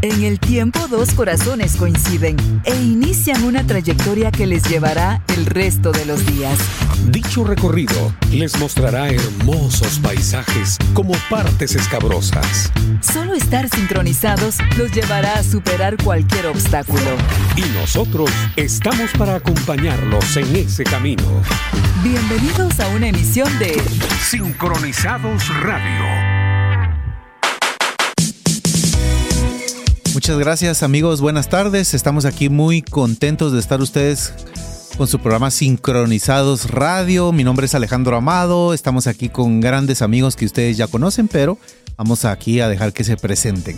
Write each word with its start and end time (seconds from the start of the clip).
En 0.00 0.22
el 0.22 0.38
tiempo 0.38 0.86
dos 0.86 1.12
corazones 1.12 1.74
coinciden 1.74 2.36
e 2.64 2.76
inician 2.76 3.42
una 3.42 3.66
trayectoria 3.66 4.30
que 4.30 4.46
les 4.46 4.62
llevará 4.62 5.22
el 5.36 5.44
resto 5.44 5.90
de 5.90 6.04
los 6.04 6.24
días. 6.24 6.56
Dicho 7.10 7.42
recorrido 7.42 8.14
les 8.30 8.56
mostrará 8.60 9.08
hermosos 9.08 9.98
paisajes 9.98 10.78
como 10.94 11.14
partes 11.28 11.74
escabrosas. 11.74 12.70
Solo 13.00 13.34
estar 13.34 13.68
sincronizados 13.68 14.58
los 14.76 14.92
llevará 14.92 15.34
a 15.34 15.42
superar 15.42 15.96
cualquier 15.96 16.46
obstáculo. 16.46 17.16
Y 17.56 17.62
nosotros 17.76 18.30
estamos 18.54 19.10
para 19.18 19.34
acompañarlos 19.34 20.36
en 20.36 20.54
ese 20.54 20.84
camino. 20.84 21.24
Bienvenidos 22.04 22.78
a 22.78 22.86
una 22.90 23.08
emisión 23.08 23.48
de 23.58 23.82
Sincronizados 24.22 25.48
Radio. 25.60 26.27
Muchas 30.14 30.38
gracias 30.38 30.82
amigos, 30.82 31.20
buenas 31.20 31.48
tardes. 31.48 31.94
Estamos 31.94 32.24
aquí 32.24 32.48
muy 32.48 32.82
contentos 32.82 33.52
de 33.52 33.60
estar 33.60 33.80
ustedes 33.80 34.32
con 34.96 35.06
su 35.06 35.18
programa 35.20 35.50
Sincronizados 35.50 36.70
Radio. 36.70 37.30
Mi 37.30 37.44
nombre 37.44 37.66
es 37.66 37.74
Alejandro 37.74 38.16
Amado. 38.16 38.74
Estamos 38.74 39.06
aquí 39.06 39.28
con 39.28 39.60
grandes 39.60 40.02
amigos 40.02 40.34
que 40.34 40.46
ustedes 40.46 40.76
ya 40.76 40.88
conocen, 40.88 41.28
pero 41.28 41.58
vamos 41.96 42.24
aquí 42.24 42.60
a 42.60 42.68
dejar 42.68 42.92
que 42.92 43.04
se 43.04 43.16
presenten. 43.16 43.76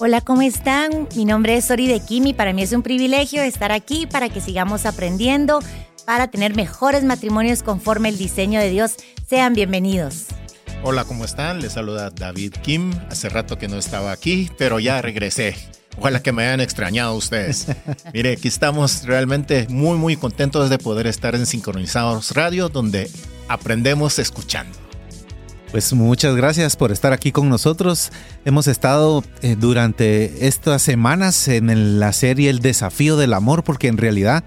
Hola, 0.00 0.20
¿cómo 0.20 0.42
están? 0.42 1.08
Mi 1.16 1.24
nombre 1.24 1.56
es 1.56 1.64
Sori 1.66 1.86
de 1.86 2.00
Kimi. 2.00 2.34
Para 2.34 2.52
mí 2.52 2.62
es 2.62 2.72
un 2.72 2.82
privilegio 2.82 3.42
estar 3.42 3.72
aquí 3.72 4.06
para 4.06 4.28
que 4.28 4.40
sigamos 4.40 4.86
aprendiendo, 4.86 5.60
para 6.04 6.28
tener 6.28 6.54
mejores 6.54 7.04
matrimonios 7.04 7.62
conforme 7.62 8.10
el 8.10 8.18
diseño 8.18 8.60
de 8.60 8.70
Dios. 8.70 8.96
Sean 9.28 9.54
bienvenidos. 9.54 10.26
Hola, 10.84 11.04
¿cómo 11.04 11.24
están? 11.24 11.60
Les 11.60 11.72
saluda 11.72 12.10
David 12.10 12.54
Kim. 12.62 12.92
Hace 13.10 13.28
rato 13.28 13.58
que 13.58 13.66
no 13.66 13.76
estaba 13.76 14.12
aquí, 14.12 14.48
pero 14.58 14.78
ya 14.78 15.02
regresé. 15.02 15.56
Ojalá 15.98 16.22
que 16.22 16.30
me 16.30 16.44
hayan 16.44 16.60
extrañado 16.60 17.14
ustedes. 17.14 17.66
Mire, 18.14 18.32
aquí 18.32 18.46
estamos 18.46 19.04
realmente 19.04 19.66
muy, 19.68 19.98
muy 19.98 20.16
contentos 20.16 20.70
de 20.70 20.78
poder 20.78 21.08
estar 21.08 21.34
en 21.34 21.46
Sincronizados 21.46 22.30
Radio, 22.30 22.68
donde 22.68 23.10
aprendemos 23.48 24.20
escuchando. 24.20 24.78
Pues 25.72 25.92
muchas 25.92 26.36
gracias 26.36 26.76
por 26.76 26.92
estar 26.92 27.12
aquí 27.12 27.32
con 27.32 27.48
nosotros. 27.48 28.12
Hemos 28.44 28.68
estado 28.68 29.24
eh, 29.42 29.56
durante 29.58 30.46
estas 30.46 30.80
semanas 30.80 31.48
en 31.48 31.98
la 31.98 32.12
serie 32.12 32.50
El 32.50 32.60
desafío 32.60 33.16
del 33.16 33.34
amor, 33.34 33.64
porque 33.64 33.88
en 33.88 33.98
realidad 33.98 34.44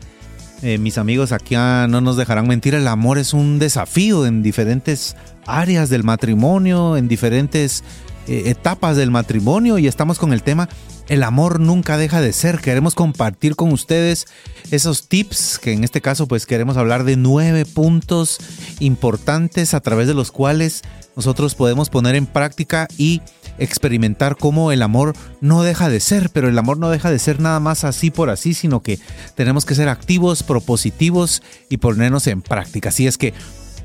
eh, 0.61 0.77
mis 0.77 0.97
amigos 0.97 1.31
aquí 1.31 1.55
ah, 1.55 1.87
no 1.89 2.01
nos 2.01 2.17
dejarán 2.17 2.47
mentir, 2.47 2.75
el 2.75 2.87
amor 2.87 3.17
es 3.17 3.33
un 3.33 3.59
desafío 3.59 4.25
en 4.25 4.43
diferentes 4.43 5.15
áreas 5.45 5.89
del 5.89 6.03
matrimonio, 6.03 6.97
en 6.97 7.07
diferentes 7.07 7.83
eh, 8.27 8.43
etapas 8.45 8.97
del 8.97 9.11
matrimonio 9.11 9.77
y 9.77 9.87
estamos 9.87 10.19
con 10.19 10.33
el 10.33 10.43
tema 10.43 10.69
el 11.11 11.23
amor 11.23 11.59
nunca 11.59 11.97
deja 11.97 12.21
de 12.21 12.31
ser. 12.31 12.61
Queremos 12.61 12.95
compartir 12.95 13.57
con 13.57 13.73
ustedes 13.73 14.27
esos 14.71 15.09
tips 15.09 15.59
que 15.59 15.73
en 15.73 15.83
este 15.83 15.99
caso 15.99 16.25
pues 16.25 16.45
queremos 16.45 16.77
hablar 16.77 17.03
de 17.03 17.17
nueve 17.17 17.65
puntos 17.65 18.37
importantes 18.79 19.73
a 19.73 19.81
través 19.81 20.07
de 20.07 20.13
los 20.13 20.31
cuales 20.31 20.83
nosotros 21.15 21.55
podemos 21.55 21.89
poner 21.89 22.15
en 22.15 22.25
práctica 22.25 22.87
y 22.97 23.21
experimentar 23.57 24.37
cómo 24.37 24.71
el 24.71 24.81
amor 24.81 25.13
no 25.39 25.63
deja 25.63 25.89
de 25.89 25.99
ser, 25.99 26.29
pero 26.31 26.47
el 26.47 26.57
amor 26.57 26.77
no 26.77 26.89
deja 26.89 27.11
de 27.11 27.19
ser 27.19 27.39
nada 27.39 27.59
más 27.59 27.83
así 27.83 28.11
por 28.11 28.29
así, 28.29 28.53
sino 28.53 28.81
que 28.81 28.99
tenemos 29.35 29.65
que 29.65 29.75
ser 29.75 29.89
activos, 29.89 30.43
propositivos 30.43 31.41
y 31.69 31.77
ponernos 31.77 32.27
en 32.27 32.41
práctica. 32.41 32.89
Así 32.89 33.07
es 33.07 33.17
que 33.17 33.33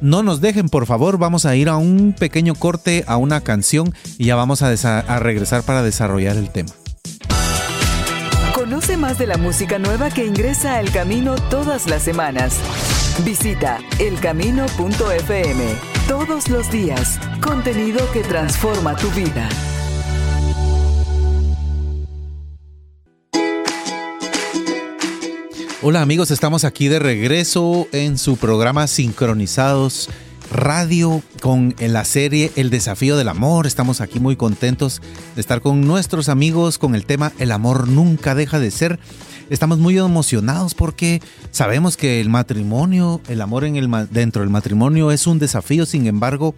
no 0.01 0.23
nos 0.23 0.41
dejen, 0.41 0.69
por 0.69 0.87
favor, 0.87 1.19
vamos 1.19 1.47
a 1.47 1.57
ir 1.57 1.69
a 1.69 1.77
un 1.77 2.15
pequeño 2.19 2.55
corte, 2.55 3.05
a 3.07 3.17
una 3.17 3.41
canción 3.41 3.95
y 4.19 4.27
ya 4.27 4.37
vamos 4.37 4.63
a, 4.63 4.71
regresar 5.19 5.63
para 5.63 5.83
desarrollar 5.83 6.37
el 6.37 6.51
tema. 6.51 6.71
Conoce 8.55 8.97
más 8.97 9.19
de 9.19 9.27
la 9.27 9.37
música 9.37 9.79
nueva 9.79 10.11
que 10.11 10.27
ingresa 10.27 10.75
a 10.75 10.81
El 10.81 10.91
Camino 10.91 11.37
todas 11.51 11.87
las 11.87 12.03
semanas. 12.03 12.59
Visita 13.25 13.78
elcamino.fm 13.98 15.64
todos 16.07 16.48
los 16.51 16.70
días. 16.70 17.18
Contenido 17.41 17.98
que 18.13 18.20
transforma 18.20 18.95
tu 18.95 19.11
vida. 19.11 19.48
Hola 25.83 26.02
amigos, 26.02 26.30
estamos 26.30 26.64
aquí 26.64 26.89
de 26.89 26.98
regreso 26.98 27.89
en 27.92 28.18
su 28.18 28.36
programa 28.36 28.86
Sincronizados 28.86 30.11
Radio 30.51 31.23
con 31.41 31.74
la 31.79 32.05
serie 32.05 32.52
El 32.57 32.70
desafío 32.70 33.17
del 33.17 33.29
amor. 33.29 33.67
Estamos 33.67 34.01
aquí 34.01 34.20
muy 34.20 34.36
contentos 34.36 35.01
de 35.35 35.41
estar 35.41 35.61
con 35.61 35.86
nuestros 35.86 36.29
amigos 36.29 36.79
con 36.79 36.95
el 36.95 37.07
tema 37.07 37.33
El 37.39 37.52
amor 37.52 37.89
nunca 37.89 38.35
deja 38.35 38.58
de 38.58 38.70
ser. 38.70 38.98
Estamos 39.48 39.79
muy 39.79 39.96
emocionados 39.96 40.74
porque 40.74 41.23
sabemos 41.52 41.96
que 41.96 42.20
el 42.20 42.29
matrimonio, 42.29 43.20
el 43.29 43.40
amor 43.40 43.64
en 43.64 43.77
el, 43.77 43.89
dentro 44.11 44.42
del 44.42 44.51
matrimonio 44.51 45.12
es 45.12 45.29
un 45.29 45.39
desafío. 45.39 45.86
Sin 45.86 46.07
embargo, 46.07 46.55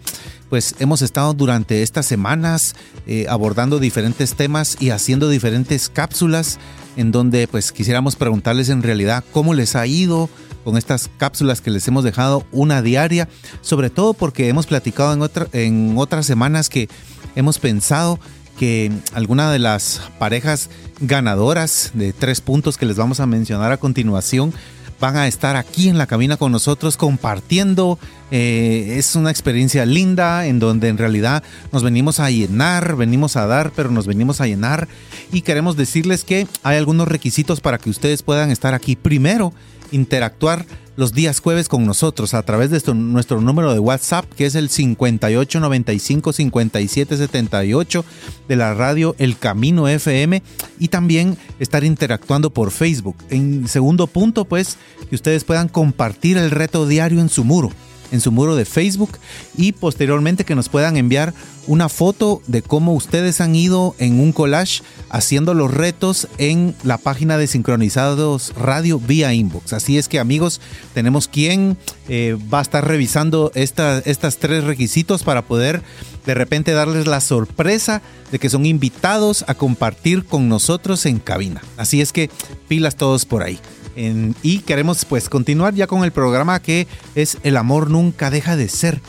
pues 0.49 0.75
hemos 0.79 1.03
estado 1.03 1.35
durante 1.35 1.83
estas 1.83 2.07
semanas 2.07 2.75
eh, 3.05 3.27
abordando 3.29 3.77
diferentes 3.77 4.33
temas 4.33 4.75
y 4.79 4.89
haciendo 4.89 5.29
diferentes 5.29 5.89
cápsulas 5.89 6.57
en 6.95 7.11
donde 7.11 7.47
pues 7.47 7.71
quisiéramos 7.71 8.15
preguntarles 8.15 8.69
en 8.69 8.81
realidad 8.81 9.23
cómo 9.31 9.53
les 9.53 9.75
ha 9.75 9.85
ido 9.85 10.27
con 10.63 10.75
estas 10.75 11.09
cápsulas 11.17 11.61
que 11.61 11.71
les 11.71 11.87
hemos 11.87 12.03
dejado 12.03 12.45
una 12.51 12.81
diaria, 12.81 13.29
sobre 13.61 13.91
todo 13.91 14.13
porque 14.13 14.49
hemos 14.49 14.65
platicado 14.65 15.13
en, 15.13 15.21
otra, 15.21 15.47
en 15.53 15.93
otras 15.95 16.25
semanas 16.25 16.69
que 16.69 16.89
hemos 17.35 17.59
pensado 17.59 18.19
que 18.57 18.91
alguna 19.13 19.51
de 19.51 19.59
las 19.59 20.01
parejas 20.19 20.69
ganadoras 21.01 21.91
de 21.93 22.13
tres 22.13 22.41
puntos 22.41 22.77
que 22.77 22.85
les 22.85 22.97
vamos 22.97 23.19
a 23.19 23.25
mencionar 23.25 23.71
a 23.71 23.77
continuación 23.77 24.53
van 24.99 25.15
a 25.15 25.27
estar 25.27 25.55
aquí 25.55 25.89
en 25.89 25.97
la 25.97 26.07
cabina 26.07 26.37
con 26.37 26.51
nosotros 26.51 26.97
compartiendo. 26.97 27.97
Eh, 28.31 28.95
es 28.97 29.15
una 29.15 29.31
experiencia 29.31 29.85
linda 29.85 30.45
en 30.45 30.59
donde 30.59 30.89
en 30.89 30.97
realidad 30.97 31.43
nos 31.71 31.83
venimos 31.83 32.19
a 32.19 32.29
llenar, 32.29 32.95
venimos 32.95 33.35
a 33.35 33.47
dar, 33.47 33.71
pero 33.75 33.91
nos 33.91 34.07
venimos 34.07 34.41
a 34.41 34.47
llenar. 34.47 34.87
Y 35.31 35.41
queremos 35.41 35.77
decirles 35.77 36.23
que 36.23 36.47
hay 36.63 36.77
algunos 36.77 37.07
requisitos 37.07 37.61
para 37.61 37.77
que 37.77 37.89
ustedes 37.89 38.23
puedan 38.23 38.51
estar 38.51 38.73
aquí. 38.73 38.95
Primero, 38.95 39.53
interactuar 39.91 40.65
los 40.99 41.13
días 41.13 41.39
jueves 41.39 41.69
con 41.69 41.85
nosotros 41.85 42.33
a 42.33 42.43
través 42.43 42.71
de 42.71 42.93
nuestro 42.93 43.39
número 43.39 43.71
de 43.71 43.79
WhatsApp 43.79 44.25
que 44.35 44.45
es 44.45 44.55
el 44.55 44.69
5895 44.69 46.33
5778 46.33 48.05
de 48.49 48.55
la 48.57 48.73
radio 48.73 49.15
El 49.17 49.37
Camino 49.37 49.87
FM 49.87 50.43
y 50.77 50.89
también 50.89 51.37
estar 51.57 51.85
interactuando 51.85 52.49
por 52.49 52.71
Facebook. 52.71 53.15
En 53.29 53.69
segundo 53.69 54.07
punto, 54.07 54.43
pues, 54.43 54.75
que 55.09 55.15
ustedes 55.15 55.45
puedan 55.45 55.69
compartir 55.69 56.35
el 56.35 56.51
reto 56.51 56.85
diario 56.85 57.21
en 57.21 57.29
su 57.29 57.45
muro 57.45 57.71
en 58.11 58.21
su 58.21 58.31
muro 58.31 58.55
de 58.55 58.65
Facebook 58.65 59.17
y 59.57 59.71
posteriormente 59.71 60.45
que 60.45 60.55
nos 60.55 60.69
puedan 60.69 60.97
enviar 60.97 61.33
una 61.67 61.89
foto 61.89 62.41
de 62.47 62.61
cómo 62.61 62.93
ustedes 62.93 63.41
han 63.41 63.55
ido 63.55 63.95
en 63.99 64.19
un 64.19 64.31
collage 64.31 64.81
haciendo 65.09 65.53
los 65.53 65.71
retos 65.71 66.27
en 66.37 66.75
la 66.83 66.97
página 66.97 67.37
de 67.37 67.47
Sincronizados 67.47 68.53
Radio 68.55 68.99
vía 68.99 69.33
inbox. 69.33 69.73
Así 69.73 69.97
es 69.97 70.07
que 70.07 70.19
amigos, 70.19 70.61
tenemos 70.93 71.27
quien 71.27 71.77
eh, 72.07 72.37
va 72.51 72.59
a 72.59 72.63
estar 72.63 72.87
revisando 72.87 73.51
estas 73.53 74.37
tres 74.37 74.63
requisitos 74.63 75.23
para 75.23 75.43
poder 75.43 75.83
de 76.25 76.33
repente 76.33 76.71
darles 76.71 77.07
la 77.07 77.21
sorpresa 77.21 78.01
de 78.31 78.39
que 78.39 78.49
son 78.49 78.65
invitados 78.65 79.45
a 79.47 79.55
compartir 79.55 80.25
con 80.25 80.49
nosotros 80.49 81.05
en 81.05 81.19
cabina. 81.19 81.61
Así 81.77 82.01
es 82.01 82.11
que 82.13 82.29
pilas 82.67 82.95
todos 82.95 83.25
por 83.25 83.43
ahí 83.43 83.59
y 83.95 84.59
queremos 84.59 85.05
pues 85.05 85.29
continuar 85.29 85.73
ya 85.73 85.87
con 85.87 86.03
el 86.03 86.11
programa 86.11 86.61
que 86.61 86.87
es 87.15 87.37
El 87.43 87.57
amor 87.57 87.89
nunca 87.89 88.29
deja 88.29 88.55
de 88.55 88.69
ser. 88.69 89.01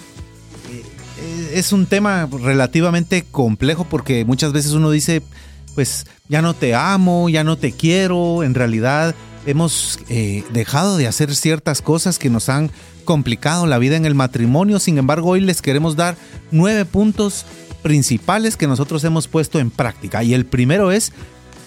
Eh, 1.20 1.52
es 1.54 1.72
un 1.72 1.86
tema 1.86 2.28
relativamente 2.30 3.24
complejo 3.30 3.84
porque 3.84 4.24
muchas 4.24 4.52
veces 4.52 4.72
uno 4.72 4.90
dice, 4.90 5.22
pues 5.74 6.06
ya 6.28 6.43
no 6.43 6.55
te 6.55 6.75
amo, 6.75 7.28
ya 7.28 7.44
no 7.44 7.56
te 7.56 7.72
quiero, 7.72 8.43
en 8.43 8.55
realidad 8.55 9.14
hemos 9.46 9.99
eh, 10.08 10.44
dejado 10.52 10.96
de 10.96 11.06
hacer 11.06 11.34
ciertas 11.34 11.82
cosas 11.82 12.19
que 12.19 12.31
nos 12.31 12.49
han 12.49 12.70
complicado 13.05 13.66
la 13.66 13.78
vida 13.78 13.96
en 13.96 14.05
el 14.05 14.14
matrimonio, 14.14 14.78
sin 14.78 14.99
embargo 14.99 15.31
hoy 15.31 15.40
les 15.40 15.62
queremos 15.62 15.96
dar 15.96 16.16
nueve 16.50 16.84
puntos 16.84 17.46
principales 17.82 18.56
que 18.56 18.66
nosotros 18.66 19.02
hemos 19.05 19.28
puesto 19.28 19.58
en 19.58 19.70
práctica. 19.70 20.22
Y 20.22 20.34
el 20.34 20.46
primero 20.46 20.93
es 20.93 21.12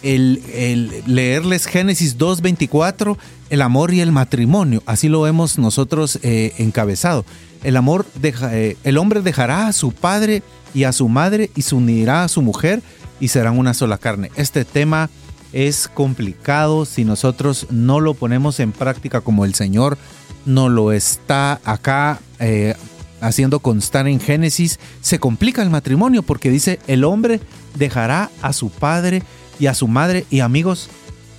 el, 0.03 1.03
leerles 1.07 1.65
Génesis 1.65 2.17
2.24, 2.17 3.17
el 3.49 3.61
amor 3.61 3.93
y 3.93 4.01
el 4.01 4.11
matrimonio. 4.11 4.83
Así 4.85 5.09
lo 5.09 5.25
hemos 5.25 5.57
nosotros 5.57 6.19
eh, 6.21 6.53
encabezado. 6.57 7.25
El, 7.63 7.77
amor 7.77 8.05
eh, 8.21 8.77
el 8.83 8.97
hombre 8.97 9.21
dejará 9.21 9.67
a 9.67 9.73
su 9.73 9.91
padre 9.91 10.43
y 10.73 10.83
a 10.83 10.91
su 10.91 11.07
madre 11.09 11.49
y 11.55 11.61
se 11.61 11.75
unirá 11.75 12.23
a 12.23 12.27
su 12.27 12.41
mujer 12.41 12.81
y 13.19 13.29
serán 13.29 13.57
una 13.57 13.73
sola 13.73 13.97
carne. 13.97 14.31
Este 14.35 14.65
tema 14.65 15.09
es 15.53 15.87
complicado 15.87 16.85
si 16.85 17.05
nosotros 17.05 17.67
no 17.69 17.99
lo 17.99 18.15
ponemos 18.15 18.59
en 18.59 18.71
práctica 18.71 19.21
como 19.21 19.45
el 19.45 19.53
Señor 19.53 19.97
no 20.45 20.69
lo 20.69 20.91
está 20.91 21.61
acá 21.63 22.19
eh, 22.39 22.75
haciendo 23.21 23.59
constar 23.59 24.07
en 24.07 24.19
Génesis. 24.19 24.79
Se 25.01 25.19
complica 25.19 25.61
el 25.61 25.69
matrimonio 25.69 26.23
porque 26.23 26.49
dice 26.49 26.79
el 26.87 27.03
hombre 27.03 27.39
dejará 27.75 28.29
a 28.41 28.53
su 28.53 28.69
padre 28.69 29.23
y 29.59 29.67
a 29.67 29.73
su 29.73 29.87
madre 29.87 30.25
y 30.29 30.39
amigos, 30.39 30.89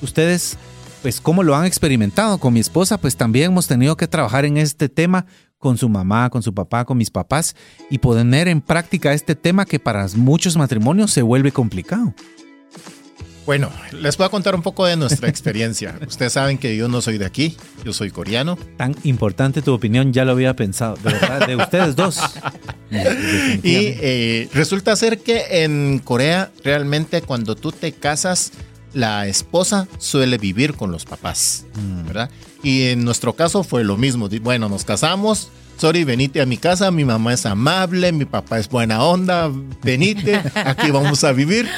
ustedes 0.03 0.57
pues 1.03 1.21
cómo 1.21 1.43
lo 1.43 1.55
han 1.55 1.67
experimentado 1.67 2.39
con 2.39 2.55
mi 2.55 2.61
esposa, 2.61 2.99
pues 2.99 3.17
también 3.17 3.51
hemos 3.51 3.67
tenido 3.67 3.97
que 3.97 4.09
trabajar 4.09 4.47
en 4.47 4.57
este 4.57 4.89
tema 4.89 5.27
con 5.59 5.77
su 5.77 5.89
mamá, 5.89 6.31
con 6.31 6.43
su 6.43 6.55
papá, 6.55 6.85
con 6.85 6.97
mis 6.97 7.11
papás 7.11 7.55
y 7.91 7.99
poner 7.99 8.49
en 8.49 8.61
práctica 8.61 9.13
este 9.13 9.35
tema 9.35 9.67
que 9.67 9.79
para 9.79 10.07
muchos 10.17 10.57
matrimonios 10.57 11.11
se 11.11 11.23
vuelve 11.23 11.53
complicado. 11.53 12.15
Bueno, 13.47 13.71
les 13.93 14.17
voy 14.17 14.27
a 14.27 14.29
contar 14.31 14.55
un 14.55 14.63
poco 14.63 14.87
de 14.87 14.97
nuestra 14.97 15.29
experiencia. 15.29 15.99
Ustedes 16.07 16.33
saben 16.33 16.57
que 16.57 16.77
yo 16.77 16.89
no 16.89 17.03
soy 17.03 17.19
de 17.19 17.27
aquí, 17.27 17.57
yo 17.85 17.93
soy 17.93 18.11
coreano. 18.11 18.59
Tan 18.77 18.97
importante 19.05 19.61
tu 19.61 19.75
opinión, 19.75 20.13
ya 20.13 20.25
lo 20.25 20.33
había 20.33 20.57
pensado, 20.57 20.97
de 20.97 21.13
verdad, 21.13 21.47
de 21.47 21.57
ustedes 21.57 21.95
dos. 21.95 22.19
y 22.91 23.75
eh, 23.75 24.49
resulta 24.55 24.97
ser 24.97 25.19
que 25.19 25.65
en 25.65 25.99
Corea 25.99 26.51
realmente 26.63 27.23
cuando 27.23 27.55
tú 27.55 27.71
te 27.73 27.93
casas, 27.93 28.53
la 28.95 29.27
esposa 29.27 29.89
suele 29.99 30.39
vivir 30.39 30.75
con 30.75 30.91
los 30.91 31.05
papás, 31.05 31.67
mm. 31.75 32.07
¿verdad? 32.07 32.31
Y 32.63 32.85
en 32.89 33.05
nuestro 33.05 33.35
caso 33.35 33.63
fue 33.63 33.85
lo 33.85 33.97
mismo. 33.99 34.29
Bueno, 34.41 34.69
nos 34.69 34.85
casamos, 34.85 35.51
sorry, 35.77 36.05
venite 36.05 36.41
a 36.41 36.47
mi 36.47 36.57
casa, 36.57 36.91
mi 36.91 37.05
mamá 37.05 37.35
es 37.35 37.45
amable, 37.45 38.13
mi 38.13 38.25
papá 38.25 38.59
es 38.59 38.69
buena 38.69 39.03
onda, 39.03 39.51
venite, 39.83 40.41
aquí 40.55 40.91
vamos 40.91 41.25
a 41.25 41.33
vivir. 41.33 41.69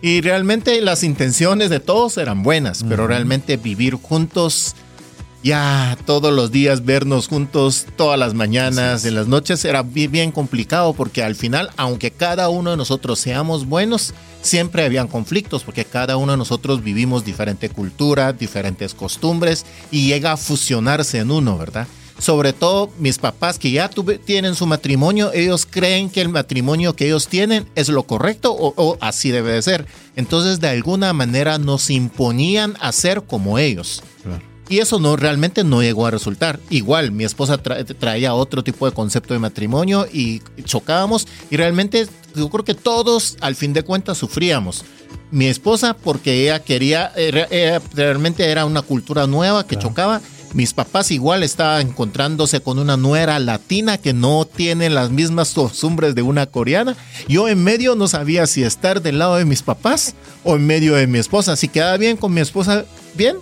Y 0.00 0.20
realmente 0.20 0.80
las 0.80 1.02
intenciones 1.02 1.70
de 1.70 1.80
todos 1.80 2.18
eran 2.18 2.42
buenas, 2.42 2.84
pero 2.88 3.08
realmente 3.08 3.56
vivir 3.56 3.94
juntos, 3.94 4.76
ya 5.42 5.98
todos 6.06 6.32
los 6.32 6.52
días 6.52 6.84
vernos 6.84 7.26
juntos, 7.26 7.86
todas 7.96 8.16
las 8.16 8.34
mañanas, 8.34 9.04
en 9.04 9.16
las 9.16 9.26
noches, 9.26 9.64
era 9.64 9.82
bien, 9.82 10.12
bien, 10.12 10.30
complicado 10.30 10.92
porque 10.92 11.24
al 11.24 11.34
final, 11.34 11.70
aunque 11.76 12.12
cada 12.12 12.48
uno 12.48 12.70
de 12.70 12.76
nosotros 12.76 13.18
seamos 13.18 13.66
buenos, 13.66 14.14
siempre 14.40 14.84
habían 14.84 15.08
conflictos 15.08 15.64
porque 15.64 15.84
cada 15.84 16.16
uno 16.16 16.32
de 16.32 16.38
nosotros 16.38 16.84
vivimos 16.84 17.24
diferente 17.24 17.68
cultura, 17.68 18.32
diferentes 18.32 18.94
costumbres 18.94 19.66
y 19.90 20.06
llega 20.06 20.32
a 20.32 20.36
fusionarse 20.36 21.18
en 21.18 21.32
uno, 21.32 21.58
¿verdad? 21.58 21.88
Sobre 22.18 22.52
todo 22.52 22.90
mis 22.98 23.18
papás 23.18 23.58
que 23.58 23.70
ya 23.70 23.88
tienen 24.24 24.54
su 24.54 24.66
matrimonio, 24.66 25.32
ellos 25.32 25.66
creen 25.68 26.10
que 26.10 26.20
el 26.20 26.28
matrimonio 26.28 26.94
que 26.94 27.06
ellos 27.06 27.28
tienen 27.28 27.68
es 27.74 27.88
lo 27.88 28.02
correcto 28.02 28.54
o, 28.58 28.98
así 29.00 29.30
debe 29.30 29.52
de 29.52 29.62
ser. 29.62 29.86
Entonces 30.16 30.60
de 30.60 30.68
alguna 30.68 31.12
manera 31.12 31.58
nos 31.58 31.90
imponían 31.90 32.74
a 32.80 32.92
ser 32.92 33.22
como 33.22 33.58
ellos. 33.58 34.02
Y 34.70 34.80
eso 34.80 34.98
no 34.98 35.16
realmente 35.16 35.64
no 35.64 35.80
llegó 35.80 36.06
a 36.06 36.10
resultar. 36.10 36.60
Igual, 36.68 37.10
mi 37.10 37.24
esposa 37.24 37.56
traía 37.56 38.34
otro 38.34 38.62
tipo 38.62 38.84
de 38.84 38.92
concepto 38.92 39.32
de 39.32 39.40
matrimonio 39.40 40.06
y 40.12 40.42
chocábamos 40.64 41.26
y 41.50 41.56
realmente 41.56 42.06
yo 42.34 42.50
creo 42.50 42.64
que 42.64 42.74
todos 42.74 43.38
al 43.40 43.54
fin 43.54 43.72
de 43.72 43.82
cuentas 43.82 44.18
sufríamos. 44.18 44.84
Mi 45.30 45.46
esposa 45.46 45.96
porque 45.96 46.42
ella 46.42 46.62
quería, 46.62 47.12
realmente 47.94 48.50
era 48.50 48.66
una 48.66 48.82
cultura 48.82 49.26
nueva 49.26 49.66
que 49.66 49.78
chocaba 49.78 50.20
mis 50.54 50.72
papás 50.72 51.10
igual 51.10 51.42
estaban 51.42 51.88
encontrándose 51.88 52.60
con 52.60 52.78
una 52.78 52.96
nuera 52.96 53.38
latina 53.38 53.98
que 53.98 54.12
no 54.12 54.46
tiene 54.46 54.90
las 54.90 55.10
mismas 55.10 55.52
costumbres 55.52 56.14
de 56.14 56.22
una 56.22 56.46
coreana. 56.46 56.96
Yo 57.28 57.48
en 57.48 57.62
medio 57.62 57.94
no 57.94 58.08
sabía 58.08 58.46
si 58.46 58.62
estar 58.62 59.02
del 59.02 59.18
lado 59.18 59.36
de 59.36 59.44
mis 59.44 59.62
papás 59.62 60.14
o 60.44 60.56
en 60.56 60.66
medio 60.66 60.94
de 60.94 61.06
mi 61.06 61.18
esposa. 61.18 61.56
Si 61.56 61.68
quedaba 61.68 61.96
bien 61.96 62.16
con 62.16 62.32
mi 62.32 62.40
esposa, 62.40 62.84
bien. 63.14 63.36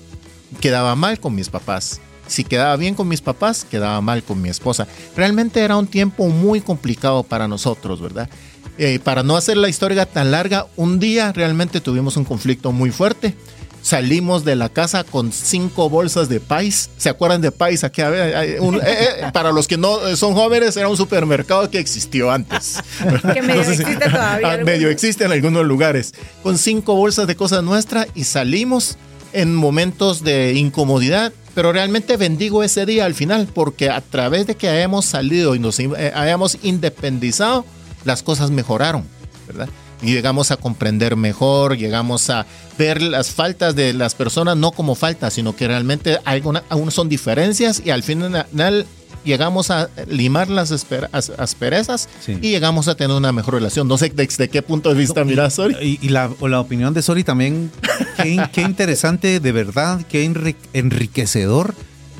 Quedaba 0.60 0.94
mal 0.96 1.20
con 1.20 1.34
mis 1.34 1.48
papás. 1.48 2.00
Si 2.26 2.42
quedaba 2.42 2.76
bien 2.76 2.94
con 2.94 3.06
mis 3.06 3.20
papás, 3.20 3.64
quedaba 3.64 4.00
mal 4.00 4.22
con 4.22 4.42
mi 4.42 4.48
esposa. 4.48 4.88
Realmente 5.16 5.60
era 5.60 5.76
un 5.76 5.86
tiempo 5.86 6.28
muy 6.28 6.60
complicado 6.60 7.22
para 7.22 7.46
nosotros, 7.46 8.00
¿verdad? 8.00 8.28
Eh, 8.78 8.98
para 9.02 9.22
no 9.22 9.36
hacer 9.36 9.56
la 9.56 9.68
historia 9.68 10.06
tan 10.06 10.30
larga, 10.30 10.66
un 10.76 10.98
día 10.98 11.32
realmente 11.32 11.80
tuvimos 11.80 12.16
un 12.16 12.24
conflicto 12.24 12.72
muy 12.72 12.90
fuerte 12.90 13.34
salimos 13.86 14.44
de 14.44 14.56
la 14.56 14.68
casa 14.68 15.04
con 15.04 15.30
cinco 15.30 15.88
bolsas 15.88 16.28
de 16.28 16.40
pais. 16.40 16.90
¿Se 16.96 17.08
acuerdan 17.08 17.40
de 17.40 17.52
pais? 17.52 17.84
Aquí, 17.84 18.02
eh, 18.02 18.58
eh, 18.58 19.30
para 19.32 19.52
los 19.52 19.68
que 19.68 19.76
no 19.76 20.16
son 20.16 20.34
jóvenes, 20.34 20.76
era 20.76 20.88
un 20.88 20.96
supermercado 20.96 21.70
que 21.70 21.78
existió 21.78 22.32
antes. 22.32 22.82
Que 23.32 23.42
medio 23.42 23.62
existe 23.62 24.10
todavía. 24.10 24.52
Ah, 24.52 24.56
medio 24.64 24.90
existe 24.90 25.24
en 25.24 25.32
algunos 25.32 25.64
lugares. 25.64 26.14
Con 26.42 26.58
cinco 26.58 26.96
bolsas 26.96 27.28
de 27.28 27.36
cosas 27.36 27.62
nuestras 27.62 28.08
y 28.14 28.24
salimos 28.24 28.96
en 29.32 29.54
momentos 29.54 30.24
de 30.24 30.54
incomodidad. 30.54 31.32
Pero 31.54 31.72
realmente 31.72 32.16
bendigo 32.16 32.64
ese 32.64 32.86
día 32.86 33.04
al 33.04 33.14
final 33.14 33.48
porque 33.52 33.88
a 33.88 34.00
través 34.00 34.48
de 34.48 34.56
que 34.56 34.68
hayamos 34.68 35.04
salido 35.04 35.54
y 35.54 35.60
nos 35.60 35.78
eh, 35.78 36.12
hayamos 36.14 36.58
independizado, 36.62 37.64
las 38.04 38.24
cosas 38.24 38.50
mejoraron, 38.50 39.04
¿verdad? 39.46 39.68
Y 40.02 40.12
llegamos 40.12 40.50
a 40.50 40.56
comprender 40.56 41.16
mejor, 41.16 41.76
llegamos 41.76 42.28
a 42.30 42.46
ver 42.78 43.00
las 43.00 43.30
faltas 43.30 43.74
de 43.74 43.92
las 43.92 44.14
personas 44.14 44.56
no 44.56 44.72
como 44.72 44.94
faltas, 44.94 45.34
sino 45.34 45.56
que 45.56 45.66
realmente 45.66 46.18
aún 46.68 46.90
son 46.90 47.08
diferencias 47.08 47.82
y 47.84 47.90
al 47.90 48.02
final 48.02 48.86
llegamos 49.24 49.70
a 49.70 49.90
limar 50.06 50.48
las 50.48 50.70
asperezas 51.38 52.08
y 52.26 52.50
llegamos 52.50 52.88
a 52.88 52.94
tener 52.94 53.16
una 53.16 53.32
mejor 53.32 53.54
relación. 53.54 53.88
No 53.88 53.98
sé 53.98 54.10
desde 54.14 54.48
qué 54.48 54.62
punto 54.62 54.90
de 54.90 54.94
vista 54.94 55.24
miras, 55.24 55.54
Sori. 55.54 55.98
Y, 56.00 56.08
la, 56.08 56.30
la, 56.40 56.60
opinión 56.60 56.94
de 56.94 57.02
Sori 57.02 57.24
también, 57.24 57.70
qué, 58.16 58.40
qué 58.52 58.62
interesante, 58.62 59.40
de 59.40 59.52
verdad, 59.52 60.02
qué 60.08 60.24
enriquecedor 60.72 61.74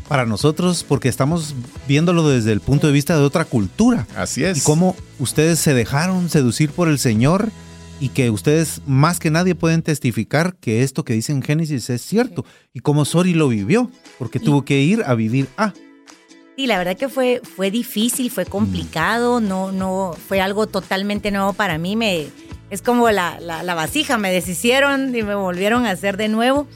para 0.08 0.24
nosotros 0.24 0.84
porque 0.86 1.08
estamos 1.08 1.54
viéndolo 1.88 2.28
desde 2.28 2.52
el 2.52 2.60
punto 2.60 2.86
de 2.86 2.92
vista 2.92 3.16
de 3.16 3.22
otra 3.22 3.44
cultura. 3.44 4.06
Así 4.16 4.44
es. 4.44 4.58
Y 4.58 4.60
cómo 4.60 4.96
ustedes 5.18 5.58
se 5.58 5.74
dejaron 5.74 6.28
seducir 6.28 6.70
por 6.70 6.88
el 6.88 6.98
Señor 6.98 7.50
y 8.00 8.10
que 8.10 8.30
ustedes 8.30 8.82
más 8.86 9.18
que 9.18 9.30
nadie 9.30 9.54
pueden 9.54 9.82
testificar 9.82 10.56
que 10.56 10.82
esto 10.82 11.04
que 11.04 11.14
dice 11.14 11.32
en 11.32 11.42
Génesis 11.42 11.88
es 11.90 12.02
cierto 12.02 12.44
y 12.72 12.80
cómo 12.80 13.04
Sori 13.04 13.34
lo 13.34 13.48
vivió, 13.48 13.90
porque 14.18 14.38
tuvo 14.38 14.64
que 14.64 14.80
ir 14.80 15.02
a 15.06 15.14
vivir 15.14 15.48
a. 15.56 15.72
Sí, 16.56 16.66
la 16.66 16.78
verdad 16.78 16.96
que 16.96 17.08
fue, 17.08 17.42
fue 17.42 17.70
difícil, 17.70 18.30
fue 18.30 18.46
complicado, 18.46 19.40
no, 19.40 19.72
no, 19.72 20.14
fue 20.28 20.40
algo 20.40 20.66
totalmente 20.66 21.30
nuevo 21.30 21.52
para 21.52 21.76
mí. 21.76 21.96
Me, 21.96 22.28
es 22.70 22.82
como 22.82 23.10
la, 23.10 23.38
la, 23.40 23.74
vasija, 23.74 24.18
me 24.18 24.32
deshicieron 24.32 25.14
y 25.14 25.22
me 25.22 25.34
volvieron 25.34 25.86
a 25.86 25.90
hacer 25.90 26.16
de 26.16 26.28
nuevo. 26.28 26.66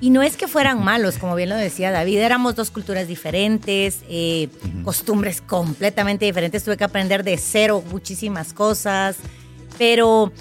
Y 0.00 0.10
no 0.10 0.22
es 0.22 0.36
que 0.36 0.48
fueran 0.48 0.82
malos, 0.82 1.18
como 1.18 1.34
bien 1.34 1.50
lo 1.50 1.56
decía 1.56 1.90
David, 1.90 2.18
éramos 2.18 2.54
dos 2.54 2.70
culturas 2.70 3.08
diferentes, 3.08 4.00
eh, 4.08 4.48
costumbres 4.84 5.42
completamente 5.42 6.24
diferentes, 6.24 6.64
tuve 6.64 6.78
que 6.78 6.84
aprender 6.84 7.24
de 7.24 7.36
cero 7.36 7.84
muchísimas 7.90 8.54
cosas, 8.54 9.16
pero 9.76 10.32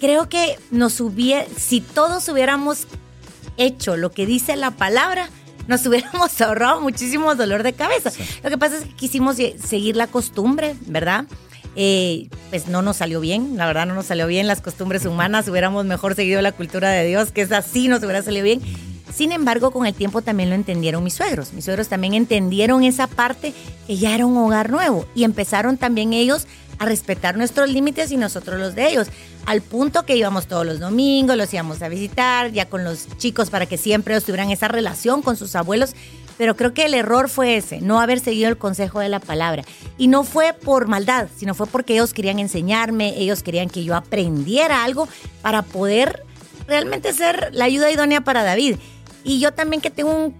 creo 0.00 0.28
que 0.28 0.58
nos 0.70 1.00
hubiera, 1.00 1.46
si 1.56 1.80
todos 1.80 2.28
hubiéramos 2.28 2.86
hecho 3.56 3.96
lo 3.96 4.10
que 4.10 4.26
dice 4.26 4.56
la 4.56 4.70
palabra, 4.72 5.28
nos 5.68 5.84
hubiéramos 5.86 6.40
ahorrado 6.40 6.80
muchísimo 6.80 7.34
dolor 7.34 7.62
de 7.62 7.72
cabeza. 7.72 8.10
Lo 8.42 8.50
que 8.50 8.58
pasa 8.58 8.76
es 8.76 8.84
que 8.84 8.94
quisimos 8.94 9.36
seguir 9.36 9.96
la 9.96 10.06
costumbre, 10.06 10.76
¿verdad? 10.86 11.26
Eh, 11.78 12.28
pues 12.48 12.68
no 12.68 12.80
nos 12.80 12.96
salió 12.96 13.20
bien, 13.20 13.58
la 13.58 13.66
verdad 13.66 13.84
no 13.84 13.94
nos 13.94 14.06
salió 14.06 14.26
bien 14.26 14.46
las 14.46 14.62
costumbres 14.62 15.04
humanas, 15.04 15.46
hubiéramos 15.46 15.84
mejor 15.84 16.14
seguido 16.14 16.40
la 16.40 16.52
cultura 16.52 16.88
de 16.88 17.04
Dios, 17.06 17.32
que 17.32 17.42
es 17.42 17.52
así, 17.52 17.88
nos 17.88 18.02
hubiera 18.02 18.22
salido 18.22 18.44
bien. 18.44 18.62
Sin 19.14 19.30
embargo, 19.30 19.70
con 19.70 19.86
el 19.86 19.94
tiempo 19.94 20.20
también 20.22 20.48
lo 20.48 20.54
entendieron 20.54 21.04
mis 21.04 21.14
suegros. 21.14 21.52
Mis 21.52 21.64
suegros 21.64 21.88
también 21.88 22.14
entendieron 22.14 22.82
esa 22.82 23.06
parte 23.06 23.54
que 23.86 23.96
ya 23.96 24.14
era 24.14 24.26
un 24.26 24.36
hogar 24.36 24.70
nuevo 24.70 25.06
y 25.14 25.24
empezaron 25.24 25.78
también 25.78 26.12
ellos 26.12 26.46
a 26.78 26.84
respetar 26.84 27.36
nuestros 27.36 27.70
límites 27.70 28.10
y 28.10 28.16
nosotros 28.16 28.58
los 28.58 28.74
de 28.74 28.88
ellos. 28.88 29.08
Al 29.46 29.62
punto 29.62 30.04
que 30.04 30.16
íbamos 30.16 30.46
todos 30.46 30.66
los 30.66 30.80
domingos, 30.80 31.36
los 31.36 31.52
íbamos 31.52 31.82
a 31.82 31.88
visitar, 31.88 32.52
ya 32.52 32.66
con 32.66 32.84
los 32.84 33.06
chicos 33.16 33.50
para 33.50 33.66
que 33.66 33.78
siempre 33.78 34.20
tuvieran 34.20 34.50
esa 34.50 34.68
relación 34.68 35.22
con 35.22 35.36
sus 35.36 35.54
abuelos. 35.54 35.94
Pero 36.38 36.54
creo 36.54 36.74
que 36.74 36.84
el 36.84 36.92
error 36.92 37.30
fue 37.30 37.56
ese, 37.56 37.80
no 37.80 37.98
haber 38.00 38.20
seguido 38.20 38.50
el 38.50 38.58
consejo 38.58 39.00
de 39.00 39.08
la 39.08 39.20
palabra. 39.20 39.64
Y 39.96 40.08
no 40.08 40.22
fue 40.22 40.52
por 40.52 40.86
maldad, 40.86 41.28
sino 41.34 41.54
fue 41.54 41.66
porque 41.66 41.94
ellos 41.94 42.12
querían 42.12 42.38
enseñarme, 42.38 43.14
ellos 43.18 43.42
querían 43.42 43.70
que 43.70 43.84
yo 43.84 43.96
aprendiera 43.96 44.84
algo 44.84 45.08
para 45.40 45.62
poder 45.62 46.24
realmente 46.66 47.12
ser 47.14 47.50
la 47.52 47.64
ayuda 47.64 47.90
idónea 47.90 48.20
para 48.20 48.42
David. 48.42 48.76
Y 49.24 49.40
yo 49.40 49.52
también 49.52 49.80
que 49.80 49.90
tengo 49.90 50.14
un, 50.14 50.34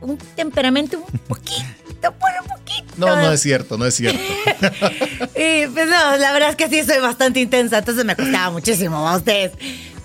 un 0.00 0.18
temperamento 0.34 0.98
un 0.98 1.18
poquito 1.20 1.85
por 2.00 2.30
un 2.42 2.48
poquito. 2.48 2.94
No, 2.96 3.16
no 3.16 3.32
es 3.32 3.40
cierto, 3.40 3.76
no 3.78 3.86
es 3.86 3.94
cierto. 3.94 4.20
y 5.34 5.66
pues 5.66 5.88
no, 5.88 6.16
la 6.16 6.32
verdad 6.32 6.50
es 6.50 6.56
que 6.56 6.68
sí 6.68 6.82
soy 6.84 7.00
bastante 7.00 7.40
intensa, 7.40 7.78
entonces 7.78 8.04
me 8.04 8.16
costaba 8.16 8.50
muchísimo 8.50 9.08
a 9.08 9.16
ustedes. 9.16 9.52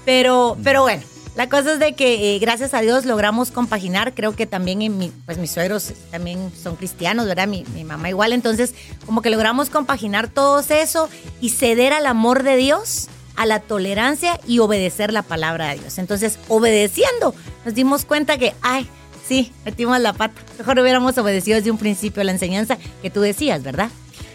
Pero, 0.05 0.57
pero 0.63 0.81
bueno, 0.81 1.03
la 1.35 1.47
cosa 1.47 1.73
es 1.73 1.79
de 1.79 1.93
que 1.93 2.35
eh, 2.35 2.39
gracias 2.39 2.73
a 2.73 2.81
Dios 2.81 3.05
logramos 3.05 3.51
compaginar. 3.51 4.13
Creo 4.13 4.35
que 4.35 4.45
también 4.45 4.81
en 4.81 4.97
mi, 4.97 5.13
pues 5.25 5.37
mis 5.37 5.51
suegros 5.51 5.93
también 6.11 6.51
son 6.61 6.75
cristianos, 6.75 7.25
¿verdad? 7.25 7.47
Mi, 7.47 7.63
mi, 7.73 7.85
mamá 7.85 8.09
igual. 8.09 8.33
Entonces, 8.33 8.73
como 9.05 9.21
que 9.21 9.29
logramos 9.29 9.69
compaginar 9.69 10.27
todo 10.27 10.59
eso 10.59 11.09
y 11.39 11.49
ceder 11.49 11.93
al 11.93 12.05
amor 12.05 12.43
de 12.43 12.57
Dios, 12.57 13.07
a 13.37 13.45
la 13.45 13.61
tolerancia 13.61 14.39
y 14.45 14.59
obedecer 14.59 15.13
la 15.13 15.21
palabra 15.21 15.69
de 15.69 15.79
Dios. 15.79 15.99
Entonces, 15.99 16.37
obedeciendo, 16.49 17.33
nos 17.63 17.73
dimos 17.73 18.03
cuenta 18.03 18.37
que, 18.37 18.53
ay, 18.61 18.89
sí, 19.31 19.53
metimos 19.63 19.97
la 20.01 20.11
pata. 20.11 20.41
Mejor 20.57 20.77
hubiéramos 20.79 21.17
obedecido 21.17 21.55
desde 21.55 21.71
un 21.71 21.77
principio 21.77 22.21
la 22.21 22.33
enseñanza 22.33 22.77
que 23.01 23.09
tú 23.09 23.21
decías, 23.21 23.63
¿verdad? 23.63 23.89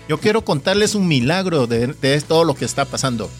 Yo 0.09 0.19
quiero 0.19 0.43
contarles 0.43 0.95
un 0.95 1.07
milagro 1.07 1.67
de, 1.67 2.23
todo 2.26 2.45
lo 2.45 2.55
que 2.55 2.65
está 2.65 2.87
pasando. 2.87 3.31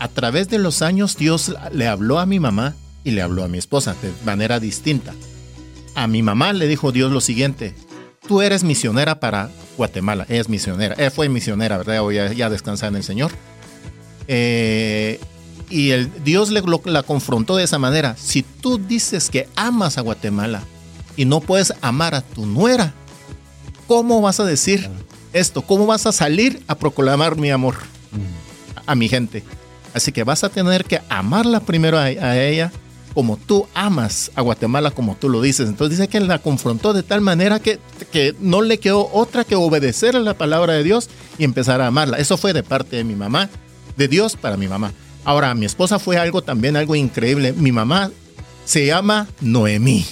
a 0.00 0.08
través 0.08 0.48
de 0.48 0.58
los 0.58 0.82
años 0.82 1.16
Dios 1.16 1.54
le 1.72 1.86
habló 1.86 2.18
a 2.18 2.26
mi 2.26 2.40
mamá 2.40 2.74
y 3.04 3.12
le 3.12 3.22
habló 3.22 3.44
a 3.44 3.48
mi 3.48 3.58
esposa 3.58 3.94
de 4.02 4.10
manera 4.24 4.58
distinta. 4.58 5.14
A 5.94 6.08
mi 6.08 6.22
mamá 6.22 6.52
le 6.52 6.66
dijo 6.66 6.90
Dios 6.90 7.12
lo 7.12 7.20
siguiente, 7.20 7.72
tú 8.26 8.42
eres 8.42 8.64
misionera 8.64 9.20
para 9.20 9.48
Guatemala, 9.76 10.26
ella 10.28 10.40
es 10.40 10.48
misionera, 10.48 10.96
ella 10.98 11.10
fue 11.12 11.28
misionera, 11.28 11.78
¿verdad? 11.78 12.02
Hoy 12.02 12.16
ya, 12.16 12.32
ya 12.32 12.50
descansa 12.50 12.88
en 12.88 12.96
el 12.96 13.04
Señor. 13.04 13.30
Eh, 14.26 15.20
y 15.68 15.90
el, 15.90 16.10
Dios 16.24 16.50
la 16.50 17.02
confrontó 17.04 17.54
de 17.54 17.64
esa 17.64 17.78
manera. 17.78 18.16
Si 18.18 18.42
tú 18.42 18.78
dices 18.78 19.30
que 19.30 19.48
amas 19.54 19.96
a 19.98 20.00
Guatemala 20.00 20.64
y 21.16 21.24
no 21.24 21.40
puedes 21.40 21.72
amar 21.80 22.14
a 22.14 22.22
tu 22.22 22.46
nuera, 22.46 22.94
¿cómo 23.86 24.20
vas 24.20 24.40
a 24.40 24.44
decir 24.44 24.88
esto? 25.32 25.62
¿Cómo 25.62 25.86
vas 25.86 26.06
a 26.06 26.12
salir 26.12 26.62
a 26.66 26.76
proclamar 26.76 27.36
mi 27.36 27.50
amor 27.50 27.76
a, 28.86 28.94
mi 28.94 29.08
gente? 29.08 29.42
Así 29.94 30.12
que 30.12 30.24
vas 30.24 30.44
a 30.44 30.48
tener 30.48 30.84
que 30.84 31.00
amarla 31.08 31.60
primero 31.60 31.98
a, 31.98 32.36
ella 32.38 32.72
como 33.14 33.36
tú 33.36 33.66
amas 33.74 34.30
a 34.36 34.40
Guatemala, 34.42 34.92
como 34.92 35.16
tú 35.16 35.28
lo 35.28 35.42
dices. 35.42 35.68
Entonces 35.68 35.98
dice 35.98 36.08
que 36.08 36.20
la 36.20 36.38
confrontó 36.38 36.92
de 36.92 37.02
tal 37.02 37.20
manera 37.20 37.58
que, 37.58 37.80
que 38.12 38.36
no 38.38 38.62
le 38.62 38.78
quedó 38.78 39.10
otra 39.12 39.42
que 39.42 39.56
obedecer 39.56 40.14
a 40.14 40.20
la 40.20 40.34
palabra 40.34 40.74
de 40.74 40.84
Dios 40.84 41.08
y 41.36 41.44
empezar 41.44 41.80
a 41.80 41.88
amarla. 41.88 42.18
Eso 42.18 42.36
fue 42.36 42.52
de 42.52 42.62
parte 42.62 42.96
de 42.96 43.04
mi 43.04 43.16
mamá, 43.16 43.50
de 43.96 44.06
Dios 44.06 44.36
para 44.36 44.56
mi 44.56 44.68
mamá. 44.68 44.92
Ahora, 45.24 45.54
mi 45.54 45.66
esposa 45.66 45.98
fue 45.98 46.16
algo 46.16 46.42
también, 46.42 46.76
algo 46.76 46.94
increíble. 46.94 47.52
Mi 47.52 47.72
mamá 47.72 48.10
se 48.64 48.86
llama 48.86 49.26
Noemí. 49.40 50.06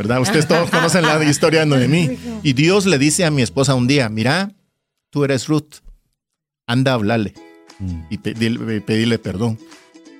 ¿Verdad? 0.00 0.22
Ustedes 0.22 0.48
todos 0.48 0.70
conocen 0.70 1.02
la 1.02 1.22
historia 1.22 1.60
de 1.60 1.66
Noemí. 1.66 2.16
Y 2.42 2.54
Dios 2.54 2.86
le 2.86 2.96
dice 2.96 3.26
a 3.26 3.30
mi 3.30 3.42
esposa 3.42 3.74
un 3.74 3.86
día, 3.86 4.08
mira, 4.08 4.50
tú 5.10 5.24
eres 5.24 5.46
Ruth, 5.46 5.82
anda 6.66 6.92
a 6.92 6.94
hablarle 6.94 7.34
y 8.08 8.16
pedirle, 8.16 9.18
perdón. 9.18 9.58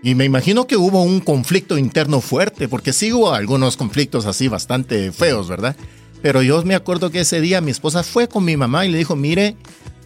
Y 0.02 0.14
me 0.14 0.26
imagino 0.26 0.66
que 0.66 0.76
hubo 0.76 1.02
un 1.02 1.20
conflicto 1.20 1.78
interno 1.78 2.20
fuerte, 2.20 2.68
porque 2.68 2.92
sí 2.92 3.10
hubo 3.10 3.32
algunos 3.32 3.78
conflictos 3.78 4.26
así 4.26 4.48
bastante 4.48 5.12
feos, 5.12 5.48
¿verdad? 5.48 5.74
Pero 6.20 6.42
yo 6.42 6.62
me 6.62 6.74
acuerdo 6.74 7.10
que 7.10 7.20
ese 7.20 7.40
día 7.40 7.62
mi 7.62 7.70
esposa 7.70 8.02
fue 8.02 8.28
con 8.28 8.44
mi 8.44 8.58
mamá 8.58 8.84
y 8.84 8.90
le 8.90 8.98
dijo, 8.98 9.16
mire, 9.16 9.56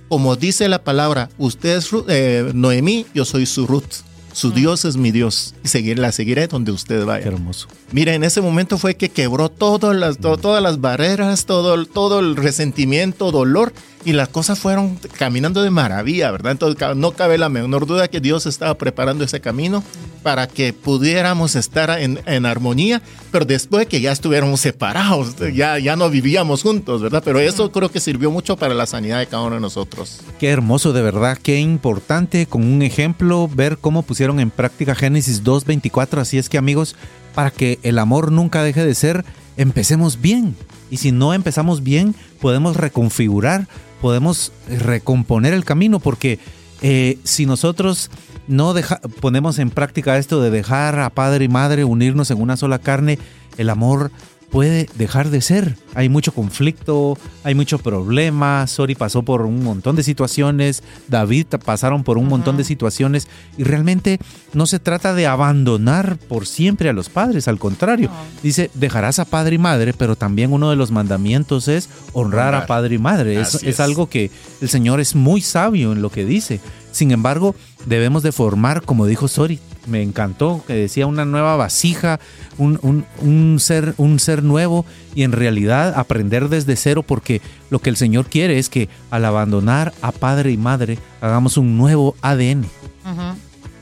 como 0.09 0.37
dice 0.37 0.69
la 0.69 0.85
palabra, 0.85 1.31
usted 1.37 1.79
es 1.79 1.91
eh, 2.07 2.53
Noemí, 2.55 3.07
yo 3.13 3.25
soy 3.25 3.45
su 3.45 3.67
Ruth. 3.67 4.05
Su 4.35 4.51
Dios 4.51 4.85
es 4.85 4.97
mi 4.97 5.13
Dios 5.13 5.55
y 5.63 5.69
seguir, 5.69 5.97
la 5.99 6.11
seguiré 6.11 6.49
donde 6.49 6.73
usted 6.73 7.05
vaya. 7.07 7.25
hermoso. 7.25 7.69
Mira, 7.93 8.15
en 8.15 8.25
ese 8.25 8.41
momento 8.41 8.79
fue 8.79 8.97
que 8.97 9.09
quebró 9.09 9.49
todas 9.49 9.95
las, 9.95 10.19
todas 10.19 10.61
las 10.61 10.81
barreras, 10.81 11.47
todo, 11.47 11.87
todo 11.87 12.19
el 12.19 12.35
resentimiento, 12.35 13.31
dolor 13.31 13.73
y 14.05 14.13
las 14.13 14.29
cosas 14.29 14.59
fueron 14.59 14.99
caminando 15.19 15.63
de 15.63 15.71
maravilla, 15.71 16.31
¿verdad? 16.31 16.53
Entonces 16.53 16.97
no 16.97 17.13
cabe 17.13 17.39
la 17.39 17.49
menor 17.49 17.87
duda 17.87 18.09
que 18.09 18.21
Dios 18.21 18.47
estaba 18.47 18.75
preparando 18.75 19.25
ese 19.25 19.41
camino 19.41 19.83
para 20.23 20.47
que 20.47 20.73
pudiéramos 20.73 21.55
estar 21.55 21.91
en, 21.99 22.21
en 22.27 22.47
armonía, 22.47 23.03
pero 23.31 23.45
después 23.45 23.81
de 23.81 23.87
que 23.87 24.01
ya 24.01 24.13
estuviéramos 24.13 24.61
separados, 24.61 25.37
ya, 25.55 25.79
ya 25.79 25.97
no 25.97 26.11
vivíamos 26.11 26.63
juntos, 26.63 27.03
¿verdad? 27.03 27.23
Pero 27.25 27.41
eso 27.41 27.71
creo 27.73 27.91
que 27.91 28.01
sirvió 28.01 28.31
mucho 28.31 28.57
para 28.57 28.75
la 28.75 28.87
sanidad 28.87 29.19
de 29.19 29.27
cada 29.27 29.43
uno 29.43 29.57
de 29.57 29.61
nosotros. 29.61 30.21
Qué 30.39 30.49
hermoso, 30.49 30.93
de 30.93 31.03
verdad, 31.03 31.39
qué 31.43 31.61
importante 31.61 32.47
con 32.47 32.65
un 32.65 32.83
ejemplo 32.83 33.49
ver 33.49 33.79
cómo 33.79 34.03
pusieron 34.03 34.41
en 34.41 34.51
práctica 34.51 34.95
Génesis 34.95 35.45
2.24, 35.45 36.19
así 36.19 36.39
es 36.39 36.49
que 36.49 36.59
amigos, 36.59 36.97
para 37.35 37.51
que 37.51 37.79
el 37.83 37.99
amor 37.99 38.33
nunca 38.33 38.63
deje 38.63 38.85
de 38.85 38.95
ser, 38.95 39.25
empecemos 39.57 40.21
bien. 40.21 40.57
Y 40.91 40.99
si 40.99 41.13
no 41.13 41.35
empezamos 41.35 41.83
bien, 41.83 42.15
podemos 42.41 42.77
reconfigurar 42.77 43.67
podemos 44.05 44.53
recomponer 44.69 45.55
el 45.55 45.65
camino 45.65 45.99
porque 45.99 46.39
eh, 46.83 47.17
si 47.25 47.47
nosotros 47.47 48.11
no 48.49 48.75
ponemos 49.23 49.59
en 49.59 49.71
práctica 49.71 50.19
esto 50.19 50.43
de 50.43 50.51
dejar 50.51 50.99
a 50.99 51.09
padre 51.09 51.47
y 51.47 51.49
madre 51.49 51.85
unirnos 51.85 52.31
en 52.31 52.39
una 52.39 52.59
sola 52.59 52.79
carne, 52.79 53.19
el 53.57 53.71
amor 53.71 54.11
puede 54.55 54.89
dejar 54.95 55.31
de 55.31 55.41
ser. 55.41 55.77
Hay 55.97 56.09
mucho 56.09 56.33
conflicto, 56.33 57.19
hay 57.43 57.57
mucho 57.57 57.79
problema. 57.79 58.65
Sori 58.69 58.95
pasó 58.95 59.25
por 59.25 59.43
un 59.43 59.65
montón 59.65 59.97
de 59.97 60.05
situaciones, 60.05 60.85
David 61.09 61.47
pasaron 61.65 62.05
por 62.05 62.19
un 62.19 62.29
montón 62.29 62.57
de 62.57 62.63
situaciones 62.63 63.27
y 63.59 63.65
realmente 63.65 64.21
no 64.53 64.67
se 64.67 64.79
trata 64.79 65.13
de 65.13 65.27
abandonar 65.27 66.19
por 66.29 66.47
siempre 66.47 66.89
a 66.89 66.93
los 66.93 67.09
padres, 67.09 67.49
al 67.49 67.59
contrario. 67.59 68.13
Dice, 68.45 68.71
dejarás 68.75 69.19
a 69.19 69.25
padre 69.25 69.57
y 69.57 69.59
madre, 69.59 69.93
pero 69.93 70.15
también 70.15 70.53
uno 70.53 70.71
de 70.71 70.77
los 70.77 70.93
mandamientos 70.93 71.67
es 71.67 71.89
honrar, 72.13 72.55
a 72.55 72.67
padre 72.67 72.95
y 72.95 72.99
madre. 72.99 73.41
Es, 73.41 73.61
es 73.61 73.81
algo 73.81 74.09
que 74.09 74.31
el 74.61 74.69
Señor 74.69 75.01
es 75.01 75.17
muy 75.17 75.41
sabio 75.41 75.91
en 75.91 76.01
lo 76.01 76.11
que 76.11 76.25
dice. 76.25 76.61
Sin 76.95 77.11
embargo, 77.11 77.57
debemos 77.87 78.23
de 78.23 78.31
formar, 78.31 78.83
como 78.83 79.07
dijo 79.07 79.27
Sori, 79.27 79.59
me 79.89 80.01
encantó, 80.01 80.63
que 80.65 80.75
decía 80.75 81.09
una 81.09 81.25
nueva 81.25 81.57
vasija, 81.57 82.21
un, 82.57 83.57
ser, 83.59 83.95
un 83.99 84.21
ser 84.21 84.45
nuevo 84.45 84.87
y 85.13 85.25
en 85.25 85.33
realidad 85.33 85.93
aprender 85.97 86.49
desde 86.49 86.77
cero 86.77 87.03
porque 87.03 87.43
lo 87.69 87.81
que 87.81 87.91
el 87.91 87.97
Señor 87.97 88.27
quiere 88.27 88.61
es 88.61 88.69
que 88.69 88.89
al 89.11 89.25
abandonar 89.25 89.93
a 90.03 90.13
padre 90.13 90.53
y 90.53 90.57
madre 90.57 90.97
hagamos 91.21 91.57
un 91.57 91.77
nuevo 91.77 92.15
ADN, 92.23 92.65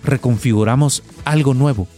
reconfiguramos 0.02 1.02
algo 1.26 1.52
nuevo. 1.52 1.88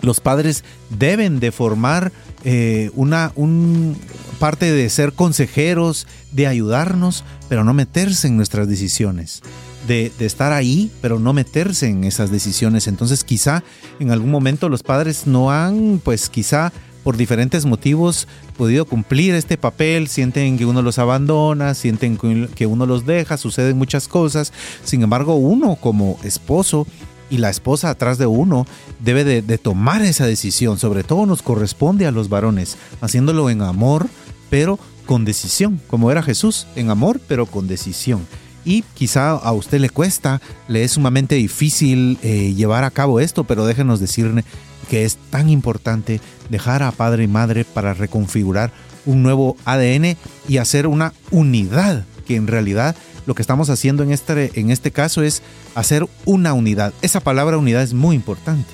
Los 0.00 0.20
padres 0.20 0.62
deben 0.90 1.40
de 1.40 1.50
formar 1.50 2.12
eh, 2.44 2.92
una 2.94 3.32
un 3.34 3.96
parte 4.38 4.70
de 4.70 4.88
ser 4.90 5.12
consejeros, 5.12 6.06
de 6.30 6.46
ayudarnos, 6.46 7.24
pero 7.48 7.64
no 7.64 7.74
meterse 7.74 8.28
en 8.28 8.36
nuestras 8.36 8.68
decisiones 8.68 9.42
de, 9.86 10.12
estar 10.20 10.52
ahí, 10.52 10.90
pero 11.00 11.18
no 11.18 11.32
meterse 11.32 11.88
en 11.88 12.04
esas 12.04 12.30
decisiones. 12.30 12.86
Entonces 12.86 13.24
quizá 13.24 13.62
en 13.98 14.10
algún 14.10 14.30
momento 14.30 14.68
los 14.68 14.82
padres 14.82 15.26
no 15.26 15.50
han, 15.50 16.00
pues 16.02 16.28
quizá 16.28 16.72
por 17.04 17.16
diferentes 17.16 17.64
motivos 17.64 18.28
podido 18.56 18.84
cumplir 18.84 19.34
este 19.34 19.56
papel, 19.56 20.06
sienten 20.06 20.56
que 20.56 20.66
uno 20.66 20.82
los 20.82 20.98
abandona, 20.98 21.74
sienten 21.74 22.16
que 22.54 22.66
uno 22.66 22.86
los 22.86 23.06
deja, 23.06 23.36
suceden 23.36 23.76
muchas 23.76 24.06
cosas. 24.06 24.52
Sin 24.84 25.02
embargo, 25.02 25.34
uno 25.34 25.76
como 25.76 26.18
esposo 26.22 26.86
y 27.28 27.38
la 27.38 27.50
esposa 27.50 27.90
atrás 27.90 28.18
de 28.18 28.26
uno 28.26 28.66
debe 29.00 29.24
de, 29.24 29.58
tomar 29.58 30.02
esa 30.02 30.26
decisión. 30.26 30.78
Sobre 30.78 31.02
todo 31.02 31.26
nos 31.26 31.42
corresponde 31.42 32.06
a 32.06 32.12
los 32.12 32.28
varones, 32.28 32.76
haciéndolo 33.00 33.50
en 33.50 33.62
amor, 33.62 34.06
pero 34.48 34.78
con 35.06 35.24
decisión, 35.24 35.80
como 35.88 36.12
era 36.12 36.22
Jesús, 36.22 36.66
en 36.76 36.90
amor, 36.90 37.20
pero 37.26 37.46
con 37.46 37.66
decisión 37.66 38.26
y 38.64 38.82
quizá 38.94 39.30
a 39.30 39.52
usted 39.52 39.80
le 39.80 39.90
cuesta, 39.90 40.40
le 40.68 40.84
es 40.84 40.92
sumamente 40.92 41.34
difícil 41.34 42.18
eh, 42.22 42.54
llevar 42.54 42.84
a 42.84 42.90
cabo 42.90 43.20
esto, 43.20 43.44
pero 43.44 43.66
déjenos 43.66 44.00
decirle 44.00 44.44
que 44.88 45.04
es 45.04 45.16
tan 45.30 45.48
importante 45.48 46.20
dejar 46.50 46.82
a 46.82 46.92
padre 46.92 47.24
y 47.24 47.28
madre 47.28 47.64
para 47.64 47.94
reconfigurar 47.94 48.72
un 49.06 49.22
nuevo 49.22 49.56
ADN 49.64 50.16
y 50.48 50.58
hacer 50.58 50.86
una 50.86 51.12
unidad, 51.30 52.04
que 52.26 52.36
en 52.36 52.46
realidad 52.46 52.94
lo 53.26 53.34
que 53.34 53.42
estamos 53.42 53.70
haciendo 53.70 54.02
en 54.02 54.12
este, 54.12 54.50
en 54.58 54.70
este 54.70 54.90
caso 54.90 55.22
es 55.22 55.42
hacer 55.74 56.06
una 56.24 56.52
unidad. 56.54 56.92
Esa 57.02 57.20
palabra 57.20 57.58
unidad 57.58 57.82
es 57.82 57.94
muy 57.94 58.16
importante. 58.16 58.68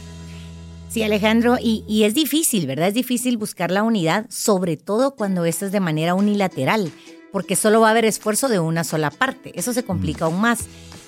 Sí, 0.88 1.02
Alejandro, 1.02 1.56
y, 1.60 1.84
y, 1.86 2.04
es 2.04 2.14
difícil, 2.14 2.66
¿verdad? 2.66 2.88
Es 2.88 2.94
difícil 2.94 3.36
buscar 3.36 3.70
la 3.70 3.82
unidad, 3.82 4.24
sobre 4.30 4.78
todo 4.78 5.14
cuando 5.14 5.44
esto 5.44 5.66
es 5.66 5.72
de 5.72 5.80
manera 5.80 6.14
unilateral 6.14 6.90
porque 7.32 7.56
solo 7.56 7.80
va 7.80 7.88
a 7.88 7.90
haber 7.90 8.04
esfuerzo 8.04 8.48
de 8.48 8.58
una 8.58 8.84
sola 8.84 9.10
parte. 9.10 9.52
Eso 9.54 9.72
se 9.72 9.84
complica 9.84 10.26
aún 10.26 10.40
más. 10.40 10.60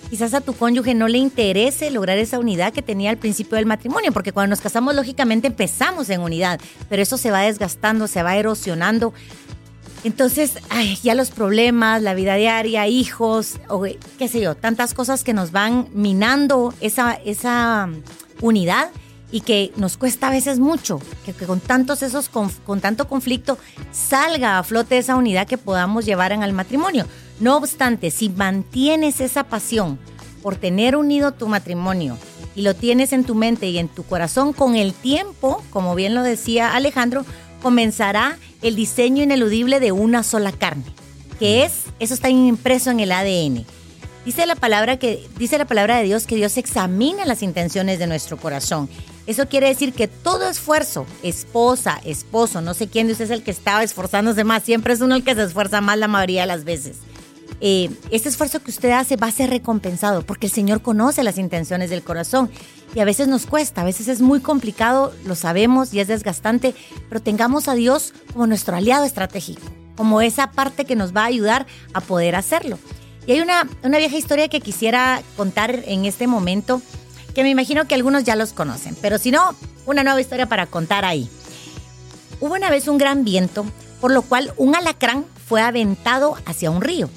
Quizás 0.09 0.35
a 0.35 0.41
tu 0.41 0.55
cónyuge 0.55 0.95
no 0.95 1.09
le 1.09 1.19
interese 1.19 1.91
lograr 1.91 2.19
esa 2.19 2.39
unidad 2.39 2.73
que 2.73 2.83
tenía 2.83 3.11
al 3.11 3.19
principio 3.19 3.57
del 3.57 3.67
matrimonio, 3.67 4.13
porque 4.13 4.33
cuando 4.33 4.51
nos 4.51 4.61
casamos, 4.61 4.95
lógicamente 4.95 5.47
empezamos 5.47 6.11
en 6.11 6.21
unidad, 6.21 6.61
pero 6.89 7.03
eso 7.03 7.17
se 7.17 7.31
va 7.31 7.43
desgastando, 7.43 8.09
se 8.09 8.23
va 8.23 8.37
erosionando. 8.37 9.15
Entonces, 10.03 10.55
ya 11.03 11.15
los 11.15 11.31
problemas, 11.31 12.03
la 12.03 12.15
vida 12.15 12.35
diaria, 12.35 12.89
hijos, 12.89 13.61
o 13.69 13.85
qué 14.19 14.29
sé 14.29 14.41
yo, 14.41 14.55
tantas 14.55 14.95
cosas 14.95 15.23
que 15.23 15.35
nos 15.35 15.53
van 15.53 15.89
minando 15.93 16.75
esa, 16.81 17.13
esa 17.13 17.89
unidad 18.41 18.91
y 19.33 19.41
que 19.43 19.73
nos 19.77 19.97
cuesta 19.97 20.29
a 20.29 20.31
veces 20.31 20.59
mucho 20.59 21.01
que, 21.25 21.33
con 21.33 21.61
tantos 21.61 22.03
esos 22.03 22.29
con, 22.29 22.81
tanto 22.81 23.09
conflicto 23.09 23.59
salga 23.93 24.59
a 24.59 24.63
flote 24.63 24.99
esa 24.99 25.17
unidad 25.17 25.47
que 25.47 25.59
podamos 25.59 26.05
llevar 26.05 26.33
en 26.33 26.43
el 26.43 26.53
matrimonio. 26.53 27.07
No 27.39 27.57
obstante, 27.57 28.11
si 28.11 28.29
mantienes 28.29 29.21
esa 29.21 29.45
pasión 29.45 29.99
por 30.43 30.57
tener 30.57 30.97
unido 30.97 31.33
tu 31.33 31.49
matrimonio 31.49 32.17
y 32.55 32.63
lo 32.63 32.75
tienes 32.75 33.13
en 33.13 33.25
tu 33.25 33.35
mente 33.35 33.69
y 33.69 33.79
en 33.79 33.89
tu 33.89 34.03
corazón, 34.03 34.53
con 34.53 34.75
el 34.75 34.93
tiempo, 34.93 35.63
como 35.71 35.95
bien 35.95 36.15
lo 36.15 36.23
decía 36.23 36.75
Alejandro, 36.75 37.25
comenzará 37.63 38.39
el 38.63 38.75
diseño 38.75 39.23
ineludible 39.23 39.81
de 39.81 39.93
una 39.93 40.23
sola 40.23 40.53
carne, 40.53 40.85
que 41.39 41.65
es, 41.65 41.85
eso 42.01 42.15
está 42.15 42.29
impreso 42.29 42.91
en 42.91 43.01
el 43.01 43.13
ADN. 43.13 43.65
Dice 44.25 44.45
la 44.47 44.55
palabra 44.55 44.99
que 44.99 45.27
dice 45.39 45.57
la 45.57 45.65
palabra 45.65 45.97
de 45.97 46.05
Dios 46.05 46.27
que 46.27 46.37
Dios 46.37 46.59
examina 46.59 47.25
las 47.25 47.43
intenciones 47.43 47.99
de 47.99 48.07
nuestro 48.07 48.37
corazón 48.37 48.91
eso 49.27 49.49
quiere 49.49 49.69
decir 49.69 49.93
que 49.93 50.09
todo 50.09 50.49
esfuerzo, 50.49 51.07
esposa, 51.23 52.01
esposo, 52.05 52.61
no 52.61 52.75
sé 52.75 52.89
quién 52.89 53.07
de 53.07 53.13
ustedes 53.13 53.31
es 53.31 53.37
el 53.37 53.43
que 53.43 53.51
estaba 53.51 53.83
esforzándose 53.83 54.45
más, 54.45 54.63
siempre 54.63 54.93
es 54.93 55.01
uno 55.01 55.15
el 55.15 55.25
que 55.25 55.35
se 55.35 55.43
esfuerza 55.45 55.81
más 55.81 55.99
la 55.99 56.09
mayoría 56.09 56.43
de 56.43 56.47
las 56.49 56.65
veces. 56.65 56.97
eh, 57.61 57.91
este 58.11 58.29
esfuerzo 58.29 58.63
que 58.63 58.71
usted 58.71 58.91
hace 58.91 59.17
va 59.17 59.27
a 59.27 59.33
ser 59.33 59.51
recompensado 59.51 60.23
porque 60.23 60.47
el 60.47 60.53
Señor 60.53 60.81
conoce 60.83 61.23
las 61.23 61.37
intenciones 61.39 61.91
del 61.91 62.03
corazón 62.03 62.51
y 62.95 63.01
a 63.01 63.05
veces 63.05 63.29
nos 63.29 63.47
cuesta, 63.47 63.83
a 63.83 63.85
veces 63.85 64.09
es 64.09 64.21
muy 64.21 64.41
complicado, 64.41 65.13
lo 65.25 65.35
sabemos 65.37 65.93
y 65.95 66.01
es 66.01 66.09
desgastante, 66.09 66.75
pero 67.09 67.21
tengamos 67.21 67.69
a 67.69 67.75
Dios 67.75 68.13
como 68.33 68.47
nuestro 68.47 68.77
aliado 68.77 69.05
estratégico, 69.05 69.63
como 69.97 70.23
esa 70.23 70.51
parte 70.51 70.85
que 70.85 70.97
nos 70.97 71.15
va 71.15 71.23
a 71.23 71.27
ayudar 71.27 71.67
a 71.93 72.01
poder 72.01 72.35
hacerlo. 72.35 72.79
Y 73.27 73.33
hay 73.33 73.41
una, 73.41 73.69
una 73.85 73.99
vieja 73.99 74.17
historia 74.17 74.49
que 74.49 74.61
quisiera 74.61 75.23
contar 75.37 75.83
en 75.87 76.05
este 76.05 76.27
momento, 76.27 76.83
que 77.35 77.43
me 77.43 77.51
imagino 77.51 77.87
que 77.87 77.95
algunos 77.95 78.25
ya 78.25 78.37
los 78.37 78.53
conocen, 78.53 78.97
pero 79.01 79.19
si 79.19 79.31
no, 79.31 79.55
una 79.87 80.03
nueva 80.03 80.21
historia 80.21 80.47
para 80.47 80.67
contar 80.67 81.05
ahí. 81.05 81.29
Hubo 82.41 82.55
una 82.55 82.71
vez 82.71 82.89
un 82.89 82.99
gran 82.99 83.25
viento, 83.25 83.67
por 84.01 84.11
lo 84.11 84.23
cual 84.23 84.53
un 84.57 84.75
alacrán 84.75 85.25
fue 85.47 85.63
aventado 85.63 86.37
hacia 86.47 86.71
un 86.71 86.81
río. 86.81 87.11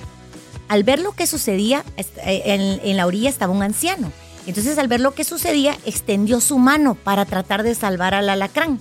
Al 0.68 0.84
ver 0.84 1.00
lo 1.00 1.14
que 1.14 1.28
sucedía, 1.28 1.84
eh, 1.98 2.80
en, 2.84 2.98
la 2.98 3.06
orilla 3.06 3.30
estaba 3.30 3.54
un 3.54 3.64
anciano. 3.64 4.12
Entonces, 4.48 4.78
al 4.78 4.88
ver 4.88 5.00
lo 5.00 5.14
que 5.14 5.24
sucedía, 5.24 5.78
extendió 5.86 6.42
su 6.42 6.58
mano 6.58 6.96
para 6.96 7.26
tratar 7.26 7.64
de 7.64 7.76
salvar 7.76 8.14
al 8.14 8.30
alacrán. 8.30 8.80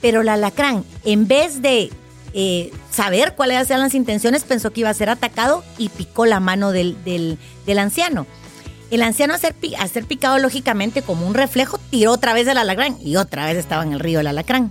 Pero 0.00 0.20
el 0.20 0.28
alacrán, 0.28 0.84
en 1.04 1.26
vez 1.26 1.62
de 1.62 1.90
eh, 2.34 2.72
saber 2.90 3.34
cuáles 3.34 3.68
eran 3.70 3.80
las 3.80 3.94
intenciones, 3.94 4.44
pensó 4.44 4.72
que 4.72 4.80
iba 4.80 4.90
a 4.90 4.94
ser 4.94 5.10
atacado 5.10 5.64
y 5.78 5.88
picó 5.88 6.26
la 6.26 6.38
mano 6.38 6.70
del, 6.70 7.38
anciano. 7.78 8.26
El 8.92 9.02
anciano, 9.02 9.32
a 9.32 9.38
ser, 9.38 9.54
picado 10.04 10.36
lógicamente 10.36 11.00
como 11.00 11.26
un 11.26 11.32
reflejo, 11.32 11.78
tiró 11.88 12.12
otra 12.12 12.34
vez 12.34 12.46
el 12.46 12.58
alacrán 12.58 12.98
y 13.00 13.16
otra 13.16 13.46
vez 13.46 13.56
estaba 13.56 13.82
en 13.84 13.94
el 13.94 14.00
río 14.00 14.20
el 14.20 14.26
alacrán. 14.26 14.70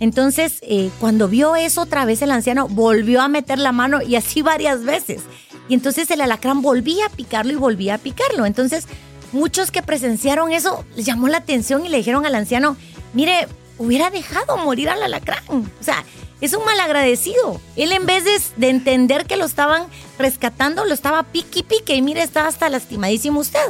Entonces, 0.00 0.56
eh, 0.62 0.88
cuando 0.98 1.28
vio 1.28 1.54
eso 1.54 1.82
otra 1.82 2.06
vez, 2.06 2.22
el 2.22 2.30
anciano 2.30 2.66
volvió 2.66 3.20
a 3.20 3.28
meter 3.28 3.58
la 3.58 3.72
mano 3.72 4.00
y 4.00 4.16
así 4.16 4.40
varias 4.40 4.84
veces. 4.84 5.24
Y 5.68 5.74
entonces 5.74 6.10
el 6.10 6.22
alacrán 6.22 6.62
volvía 6.62 7.04
a 7.04 7.10
picarlo 7.10 7.52
y 7.52 7.56
volvía 7.56 7.96
a 7.96 7.98
picarlo. 7.98 8.46
Entonces, 8.46 8.86
muchos 9.32 9.70
que 9.70 9.82
presenciaron 9.82 10.50
eso 10.50 10.86
les 10.96 11.04
llamó 11.04 11.28
la 11.28 11.36
atención 11.36 11.84
y 11.84 11.90
le 11.90 11.98
dijeron 11.98 12.24
al 12.24 12.34
anciano, 12.34 12.78
mire, 13.12 13.48
hubiera 13.76 14.08
dejado 14.08 14.56
morir 14.56 14.88
al 14.88 15.02
alacrán. 15.02 15.44
O 15.50 15.84
sea, 15.84 16.02
es 16.42 16.52
un 16.54 16.64
malagradecido. 16.64 17.60
Él 17.76 17.92
en 17.92 18.04
vez 18.04 18.24
de, 18.56 18.68
entender 18.68 19.26
que 19.26 19.36
lo 19.36 19.44
estaban 19.44 19.86
rescatando, 20.18 20.84
lo 20.84 20.92
estaba 20.92 21.22
pique 21.22 21.60
y 21.60 21.62
pique. 21.62 21.94
Y 21.94 22.02
mire, 22.02 22.22
estaba 22.22 22.48
hasta 22.48 22.68
lastimadísimo 22.68 23.40
usted. 23.40 23.60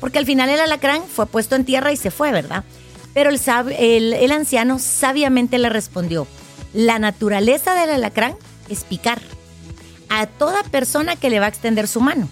Porque 0.00 0.18
al 0.18 0.24
final 0.24 0.48
el 0.48 0.60
alacrán 0.60 1.02
fue 1.04 1.26
puesto 1.26 1.56
en 1.56 1.66
tierra 1.66 1.92
y 1.92 1.98
se 1.98 2.10
fue, 2.10 2.32
¿verdad? 2.32 2.64
Pero 3.12 3.28
el, 3.30 4.32
anciano 4.32 4.78
sabiamente 4.78 5.58
le 5.58 5.68
respondió, 5.68 6.26
la 6.72 6.98
naturaleza 6.98 7.74
del 7.74 7.90
alacrán 7.90 8.34
es 8.70 8.84
picar 8.84 9.20
a 10.08 10.26
toda 10.26 10.62
persona 10.62 11.16
que 11.16 11.28
le 11.28 11.38
va 11.38 11.46
a 11.46 11.50
extender 11.50 11.86
su 11.86 12.00
mano. 12.00 12.28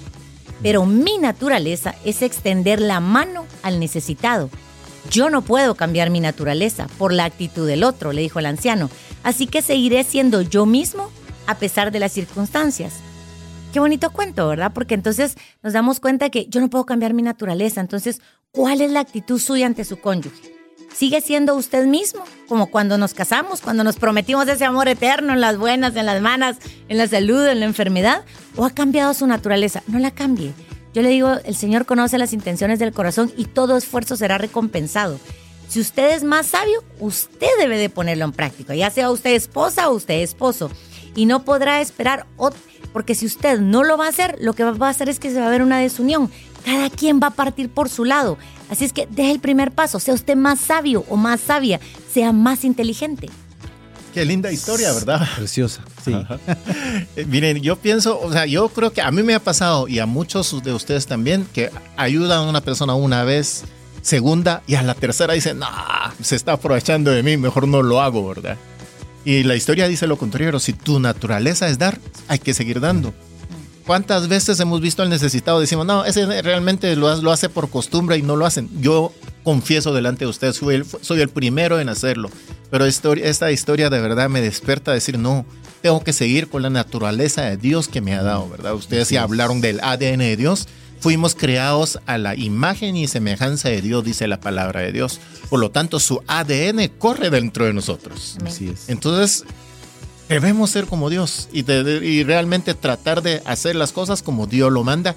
Pero 0.63 0.87
mi 0.87 1.19
naturaleza 1.19 1.95
es 2.07 2.23
extender 2.23 2.81
la 2.81 3.01
mano 3.01 3.45
al 3.63 3.81
necesitado. 3.81 4.49
Yo 5.11 5.29
no 5.31 5.43
puedo 5.43 5.75
cambiar 5.75 6.11
mi 6.11 6.21
naturaleza 6.21 6.87
por 6.97 7.13
la 7.13 7.25
actitud 7.25 7.67
del 7.67 7.85
otro, 7.85 8.13
le 8.13 8.23
dijo 8.23 8.39
el 8.39 8.47
anciano. 8.47 8.89
Así 9.29 9.47
que 9.47 9.61
seguiré 9.61 10.05
siendo 10.05 10.41
yo 10.41 10.65
mismo 10.65 11.11
a 11.47 11.57
pesar 11.57 11.93
de 11.93 11.99
las 11.99 12.13
circunstancias. 12.13 12.95
Qué 13.75 13.79
bonito 13.79 14.09
cuento, 14.09 14.49
¿verdad? 14.49 14.73
Porque 14.73 14.95
entonces 14.95 15.37
nos 15.63 15.75
damos 15.75 16.01
cuenta 16.01 16.31
que 16.31 16.47
yo 16.47 16.63
no 16.63 16.71
puedo 16.71 16.87
cambiar 16.87 17.13
mi 17.13 17.21
naturaleza. 17.21 17.83
Entonces, 17.83 18.23
¿cuál 18.53 18.81
es 18.81 18.91
la 18.91 19.01
actitud 19.01 19.39
suya 19.39 19.67
ante 19.67 19.85
su 19.85 20.01
cónyuge? 20.01 20.57
sigue 20.95 21.21
siendo 21.21 21.57
usted 21.57 21.85
mismo, 21.85 22.25
como 22.49 22.69
cuando 22.69 22.97
nos 22.97 23.13
casamos, 23.13 23.61
cuando 23.61 23.85
nos 23.85 23.97
prometimos 23.97 24.49
ese 24.49 24.65
amor 24.65 24.89
eterno 24.89 25.35
en 25.35 25.43
las 25.43 25.59
buenas, 25.59 25.95
en 25.95 26.07
las 26.07 26.23
malas, 26.23 26.57
en 26.89 26.97
la 26.97 27.07
salud, 27.07 27.47
en 27.47 27.61
la 27.61 27.67
enfermedad, 27.67 28.25
o 28.57 28.65
ha 28.65 28.71
cambiado 28.71 29.13
su 29.13 29.27
naturaleza. 29.27 29.83
No 29.89 29.99
la 29.99 30.11
cambie. 30.11 30.55
Yo 30.95 31.03
le 31.03 31.11
digo, 31.11 31.35
el 31.45 31.55
Señor 31.55 31.85
conoce 31.85 32.17
las 32.17 32.33
intenciones 32.33 32.79
del 32.79 32.95
corazón 32.95 33.31
y 33.37 33.45
todo 33.45 33.77
esfuerzo 33.77 34.17
será 34.17 34.39
recompensado. 34.39 35.21
Si 35.69 35.81
usted 35.81 36.17
es 36.17 36.25
más 36.25 36.47
sabio, 36.47 36.83
usted 36.99 37.49
debe 37.59 37.77
de 37.77 37.91
ponerlo 37.91 38.25
en 38.25 38.33
práctica, 38.33 38.75
ya 38.75 38.91
sea 38.91 39.11
usted 39.11 39.35
esposa 39.35 39.91
o 39.91 39.95
usted 39.95 40.23
esposo. 40.23 40.71
Y 41.15 41.27
no 41.27 41.45
podrá 41.45 41.81
esperar, 41.81 42.27
porque 42.93 43.15
si 43.15 43.27
usted 43.27 43.61
no 43.61 43.85
lo 43.85 43.99
va 43.99 44.07
a 44.07 44.09
hacer, 44.09 44.37
lo 44.41 44.55
que 44.55 44.65
va 44.65 44.87
a 44.87 44.91
hacer 44.91 45.09
es 45.09 45.19
que 45.19 45.31
se 45.31 45.41
va 45.41 45.49
a 45.49 45.51
ver 45.51 45.63
una 45.63 45.79
desunión. 45.79 46.31
Cada 46.65 46.89
quien 46.89 47.21
va 47.23 47.29
a 47.29 47.35
partir 47.35 47.69
por 47.69 47.89
su 47.89 48.05
lado. 48.05 48.39
Así 48.71 48.85
es 48.85 48.93
que 48.93 49.07
deje 49.11 49.31
el 49.31 49.41
primer 49.41 49.73
paso, 49.73 50.01
sea 50.01 50.15
usted 50.15 50.37
más 50.37 50.59
sabio 50.59 51.05
o 51.09 51.17
más 51.17 51.41
sabia, 51.41 51.81
sea 52.13 52.33
más 52.33 52.65
inteligente. 52.65 53.29
Qué 54.13 54.25
linda 54.25 54.51
historia, 54.51 54.93
¿verdad? 54.93 55.27
Preciosa, 55.37 55.83
sí. 56.03 56.13
Eh, 57.15 57.25
miren, 57.29 57.63
yo 57.63 57.77
pienso, 57.77 58.19
o 58.21 58.33
sea, 58.33 58.47
yo 58.47 58.69
creo 58.71 58.93
que 58.93 59.03
a 59.03 59.11
mí 59.11 59.23
me 59.23 59.35
ha 59.35 59.41
pasado 59.41 59.87
y 59.87 59.99
a 59.99 60.07
muchos 60.07 60.63
de 60.63 60.73
ustedes 60.73 61.07
también 61.07 61.47
que 61.53 61.71
ayudan 61.97 62.39
a 62.39 62.49
una 62.49 62.61
persona 62.61 62.95
una 62.95 63.25
vez, 63.25 63.65
segunda 64.03 64.63
y 64.67 64.75
a 64.75 64.83
la 64.83 64.95
tercera 64.95 65.35
dicen, 65.35 65.59
no, 65.59 65.67
se 66.23 66.37
está 66.37 66.53
aprovechando 66.53 67.11
de 67.11 67.23
mí, 67.23 67.37
mejor 67.37 67.69
no 67.69 67.83
lo 67.83 68.01
hago, 68.01 68.27
¿verdad? 68.29 68.57
Y 69.25 69.43
la 69.43 69.57
historia 69.57 69.89
dice 69.89 70.07
lo 70.07 70.17
contrario, 70.17 70.59
si 70.59 70.73
tu 70.73 71.01
naturaleza 71.01 71.69
es 71.69 71.79
dar, 71.79 71.99
hay 72.29 72.39
que 72.39 72.55
seguir 72.55 72.81
dando. 72.81 73.13
¿Cuántas 73.89 74.29
veces 74.29 74.61
hemos 74.61 74.83
visto 74.83 75.03
al 75.03 75.09
necesitado? 75.09 75.61
Decimos, 75.61 75.87
no, 75.87 76.05
ese 76.05 76.43
realmente 76.43 76.95
lo, 76.95 77.09
hace 77.31 77.49
por 77.49 77.71
costumbre 77.71 78.19
y 78.19 78.23
no 78.23 78.37
lo 78.37 78.45
hacen. 78.45 78.69
Yo 78.83 79.15
confieso 79.45 79.95
delante 79.95 80.27
de 80.27 80.31
ustedes, 80.31 80.57
soy 80.57 80.75
el, 80.75 80.87
soy 81.01 81.23
el 81.23 81.31
primero 81.31 81.81
en 81.81 81.89
hacerlo. 81.89 82.29
Pero 82.71 82.85
esta 82.85 83.51
historia 83.51 83.89
de 83.89 83.99
verdad 84.01 84.29
me 84.29 84.43
despierta 84.43 84.91
a 84.91 84.95
decir, 84.95 85.19
no, 85.19 85.47
tengo 85.81 86.05
que 86.05 86.13
seguir 86.13 86.49
con 86.49 86.61
la 86.61 86.69
naturaleza 86.69 87.43
de 87.43 87.57
Dios 87.57 87.89
que 87.89 88.03
me 88.03 88.15
ha 88.15 88.23
dado, 88.23 88.49
¿verdad? 88.51 88.75
Ustedes 88.75 89.09
ya 89.09 89.23
hablaron 89.23 89.63
del 89.63 89.81
ADN 89.81 90.19
de 90.19 90.37
Dios. 90.37 90.69
Fuimos 91.01 91.35
creados 91.35 92.01
a 92.07 92.19
la 92.19 92.35
imagen 92.35 92.97
y 92.97 93.07
semejanza 93.07 93.69
de 93.69 93.81
Dios, 93.81 94.05
dice 94.05 94.27
la 94.27 94.41
palabra 94.41 94.81
de 94.81 94.93
Dios. 94.93 95.21
Por 95.49 95.61
lo 95.61 95.71
tanto, 95.71 96.01
su 96.01 96.23
ADN 96.27 96.89
corre 96.99 97.31
dentro 97.31 97.65
de 97.65 97.73
nosotros. 97.73 98.37
Así 98.45 98.69
es. 98.69 98.89
Entonces, 98.89 99.45
debemos 100.29 100.71
ser 100.71 100.87
como 100.87 101.09
Dios 101.11 101.49
y, 101.53 101.61
y, 101.71 102.25
realmente 102.25 102.75
tratar 102.75 103.23
de 103.23 103.43
hacer 103.45 103.77
las 103.77 103.93
cosas 103.93 104.23
como 104.23 104.47
Dios 104.47 104.73
lo 104.73 104.85
manda, 104.85 105.15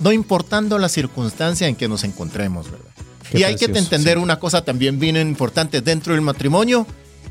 no 0.00 0.12
importando 0.12 0.78
la 0.78 0.88
circunstancia 0.88 1.66
en 1.66 1.76
que 1.76 1.88
nos 1.88 2.04
encontremos, 2.04 2.70
¿verdad? 2.70 2.88
y 3.32 3.42
hay 3.42 3.56
que 3.56 3.66
entender 3.66 4.18
una 4.18 4.38
cosa 4.38 4.64
también 4.64 4.98
bien 4.98 5.16
importante 5.16 5.80
dentro 5.80 6.14
del 6.14 6.22
matrimonio. 6.22 6.86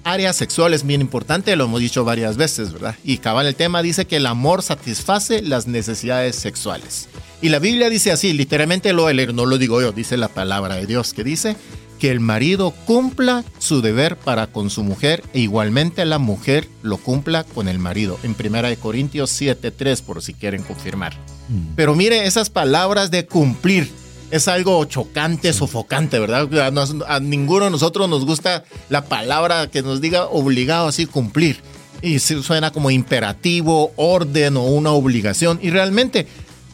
Área 0.08 0.32
sexual 0.32 0.74
es 0.74 0.86
bien 0.88 1.02
importante, 1.02 1.54
lo 1.58 1.66
hemos 1.66 1.82
dicho 1.82 2.06
varias 2.06 2.38
veces, 2.38 2.72
¿verdad? 2.72 2.96
Y 3.04 3.18
cabal 3.18 3.46
el 3.46 3.56
tema 3.56 3.82
dice 3.82 4.06
que 4.06 4.16
el 4.16 4.26
amor 4.26 4.64
satisface 4.64 5.42
las 5.42 5.68
necesidades 5.68 6.38
sexuales. 6.38 7.10
Y 7.42 7.50
la 7.50 7.60
Biblia 7.60 7.90
dice 7.90 8.14
así, 8.14 8.32
literalmente 8.32 8.94
lo 8.94 9.12
leer, 9.12 9.34
no 9.34 9.46
lo 9.46 9.58
digo 9.58 9.82
yo, 9.82 9.92
dice 9.92 10.16
la 10.16 10.30
palabra 10.30 10.76
de 10.76 10.86
Dios, 10.86 11.14
que 11.14 11.26
dice 11.26 11.58
que 12.00 12.10
el 12.10 12.22
marido 12.22 12.72
cumpla 12.86 13.44
su 13.58 13.82
deber 13.82 14.16
para 14.16 14.48
con 14.48 14.70
su 14.70 14.82
mujer 14.82 15.26
e 15.34 15.42
igualmente 15.42 16.06
la 16.06 16.20
mujer 16.20 16.70
lo 16.84 16.96
cumpla 16.96 17.44
con 17.44 17.68
el 17.68 17.78
marido. 17.78 18.18
En 18.24 18.34
1 18.34 18.78
Corintios 18.80 19.30
7:3 19.30 20.02
por 20.04 20.24
si 20.24 20.34
quieren 20.34 20.64
confirmar. 20.64 21.18
Mm. 21.50 21.76
Pero 21.76 21.96
mire, 21.96 22.28
esas 22.28 22.50
palabras 22.50 23.12
de 23.12 23.26
cumplir 23.26 23.92
es 24.32 24.48
algo 24.48 24.84
chocante, 24.86 25.54
sofocante, 25.54 26.20
¿verdad? 26.20 26.48
A, 27.08 27.20
ninguno 27.20 27.66
de 27.66 27.72
nosotros 27.72 28.10
nos 28.10 28.26
gusta 28.26 28.64
la 28.90 29.06
palabra 29.06 29.68
que 29.68 29.82
nos 29.82 30.02
diga 30.02 30.26
obligado 30.26 30.88
así 30.88 31.06
cumplir. 31.06 31.62
Y 32.02 32.20
suena 32.20 32.72
como 32.72 32.92
imperativo, 32.92 33.92
orden 33.96 34.58
o 34.58 34.64
una 34.64 34.92
obligación. 34.92 35.60
Y 35.64 35.72
realmente 35.72 36.28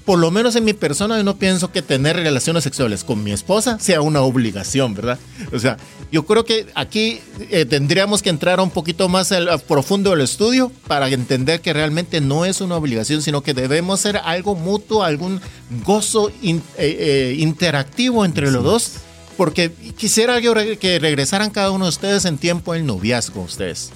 por 0.05 0.19
lo 0.19 0.31
menos 0.31 0.55
en 0.55 0.65
mi 0.65 0.73
persona, 0.73 1.17
yo 1.17 1.23
no 1.23 1.37
pienso 1.37 1.71
que 1.71 1.81
tener 1.81 2.17
relaciones 2.17 2.63
sexuales 2.63 3.03
con 3.03 3.23
mi 3.23 3.31
esposa 3.31 3.79
sea 3.79 4.01
una 4.01 4.21
obligación, 4.21 4.93
¿verdad? 4.93 5.17
O 5.53 5.59
sea, 5.59 5.77
yo 6.11 6.25
creo 6.25 6.43
que 6.43 6.67
aquí 6.75 7.21
eh, 7.49 7.65
tendríamos 7.65 8.21
que 8.21 8.29
entrar 8.29 8.59
un 8.59 8.69
poquito 8.69 9.07
más 9.07 9.31
al, 9.31 9.61
profundo 9.61 10.11
del 10.11 10.21
estudio 10.21 10.71
para 10.87 11.07
entender 11.07 11.61
que 11.61 11.71
realmente 11.71 12.19
no 12.19 12.43
es 12.43 12.59
una 12.59 12.75
obligación, 12.75 13.21
sino 13.21 13.41
que 13.41 13.53
debemos 13.53 14.01
ser 14.01 14.17
algo 14.17 14.55
mutuo, 14.55 15.03
algún 15.03 15.39
gozo 15.85 16.29
eh, 16.29 16.59
eh, 16.77 17.35
interactivo 17.39 18.25
entre 18.25 18.51
los 18.51 18.63
dos. 18.63 18.91
Porque 19.37 19.71
quisiera 19.97 20.39
que 20.41 20.99
regresaran 20.99 21.49
cada 21.49 21.71
uno 21.71 21.85
de 21.85 21.89
ustedes 21.89 22.25
en 22.25 22.37
tiempo 22.37 22.75
el 22.75 22.85
noviazgo, 22.85 23.41
ustedes. 23.41 23.91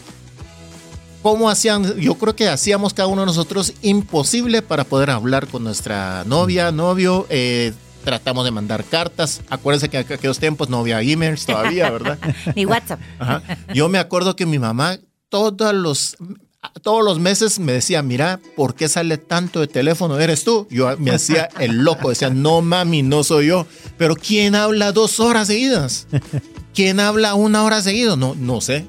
¿Cómo 1.22 1.50
hacían? 1.50 2.00
Yo 2.00 2.16
creo 2.16 2.36
que 2.36 2.48
hacíamos 2.48 2.94
cada 2.94 3.08
uno 3.08 3.22
de 3.22 3.28
nosotros 3.28 3.74
imposible 3.82 4.62
para 4.62 4.84
poder 4.84 5.10
hablar 5.10 5.48
con 5.48 5.64
nuestra 5.64 6.24
novia, 6.26 6.72
novio. 6.72 7.26
Eh, 7.30 7.74
tratamos 8.04 8.46
de 8.46 8.52
mandar 8.52 8.86
cartas. 8.86 9.42
Acuérdense 9.50 9.90
que 9.90 9.98
en 9.98 10.06
aquellos 10.14 10.40
tiempos 10.40 10.70
no 10.70 10.80
había 10.80 11.02
emails 11.02 11.46
todavía, 11.46 11.90
¿verdad? 11.90 12.18
Ni 12.56 12.66
WhatsApp. 12.66 13.00
Yo 13.74 13.90
me 13.90 13.98
acuerdo 13.98 14.36
que 14.36 14.46
mi 14.46 14.60
mamá 14.60 14.98
todos 15.30 15.74
los, 15.74 16.16
todos 16.82 17.04
los 17.04 17.20
meses 17.20 17.60
me 17.60 17.74
decía, 17.74 18.02
mira, 18.02 18.40
¿por 18.56 18.76
qué 18.76 18.88
sale 18.88 19.18
tanto 19.18 19.60
de 19.60 19.68
teléfono? 19.68 20.20
¿Eres 20.20 20.44
tú? 20.44 20.68
Yo 20.70 20.96
me 20.98 21.12
hacía 21.12 21.50
el 21.60 21.84
loco, 21.84 22.10
decía, 22.10 22.30
no 22.30 22.62
mami, 22.62 23.04
no 23.04 23.24
soy 23.24 23.48
yo. 23.48 23.68
Pero 23.98 24.16
¿quién 24.16 24.56
habla 24.56 24.92
dos 24.92 25.20
horas 25.20 25.48
seguidas? 25.48 26.08
¿Quién 26.74 27.00
habla 27.00 27.34
una 27.34 27.64
hora 27.64 27.82
seguido? 27.82 28.16
No, 28.18 28.36
no 28.36 28.62
sé, 28.62 28.86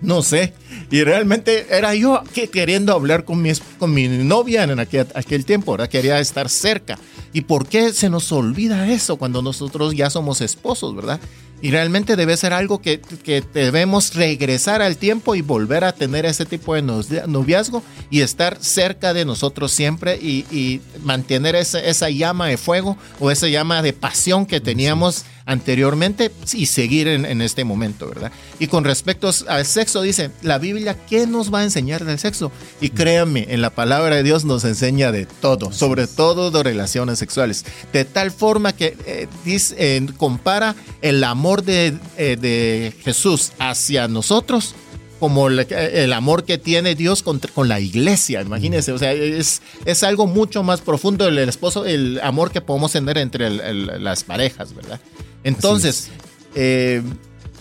no 0.00 0.22
sé. 0.22 0.54
Y 0.90 1.02
realmente 1.04 1.66
era 1.70 1.94
yo 1.94 2.22
que 2.34 2.48
queriendo 2.48 2.92
hablar 2.92 3.24
con 3.24 3.42
mi, 3.42 3.52
con 3.78 3.92
mi 3.92 4.08
novia 4.08 4.64
en 4.64 4.78
aquel, 4.78 5.06
aquel 5.14 5.44
tiempo, 5.44 5.72
¿verdad? 5.72 5.88
Quería 5.88 6.20
estar 6.20 6.48
cerca. 6.48 6.98
¿Y 7.32 7.42
por 7.42 7.68
qué 7.68 7.92
se 7.92 8.10
nos 8.10 8.32
olvida 8.32 8.88
eso 8.88 9.16
cuando 9.16 9.42
nosotros 9.42 9.94
ya 9.94 10.10
somos 10.10 10.40
esposos, 10.40 10.96
verdad? 10.96 11.20
Y 11.62 11.70
realmente 11.72 12.16
debe 12.16 12.36
ser 12.38 12.54
algo 12.54 12.80
que, 12.80 13.00
que, 13.00 13.44
debemos 13.52 14.14
regresar 14.14 14.80
al 14.80 14.96
tiempo 14.96 15.34
y 15.34 15.42
volver 15.42 15.84
a 15.84 15.92
tener 15.92 16.24
ese 16.24 16.46
tipo 16.46 16.74
de 16.74 16.80
noviazgo 17.26 17.82
y 18.08 18.22
estar 18.22 18.56
cerca 18.62 19.12
de 19.12 19.26
nosotros 19.26 19.70
siempre 19.70 20.16
y, 20.16 20.46
y 20.50 20.80
mantener 21.02 21.54
esa, 21.56 21.78
esa, 21.80 22.08
llama 22.08 22.46
de 22.46 22.56
fuego 22.56 22.96
o 23.18 23.30
esa 23.30 23.46
llama 23.48 23.82
de 23.82 23.92
pasión 23.92 24.46
que 24.46 24.60
teníamos 24.60 25.26
anteriormente 25.46 26.30
y 26.52 26.66
seguir 26.66 27.08
en, 27.08 27.24
en, 27.24 27.40
este 27.40 27.64
momento, 27.64 28.08
¿verdad? 28.08 28.32
Y 28.58 28.66
con 28.66 28.84
respecto 28.84 29.30
al 29.48 29.66
sexo, 29.66 30.02
dice, 30.02 30.30
la 30.42 30.58
Biblia, 30.58 30.96
¿qué 31.08 31.26
nos 31.26 31.52
va 31.52 31.60
a 31.60 31.64
enseñar 31.64 32.04
del 32.04 32.18
sexo? 32.18 32.52
Y 32.80 32.90
créanme, 32.90 33.46
en 33.48 33.62
la 33.62 33.70
palabra 33.70 34.16
de 34.16 34.22
Dios 34.22 34.44
nos 34.44 34.64
enseña 34.64 35.12
de 35.12 35.26
todo, 35.26 35.72
sobre 35.72 36.06
todo 36.06 36.50
de 36.50 36.62
relaciones 36.62 37.18
sexuales, 37.18 37.64
de 37.92 38.04
tal 38.04 38.30
forma 38.30 38.72
que 38.72 38.96
eh, 39.06 39.28
dice, 39.44 39.74
eh, 39.78 40.06
compara 40.16 40.74
el 41.02 41.24
amor 41.24 41.62
de, 41.62 41.98
eh, 42.16 42.36
de 42.40 42.94
Jesús 43.02 43.52
hacia 43.58 44.08
nosotros 44.08 44.74
como 45.18 45.48
el 45.48 46.12
amor 46.14 46.44
que 46.44 46.56
tiene 46.56 46.94
Dios 46.94 47.22
con, 47.22 47.40
con 47.54 47.68
la 47.68 47.78
iglesia, 47.78 48.40
imagínense, 48.40 48.90
o 48.90 48.98
sea, 48.98 49.12
es, 49.12 49.60
es 49.84 50.02
algo 50.02 50.26
mucho 50.26 50.62
más 50.62 50.80
profundo 50.80 51.28
el, 51.28 51.38
esposo, 51.40 51.84
el 51.84 52.18
amor 52.22 52.50
que 52.50 52.62
podemos 52.62 52.92
tener 52.92 53.18
entre 53.18 53.46
el, 53.46 53.60
el, 53.60 54.02
las 54.02 54.24
parejas, 54.24 54.74
¿verdad? 54.74 54.98
Entonces, 55.44 56.08
eh, 56.54 57.02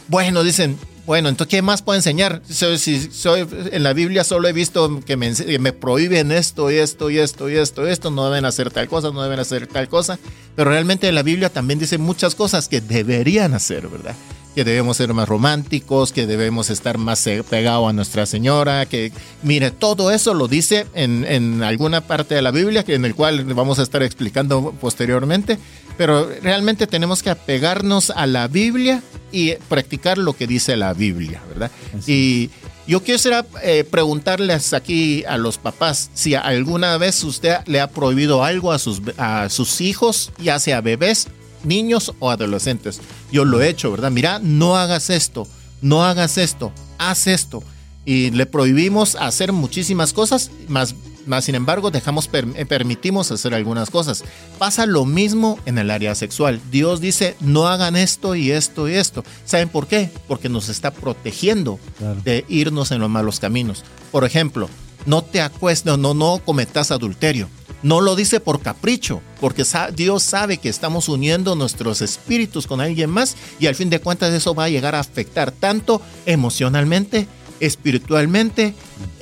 bueno, 0.08 0.44
dicen, 0.44 0.78
bueno, 1.06 1.28
entonces, 1.30 1.50
¿qué 1.50 1.62
más 1.64 1.82
puedo 1.82 1.98
enseñar? 1.98 2.44
Si 2.48 3.10
soy, 3.12 3.48
en 3.72 3.82
la 3.82 3.94
Biblia 3.94 4.24
solo 4.24 4.48
he 4.48 4.54
visto 4.54 5.00
que 5.06 5.18
me, 5.18 5.34
me, 5.60 5.74
prohíben 5.74 6.32
esto 6.32 6.70
y 6.70 6.76
esto 6.76 7.10
y 7.10 7.18
esto 7.18 7.50
y 7.50 7.56
esto 7.56 7.88
y 7.88 7.90
esto, 7.90 8.12
no 8.12 8.26
deben 8.26 8.46
hacer 8.46 8.70
tal 8.70 8.88
cosa, 8.88 9.10
no 9.10 9.24
deben 9.24 9.40
hacer 9.40 9.66
tal 9.66 9.90
cosa, 9.90 10.20
pero 10.56 10.70
realmente 10.70 11.08
en 11.08 11.16
la 11.16 11.24
Biblia 11.24 11.50
también 11.50 11.80
dice 11.80 11.98
muchas 11.98 12.36
cosas 12.36 12.68
que 12.68 12.80
deberían 12.80 13.56
hacer, 13.56 13.88
¿verdad? 13.88 14.16
Que 14.56 14.64
debemos 14.64 14.98
ser 14.98 15.14
más 15.14 15.30
románticos, 15.30 16.12
que 16.12 16.28
debemos 16.28 16.70
estar 16.70 16.98
más 16.98 17.28
pegados 17.50 17.90
a 17.90 17.94
Nuestra 17.94 18.26
Señora, 18.26 18.86
que 18.86 19.12
mire, 19.44 19.72
todo 19.72 20.12
eso 20.12 20.34
lo 20.34 20.48
dice 20.48 20.88
en, 20.94 21.26
en 21.26 21.64
alguna 21.64 22.02
parte 22.02 22.36
de 22.36 22.42
la 22.42 22.52
Biblia, 22.52 22.84
en 22.88 23.06
el 23.06 23.16
cual 23.16 23.44
vamos 23.54 23.80
a 23.80 23.84
estar 23.84 24.04
explicando 24.04 24.74
posteriormente, 24.80 25.60
pero 25.98 26.30
realmente 26.42 26.88
tenemos 26.88 27.22
que 27.22 27.30
apegarnos 27.30 28.10
a 28.10 28.26
la 28.26 28.48
Biblia 28.48 29.02
y 29.32 29.54
practicar 29.68 30.18
lo 30.18 30.34
que 30.34 30.48
dice 30.48 30.76
la 30.78 30.94
Biblia, 30.94 31.42
¿verdad? 31.50 31.72
Y 32.08 32.50
yo 32.88 33.04
quisiera 33.04 33.46
eh, 33.62 33.84
preguntarles 33.84 34.74
aquí 34.74 35.24
a 35.26 35.38
los 35.38 35.60
papás 35.60 36.10
si 36.16 36.34
alguna 36.34 36.98
vez 36.98 37.24
usted 37.24 37.58
le 37.68 37.82
ha 37.82 37.88
prohibido 37.88 38.44
algo 38.44 38.72
a 38.72 38.80
sus, 38.80 39.02
a 39.18 39.50
sus 39.50 39.80
hijos, 39.80 40.32
ya 40.40 40.58
sea 40.60 40.82
bebés 40.82 41.28
niños 41.64 42.14
o 42.20 42.30
adolescentes. 42.30 43.02
Yo 43.32 43.46
lo 43.46 43.62
he 43.62 43.70
hecho, 43.70 43.92
¿verdad? 43.92 44.12
Mira, 44.12 44.40
no 44.40 44.76
hagas 44.78 45.10
esto, 45.10 45.48
no 45.82 46.04
hagas 46.04 46.38
esto, 46.38 46.72
haz 46.98 47.28
esto. 47.28 47.64
Y 48.06 48.32
le 48.32 48.46
prohibimos 48.46 49.16
hacer 49.16 49.52
muchísimas 49.52 50.14
cosas, 50.14 50.52
más, 50.68 50.96
más 51.28 51.46
sin 51.46 51.56
embargo 51.56 51.92
dejamos, 51.92 52.30
eh, 52.34 52.66
permitimos 52.66 53.32
hacer 53.32 53.54
algunas 53.54 53.92
cosas. 53.92 54.24
Pasa 54.58 54.86
lo 54.86 55.06
mismo 55.06 55.60
en 55.66 55.78
el 55.78 55.92
área 55.92 56.16
sexual. 56.16 56.60
Dios 56.72 57.02
dice, 57.02 57.36
no 57.40 57.68
hagan 57.68 57.96
esto 57.96 58.36
y 58.36 58.52
esto 58.52 58.90
y 58.90 58.96
esto. 58.96 59.24
¿Saben 59.46 59.70
por 59.70 59.88
qué? 59.88 60.10
Porque 60.28 60.50
nos 60.50 60.70
está 60.70 60.92
protegiendo 60.92 61.80
de 62.24 62.46
irnos 62.48 62.92
en 62.92 63.00
los 63.00 63.10
malos 63.10 63.40
caminos. 63.40 63.84
Por 64.12 64.26
ejemplo, 64.26 64.70
no 65.06 65.24
te 65.24 65.42
acuestes, 65.42 65.98
no, 65.98 66.14
no 66.14 66.42
cometas 66.44 66.92
adulterio. 66.92 67.50
No 67.82 68.02
lo 68.02 68.16
dice 68.16 68.42
por 68.42 68.62
capricho, 68.62 69.22
porque 69.40 69.64
Dios 69.96 70.24
sabe 70.24 70.58
que 70.58 70.68
estamos 70.68 71.08
uniendo 71.08 71.56
nuestros 71.56 72.02
espíritus 72.02 72.68
con 72.68 72.82
alguien 72.82 73.10
más 73.10 73.38
y 73.60 73.68
al 73.68 73.76
fin 73.76 73.90
de 73.90 74.02
cuentas 74.02 74.34
eso 74.34 74.54
va 74.54 74.66
a 74.66 74.70
llegar 74.70 74.96
a 74.96 75.00
afectar 75.00 75.52
tanto 75.52 76.02
emocionalmente, 76.26 77.28
espiritualmente 77.62 78.74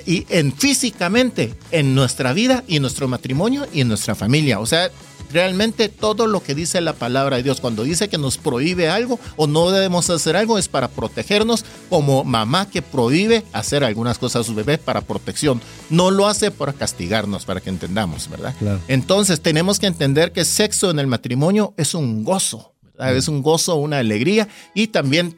y 0.07 0.25
en 0.29 0.53
físicamente 0.53 1.53
en 1.71 1.93
nuestra 1.93 2.33
vida 2.33 2.63
y 2.67 2.77
en 2.77 2.81
nuestro 2.81 3.07
matrimonio 3.07 3.67
y 3.71 3.81
en 3.81 3.89
nuestra 3.89 4.15
familia. 4.15 4.59
O 4.59 4.65
sea, 4.65 4.89
realmente 5.31 5.89
todo 5.89 6.27
lo 6.27 6.41
que 6.41 6.55
dice 6.55 6.81
la 6.81 6.93
palabra 6.93 7.37
de 7.37 7.43
Dios, 7.43 7.61
cuando 7.61 7.83
dice 7.83 8.09
que 8.09 8.17
nos 8.17 8.37
prohíbe 8.37 8.89
algo 8.89 9.19
o 9.35 9.47
no 9.47 9.71
debemos 9.71 10.09
hacer 10.09 10.35
algo, 10.35 10.57
es 10.57 10.67
para 10.67 10.87
protegernos 10.87 11.65
como 11.89 12.23
mamá 12.23 12.69
que 12.69 12.81
prohíbe 12.81 13.43
hacer 13.53 13.83
algunas 13.83 14.17
cosas 14.17 14.41
a 14.41 14.43
su 14.43 14.55
bebé 14.55 14.77
para 14.77 15.01
protección. 15.01 15.61
No 15.89 16.11
lo 16.11 16.27
hace 16.27 16.51
para 16.51 16.73
castigarnos, 16.73 17.45
para 17.45 17.61
que 17.61 17.69
entendamos, 17.69 18.29
¿verdad? 18.29 18.53
Entonces 18.87 19.41
tenemos 19.41 19.79
que 19.79 19.87
entender 19.87 20.31
que 20.31 20.45
sexo 20.45 20.89
en 20.89 20.99
el 20.99 21.07
matrimonio 21.07 21.73
es 21.77 21.93
un 21.93 22.23
gozo, 22.23 22.73
es 22.99 23.27
un 23.27 23.41
gozo, 23.41 23.75
una 23.75 23.99
alegría 23.99 24.47
y 24.73 24.87
también 24.87 25.35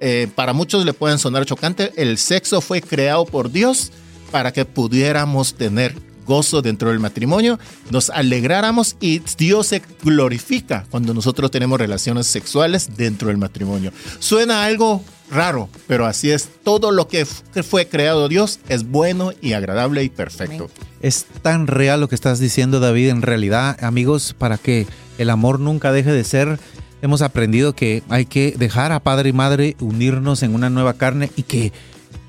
eh, 0.00 0.28
para 0.34 0.52
muchos 0.52 0.84
le 0.84 0.92
pueden 0.92 1.18
sonar 1.18 1.44
chocante, 1.44 1.92
el 1.96 2.18
sexo 2.18 2.60
fue 2.60 2.80
creado 2.80 3.24
por 3.24 3.50
Dios 3.50 3.90
para 4.30 4.52
que 4.52 4.64
pudiéramos 4.64 5.54
tener 5.54 6.07
gozo 6.28 6.62
dentro 6.62 6.90
del 6.90 7.00
matrimonio, 7.00 7.58
nos 7.90 8.10
alegráramos 8.10 8.96
y 9.00 9.20
Dios 9.36 9.66
se 9.66 9.82
glorifica 10.04 10.86
cuando 10.90 11.14
nosotros 11.14 11.50
tenemos 11.50 11.80
relaciones 11.80 12.28
sexuales 12.28 12.90
dentro 12.96 13.28
del 13.28 13.38
matrimonio. 13.38 13.90
Suena 14.20 14.64
algo 14.64 15.02
raro, 15.30 15.68
pero 15.86 16.06
así 16.06 16.30
es. 16.30 16.48
Todo 16.62 16.90
lo 16.90 17.08
que 17.08 17.24
fue 17.24 17.88
creado 17.88 18.28
Dios 18.28 18.60
es 18.68 18.88
bueno 18.88 19.32
y 19.40 19.54
agradable 19.54 20.04
y 20.04 20.10
perfecto. 20.10 20.70
Es 21.00 21.26
tan 21.42 21.66
real 21.66 22.00
lo 22.00 22.08
que 22.08 22.14
estás 22.14 22.38
diciendo, 22.38 22.78
David. 22.78 23.08
En 23.08 23.22
realidad, 23.22 23.82
amigos, 23.82 24.34
para 24.36 24.58
que 24.58 24.86
el 25.16 25.30
amor 25.30 25.60
nunca 25.60 25.92
deje 25.92 26.12
de 26.12 26.24
ser, 26.24 26.60
hemos 27.02 27.22
aprendido 27.22 27.74
que 27.74 28.02
hay 28.08 28.26
que 28.26 28.54
dejar 28.56 28.92
a 28.92 29.00
padre 29.00 29.30
y 29.30 29.32
madre 29.32 29.76
unirnos 29.80 30.42
en 30.42 30.54
una 30.54 30.70
nueva 30.70 30.94
carne 30.94 31.30
y 31.36 31.44
que 31.44 31.72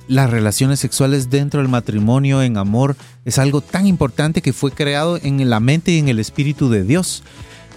las 0.09 0.31
relaciones 0.31 0.79
sexuales 0.79 1.29
dentro 1.29 1.61
del 1.61 1.69
matrimonio 1.69 2.41
en 2.41 2.57
amor 2.57 2.97
es 3.25 3.37
algo 3.37 3.61
tan 3.61 3.85
importante 3.85 4.41
que 4.41 4.53
fue 4.53 4.71
creado 4.71 5.19
en 5.21 5.47
la 5.47 5.59
mente 5.59 5.91
y 5.91 5.99
en 5.99 6.09
el 6.09 6.19
espíritu 6.19 6.67
de 6.67 6.83
Dios. 6.83 7.23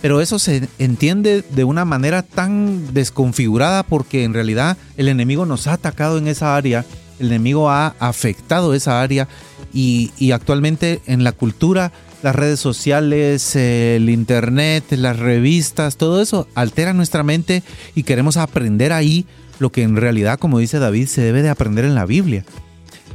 Pero 0.00 0.22
eso 0.22 0.38
se 0.38 0.66
entiende 0.78 1.42
de 1.42 1.64
una 1.64 1.84
manera 1.84 2.22
tan 2.22 2.94
desconfigurada 2.94 3.82
porque 3.82 4.24
en 4.24 4.32
realidad 4.32 4.78
el 4.96 5.08
enemigo 5.08 5.44
nos 5.44 5.66
ha 5.66 5.74
atacado 5.74 6.16
en 6.16 6.26
esa 6.26 6.56
área, 6.56 6.86
el 7.20 7.26
enemigo 7.26 7.68
ha 7.68 7.94
afectado 7.98 8.72
esa 8.72 9.02
área 9.02 9.28
y, 9.74 10.32
actualmente 10.32 11.02
en 11.06 11.24
la 11.24 11.32
cultura 11.32 11.92
las 12.22 12.34
redes 12.34 12.60
sociales, 12.60 13.56
el 13.56 14.08
internet, 14.08 14.84
las 14.92 15.18
revistas, 15.18 15.96
todo 15.98 16.22
eso 16.22 16.48
altera 16.54 16.94
nuestra 16.94 17.24
mente 17.24 17.62
y 17.94 18.04
queremos 18.04 18.38
aprender 18.38 18.92
ahí 18.92 19.26
lo 19.62 19.72
que 19.72 19.82
en 19.82 19.96
realidad, 19.96 20.38
como 20.38 20.58
dice 20.58 20.78
David, 20.78 21.06
se 21.06 21.22
debe 21.22 21.40
de 21.40 21.48
aprender 21.48 21.84
en 21.84 21.94
la 21.94 22.04
Biblia. 22.04 22.44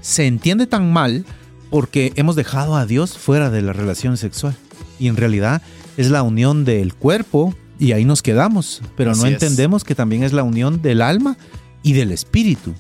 Se 0.02 0.26
entiende 0.26 0.66
tan 0.66 0.92
mal 0.92 1.26
porque 1.70 2.14
hemos 2.16 2.36
dejado 2.36 2.76
a 2.76 2.86
Dios 2.86 3.18
fuera 3.18 3.52
de 3.52 3.62
la 3.62 3.74
relación 3.74 4.18
sexual. 4.18 4.56
Y 4.98 5.10
en 5.10 5.18
realidad 5.18 5.62
es 5.98 6.10
la 6.10 6.24
unión 6.24 6.66
del 6.66 6.96
cuerpo 6.96 7.54
y 7.78 7.92
ahí 7.92 8.06
nos 8.06 8.22
quedamos. 8.22 8.82
Pero 8.96 9.14
no 9.14 9.26
entendemos 9.26 9.84
que 9.84 9.94
también 9.94 10.24
es 10.24 10.34
la 10.34 10.44
unión 10.44 10.82
del 10.82 11.02
alma 11.02 11.38
y 11.84 11.94
del 11.94 12.12
espíritu. 12.12 12.74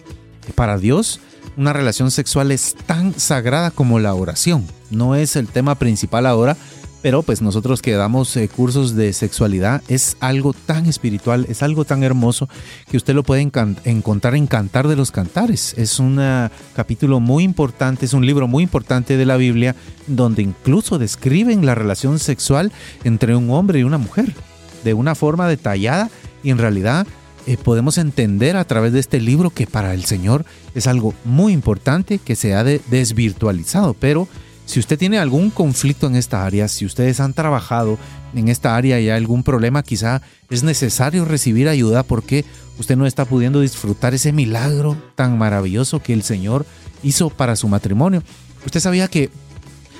Para 0.56 0.78
Dios, 0.78 1.20
una 1.58 1.74
relación 1.74 2.10
sexual 2.10 2.52
es 2.52 2.76
tan 2.86 3.20
sagrada 3.20 3.72
como 3.72 4.00
la 4.00 4.14
oración. 4.14 4.66
No 4.90 5.16
es 5.16 5.36
el 5.36 5.48
tema 5.48 5.76
principal 5.76 6.26
ahora, 6.26 6.56
pero 7.08 7.24
pues 7.24 7.42
nosotros 7.42 7.82
que 7.82 7.94
damos 7.94 8.36
eh, 8.36 8.50
cursos 8.50 8.94
de 8.94 9.14
sexualidad 9.14 9.82
es 9.88 10.18
algo 10.20 10.52
tan 10.52 10.88
espiritual, 10.88 11.46
es 11.48 11.64
algo 11.64 11.86
tan 11.86 12.04
hermoso 12.04 12.50
que 12.92 12.98
usted 12.98 13.14
lo 13.14 13.24
puede 13.24 13.50
encontrar 13.86 14.36
en 14.36 14.46
Cantar 14.46 14.90
de 14.90 14.98
los 14.98 15.12
Cantares. 15.12 15.74
Es 15.78 16.00
un 16.00 16.20
capítulo 16.76 17.22
muy 17.22 17.46
importante, 17.46 18.06
es 18.06 18.12
un 18.12 18.26
libro 18.26 18.50
muy 18.50 18.62
importante 18.62 19.16
de 19.16 19.26
la 19.26 19.38
Biblia 19.38 19.74
donde 20.08 20.42
incluso 20.42 21.00
describen 21.00 21.66
la 21.66 21.76
relación 21.76 22.20
sexual 22.20 22.74
entre 23.06 23.38
un 23.38 23.52
hombre 23.52 23.80
y 23.80 23.84
una 23.84 23.98
mujer 23.98 24.34
de 24.84 24.94
una 24.94 25.16
forma 25.16 25.48
detallada 25.48 26.10
y 26.44 26.50
en 26.50 26.58
realidad 26.58 27.08
eh, 27.46 27.56
podemos 27.56 27.98
entender 27.98 28.58
a 28.58 28.66
través 28.66 28.92
de 28.92 29.00
este 29.00 29.22
libro 29.22 29.50
que 29.50 29.66
para 29.66 29.94
el 29.94 30.04
Señor 30.04 30.44
es 30.76 30.88
algo 30.88 31.14
muy 31.24 31.54
importante 31.54 32.20
que 32.20 32.36
se 32.36 32.54
ha 32.54 32.66
desvirtualizado, 32.66 33.94
pero 33.94 34.28
si 34.68 34.82
usted 34.82 35.00
tiene 35.00 35.18
algún 35.18 35.50
conflicto 35.50 36.08
en 36.08 36.18
esta 36.18 36.46
área, 36.46 36.68
si 36.68 36.86
ustedes 36.86 37.22
han 37.22 37.34
trabajado 37.34 37.98
en 38.36 38.50
esta 38.50 38.76
área 38.76 39.00
y 39.00 39.10
hay 39.10 39.18
algún 39.18 39.42
problema, 39.42 39.82
quizá 39.82 40.22
es 40.50 40.62
necesario 40.64 41.24
recibir 41.24 41.70
ayuda 41.70 42.04
porque 42.04 42.44
usted 42.78 42.98
no 42.98 43.06
está 43.06 43.24
pudiendo 43.24 43.62
disfrutar 43.62 44.14
ese 44.14 44.34
milagro 44.34 44.98
tan 45.16 45.38
maravilloso 45.38 46.04
que 46.04 46.12
el 46.12 46.22
Señor 46.22 46.66
hizo 47.02 47.30
para 47.30 47.56
su 47.56 47.70
matrimonio. 47.70 48.24
Usted 48.66 48.82
sabía 48.82 49.08
que 49.08 49.30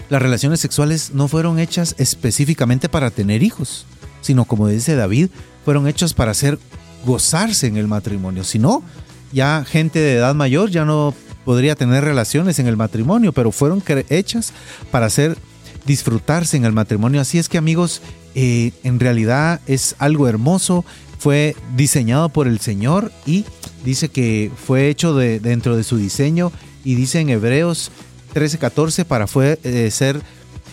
las 0.10 0.22
relaciones 0.22 0.60
sexuales 0.60 1.12
no 1.14 1.30
fueron 1.30 1.60
hechas 1.60 1.96
específicamente 1.98 2.90
para 2.90 3.10
tener 3.10 3.44
hijos, 3.44 3.86
sino 4.20 4.44
como 4.44 4.68
dice 4.68 4.96
David, 4.96 5.30
fueron 5.64 5.88
hechas 5.88 6.14
para 6.14 6.32
hacer 6.32 6.60
gozarse 7.06 7.68
en 7.68 7.78
el 7.78 7.88
matrimonio. 7.88 8.44
Si 8.44 8.60
no, 8.60 8.84
ya 9.32 9.64
gente 9.66 10.00
de 10.00 10.16
edad 10.16 10.36
mayor 10.36 10.70
ya 10.70 10.84
no 10.84 11.14
podría 11.48 11.76
tener 11.76 12.04
relaciones 12.04 12.60
en 12.60 12.68
el 12.68 12.76
matrimonio, 12.76 13.32
pero 13.32 13.54
fueron 13.54 13.82
hechas 14.10 14.52
para 14.92 15.06
hacer 15.06 15.38
disfrutarse 15.86 16.58
en 16.58 16.66
el 16.66 16.74
matrimonio. 16.74 17.22
Así 17.22 17.38
es 17.38 17.48
que 17.48 17.58
amigos, 17.58 18.02
eh, 18.36 18.74
en 18.84 19.00
realidad 19.00 19.62
es 19.66 19.96
algo 19.98 20.28
hermoso, 20.28 20.84
fue 21.20 21.56
diseñado 21.74 22.28
por 22.28 22.50
el 22.50 22.60
Señor 22.60 23.14
y 23.26 23.46
dice 23.86 24.10
que 24.10 24.52
fue 24.58 24.90
hecho 24.90 25.16
de, 25.16 25.40
dentro 25.40 25.78
de 25.78 25.86
su 25.86 25.96
diseño 25.96 26.52
y 26.84 26.96
dice 26.96 27.22
en 27.22 27.30
Hebreos 27.30 27.92
13:14 28.34 29.06
para 29.06 29.26
fue, 29.26 29.58
eh, 29.64 29.90
ser 29.90 30.22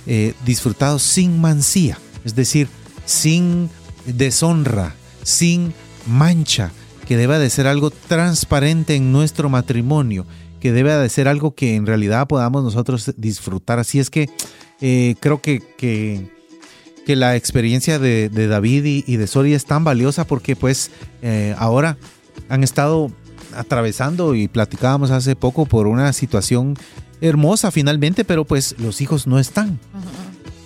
eh, 0.08 0.34
disfrutado 0.44 0.98
sin 0.98 1.40
mancía, 1.40 2.00
es 2.24 2.34
decir, 2.34 2.66
sin 3.06 3.70
deshonra, 4.06 4.96
sin 5.22 5.72
mancha, 6.04 6.72
que 7.06 7.16
deba 7.16 7.38
de 7.38 7.48
ser 7.48 7.68
algo 7.68 7.90
transparente 7.90 8.96
en 8.96 9.12
nuestro 9.12 9.48
matrimonio, 9.48 10.26
que 10.64 10.72
debe 10.72 10.94
de 10.94 11.10
ser 11.10 11.28
algo 11.28 11.54
que 11.54 11.76
en 11.76 11.84
realidad 11.84 12.26
podamos 12.26 12.64
nosotros 12.64 13.12
disfrutar. 13.18 13.78
Así 13.78 13.98
es 14.00 14.08
que 14.08 14.30
eh, 14.80 15.14
creo 15.20 15.42
que, 15.42 15.60
que, 15.76 16.26
la 17.16 17.36
experiencia 17.36 17.98
de, 17.98 18.30
David 18.30 19.04
y, 19.06 19.16
de 19.18 19.26
Sori 19.26 19.52
es 19.52 19.66
tan 19.66 19.84
valiosa 19.84 20.26
porque 20.26 20.56
pues 20.56 20.90
eh, 21.20 21.54
ahora 21.58 21.98
han 22.48 22.64
estado 22.64 23.10
atravesando 23.54 24.34
y 24.34 24.48
platicábamos 24.48 25.10
hace 25.10 25.36
poco 25.36 25.66
por 25.66 25.86
una 25.86 26.14
situación 26.14 26.78
hermosa 27.20 27.70
finalmente, 27.70 28.24
pero 28.24 28.46
pues 28.46 28.74
los 28.78 29.02
hijos 29.02 29.26
no 29.26 29.38
están. 29.38 29.78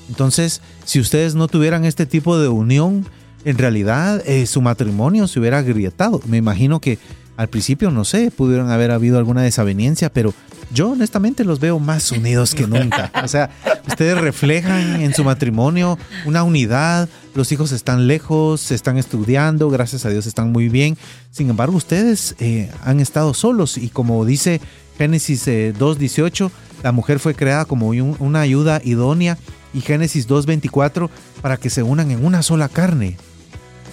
Entonces, 0.09 0.63
si 0.85 1.01
ustedes 1.01 1.35
no 1.35 1.49
tuvieran 1.49 1.85
este 1.85 2.07
tipo 2.07 2.39
de 2.39 2.47
unión, 2.47 3.05
en 3.45 3.59
realidad 3.59 4.23
eh, 4.29 4.47
su 4.47 4.63
matrimonio 4.63 5.27
se 5.27 5.41
hubiera 5.41 5.59
agrietado. 5.59 6.21
Me 6.25 6.37
imagino 6.37 6.79
que 6.79 7.01
al 7.39 7.49
principio, 7.49 7.93
no 7.93 8.05
sé, 8.05 8.33
pudieron 8.33 8.69
haber 8.69 8.91
habido 8.91 9.17
alguna 9.17 9.43
desaveniencia, 9.43 10.13
pero 10.13 10.35
yo 10.73 10.91
honestamente 10.91 11.45
los 11.45 11.61
veo 11.61 11.79
más 11.79 12.11
unidos 12.11 12.53
que 12.53 12.67
nunca. 12.67 13.13
O 13.23 13.29
sea, 13.29 13.49
ustedes 13.87 14.21
reflejan 14.21 15.01
en 15.01 15.15
su 15.15 15.23
matrimonio 15.23 16.01
una 16.27 16.43
unidad, 16.43 17.09
los 17.37 17.53
hijos 17.53 17.71
están 17.71 18.09
lejos, 18.09 18.73
están 18.73 18.99
estudiando, 18.99 19.71
gracias 19.71 20.05
a 20.05 20.11
Dios 20.11 20.27
están 20.27 20.51
muy 20.51 20.69
bien. 20.69 20.99
Sin 21.31 21.49
embargo, 21.49 21.77
ustedes 21.77 22.35
eh, 22.41 22.73
han 22.85 22.99
estado 22.99 23.33
solos 23.35 23.79
y 23.79 23.89
como 23.89 24.25
dice 24.25 24.61
Génesis 24.99 25.47
2.18, 25.47 26.49
eh, 26.49 26.53
la 26.83 26.91
mujer 26.91 27.21
fue 27.21 27.37
creada 27.37 27.67
como 27.67 27.91
una 27.91 28.41
ayuda 28.41 28.81
idónea 28.83 29.39
y 29.73 29.81
Génesis 29.81 30.29
2.24 30.29 31.09
para 31.41 31.57
que 31.57 31.71
se 31.71 31.85
unan 31.85 32.11
en 32.11 32.25
una 32.25 32.43
sola 32.43 32.69
carne. 32.69 33.17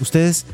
Ustedes 0.01 0.47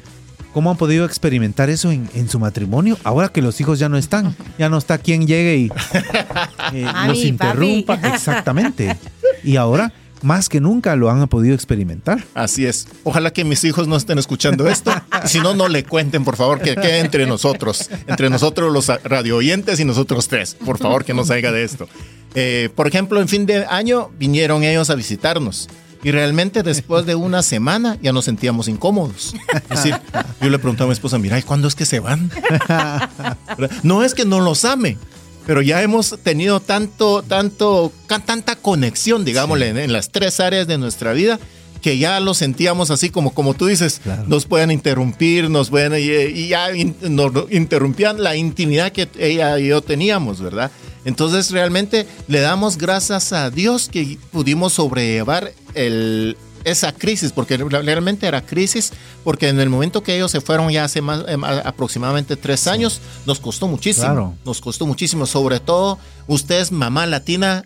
¿Cómo 0.53 0.69
han 0.69 0.77
podido 0.77 1.05
experimentar 1.05 1.69
eso 1.69 1.91
en, 1.91 2.29
su 2.29 2.39
matrimonio? 2.39 2.97
Ahora 3.03 3.29
que 3.29 3.41
los 3.41 3.59
hijos 3.61 3.79
ya 3.79 3.87
no 3.87 3.97
están, 3.97 4.35
ya 4.57 4.69
no 4.69 4.77
está 4.77 4.97
quien 4.97 5.25
llegue 5.25 5.55
y 5.57 5.71
eh, 6.73 6.85
los 7.07 7.17
interrumpa. 7.19 7.95
Exactamente. 8.13 8.97
Y 9.43 9.55
ahora, 9.55 9.93
más 10.21 10.49
que 10.49 10.59
nunca, 10.59 10.95
lo 10.97 11.09
han 11.09 11.25
podido 11.29 11.55
experimentar. 11.55 12.25
Así 12.33 12.65
es. 12.65 12.87
Ojalá 13.05 13.31
que 13.31 13.45
mis 13.45 13.63
hijos 13.63 13.87
no 13.87 13.95
estén 13.95 14.19
escuchando 14.19 14.67
esto. 14.67 14.91
si 15.25 15.39
no, 15.39 15.53
no 15.53 15.69
le 15.69 15.85
cuenten, 15.85 16.25
por 16.25 16.35
favor, 16.35 16.59
que 16.59 16.75
quede 16.75 16.99
entre 16.99 17.25
nosotros, 17.25 17.89
entre 18.07 18.29
nosotros 18.29 18.73
los 18.73 18.87
radio 19.03 19.37
oyentes 19.37 19.79
y 19.79 19.85
nosotros 19.85 20.27
tres. 20.27 20.55
Por 20.65 20.77
favor, 20.77 21.05
que 21.05 21.13
no 21.13 21.23
salga 21.23 21.53
de 21.53 21.63
esto. 21.63 21.87
Eh, 22.35 22.69
por 22.75 22.87
ejemplo, 22.87 23.21
en 23.21 23.29
fin 23.29 23.45
de 23.45 23.65
año 23.65 24.11
vinieron 24.17 24.63
ellos 24.63 24.89
a 24.89 24.95
visitarnos. 24.95 25.69
Y 26.03 26.11
realmente 26.11 26.63
después 26.63 27.05
de 27.05 27.15
una 27.15 27.43
semana 27.43 27.97
ya 28.01 28.11
nos 28.11 28.25
sentíamos 28.25 28.67
incómodos. 28.67 29.33
Es 29.69 29.83
decir, 29.83 29.95
yo 30.41 30.49
le 30.49 30.57
pregunté 30.57 30.83
a 30.83 30.87
mi 30.87 30.93
esposa, 30.93 31.19
mira, 31.19 31.37
¿y 31.37 31.43
cuándo 31.43 31.67
es 31.67 31.75
que 31.75 31.85
se 31.85 31.99
van? 31.99 32.31
No 33.83 34.03
es 34.03 34.13
que 34.13 34.25
no 34.25 34.39
los 34.39 34.65
ame, 34.65 34.97
pero 35.45 35.61
ya 35.61 35.81
hemos 35.81 36.17
tenido 36.23 36.59
tanto, 36.59 37.23
tanto, 37.23 37.91
tanta 38.07 38.55
conexión, 38.55 39.25
digámosle, 39.25 39.69
en, 39.69 39.93
las 39.93 40.11
tres 40.11 40.39
áreas 40.39 40.67
de 40.67 40.77
nuestra 40.77 41.13
vida 41.13 41.39
que 41.81 41.97
ya 41.97 42.19
lo 42.19 42.33
sentíamos 42.33 42.91
así 42.91 43.09
como, 43.09 43.33
como 43.33 43.53
tú 43.53 43.65
dices, 43.65 44.01
nos 44.27 44.45
pueden 44.45 44.71
interrumpir, 44.71 45.49
nos 45.49 45.69
pueden, 45.69 45.93
y, 45.97 46.47
ya 46.47 46.69
nos 47.01 47.51
interrumpían 47.51 48.21
la 48.21 48.35
intimidad 48.35 48.91
que 48.91 49.09
ella 49.17 49.59
y 49.59 49.67
yo 49.67 49.81
teníamos, 49.81 50.41
¿verdad? 50.41 50.71
Entonces 51.03 51.51
realmente 51.51 52.05
le 52.27 52.41
damos 52.41 52.77
gracias 52.77 53.33
a 53.33 53.49
Dios 53.49 53.89
que 53.89 54.17
pudimos 54.31 54.73
sobrellevar 54.73 55.51
el, 55.73 56.37
esa 56.63 56.93
crisis, 56.93 57.31
porque 57.31 57.57
realmente 57.57 58.27
era 58.27 58.45
crisis, 58.45 58.93
porque 59.23 59.49
en 59.49 59.59
el 59.59 59.69
momento 59.69 60.03
que 60.03 60.15
ellos 60.15 60.31
se 60.31 60.41
fueron 60.41 60.69
ya 60.69 60.83
hace 60.85 61.01
más, 61.01 61.23
eh, 61.27 61.37
aproximadamente 61.65 62.35
tres 62.35 62.67
años, 62.67 63.01
nos 63.25 63.39
costó 63.39 63.67
muchísimo. 63.67 64.37
Nos 64.45 64.61
costó 64.61 64.85
muchísimo, 64.85 65.25
sobre 65.25 65.59
todo 65.59 65.97
ustedes, 66.27 66.71
mamá 66.71 67.07
latina, 67.07 67.65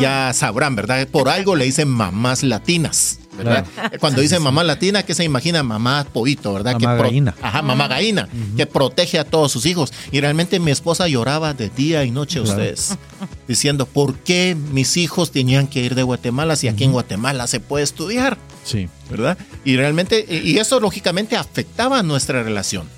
ya 0.00 0.32
sabrán, 0.32 0.76
¿verdad? 0.76 1.06
Por 1.08 1.28
algo 1.28 1.56
le 1.56 1.64
dicen 1.64 1.88
mamás 1.88 2.42
latinas. 2.42 3.20
Cuando 4.00 4.20
dice 4.20 4.38
mamá 4.40 4.64
latina, 4.64 5.04
¿qué 5.04 5.14
se 5.14 5.24
imagina? 5.24 5.62
Mamá 5.62 6.06
pollito, 6.12 6.54
¿verdad? 6.54 6.72
Mamá 6.72 6.96
que 6.96 7.02
gallina. 7.02 7.34
Ajá, 7.40 7.62
mamá 7.62 7.88
gallina, 7.88 8.28
que 8.56 8.66
protege 8.66 9.18
a 9.18 9.24
todos 9.24 9.52
sus 9.52 9.66
hijos. 9.66 9.92
Y 10.10 10.20
realmente 10.20 10.58
mi 10.58 10.70
esposa 10.70 11.06
lloraba 11.08 11.54
de 11.54 11.68
día 11.68 12.04
y 12.04 12.10
noche 12.10 12.40
a 12.40 12.42
ustedes, 12.42 12.98
diciendo, 13.46 13.86
¿por 13.86 14.14
qué 14.16 14.56
mis 14.72 14.96
hijos 14.96 15.30
tenían 15.30 15.68
que 15.68 15.80
ir 15.80 15.94
de 15.94 16.02
Guatemala 16.02 16.56
si 16.56 16.68
aquí 16.68 16.84
en 16.84 16.92
Guatemala 16.92 17.46
se 17.46 17.60
puede 17.60 17.84
estudiar? 17.84 18.38
Sí. 18.64 18.88
¿Verdad? 19.08 19.38
Y 19.64 19.76
realmente, 19.76 20.26
y 20.28 20.58
eso 20.58 20.80
lógicamente 20.80 21.36
afectaba 21.36 22.02
nuestra 22.02 22.42
relación 22.42 22.97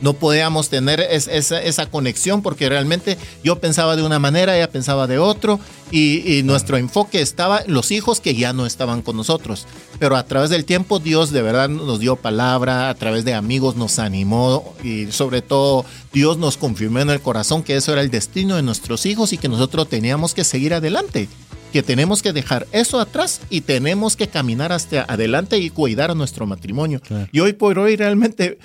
no 0.00 0.14
podíamos 0.14 0.68
tener 0.68 1.00
esa, 1.00 1.86
conexión 1.90 2.42
porque 2.42 2.68
realmente 2.68 3.16
yo 3.42 3.58
pensaba 3.58 3.96
de 3.96 4.02
una 4.02 4.18
manera, 4.18 4.56
ella 4.56 4.70
pensaba 4.70 5.06
de 5.06 5.18
otro 5.18 5.60
y, 5.90 6.42
nuestro 6.44 6.76
enfoque 6.76 7.20
estaba 7.20 7.60
en 7.60 7.72
los 7.72 7.90
hijos 7.90 8.20
que 8.20 8.34
ya 8.34 8.52
no 8.52 8.66
estaban 8.66 9.02
con 9.02 9.16
nosotros. 9.16 9.66
Pero 9.98 10.16
a 10.16 10.24
través 10.24 10.50
del 10.50 10.64
tiempo 10.64 10.98
Dios 10.98 11.32
de 11.32 11.42
verdad 11.42 11.68
nos 11.68 11.98
dio 11.98 12.16
palabra, 12.16 12.88
a 12.90 12.94
través 12.94 13.24
de 13.24 13.34
amigos 13.34 13.76
nos 13.76 13.98
animó 13.98 14.74
y 14.84 15.10
sobre 15.12 15.42
todo 15.42 15.84
Dios 16.12 16.38
nos 16.38 16.56
confirmó 16.56 17.00
en 17.00 17.10
el 17.10 17.20
corazón 17.20 17.62
que 17.62 17.76
eso 17.76 17.92
era 17.92 18.02
el 18.02 18.10
destino 18.10 18.56
de 18.56 18.62
nuestros 18.62 19.06
hijos 19.06 19.32
y 19.32 19.38
que 19.38 19.48
nosotros 19.48 19.88
teníamos 19.88 20.34
que 20.34 20.44
seguir 20.44 20.74
adelante 20.74 21.28
que 21.72 21.82
tenemos 21.82 22.22
que 22.22 22.32
dejar 22.32 22.66
eso 22.72 23.00
atrás 23.00 23.42
y 23.50 23.60
tenemos 23.60 24.16
que 24.16 24.28
caminar 24.28 24.72
hasta 24.72 25.02
adelante 25.02 25.58
y 25.58 25.68
cuidar 25.68 26.10
a 26.10 26.14
nuestro 26.14 26.46
matrimonio. 26.46 27.02
Y 27.32 27.40
hoy 27.40 27.52
por 27.52 27.78
hoy 27.78 27.96
realmente 27.96 28.58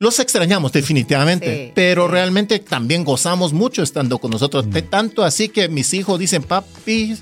los 0.00 0.18
extrañamos 0.18 0.72
definitivamente, 0.72 1.72
pero 1.74 2.08
realmente 2.08 2.58
también 2.58 3.04
gozamos 3.04 3.52
mucho 3.52 3.82
estando 3.82 4.18
con 4.18 4.30
nosotros. 4.30 4.66
Mm. 4.66 4.72
Tanto 4.90 5.24
así 5.24 5.48
que 5.48 5.68
mis 5.68 5.94
hijos 5.94 6.18
dicen, 6.18 6.42
papi, 6.42 7.16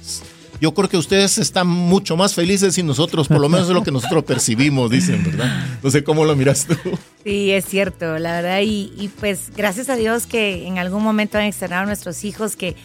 yo 0.61 0.73
creo 0.73 0.89
que 0.89 0.97
ustedes 0.97 1.39
están 1.39 1.67
mucho 1.67 2.17
más 2.17 2.35
felices 2.35 2.79
y 2.79 2.83
nosotros, 2.83 3.29
por 3.29 3.41
lo 3.41 3.49
menos 3.49 3.69
es 3.69 3.75
lo 3.75 3.83
que 3.83 3.91
nosotros 3.91 4.25
percibimos, 4.25 4.91
dicen, 4.91 5.23
¿verdad? 5.25 5.67
No 5.83 5.91
sé 5.91 6.05
cómo 6.05 6.25
lo 6.25 6.37
miras 6.37 6.67
tú. 6.67 6.77
Sí, 7.25 7.51
es 7.51 7.67
cierto, 7.67 8.19
la 8.19 8.41
verdad. 8.41 8.61
Y, 8.63 9.11
pues 9.21 9.51
gracias 9.55 9.89
a 9.89 9.97
Dios 9.97 10.27
que 10.27 10.67
en 10.67 10.79
algún 10.79 11.03
momento 11.03 11.39
han 11.39 11.45
externado 11.45 11.83
a 11.83 11.87
nuestros 11.87 12.25
hijos 12.25 12.57
que, 12.57 12.77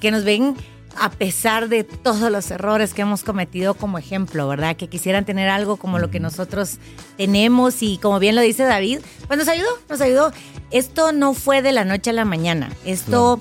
que 0.00 0.10
nos 0.10 0.24
ven 0.24 0.56
a 0.98 1.10
pesar 1.10 1.68
de 1.68 1.84
todos 1.84 2.30
los 2.30 2.50
errores 2.50 2.94
que 2.94 3.02
hemos 3.02 3.24
cometido 3.24 3.74
como 3.74 3.98
ejemplo, 3.98 4.48
¿verdad? 4.48 4.76
Que 4.76 4.88
quisieran 4.88 5.24
tener 5.24 5.48
algo 5.48 5.76
como 5.76 5.98
lo 5.98 6.10
que 6.10 6.20
nosotros 6.20 6.78
tenemos 7.16 7.82
y 7.82 7.98
como 7.98 8.18
bien 8.18 8.34
lo 8.34 8.42
dice 8.42 8.64
David, 8.64 9.00
pues 9.26 9.38
nos 9.38 9.48
ayudó, 9.48 9.68
nos 9.88 10.00
ayudó. 10.00 10.32
Esto 10.70 11.12
no 11.12 11.34
fue 11.34 11.62
de 11.62 11.72
la 11.72 11.84
noche 11.84 12.10
a 12.10 12.14
la 12.14 12.24
mañana, 12.24 12.70
esto... 12.84 13.40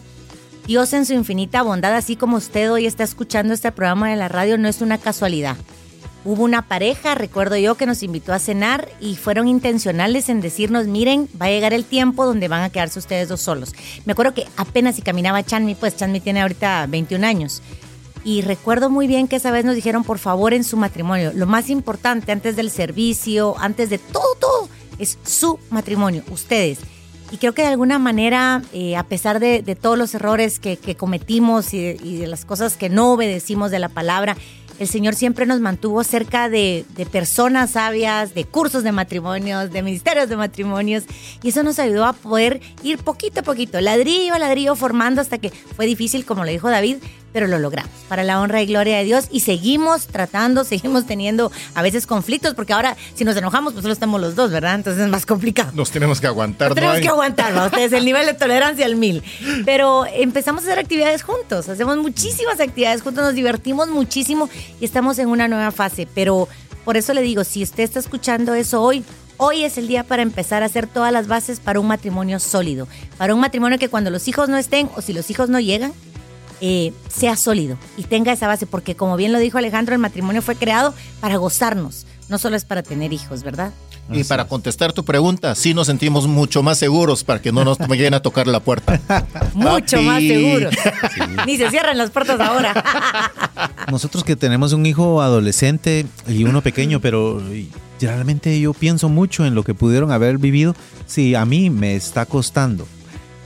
Dios 0.66 0.94
en 0.94 1.06
su 1.06 1.12
infinita 1.12 1.62
bondad, 1.62 1.94
así 1.94 2.16
como 2.16 2.38
usted 2.38 2.72
hoy 2.72 2.86
está 2.86 3.04
escuchando 3.04 3.54
este 3.54 3.74
programa 3.74 4.10
de 4.10 4.16
la 4.16 4.30
radio, 4.30 4.58
no 4.58 4.70
es 4.70 4.80
una 4.80 4.98
casualidad. 4.98 5.58
Hubo 6.26 6.44
una 6.44 6.62
pareja, 6.68 7.16
recuerdo 7.16 7.58
yo, 7.58 7.76
que 7.76 7.86
nos 7.86 8.02
invitó 8.02 8.32
a 8.32 8.40
cenar 8.40 8.88
y 9.02 9.18
fueron 9.18 9.50
intencionales 9.50 10.30
en 10.30 10.40
decirnos, 10.40 10.88
miren, 10.88 11.28
va 11.40 11.48
a 11.48 11.50
llegar 11.50 11.74
el 11.74 11.84
tiempo 11.84 12.26
donde 12.26 12.48
van 12.48 12.64
a 12.64 12.70
quedarse 12.70 13.00
ustedes 13.00 13.28
dos 13.28 13.42
solos. 13.42 13.74
Me 14.06 14.14
acuerdo 14.14 14.34
que 14.34 14.48
apenas 14.56 14.96
si 14.96 15.02
caminaba 15.02 15.44
Chanmi, 15.44 15.76
pues 15.76 15.98
Chanmi 15.98 16.22
tiene 16.22 16.42
ahorita 16.42 16.88
21 16.88 17.28
años. 17.28 17.62
Y 18.24 18.42
recuerdo 18.42 18.90
muy 18.90 19.06
bien 19.06 19.28
que 19.28 19.36
esa 19.36 19.52
vez 19.52 19.66
nos 19.66 19.76
dijeron, 19.76 20.06
por 20.06 20.18
favor, 20.18 20.54
en 20.54 20.64
su 20.64 20.78
matrimonio, 20.78 21.34
lo 21.36 21.46
más 21.46 21.70
importante 21.70 22.32
antes 22.32 22.56
del 22.56 22.72
servicio, 22.72 23.56
antes 23.60 23.90
de 23.90 23.98
todo, 23.98 24.36
todo, 24.40 24.70
es 25.00 25.18
su 25.26 25.60
matrimonio, 25.72 26.24
ustedes. 26.32 26.80
Y 27.32 27.38
creo 27.38 27.54
que 27.54 27.64
de 27.64 27.68
alguna 27.68 28.00
manera, 28.00 28.62
eh, 28.72 28.96
a 28.96 29.04
pesar 29.04 29.42
de, 29.42 29.62
todos 29.82 29.98
los 29.98 30.14
errores 30.16 30.60
que, 30.60 30.78
cometimos 30.96 31.74
y 31.74 32.18
de 32.18 32.28
las 32.28 32.46
cosas 32.46 32.78
que 32.78 32.88
no 32.88 33.12
obedecimos 33.12 33.72
de 33.72 33.80
la 33.80 33.90
palabra, 33.90 34.38
el 34.80 34.88
Señor 34.88 35.16
siempre 35.16 35.46
nos 35.46 35.60
mantuvo 35.60 36.04
cerca 36.04 36.50
de, 36.50 36.86
personas 37.12 37.72
sabias, 37.72 38.34
de 38.34 38.46
cursos 38.46 38.84
de 38.84 38.92
matrimonios, 38.92 39.72
de 39.72 39.84
ministerios 39.84 40.30
de 40.30 40.38
matrimonios, 40.38 41.04
y 41.42 41.50
eso 41.50 41.64
nos 41.64 41.80
ayudó 41.80 42.06
a 42.06 42.14
poder 42.14 42.62
ir 42.84 42.98
poquito 43.00 43.42
a 43.42 43.44
poquito, 43.44 43.80
ladrillo 43.82 44.34
a 44.34 44.40
ladrillo, 44.40 44.76
formando 44.76 45.22
hasta 45.22 45.38
que 45.38 45.50
fue 45.50 45.86
difícil, 45.86 46.26
como 46.26 46.44
le 46.44 46.54
dijo 46.54 46.70
David, 46.70 46.98
pero 47.34 47.48
lo 47.48 47.60
logramos 47.60 47.92
para 48.08 48.24
la 48.24 48.40
honra 48.40 48.62
y 48.62 48.68
gloria 48.68 48.98
de 48.98 49.04
Dios 49.04 49.26
y 49.32 49.42
seguimos 49.42 50.08
tratando, 50.08 50.64
seguimos 50.64 51.06
teniendo 51.06 51.52
a 51.74 51.82
veces 51.82 52.08
conflictos, 52.08 52.54
porque 52.54 52.74
ahora 52.74 52.96
si 53.16 53.26
nos 53.26 53.36
enojamos, 53.36 53.74
pues 53.74 53.82
solo 53.82 53.94
estamos 53.94 54.22
los 54.22 54.36
dos, 54.36 54.52
¿verdad? 54.52 54.76
Entonces 54.76 55.04
es 55.04 55.10
más 55.10 55.26
complicado. 55.26 55.72
Nos 55.74 55.92
tenemos 55.92 56.22
que 56.22 56.28
aguantar. 56.28 56.70
Nos 56.70 56.76
tenemos 56.76 57.00
que 57.00 57.10
aguantar, 57.10 57.54
¿no? 57.54 57.66
ustedes, 57.66 57.92
el 57.94 58.06
nivel 58.06 58.26
de 58.28 58.34
tolerancia 58.36 58.86
al 58.86 58.96
mil. 58.96 59.24
Pero 59.66 60.06
empezamos 60.06 60.64
a 60.64 60.68
hacer 60.68 60.80
actividades 60.80 61.24
juntos, 61.24 61.68
hacemos 61.68 61.98
muchísimas 61.98 62.60
actividades 62.60 63.02
juntos, 63.02 63.24
nos 63.24 63.34
divertimos 63.34 63.90
muchísimo 63.90 64.50
y 64.80 64.86
estamos 64.86 65.18
en 65.20 65.28
una 65.28 65.48
nueva 65.48 65.72
fase, 65.72 66.08
pero 66.14 66.48
por 66.86 66.98
eso 66.98 67.14
le 67.14 67.22
digo, 67.22 67.44
si 67.44 67.64
usted 67.64 67.84
está 67.84 68.00
escuchando 68.00 68.54
eso 68.54 68.82
hoy, 68.82 69.04
Hoy 69.38 69.64
es 69.64 69.80
el 69.80 69.88
día 69.88 70.04
para 70.04 70.22
empezar 70.22 70.62
a 70.62 70.68
hacer 70.68 70.86
todas 70.86 71.12
las 71.12 71.28
bases 71.28 71.60
para 71.60 71.80
un 71.80 71.88
matrimonio 71.88 72.40
sólido, 72.40 72.88
para 73.18 73.34
un 73.34 73.42
matrimonio 73.42 73.80
que 73.80 73.90
cuando 73.90 74.12
los 74.12 74.28
hijos 74.28 74.48
no 74.48 74.58
estén 74.58 74.90
o 74.96 75.02
si 75.02 75.12
los 75.12 75.30
hijos 75.32 75.50
no 75.50 75.60
llegan, 75.60 75.92
eh, 76.66 76.94
sea 77.10 77.36
sólido 77.36 77.78
y 77.98 78.04
tenga 78.04 78.32
esa 78.32 78.48
base, 78.48 78.66
porque 78.66 78.96
como 78.96 79.18
bien 79.18 79.34
lo 79.34 79.40
dijo 79.40 79.58
Alejandro, 79.58 79.96
el 79.96 80.00
matrimonio 80.00 80.42
fue 80.42 80.56
creado 80.56 80.94
para 81.20 81.36
gozarnos, 81.36 82.06
no 82.30 82.38
solo 82.38 82.56
es 82.56 82.64
para 82.64 82.82
tener 82.84 83.12
hijos, 83.12 83.44
¿verdad? 83.44 83.74
Y 84.10 84.24
para 84.24 84.48
contestar 84.48 84.94
tu 84.94 85.04
pregunta, 85.04 85.56
sí 85.56 85.74
nos 85.74 85.88
sentimos 85.88 86.26
mucho 86.26 86.64
más 86.64 86.78
seguros 86.78 87.26
para 87.26 87.42
que 87.42 87.52
no 87.52 87.66
nos 87.66 87.78
lleguen 87.80 88.14
a 88.14 88.22
tocar 88.22 88.48
la 88.48 88.62
puerta. 88.62 89.02
mucho 89.54 90.02
más 90.04 90.22
seguros. 90.22 90.74
Ni 91.46 91.58
se 91.58 91.70
cierran 91.70 91.98
las 91.98 92.12
puertas 92.12 92.40
ahora. 92.40 92.82
Nosotros 93.92 94.24
que 94.24 94.38
tenemos 94.38 94.72
un 94.72 94.86
hijo 94.86 95.22
adolescente 95.22 96.06
y 96.30 96.46
uno 96.46 96.62
pequeño, 96.62 97.02
pero 97.02 97.42
realmente 98.00 98.58
yo 98.58 98.74
pienso 98.74 99.10
mucho 99.10 99.46
en 99.46 99.54
lo 99.54 99.64
que 99.64 99.74
pudieron 99.74 100.14
haber 100.14 100.38
vivido. 100.38 100.78
Sí, 101.08 101.36
a 101.36 101.44
mí 101.46 101.70
me 101.70 101.98
está 101.98 102.26
costando 102.26 102.88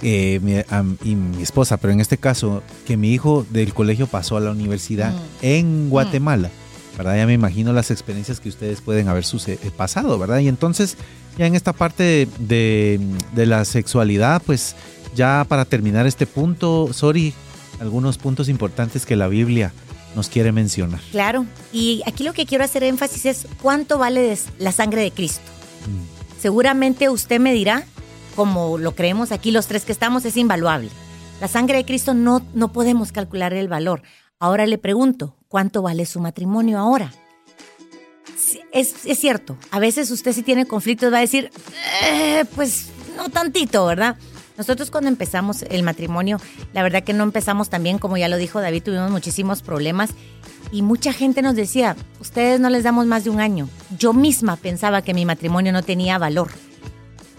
eh, 0.01 0.39
mi, 0.41 0.55
y 1.09 1.15
mi 1.15 1.41
esposa, 1.41 1.77
pero 1.77 1.93
en 1.93 1.99
este 1.99 2.17
caso, 2.17 2.61
que 2.85 2.97
mi 2.97 3.11
hijo 3.13 3.45
del 3.49 3.73
colegio 3.73 4.07
pasó 4.07 4.37
a 4.37 4.39
la 4.39 4.51
universidad 4.51 5.11
mm. 5.11 5.19
en 5.41 5.87
mm. 5.87 5.89
Guatemala, 5.89 6.49
¿verdad? 6.97 7.17
Ya 7.17 7.25
me 7.25 7.33
imagino 7.33 7.73
las 7.73 7.91
experiencias 7.91 8.39
que 8.39 8.49
ustedes 8.49 8.81
pueden 8.81 9.07
haber 9.07 9.23
eh, 9.47 9.57
pasado, 9.75 10.17
¿verdad? 10.19 10.39
Y 10.39 10.47
entonces, 10.47 10.97
ya 11.37 11.47
en 11.47 11.55
esta 11.55 11.73
parte 11.73 12.27
de, 12.39 12.99
de 13.33 13.45
la 13.45 13.65
sexualidad, 13.65 14.41
pues 14.45 14.75
ya 15.15 15.45
para 15.47 15.65
terminar 15.65 16.05
este 16.05 16.27
punto, 16.27 16.89
sorry, 16.93 17.33
algunos 17.79 18.17
puntos 18.17 18.49
importantes 18.49 19.05
que 19.05 19.15
la 19.15 19.27
Biblia 19.27 19.73
nos 20.15 20.29
quiere 20.29 20.51
mencionar. 20.51 20.99
Claro, 21.11 21.45
y 21.71 22.01
aquí 22.05 22.23
lo 22.23 22.33
que 22.33 22.45
quiero 22.45 22.63
hacer 22.63 22.83
énfasis 22.83 23.25
es 23.25 23.47
cuánto 23.61 23.97
vale 23.97 24.37
la 24.57 24.71
sangre 24.71 25.01
de 25.01 25.11
Cristo. 25.11 25.41
Mm. 25.85 26.41
Seguramente 26.41 27.09
usted 27.09 27.39
me 27.39 27.53
dirá 27.53 27.85
como 28.37 28.77
lo 28.77 28.93
creemos 28.93 29.31
aquí 29.31 29.49
los 29.49 29.65
tres 29.65 29.83
que 29.83 29.91
estamos, 29.91 30.23
es 30.23 30.37
invaluable. 30.37 30.91
La 31.41 31.47
sangre 31.47 31.77
de 31.77 31.85
Cristo 31.85 32.13
no, 32.13 32.45
no 32.53 32.71
podemos 32.71 33.11
calcular 33.11 33.51
el 33.51 33.67
valor. 33.67 34.03
Ahora 34.37 34.67
le 34.67 34.77
pregunto, 34.77 35.35
¿cuánto 35.47 35.81
vale 35.81 36.05
su 36.05 36.19
matrimonio 36.19 36.77
ahora? 36.77 37.11
Es, 38.71 39.07
es 39.07 39.19
cierto, 39.19 39.57
a 39.71 39.79
veces 39.79 40.11
usted 40.11 40.33
si 40.33 40.43
tiene 40.43 40.67
conflictos 40.67 41.11
va 41.11 41.17
a 41.17 41.21
decir, 41.21 41.49
eh, 42.03 42.45
pues 42.53 42.89
no 43.17 43.29
tantito, 43.29 43.87
¿verdad? 43.87 44.17
Nosotros 44.55 44.91
cuando 44.91 45.07
empezamos 45.07 45.63
el 45.63 45.81
matrimonio, 45.81 46.39
la 46.73 46.83
verdad 46.83 47.03
que 47.03 47.13
no 47.13 47.23
empezamos 47.23 47.71
tan 47.71 47.81
bien, 47.81 47.97
como 47.97 48.17
ya 48.17 48.27
lo 48.27 48.37
dijo 48.37 48.61
David, 48.61 48.83
tuvimos 48.83 49.09
muchísimos 49.09 49.63
problemas 49.63 50.11
y 50.71 50.83
mucha 50.83 51.11
gente 51.11 51.41
nos 51.41 51.55
decía, 51.55 51.95
ustedes 52.19 52.59
no 52.59 52.69
les 52.69 52.83
damos 52.83 53.07
más 53.07 53.23
de 53.23 53.31
un 53.31 53.39
año. 53.39 53.67
Yo 53.97 54.13
misma 54.13 54.57
pensaba 54.57 55.01
que 55.01 55.15
mi 55.15 55.25
matrimonio 55.25 55.73
no 55.73 55.81
tenía 55.81 56.19
valor 56.19 56.51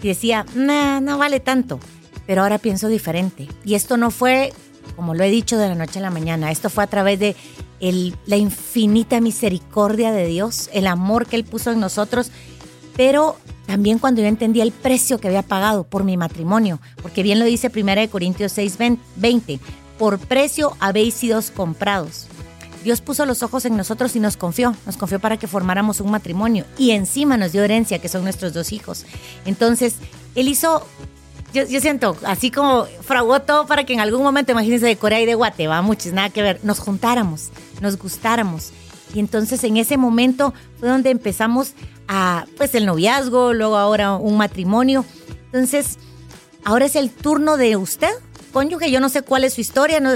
y 0.01 0.07
decía, 0.07 0.45
nah, 0.55 0.99
no 0.99 1.17
vale 1.17 1.39
tanto. 1.39 1.79
Pero 2.25 2.43
ahora 2.43 2.57
pienso 2.57 2.87
diferente. 2.87 3.47
Y 3.65 3.75
esto 3.75 3.97
no 3.97 4.11
fue, 4.11 4.53
como 4.95 5.15
lo 5.15 5.23
he 5.23 5.29
dicho, 5.29 5.57
de 5.57 5.67
la 5.67 5.75
noche 5.75 5.99
a 5.99 6.03
la 6.03 6.11
mañana. 6.11 6.51
Esto 6.51 6.69
fue 6.69 6.83
a 6.83 6.87
través 6.87 7.19
de 7.19 7.35
el, 7.79 8.15
la 8.25 8.37
infinita 8.37 9.19
misericordia 9.21 10.11
de 10.11 10.27
Dios, 10.27 10.69
el 10.73 10.87
amor 10.87 11.25
que 11.25 11.35
Él 11.35 11.43
puso 11.43 11.71
en 11.71 11.79
nosotros. 11.79 12.31
Pero 12.95 13.37
también 13.65 13.99
cuando 13.99 14.21
yo 14.21 14.27
entendí 14.27 14.61
el 14.61 14.71
precio 14.71 15.19
que 15.19 15.27
había 15.27 15.43
pagado 15.43 15.83
por 15.83 16.03
mi 16.03 16.17
matrimonio. 16.17 16.79
Porque 17.01 17.23
bien 17.23 17.39
lo 17.39 17.45
dice 17.45 17.71
1 17.73 18.09
Corintios 18.09 18.51
6, 18.53 18.77
20. 19.15 19.59
Por 19.97 20.17
precio 20.19 20.75
habéis 20.79 21.13
sido 21.13 21.39
comprados. 21.55 22.27
Dios 22.83 23.01
puso 23.01 23.25
los 23.25 23.43
ojos 23.43 23.65
en 23.65 23.75
nosotros 23.75 24.15
y 24.15 24.19
nos 24.19 24.37
confió, 24.37 24.75
nos 24.85 24.97
confió 24.97 25.19
para 25.19 25.37
que 25.37 25.47
formáramos 25.47 25.99
un 25.99 26.11
matrimonio 26.11 26.65
y 26.77 26.91
encima 26.91 27.37
nos 27.37 27.51
dio 27.51 27.63
herencia, 27.63 27.99
que 27.99 28.09
son 28.09 28.23
nuestros 28.23 28.53
dos 28.53 28.71
hijos. 28.71 29.05
Entonces, 29.45 29.95
Él 30.35 30.47
hizo, 30.47 30.85
yo, 31.53 31.65
siento, 31.81 32.15
así 32.25 32.51
como 32.51 32.85
fraguó 33.01 33.41
todo 33.41 33.65
para 33.65 33.83
que 33.83 33.93
en 33.93 33.99
algún 33.99 34.23
momento, 34.23 34.51
imagínense, 34.51 34.85
de 34.85 34.97
Corea 34.97 35.21
y 35.21 35.25
de 35.25 35.35
Guate, 35.35 35.67
va 35.67 35.81
muchos, 35.81 36.13
nada 36.13 36.29
que 36.29 36.41
ver, 36.41 36.59
nos 36.63 36.79
juntáramos, 36.79 37.49
nos 37.81 37.97
gustáramos. 37.97 38.71
Y 39.13 39.19
entonces 39.19 39.63
en 39.63 39.77
ese 39.77 39.97
momento 39.97 40.53
fue 40.79 40.89
donde 40.89 41.09
empezamos 41.09 41.73
a, 42.07 42.45
pues 42.57 42.75
el 42.75 42.85
noviazgo, 42.85 43.53
luego 43.53 43.77
ahora 43.77 44.15
un 44.15 44.37
matrimonio. 44.37 45.03
Entonces, 45.45 45.97
ahora 46.63 46.85
es 46.85 46.95
el 46.95 47.09
turno 47.09 47.57
de 47.57 47.75
usted 47.75 48.11
cónyuge, 48.49 48.91
yo 48.91 48.99
no 48.99 49.09
sé 49.09 49.21
cuál 49.21 49.43
es 49.43 49.53
su 49.53 49.61
historia, 49.61 49.99
no, 49.99 50.11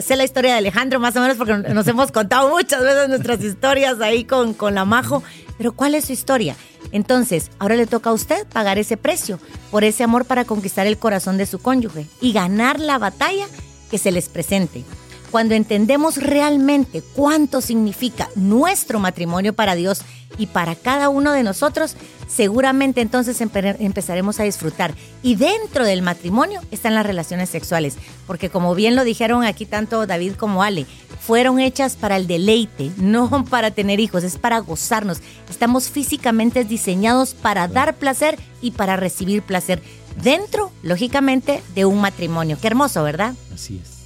sé 0.00 0.16
la 0.16 0.24
historia 0.24 0.52
de 0.52 0.58
Alejandro 0.58 1.00
más 1.00 1.16
o 1.16 1.20
menos 1.20 1.36
porque 1.36 1.56
nos 1.56 1.86
hemos 1.86 2.12
contado 2.12 2.48
muchas 2.48 2.82
veces 2.82 3.08
nuestras 3.08 3.42
historias 3.42 4.00
ahí 4.00 4.24
con, 4.24 4.54
con 4.54 4.74
la 4.74 4.84
Majo, 4.84 5.22
pero 5.56 5.72
¿cuál 5.72 5.94
es 5.94 6.06
su 6.06 6.12
historia? 6.12 6.56
Entonces, 6.92 7.50
ahora 7.58 7.76
le 7.76 7.86
toca 7.86 8.10
a 8.10 8.12
usted 8.12 8.46
pagar 8.46 8.78
ese 8.78 8.96
precio 8.96 9.38
por 9.70 9.84
ese 9.84 10.04
amor 10.04 10.24
para 10.24 10.44
conquistar 10.44 10.86
el 10.86 10.98
corazón 10.98 11.36
de 11.36 11.46
su 11.46 11.58
cónyuge 11.58 12.06
y 12.20 12.32
ganar 12.32 12.80
la 12.80 12.98
batalla 12.98 13.46
que 13.90 13.98
se 13.98 14.12
les 14.12 14.28
presente. 14.28 14.84
Cuando 15.30 15.54
entendemos 15.54 16.16
realmente 16.16 17.02
cuánto 17.14 17.60
significa 17.60 18.28
nuestro 18.34 18.98
matrimonio 18.98 19.52
para 19.52 19.74
Dios 19.74 20.00
y 20.38 20.46
para 20.46 20.74
cada 20.74 21.10
uno 21.10 21.32
de 21.32 21.42
nosotros, 21.42 21.96
seguramente 22.28 23.00
entonces 23.00 23.40
empezaremos 23.40 24.40
a 24.40 24.44
disfrutar. 24.44 24.94
Y 25.22 25.34
dentro 25.34 25.84
del 25.84 26.02
matrimonio 26.02 26.60
están 26.70 26.94
las 26.94 27.04
relaciones 27.04 27.50
sexuales, 27.50 27.96
porque 28.26 28.48
como 28.48 28.74
bien 28.74 28.96
lo 28.96 29.04
dijeron 29.04 29.44
aquí 29.44 29.66
tanto 29.66 30.06
David 30.06 30.34
como 30.34 30.62
Ale, 30.62 30.86
fueron 31.20 31.60
hechas 31.60 31.96
para 31.96 32.16
el 32.16 32.26
deleite, 32.26 32.90
no 32.96 33.44
para 33.44 33.70
tener 33.70 34.00
hijos, 34.00 34.24
es 34.24 34.38
para 34.38 34.60
gozarnos. 34.60 35.18
Estamos 35.50 35.90
físicamente 35.90 36.64
diseñados 36.64 37.34
para 37.34 37.68
dar 37.68 37.96
placer 37.96 38.38
y 38.62 38.70
para 38.70 38.96
recibir 38.96 39.42
placer 39.42 39.82
dentro, 40.22 40.72
lógicamente, 40.82 41.62
de 41.74 41.84
un 41.84 42.00
matrimonio. 42.00 42.56
Qué 42.60 42.68
hermoso, 42.68 43.02
¿verdad? 43.02 43.34
Así 43.52 43.80
es. 43.82 43.97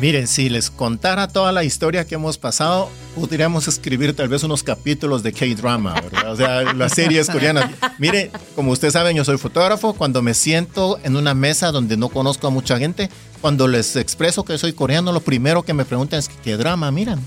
Miren, 0.00 0.26
si 0.26 0.50
les 0.50 0.70
contara 0.70 1.26
toda 1.26 1.52
la 1.52 1.64
historia 1.64 2.04
que 2.04 2.16
hemos 2.16 2.36
pasado, 2.36 2.90
podríamos 3.14 3.66
escribir 3.66 4.14
tal 4.14 4.28
vez 4.28 4.42
unos 4.42 4.62
capítulos 4.62 5.22
de 5.22 5.32
K-drama, 5.32 5.94
¿verdad? 5.94 6.32
O 6.32 6.36
sea, 6.36 6.74
las 6.74 6.92
series 6.92 7.30
coreanas. 7.30 7.70
Mire, 7.98 8.30
como 8.54 8.72
ustedes 8.72 8.92
saben, 8.92 9.16
yo 9.16 9.24
soy 9.24 9.38
fotógrafo. 9.38 9.94
Cuando 9.94 10.20
me 10.20 10.34
siento 10.34 10.98
en 11.02 11.16
una 11.16 11.32
mesa 11.32 11.72
donde 11.72 11.96
no 11.96 12.10
conozco 12.10 12.46
a 12.46 12.50
mucha 12.50 12.78
gente, 12.78 13.08
cuando 13.40 13.68
les 13.68 13.96
expreso 13.96 14.44
que 14.44 14.58
soy 14.58 14.74
coreano, 14.74 15.12
lo 15.12 15.20
primero 15.20 15.62
que 15.62 15.72
me 15.72 15.86
preguntan 15.86 16.18
es 16.18 16.28
qué 16.28 16.58
drama 16.58 16.90
miran. 16.90 17.18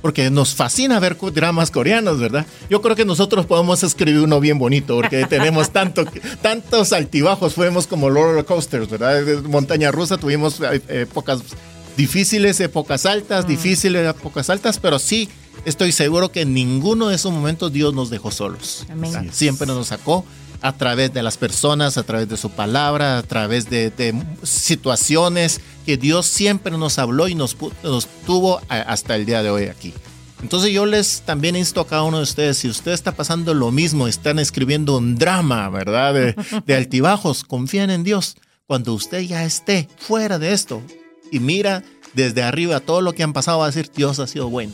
Porque 0.00 0.30
nos 0.30 0.54
fascina 0.54 0.98
ver 1.00 1.18
dramas 1.34 1.70
coreanos, 1.70 2.18
¿verdad? 2.18 2.46
Yo 2.70 2.80
creo 2.80 2.96
que 2.96 3.04
nosotros 3.04 3.44
podemos 3.44 3.82
escribir 3.82 4.20
uno 4.20 4.40
bien 4.40 4.58
bonito, 4.58 4.96
porque 4.96 5.26
tenemos 5.26 5.70
tanto, 5.70 6.04
tantos 6.40 6.92
altibajos, 6.94 7.54
fuimos 7.54 7.86
como 7.86 8.08
roller 8.08 8.44
coasters, 8.46 8.88
¿verdad? 8.88 9.22
Montaña 9.44 9.90
rusa, 9.90 10.16
tuvimos 10.16 10.60
eh, 10.60 10.82
épocas 10.88 11.40
difíciles, 11.96 12.60
épocas 12.60 13.06
altas, 13.06 13.44
mm. 13.44 13.48
difíciles, 13.48 14.08
épocas 14.08 14.50
altas, 14.50 14.78
pero 14.78 14.98
sí 14.98 15.28
estoy 15.64 15.92
seguro 15.92 16.30
que 16.30 16.42
en 16.42 16.54
ninguno 16.54 17.08
de 17.08 17.16
esos 17.16 17.32
momentos 17.32 17.72
Dios 17.72 17.94
nos 17.94 18.10
dejó 18.10 18.30
solos. 18.30 18.86
Siempre 19.32 19.66
nos 19.66 19.88
sacó 19.88 20.24
a 20.60 20.72
través 20.72 21.12
de 21.12 21.22
las 21.22 21.36
personas, 21.36 21.98
a 21.98 22.04
través 22.04 22.28
de 22.28 22.36
su 22.36 22.50
palabra, 22.50 23.18
a 23.18 23.22
través 23.22 23.68
de, 23.68 24.14
situaciones 24.42 25.60
que 25.84 25.96
Dios 25.96 26.26
siempre 26.26 26.76
nos 26.78 26.98
habló 26.98 27.28
y 27.28 27.34
nos, 27.34 27.56
nos 27.82 28.06
tuvo 28.26 28.60
hasta 28.68 29.16
el 29.16 29.26
día 29.26 29.42
de 29.42 29.50
hoy 29.50 29.64
aquí. 29.64 29.92
Entonces 30.42 30.72
yo 30.72 30.84
les 30.84 31.22
también 31.22 31.56
insto 31.56 31.80
a 31.80 31.86
cada 31.86 32.02
uno 32.02 32.18
de 32.18 32.24
ustedes, 32.24 32.58
si 32.58 32.68
usted 32.68 32.92
está 32.92 33.12
pasando 33.12 33.54
lo 33.54 33.70
mismo, 33.70 34.08
están 34.08 34.38
escribiendo 34.38 34.98
un 34.98 35.16
drama, 35.16 35.70
¿verdad? 35.70 36.12
De, 36.12 36.36
de 36.66 36.74
altibajos, 36.76 37.44
confíen 37.44 37.90
en 37.90 38.04
Dios. 38.04 38.36
Cuando 38.66 38.94
usted 38.94 39.20
ya 39.20 39.44
esté 39.44 39.88
fuera 39.98 40.38
de 40.38 40.52
esto, 40.52 40.82
y 41.34 41.40
mira 41.40 41.82
desde 42.14 42.42
arriba 42.42 42.80
todo 42.80 43.00
lo 43.00 43.12
que 43.12 43.22
han 43.22 43.32
pasado, 43.32 43.58
va 43.58 43.64
a 43.64 43.68
decir, 43.68 43.90
Dios 43.94 44.20
ha 44.20 44.26
sido 44.26 44.48
bueno. 44.48 44.72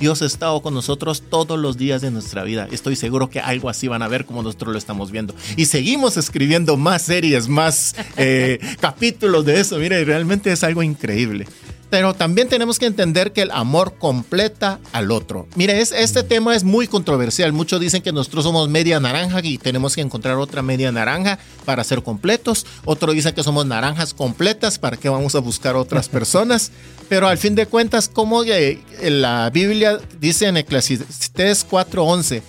Dios 0.00 0.22
ha 0.22 0.26
estado 0.26 0.62
con 0.62 0.74
nosotros 0.74 1.22
todos 1.30 1.58
los 1.58 1.76
días 1.76 2.02
de 2.02 2.10
nuestra 2.10 2.42
vida. 2.42 2.66
Estoy 2.72 2.96
seguro 2.96 3.30
que 3.30 3.38
algo 3.38 3.68
así 3.68 3.86
van 3.86 4.02
a 4.02 4.08
ver 4.08 4.24
como 4.24 4.42
nosotros 4.42 4.72
lo 4.72 4.78
estamos 4.78 5.12
viendo. 5.12 5.34
Y 5.56 5.66
seguimos 5.66 6.16
escribiendo 6.16 6.76
más 6.76 7.02
series, 7.02 7.48
más 7.48 7.94
eh, 8.16 8.58
capítulos 8.80 9.44
de 9.44 9.60
eso. 9.60 9.78
Mire, 9.78 10.04
realmente 10.04 10.50
es 10.50 10.64
algo 10.64 10.82
increíble. 10.82 11.46
Pero 11.92 12.14
también 12.14 12.48
tenemos 12.48 12.78
que 12.78 12.86
entender 12.86 13.34
que 13.34 13.42
el 13.42 13.50
amor 13.50 13.98
completa 13.98 14.80
al 14.92 15.10
otro. 15.10 15.46
Mire, 15.56 15.82
es, 15.82 15.92
este 15.92 16.22
tema 16.22 16.56
es 16.56 16.64
muy 16.64 16.86
controversial. 16.86 17.52
Muchos 17.52 17.82
dicen 17.82 18.00
que 18.00 18.12
nosotros 18.12 18.44
somos 18.44 18.70
media 18.70 18.98
naranja 18.98 19.40
y 19.42 19.58
tenemos 19.58 19.94
que 19.94 20.00
encontrar 20.00 20.38
otra 20.38 20.62
media 20.62 20.90
naranja 20.90 21.38
para 21.66 21.84
ser 21.84 22.02
completos. 22.02 22.64
Otro 22.86 23.12
dice 23.12 23.34
que 23.34 23.42
somos 23.42 23.66
naranjas 23.66 24.14
completas, 24.14 24.78
¿para 24.78 24.96
qué 24.96 25.10
vamos 25.10 25.34
a 25.34 25.40
buscar 25.40 25.76
otras 25.76 26.08
personas? 26.08 26.72
Pero 27.10 27.28
al 27.28 27.36
fin 27.36 27.54
de 27.54 27.66
cuentas, 27.66 28.08
como 28.08 28.42
la 28.42 29.50
Biblia 29.50 29.98
dice 30.18 30.46
en 30.46 30.56
Eclesiastes 30.56 31.68
4:11, 31.68 32.40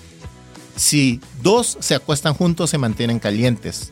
si 0.78 1.20
dos 1.42 1.76
se 1.82 1.96
acuestan 1.96 2.34
juntos 2.34 2.70
se 2.70 2.78
mantienen 2.78 3.20
calientes, 3.20 3.92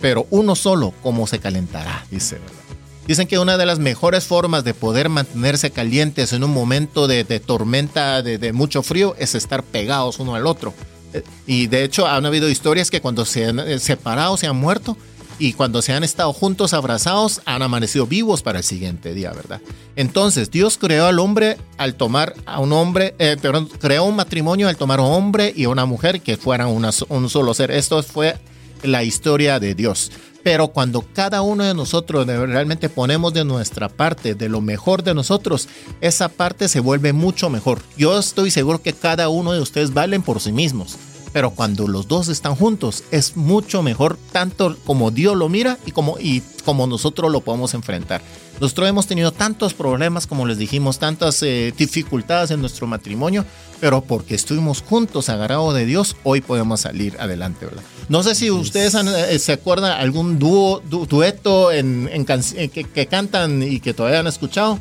pero 0.00 0.28
uno 0.30 0.54
solo, 0.54 0.94
¿cómo 1.02 1.26
se 1.26 1.40
calentará? 1.40 2.06
Dice, 2.12 2.36
¿verdad? 2.36 2.61
Dicen 3.06 3.26
que 3.26 3.38
una 3.38 3.56
de 3.56 3.66
las 3.66 3.78
mejores 3.78 4.24
formas 4.24 4.62
de 4.64 4.74
poder 4.74 5.08
mantenerse 5.08 5.70
calientes 5.70 6.32
en 6.32 6.44
un 6.44 6.52
momento 6.52 7.08
de, 7.08 7.24
tormenta, 7.40 8.22
de, 8.22 8.52
mucho 8.52 8.82
frío, 8.82 9.16
es 9.18 9.34
estar 9.34 9.62
pegados 9.62 10.20
uno 10.20 10.34
al 10.34 10.46
otro. 10.46 10.72
Eh, 11.12 11.22
y 11.46 11.66
de 11.66 11.84
hecho 11.84 12.06
han 12.06 12.24
habido 12.26 12.48
historias 12.48 12.90
que 12.90 13.00
cuando 13.00 13.24
se 13.24 13.46
han 13.46 13.58
eh, 13.58 13.78
separado 13.78 14.36
se 14.36 14.46
han 14.46 14.56
muerto 14.56 14.96
y 15.38 15.52
cuando 15.54 15.82
se 15.82 15.92
han 15.92 16.04
estado 16.04 16.32
juntos 16.32 16.72
abrazados 16.72 17.42
han 17.44 17.62
amanecido 17.62 18.06
vivos 18.06 18.42
para 18.42 18.58
el 18.58 18.64
siguiente 18.64 19.12
día, 19.12 19.32
¿verdad? 19.32 19.60
Entonces 19.96 20.50
Dios 20.50 20.78
creó 20.78 21.06
al 21.06 21.18
hombre 21.18 21.58
al 21.78 21.96
tomar 21.96 22.34
a 22.46 22.60
un 22.60 22.72
hombre, 22.72 23.14
eh, 23.18 23.36
perdón, 23.40 23.68
creó 23.80 24.04
un 24.04 24.16
matrimonio 24.16 24.68
al 24.68 24.76
tomar 24.76 25.00
a 25.00 25.02
un 25.02 25.12
hombre 25.12 25.52
y 25.54 25.64
a 25.64 25.68
una 25.68 25.84
mujer 25.84 26.20
que 26.20 26.36
fueran 26.36 26.68
un 26.68 27.28
solo 27.28 27.54
ser. 27.54 27.72
Esto 27.72 28.02
fue 28.02 28.36
la 28.82 29.02
historia 29.04 29.58
de 29.58 29.74
Dios. 29.74 30.12
Pero 30.42 30.68
cuando 30.68 31.04
cada 31.12 31.42
uno 31.42 31.64
de 31.64 31.74
nosotros 31.74 32.26
realmente 32.26 32.88
ponemos 32.88 33.32
de 33.32 33.44
nuestra 33.44 33.88
parte, 33.88 34.34
de 34.34 34.48
lo 34.48 34.60
mejor 34.60 35.02
de 35.02 35.14
nosotros, 35.14 35.68
esa 36.00 36.28
parte 36.28 36.68
se 36.68 36.80
vuelve 36.80 37.12
mucho 37.12 37.48
mejor. 37.48 37.80
Yo 37.96 38.18
estoy 38.18 38.50
seguro 38.50 38.82
que 38.82 38.92
cada 38.92 39.28
uno 39.28 39.52
de 39.52 39.60
ustedes 39.60 39.94
valen 39.94 40.22
por 40.22 40.40
sí 40.40 40.52
mismos. 40.52 40.98
Pero 41.32 41.50
cuando 41.50 41.88
los 41.88 42.08
dos 42.08 42.28
están 42.28 42.54
juntos 42.54 43.04
es 43.10 43.36
mucho 43.36 43.82
mejor, 43.82 44.18
tanto 44.32 44.76
como 44.84 45.10
Dios 45.10 45.36
lo 45.36 45.48
mira 45.48 45.78
y 45.86 45.92
como, 45.92 46.18
y 46.18 46.42
como 46.64 46.86
nosotros 46.86 47.32
lo 47.32 47.40
podemos 47.40 47.74
enfrentar. 47.74 48.22
Nosotros 48.60 48.88
hemos 48.88 49.06
tenido 49.06 49.32
tantos 49.32 49.74
problemas, 49.74 50.26
como 50.26 50.46
les 50.46 50.58
dijimos, 50.58 50.98
tantas 50.98 51.42
eh, 51.42 51.72
dificultades 51.76 52.50
en 52.50 52.60
nuestro 52.60 52.86
matrimonio, 52.86 53.44
pero 53.80 54.02
porque 54.02 54.34
estuvimos 54.34 54.82
juntos, 54.82 55.28
agarrados 55.28 55.74
de 55.74 55.86
Dios, 55.86 56.16
hoy 56.22 56.42
podemos 56.42 56.82
salir 56.82 57.16
adelante, 57.18 57.66
¿verdad? 57.66 57.82
No 58.08 58.22
sé 58.22 58.34
si 58.34 58.50
ustedes 58.50 58.94
eh, 58.94 59.38
se 59.38 59.52
acuerdan 59.52 59.98
algún 59.98 60.38
dúo, 60.38 60.80
dueto 60.80 61.72
en, 61.72 62.08
que, 62.24 63.06
cantan 63.06 63.62
y 63.62 63.80
que 63.80 63.94
todavía 63.94 64.20
han 64.20 64.26
escuchado. 64.26 64.78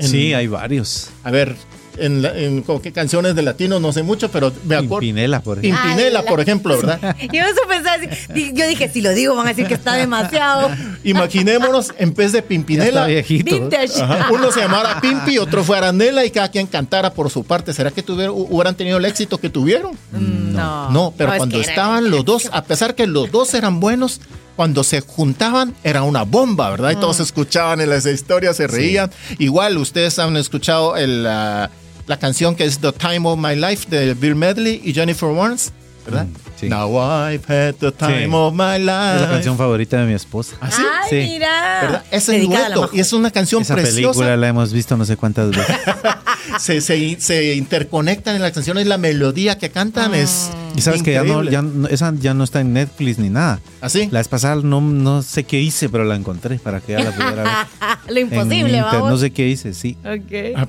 sí, 0.00 0.34
hay 0.34 0.48
varios. 0.48 1.10
A 1.22 1.30
ver, 1.30 1.56
en, 1.98 2.24
en 2.24 2.64
qué 2.82 2.92
canciones 2.92 3.34
de 3.34 3.42
latino, 3.42 3.80
no 3.80 3.92
sé 3.92 4.02
mucho, 4.02 4.30
pero 4.30 4.52
me 4.64 4.76
acuerdo. 4.76 5.00
Pimpinela, 5.00 5.40
por 5.40 5.58
ejemplo. 5.58 5.82
Pimpinela, 5.82 6.22
por 6.22 6.40
ejemplo, 6.40 6.76
¿verdad? 6.76 7.16
yo 8.52 8.66
dije, 8.66 8.88
si 8.88 9.00
lo 9.00 9.10
digo, 9.10 9.34
van 9.34 9.46
a 9.46 9.50
decir 9.50 9.66
que 9.66 9.74
está 9.74 9.94
demasiado. 9.94 10.70
Imaginémonos, 11.04 11.92
en 11.98 12.14
vez 12.14 12.32
de 12.32 12.42
Pimpinela, 12.42 13.06
uno 14.30 14.52
se 14.52 14.60
llamara 14.60 15.00
Pimpi, 15.00 15.38
otro 15.38 15.64
fue 15.64 15.76
Aranela 15.76 16.24
y 16.24 16.30
cada 16.30 16.50
quien 16.50 16.66
cantara 16.66 17.12
por 17.12 17.30
su 17.30 17.44
parte. 17.44 17.72
¿Será 17.72 17.90
que 17.90 18.02
tuvieron, 18.02 18.34
hubieran 18.36 18.74
tenido 18.74 18.98
el 18.98 19.04
éxito 19.04 19.38
que 19.38 19.50
tuvieron? 19.50 19.92
Mm, 20.12 20.54
no. 20.54 20.90
No, 20.90 21.14
pero 21.16 21.36
cuando 21.36 21.60
estaban 21.60 22.10
los 22.10 22.24
dos, 22.24 22.48
a 22.52 22.64
pesar 22.64 22.94
que 22.94 23.06
los 23.06 23.30
dos 23.30 23.54
eran 23.54 23.80
buenos, 23.80 24.20
cuando 24.56 24.84
se 24.84 25.00
juntaban 25.00 25.74
era 25.82 26.02
una 26.02 26.22
bomba, 26.22 26.70
¿verdad? 26.70 26.92
Y 26.92 26.96
todos 26.96 27.18
mm. 27.18 27.22
escuchaban 27.22 27.80
en 27.80 27.90
las 27.90 28.06
historias, 28.06 28.56
se 28.56 28.66
reían. 28.66 29.10
Igual 29.38 29.78
ustedes 29.78 30.18
han 30.18 30.36
escuchado 30.36 30.96
el, 30.96 31.26
la 32.06 32.18
canción 32.18 32.54
que 32.54 32.64
es 32.64 32.78
The 32.78 32.92
Time 32.92 33.28
of 33.28 33.38
My 33.38 33.56
Life 33.56 33.88
de 33.88 34.14
Bill 34.14 34.34
Medley 34.34 34.80
y 34.84 34.92
Jennifer 34.92 35.28
Warnes, 35.28 35.72
¿verdad? 36.04 36.26
Mm, 36.26 36.68
Now 36.68 36.98
I've 36.98 37.44
had 37.46 37.74
the 37.74 37.92
time 37.92 38.34
of 38.34 38.54
my 38.54 38.78
life. 38.78 39.16
Es 39.16 39.22
la 39.22 39.28
canción 39.30 39.56
favorita 39.56 40.00
de 40.00 40.06
mi 40.06 40.14
esposa. 40.14 40.56
¿Ah, 40.60 40.70
sí? 40.70 40.82
Ay, 41.10 41.30
mira. 41.30 41.80
¿Verdad? 41.82 42.04
Es 42.10 42.28
el 42.28 42.46
dueto 42.46 42.90
y 42.92 43.00
es 43.00 43.12
una 43.12 43.30
canción 43.30 43.62
Esa 43.62 43.74
preciosa. 43.74 43.96
película 43.96 44.36
la 44.36 44.48
hemos 44.48 44.72
visto 44.72 44.96
no 44.96 45.04
sé 45.04 45.16
cuántas 45.16 45.50
veces. 45.50 45.76
se, 46.60 46.80
se, 46.80 47.20
se, 47.20 47.54
interconectan 47.54 48.36
en 48.36 48.42
las 48.42 48.52
canciones, 48.52 48.86
la 48.86 48.98
melodía 48.98 49.58
que 49.58 49.70
cantan 49.70 50.14
ah. 50.14 50.18
es 50.18 50.50
y 50.76 50.80
sabes 50.80 51.02
que 51.02 51.12
ya 51.12 51.22
no, 51.22 51.44
ya 51.44 51.64
esa 51.90 52.12
ya 52.18 52.34
no 52.34 52.42
está 52.42 52.60
en 52.60 52.72
Netflix 52.72 53.18
ni 53.18 53.30
nada. 53.30 53.60
¿Así? 53.80 54.02
¿Ah, 54.02 54.08
la 54.10 54.20
vez 54.20 54.28
pasada 54.28 54.56
no, 54.56 54.80
no 54.80 55.22
sé 55.22 55.44
qué 55.44 55.60
hice, 55.60 55.88
pero 55.88 56.04
la 56.04 56.16
encontré 56.16 56.58
para 56.58 56.80
que 56.80 56.92
ya 56.92 57.04
la 57.04 57.12
pudiera 57.12 57.42
ver. 57.44 57.54
lo 58.14 58.20
imposible, 58.20 58.80
vamos. 58.80 59.10
No 59.10 59.16
sé 59.16 59.30
qué 59.30 59.48
hice, 59.48 59.72
sí. 59.72 59.96
Okay. 60.00 60.54
Ah, 60.56 60.66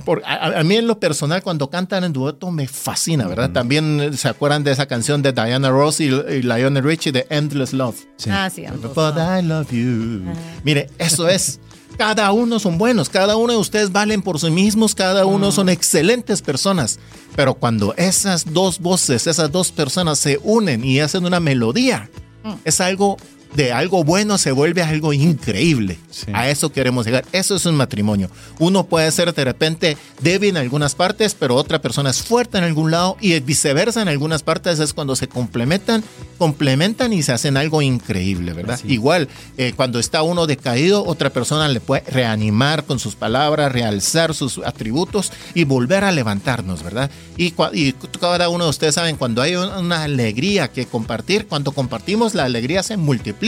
a, 0.56 0.62
mí 0.62 0.76
en 0.76 0.86
lo 0.86 1.00
personal, 1.00 1.42
cuando 1.42 1.70
cantan 1.70 2.04
en 2.04 2.12
dueto, 2.12 2.50
me 2.52 2.68
fascina, 2.68 3.26
¿verdad? 3.26 3.50
También 3.50 4.00
eh, 4.00 4.16
se 4.16 4.28
acuerdan 4.28 4.62
de 4.62 4.72
esa 4.72 4.86
canción 4.86 5.22
de 5.32 5.32
Diana 5.32 5.70
Ross 5.70 6.00
y, 6.00 6.08
Lionel 6.08 6.82
Richie 6.82 7.12
de 7.12 7.26
Endless 7.30 7.72
Love. 7.72 7.96
Ah, 8.28 8.50
sí. 8.50 8.64
But 8.94 9.16
I 9.16 9.42
love 9.42 9.70
you. 9.70 10.22
Mire, 10.64 10.88
eso 10.98 11.28
es. 11.28 11.60
Cada 11.98 12.30
uno 12.32 12.58
son 12.58 12.76
buenos, 12.76 13.08
cada 13.08 13.36
uno 13.36 13.54
de 13.54 13.58
ustedes 13.58 13.90
valen 13.90 14.20
por 14.20 14.38
sí 14.38 14.50
mismos, 14.50 14.94
cada 14.94 15.24
uno 15.24 15.50
son 15.50 15.70
excelentes 15.70 16.42
personas. 16.42 16.98
Pero 17.34 17.54
cuando 17.54 17.94
esas 17.96 18.52
dos 18.52 18.80
voces, 18.80 19.26
esas 19.26 19.50
dos 19.50 19.72
personas 19.72 20.18
se 20.18 20.38
unen 20.42 20.84
y 20.84 21.00
hacen 21.00 21.24
una 21.24 21.40
melodía, 21.40 22.10
mm. 22.44 22.52
es 22.64 22.82
algo 22.82 23.16
de 23.56 23.72
algo 23.72 24.04
bueno 24.04 24.36
se 24.36 24.52
vuelve 24.52 24.82
algo 24.82 25.12
increíble. 25.14 25.98
A 26.32 26.48
eso 26.48 26.70
queremos 26.70 27.06
llegar. 27.06 27.24
Eso 27.32 27.56
es 27.56 27.64
un 27.64 27.74
matrimonio. 27.74 28.30
Uno 28.58 28.84
puede 28.84 29.10
ser 29.10 29.34
de 29.34 29.44
repente 29.44 29.96
débil 30.20 30.50
en 30.50 30.56
algunas 30.58 30.94
partes, 30.94 31.34
pero 31.34 31.56
otra 31.56 31.80
persona 31.80 32.10
es 32.10 32.22
fuerte 32.22 32.58
en 32.58 32.64
algún 32.64 32.90
lado 32.90 33.16
y 33.20 33.38
viceversa 33.40 34.02
en 34.02 34.08
algunas 34.08 34.42
partes 34.42 34.78
es 34.78 34.92
cuando 34.92 35.16
se 35.16 35.28
complementan, 35.28 36.04
complementan 36.38 37.12
y 37.12 37.22
se 37.22 37.32
hacen 37.32 37.56
algo 37.56 37.80
increíble, 37.80 38.52
¿verdad? 38.52 38.78
Igual, 38.84 39.28
eh, 39.56 39.72
cuando 39.74 39.98
está 39.98 40.22
uno 40.22 40.46
decaído, 40.46 41.04
otra 41.04 41.30
persona 41.30 41.68
le 41.68 41.80
puede 41.80 42.02
reanimar 42.10 42.84
con 42.84 42.98
sus 42.98 43.14
palabras, 43.14 43.72
realzar 43.72 44.34
sus 44.34 44.58
atributos 44.58 45.32
y 45.54 45.64
volver 45.64 46.04
a 46.04 46.12
levantarnos, 46.12 46.82
¿verdad? 46.82 47.10
Y, 47.38 47.54
y 47.72 47.94
cada 48.20 48.48
uno 48.50 48.64
de 48.64 48.70
ustedes 48.70 48.94
saben, 48.94 49.16
cuando 49.16 49.40
hay 49.40 49.56
una 49.56 50.02
alegría 50.02 50.68
que 50.68 50.84
compartir, 50.86 51.46
cuando 51.46 51.72
compartimos 51.72 52.34
la 52.34 52.44
alegría 52.44 52.82
se 52.82 52.96
multiplica 52.96 53.45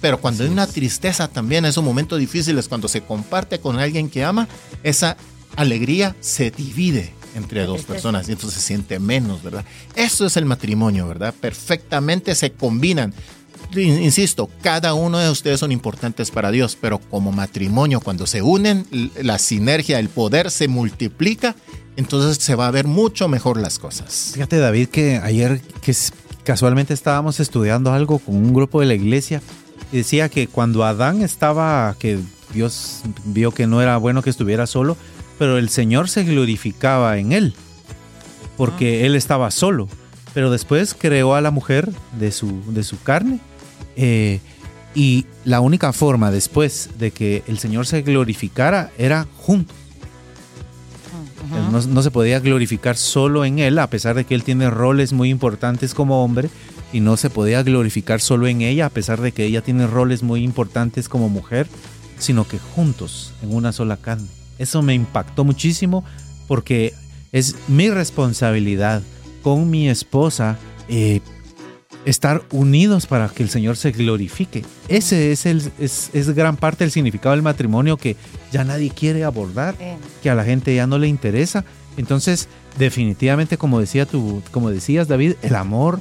pero 0.00 0.20
cuando 0.20 0.44
hay 0.44 0.50
una 0.50 0.66
tristeza 0.66 1.28
también, 1.28 1.64
es 1.64 1.76
un 1.76 1.84
momento 1.84 2.16
difícil, 2.16 2.58
es 2.58 2.68
cuando 2.68 2.88
se 2.88 3.02
comparte 3.02 3.58
con 3.58 3.78
alguien 3.78 4.08
que 4.08 4.24
ama, 4.24 4.48
esa 4.82 5.16
alegría 5.56 6.14
se 6.20 6.50
divide 6.50 7.12
entre 7.34 7.66
dos 7.66 7.82
personas 7.82 8.28
y 8.28 8.32
entonces 8.32 8.60
se 8.60 8.66
siente 8.66 8.98
menos, 8.98 9.42
¿verdad? 9.42 9.64
Eso 9.94 10.26
es 10.26 10.36
el 10.36 10.44
matrimonio, 10.44 11.06
¿verdad? 11.06 11.34
Perfectamente 11.34 12.34
se 12.34 12.52
combinan. 12.52 13.12
Insisto, 13.74 14.48
cada 14.62 14.94
uno 14.94 15.18
de 15.18 15.28
ustedes 15.28 15.60
son 15.60 15.72
importantes 15.72 16.30
para 16.30 16.50
Dios, 16.50 16.78
pero 16.80 16.98
como 16.98 17.32
matrimonio, 17.32 18.00
cuando 18.00 18.26
se 18.26 18.40
unen, 18.40 18.86
la 19.20 19.38
sinergia, 19.38 19.98
el 19.98 20.08
poder 20.08 20.50
se 20.50 20.68
multiplica, 20.68 21.56
entonces 21.96 22.42
se 22.42 22.54
va 22.54 22.68
a 22.68 22.70
ver 22.70 22.86
mucho 22.86 23.28
mejor 23.28 23.58
las 23.60 23.78
cosas. 23.78 24.30
Fíjate, 24.34 24.58
David, 24.58 24.88
que 24.88 25.16
ayer 25.16 25.60
que 25.82 25.94
casualmente 26.46 26.94
estábamos 26.94 27.40
estudiando 27.40 27.92
algo 27.92 28.20
con 28.20 28.36
un 28.36 28.54
grupo 28.54 28.80
de 28.80 28.86
la 28.86 28.94
iglesia 28.94 29.42
y 29.90 29.98
decía 29.98 30.28
que 30.28 30.46
cuando 30.46 30.84
Adán 30.84 31.20
estaba, 31.20 31.94
que 31.98 32.20
Dios 32.54 33.02
vio 33.24 33.50
que 33.50 33.66
no 33.66 33.82
era 33.82 33.96
bueno 33.96 34.22
que 34.22 34.30
estuviera 34.30 34.68
solo, 34.68 34.96
pero 35.40 35.58
el 35.58 35.68
Señor 35.68 36.08
se 36.08 36.22
glorificaba 36.22 37.18
en 37.18 37.32
él, 37.32 37.54
porque 38.56 39.02
ah. 39.02 39.06
él 39.06 39.16
estaba 39.16 39.50
solo. 39.50 39.88
Pero 40.34 40.50
después 40.50 40.94
creó 40.94 41.34
a 41.34 41.40
la 41.40 41.50
mujer 41.50 41.90
de 42.18 42.30
su, 42.30 42.62
de 42.72 42.84
su 42.84 43.02
carne. 43.02 43.40
Eh, 43.96 44.40
y 44.94 45.26
la 45.44 45.60
única 45.60 45.92
forma 45.92 46.30
después 46.30 46.90
de 46.98 47.10
que 47.10 47.42
el 47.48 47.58
Señor 47.58 47.86
se 47.86 48.02
glorificara 48.02 48.90
era 48.98 49.26
juntos. 49.36 49.76
No, 51.70 52.02
se 52.02 52.10
podía 52.10 52.40
glorificar 52.40 52.96
solo 52.96 53.44
en 53.44 53.58
él, 53.58 53.78
a 53.78 53.88
pesar 53.88 54.16
de 54.16 54.24
que 54.24 54.34
él 54.34 54.42
tiene 54.42 54.70
roles 54.70 55.12
muy 55.12 55.30
importantes 55.30 55.94
como 55.94 56.24
hombre, 56.24 56.48
y 56.92 57.00
no 57.00 57.16
se 57.16 57.30
podía 57.30 57.62
glorificar 57.62 58.20
solo 58.20 58.46
en 58.46 58.62
ella, 58.62 58.86
a 58.86 58.90
pesar 58.90 59.20
de 59.20 59.32
que 59.32 59.44
ella 59.44 59.62
tiene 59.62 59.86
roles 59.86 60.22
muy 60.22 60.42
importantes 60.42 61.08
como 61.08 61.28
mujer, 61.28 61.66
sino 62.18 62.46
que 62.46 62.58
juntos, 62.58 63.32
en 63.42 63.54
una 63.54 63.72
sola 63.72 63.96
carne. 63.96 64.28
Eso 64.58 64.82
me 64.82 64.94
impactó 64.94 65.44
muchísimo 65.44 66.04
porque 66.46 66.94
es 67.32 67.56
mi 67.68 67.90
responsabilidad 67.90 69.02
con 69.42 69.68
mi 69.68 69.88
esposa 69.88 70.58
eh, 70.88 71.20
estar 72.06 72.42
unidos 72.52 73.06
para 73.06 73.28
que 73.28 73.42
el 73.42 73.50
Señor 73.50 73.76
se 73.76 73.90
glorifique. 73.90 74.64
Ese 74.88 75.32
es, 75.32 75.44
el, 75.44 75.70
es, 75.78 76.34
gran 76.34 76.56
parte 76.56 76.84
del 76.84 76.92
significado 76.92 77.34
del 77.34 77.42
matrimonio 77.42 77.96
que 77.96 78.16
ya 78.52 78.64
nadie 78.64 78.90
quiere 78.90 79.24
abordar, 79.24 79.74
que 80.22 80.30
a 80.30 80.34
la 80.34 80.44
gente 80.44 80.74
ya 80.74 80.86
no 80.86 80.98
le 80.98 81.08
interesa. 81.08 81.64
Entonces, 81.96 82.48
definitivamente, 82.78 83.58
como, 83.58 83.80
decía 83.80 84.06
tú, 84.06 84.42
como 84.52 84.70
decías, 84.70 85.08
David, 85.08 85.34
el 85.42 85.56
amor 85.56 86.00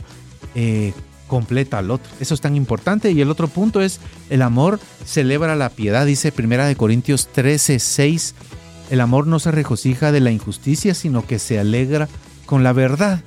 eh, 0.54 0.94
completa 1.28 1.80
al 1.80 1.90
otro. 1.90 2.12
Eso 2.20 2.36
es 2.36 2.42
tan 2.42 2.56
importante. 2.56 3.12
Y 3.12 3.22
el 3.22 3.32
otro 3.32 3.48
punto 3.48 3.82
es, 3.82 4.00
el 4.30 4.44
amor 4.44 4.80
celebra 5.06 5.56
la 5.56 5.70
piedad, 5.70 6.06
dice 6.06 6.32
Primera 6.32 6.68
de 6.68 6.76
Corintios 6.76 7.28
13, 7.32 7.80
6. 7.80 8.36
El 8.92 9.02
amor 9.02 9.26
no 9.26 9.40
se 9.40 9.50
regocija 9.50 10.12
de 10.12 10.20
la 10.20 10.30
injusticia, 10.30 10.94
sino 10.94 11.26
que 11.26 11.40
se 11.40 11.58
alegra 11.58 12.08
con 12.46 12.64
la 12.64 12.74
verdad. 12.74 13.24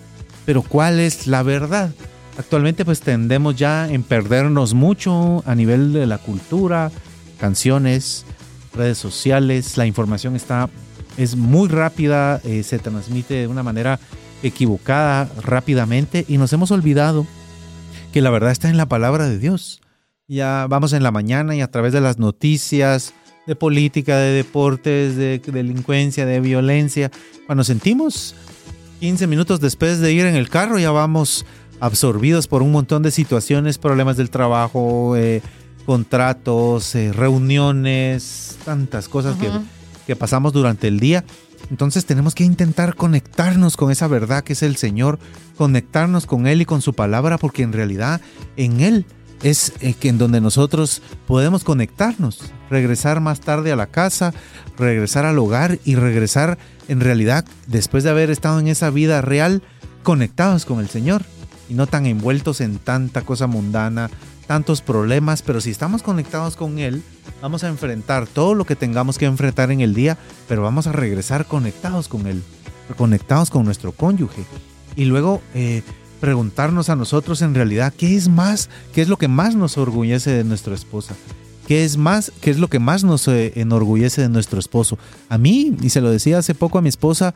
Pero 0.47 0.63
¿cuál 0.63 1.01
es 1.01 1.27
la 1.27 1.43
verdad? 1.43 1.91
Actualmente 2.39 2.85
pues 2.85 3.01
tendemos 3.01 3.57
ya 3.57 3.91
en 3.91 4.05
perdernos 4.05 4.73
mucho 4.73 5.43
a 5.45 5.57
nivel 5.57 5.93
de 5.93 6.07
la 6.07 6.19
cultura, 6.19 6.93
canciones, 7.41 8.25
redes 8.75 8.97
sociales, 8.97 9.77
la 9.77 9.87
información 9.87 10.37
está 10.37 10.71
es 11.17 11.35
muy 11.35 11.69
rápida, 11.69 12.41
eh, 12.45 12.63
se 12.63 12.79
transmite 12.79 13.35
de 13.35 13.47
una 13.49 13.65
manera 13.65 13.99
equivocada 14.45 15.29
rápidamente 15.43 16.25
y 16.29 16.39
nos 16.39 16.53
hemos 16.53 16.71
olvidado 16.71 17.27
que 18.13 18.23
la 18.23 18.31
verdad 18.31 18.53
está 18.53 18.69
en 18.69 18.77
la 18.77 18.87
palabra 18.87 19.29
de 19.29 19.41
Dios. 19.41 19.81
Ya 20.29 20.67
vamos 20.69 20.93
en 20.93 21.03
la 21.03 21.11
mañana 21.11 21.57
y 21.57 21.61
a 21.61 21.73
través 21.73 21.93
de 21.93 22.01
las 22.01 22.19
noticias 22.19 23.15
de 23.49 23.57
política, 23.57 24.17
de 24.17 24.31
deportes, 24.31 25.17
de 25.17 25.41
delincuencia, 25.41 26.25
de 26.25 26.39
violencia, 26.39 27.11
cuando 27.47 27.65
sentimos 27.65 28.37
15 29.01 29.27
minutos 29.27 29.61
después 29.61 29.99
de 30.01 30.13
ir 30.13 30.25
en 30.27 30.37
el 30.37 30.49
carro 30.49 30.79
ya 30.79 30.91
vamos 30.91 31.47
absorbidos 31.81 32.47
por 32.47 32.63
un 32.63 32.73
montón 32.73 33.03
de 33.03 33.11
situaciones, 33.11 33.79
problemas 33.79 34.17
del 34.17 34.31
trabajo, 34.31 35.17
eh, 35.17 35.43
contratos, 35.87 36.95
eh, 36.95 37.13
reuniones, 37.13 38.59
tantas 38.65 39.09
cosas 39.09 39.37
que, 39.37 39.51
que 40.07 40.17
pasamos 40.17 40.53
durante 40.53 40.89
el 40.89 41.01
día. 41.01 41.25
Entonces 41.71 42.07
tenemos 42.07 42.35
que 42.35 42.45
intentar 42.45 42.95
conectarnos 42.95 43.77
con 43.77 43.91
esa 43.91 44.09
verdad 44.09 44.45
que 44.45 44.55
es 44.55 44.63
el 44.63 44.77
Señor, 44.77 45.19
conectarnos 45.57 46.27
con 46.27 46.47
Él 46.47 46.63
y 46.63 46.65
con 46.65 46.83
su 46.83 46.95
palabra, 46.95 47.39
porque 47.39 47.63
en 47.63 47.73
realidad 47.73 48.21
en 48.57 48.81
Él 48.81 49.07
es 49.43 49.73
eh, 49.81 49.95
en 50.03 50.19
donde 50.19 50.41
nosotros 50.41 51.03
podemos 51.27 51.65
conectarnos, 51.65 52.41
regresar 52.71 53.21
más 53.21 53.41
tarde 53.41 53.73
a 53.73 53.77
la 53.77 53.87
casa, 53.87 54.33
regresar 54.79 55.25
al 55.25 55.39
hogar 55.39 55.79
y 55.85 55.95
regresar 55.95 56.59
en 56.89 57.01
realidad 57.01 57.45
después 57.67 58.05
de 58.05 58.11
haber 58.11 58.31
estado 58.31 58.61
en 58.61 58.69
esa 58.69 58.91
vida 58.91 59.21
real 59.21 59.63
conectados 60.03 60.65
con 60.65 60.81
el 60.81 60.89
Señor 60.89 61.23
y 61.69 61.75
no 61.75 61.87
tan 61.87 62.07
envueltos 62.07 62.61
en 62.61 62.79
tanta 62.79 63.23
cosa 63.23 63.47
mundana, 63.47 64.11
tantos 64.47 64.81
problemas, 64.81 65.43
pero 65.43 65.61
si 65.61 65.71
estamos 65.71 66.03
conectados 66.03 66.57
con 66.57 66.79
Él, 66.79 67.03
vamos 67.43 67.65
a 67.65 67.69
enfrentar 67.69 68.27
todo 68.27 68.55
lo 68.55 68.65
que 68.65 68.77
tengamos 68.77 69.19
que 69.19 69.27
enfrentar 69.27 69.71
en 69.71 69.81
el 69.81 69.95
día, 69.95 70.19
pero 70.49 70.63
vamos 70.63 70.87
a 70.87 70.93
regresar 70.93 71.47
conectados 71.47 72.09
con 72.09 72.27
Él, 72.27 72.43
conectados 72.97 73.51
con 73.51 73.65
nuestro 73.65 73.93
cónyuge. 73.93 74.45
Y 74.97 75.05
luego 75.05 75.43
eh, 75.55 75.83
preguntarnos 76.21 76.89
a 76.89 76.97
nosotros 76.97 77.43
en 77.43 77.55
realidad 77.55 77.93
qué 77.97 78.17
es 78.17 78.29
más, 78.29 78.71
qué 78.93 79.03
es 79.03 79.09
lo 79.09 79.19
que 79.19 79.29
más 79.29 79.55
nos 79.55 79.77
orgullece 79.79 80.31
de 80.31 80.45
nuestra 80.45 80.75
esposa. 80.75 81.15
¿Qué 81.67 81.85
es 81.85 81.99
más, 81.99 82.33
qué 82.41 82.51
es 82.51 82.59
lo 82.59 82.69
que 82.69 82.79
más 82.79 83.05
nos 83.05 83.29
eh, 83.29 83.53
enorgullece 83.57 84.23
de 84.23 84.31
nuestro 84.31 84.59
esposo? 84.59 84.99
A 85.29 85.37
mí, 85.37 85.77
y 85.83 85.91
se 85.91 86.01
lo 86.01 86.11
decía 86.11 86.39
hace 86.39 86.55
poco 86.55 86.79
a 86.79 86.81
mi 86.81 86.89
esposa, 86.89 87.35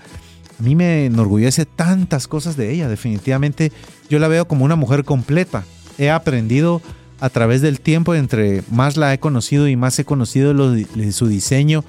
a 0.63 0.65
mí 0.65 0.77
me 0.77 1.07
enorgullece 1.07 1.67
tantas 1.67 2.29
cosas 2.29 2.57
de 2.57 2.71
ella. 2.71 2.89
Definitivamente 2.89 3.73
yo 4.09 4.21
la 4.21 4.29
veo 4.29 4.47
como 4.47 4.65
una 4.65 4.77
mujer 4.77 5.03
completa. 5.03 5.65
He 5.99 6.09
aprendido 6.09 6.81
a 7.19 7.31
través 7.31 7.63
del 7.63 7.81
tiempo, 7.81 8.15
entre 8.15 8.63
más 8.71 8.97
la 8.97 9.13
he 9.13 9.19
conocido 9.19 9.67
y 9.67 9.75
más 9.75 9.99
he 9.99 10.05
conocido 10.05 10.73
de 10.73 11.13
su 11.13 11.27
diseño, 11.27 11.85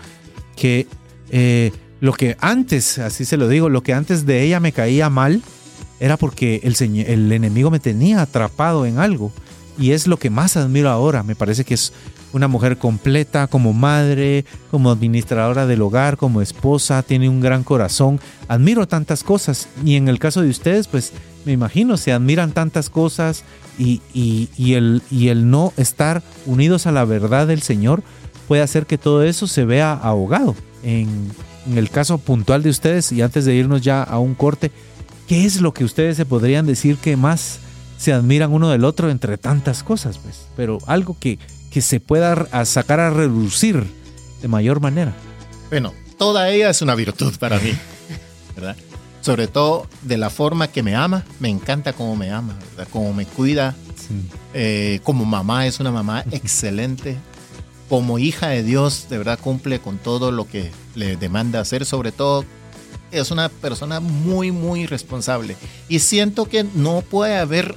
que 0.55 0.87
eh, 1.29 1.71
lo 2.01 2.13
que 2.13 2.35
antes, 2.39 2.97
así 2.97 3.25
se 3.25 3.37
lo 3.37 3.47
digo, 3.47 3.69
lo 3.69 3.83
que 3.83 3.93
antes 3.93 4.25
de 4.25 4.41
ella 4.41 4.59
me 4.59 4.71
caía 4.71 5.07
mal, 5.11 5.43
era 5.99 6.17
porque 6.17 6.61
el, 6.63 6.75
el 7.05 7.31
enemigo 7.31 7.69
me 7.69 7.79
tenía 7.79 8.23
atrapado 8.23 8.87
en 8.87 8.97
algo. 8.97 9.31
Y 9.77 9.91
es 9.91 10.07
lo 10.07 10.17
que 10.17 10.31
más 10.31 10.57
admiro 10.57 10.89
ahora. 10.89 11.21
Me 11.21 11.35
parece 11.35 11.63
que 11.63 11.75
es 11.75 11.93
una 12.33 12.47
mujer 12.47 12.77
completa 12.77 13.47
como 13.47 13.73
madre, 13.73 14.45
como 14.69 14.91
administradora 14.91 15.65
del 15.65 15.81
hogar, 15.81 16.17
como 16.17 16.41
esposa, 16.41 17.03
tiene 17.03 17.29
un 17.29 17.39
gran 17.39 17.63
corazón. 17.63 18.19
Admiro 18.47 18.87
tantas 18.87 19.23
cosas. 19.23 19.69
Y 19.85 19.95
en 19.95 20.09
el 20.09 20.19
caso 20.19 20.41
de 20.41 20.49
ustedes, 20.49 20.87
pues 20.87 21.13
me 21.45 21.51
imagino, 21.51 21.95
se 21.97 22.11
admiran 22.11 22.51
tantas 22.51 22.89
cosas, 22.89 23.43
y, 23.77 24.73
el, 24.73 25.01
y 25.09 25.29
el 25.29 25.49
no 25.49 25.73
estar 25.77 26.21
unidos 26.45 26.85
a 26.87 26.91
la 26.91 27.05
verdad 27.05 27.47
del 27.47 27.61
Señor 27.61 28.03
puede 28.47 28.61
hacer 28.61 28.85
que 28.85 28.97
todo 28.97 29.23
eso 29.23 29.47
se 29.47 29.65
vea 29.65 29.93
ahogado. 29.93 30.55
En, 30.83 31.31
el 31.75 31.89
caso 31.89 32.17
puntual 32.17 32.61
de 32.61 32.69
ustedes, 32.69 33.13
y 33.13 33.21
antes 33.21 33.45
de 33.45 33.55
irnos 33.55 33.81
ya 33.81 34.03
a 34.03 34.19
un 34.19 34.35
corte, 34.35 34.69
¿qué 35.29 35.45
es 35.45 35.61
lo 35.61 35.73
que 35.73 35.85
ustedes 35.85 36.17
se 36.17 36.25
podrían 36.25 36.65
decir 36.65 36.97
que 36.97 37.15
más 37.15 37.59
se 37.97 38.11
admiran 38.11 38.51
uno 38.51 38.69
del 38.69 38.83
otro 38.83 39.09
entre 39.09 39.37
tantas 39.37 39.81
cosas? 39.81 40.17
Pues? 40.17 40.45
Pero 40.57 40.79
algo 40.87 41.15
que, 41.17 41.39
que 41.73 41.81
se 41.81 41.99
pueda 41.99 42.65
sacar 42.65 42.99
a 42.99 43.09
reducir 43.09 43.83
de 44.41 44.47
mayor 44.47 44.79
manera. 44.79 45.13
Bueno, 45.69 45.91
toda 46.19 46.49
ella 46.49 46.69
es 46.69 46.83
una 46.83 46.93
virtud 46.93 47.33
para 47.39 47.57
mí, 47.59 47.73
¿verdad? 48.55 48.75
sobre 49.21 49.47
todo 49.47 49.87
de 50.01 50.17
la 50.17 50.29
forma 50.29 50.67
que 50.67 50.83
me 50.83 50.95
ama, 50.95 51.23
me 51.39 51.49
encanta 51.49 51.93
cómo 51.93 52.15
me 52.15 52.29
ama, 52.29 52.59
¿verdad? 52.71 52.87
cómo 52.91 53.13
me 53.13 53.25
cuida, 53.25 53.73
eh, 54.53 54.99
como 55.03 55.25
mamá 55.25 55.65
es 55.65 55.79
una 55.79 55.91
mamá 55.91 56.23
excelente, 56.31 57.17
como 57.89 58.19
hija 58.19 58.49
de 58.49 58.63
Dios 58.63 59.07
de 59.09 59.17
verdad 59.17 59.39
cumple 59.39 59.79
con 59.79 59.97
todo 59.97 60.31
lo 60.31 60.47
que 60.47 60.71
le 60.93 61.15
demanda 61.15 61.59
hacer, 61.59 61.85
sobre 61.85 62.11
todo 62.11 62.45
es 63.11 63.31
una 63.31 63.49
persona 63.49 63.99
muy, 63.99 64.51
muy 64.51 64.85
responsable. 64.87 65.55
Y 65.87 65.99
siento 65.99 66.45
que 66.45 66.65
no 66.75 67.01
puede 67.01 67.37
haber 67.37 67.75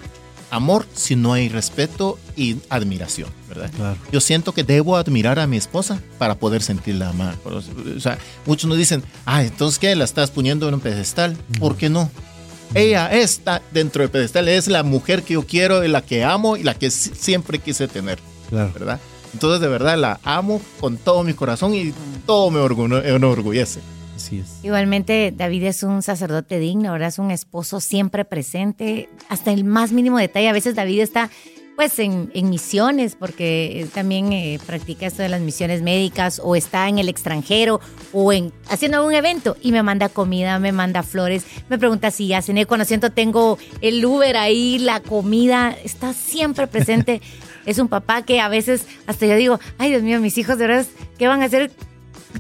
amor 0.51 0.87
si 0.95 1.15
no 1.15 1.35
hay 1.35 1.49
respeto 1.49 2.19
y 2.37 2.59
admiración, 2.69 3.31
¿verdad? 3.49 3.97
Yo 4.13 4.21
siento 4.21 4.53
que 4.53 4.63
debo 4.63 4.97
admirar 4.97 5.39
a 5.39 5.47
mi 5.47 5.57
esposa 5.57 6.01
para 6.19 6.37
poder 6.37 6.63
sentirla 6.63 7.09
amada. 7.09 7.37
O 7.45 8.01
sea, 8.01 8.19
muchos 8.45 8.69
nos 8.69 8.79
dicen, 8.79 9.03
ah, 9.25 9.43
entonces 9.43 9.79
¿qué? 9.79 9.97
¿La 9.97 10.05
estás 10.05 10.31
poniendo 10.31 10.69
en 10.69 10.75
un 10.75 10.81
pedestal? 10.81 11.37
¿Por 11.59 11.77
qué 11.77 11.89
no? 11.89 12.11
Ella 12.75 13.11
está 13.13 13.63
dentro 13.73 14.03
del 14.03 14.11
pedestal, 14.11 14.49
es 14.49 14.69
la 14.69 14.83
mujer 14.83 15.23
que 15.23 15.35
yo 15.35 15.47
quiero, 15.47 15.83
la 15.85 16.03
que 16.03 16.25
amo 16.25 16.57
y 16.57 16.63
la 16.63 16.75
que 16.75 16.91
siempre 16.91 17.59
quise 17.59 17.89
tener, 17.89 18.19
¿verdad? 18.51 19.01
Entonces 19.33 19.61
de 19.61 19.69
verdad 19.69 19.97
la 19.97 20.21
amo 20.25 20.61
con 20.81 20.97
todo 20.97 21.23
mi 21.25 21.33
corazón 21.33 21.75
y 21.75 21.93
todo 22.27 22.51
me 22.51 22.61
enorgullece. 23.09 23.81
Igualmente, 24.63 25.33
David 25.37 25.65
es 25.65 25.83
un 25.83 26.03
sacerdote 26.03 26.59
digno, 26.59 26.91
ahora 26.91 27.09
es 27.09 27.19
un 27.19 27.31
esposo 27.31 27.81
siempre 27.81 28.25
presente, 28.25 29.09
hasta 29.29 29.53
el 29.53 29.65
más 29.65 29.93
mínimo 29.93 30.19
detalle. 30.19 30.49
A 30.49 30.53
veces 30.53 30.75
David 30.75 31.01
está 31.01 31.31
pues 31.77 31.99
en, 31.99 32.31
misiones, 32.35 33.15
porque 33.15 33.87
también 33.95 34.33
eh, 34.33 34.59
practica 34.67 35.07
esto 35.07 35.23
de 35.23 35.29
las 35.29 35.41
misiones 35.41 35.83
médicas, 35.83 36.41
o 36.43 36.57
está 36.57 36.89
en 36.89 36.99
el 36.99 37.09
extranjero, 37.09 37.81
o 38.13 38.33
en 38.33 38.53
haciendo 38.69 39.07
un 39.07 39.13
evento, 39.13 39.57
y 39.61 39.73
me 39.73 39.83
manda 39.83 40.09
comida, 40.09 40.59
me 40.59 40.73
manda 40.73 41.03
flores, 41.03 41.45
me 41.69 41.79
pregunta 41.79 42.11
si 42.11 42.29
ya 42.29 42.41
cené, 42.41 42.67
cuando 42.67 42.87
siento 42.87 43.11
tengo 43.11 43.59
el 43.83 44.05
Uber 44.05 44.37
ahí, 44.37 44.79
la 44.79 45.01
comida, 45.01 45.77
está 45.85 46.13
siempre 46.15 46.67
presente. 46.67 47.21
es 47.67 47.79
un 47.79 47.89
papá 47.89 48.23
que 48.23 48.41
a 48.41 48.49
veces 48.49 48.87
hasta 49.07 49.27
yo 49.27 49.37
digo, 49.37 49.61
ay 49.77 49.91
Dios 49.91 50.03
mío, 50.03 50.21
mis 50.21 50.39
hijos 50.39 50.57
de 50.57 50.67
verdad, 50.67 50.87
¿qué 51.19 51.29
van 51.29 51.43
a 51.43 51.47
hacer 51.47 51.71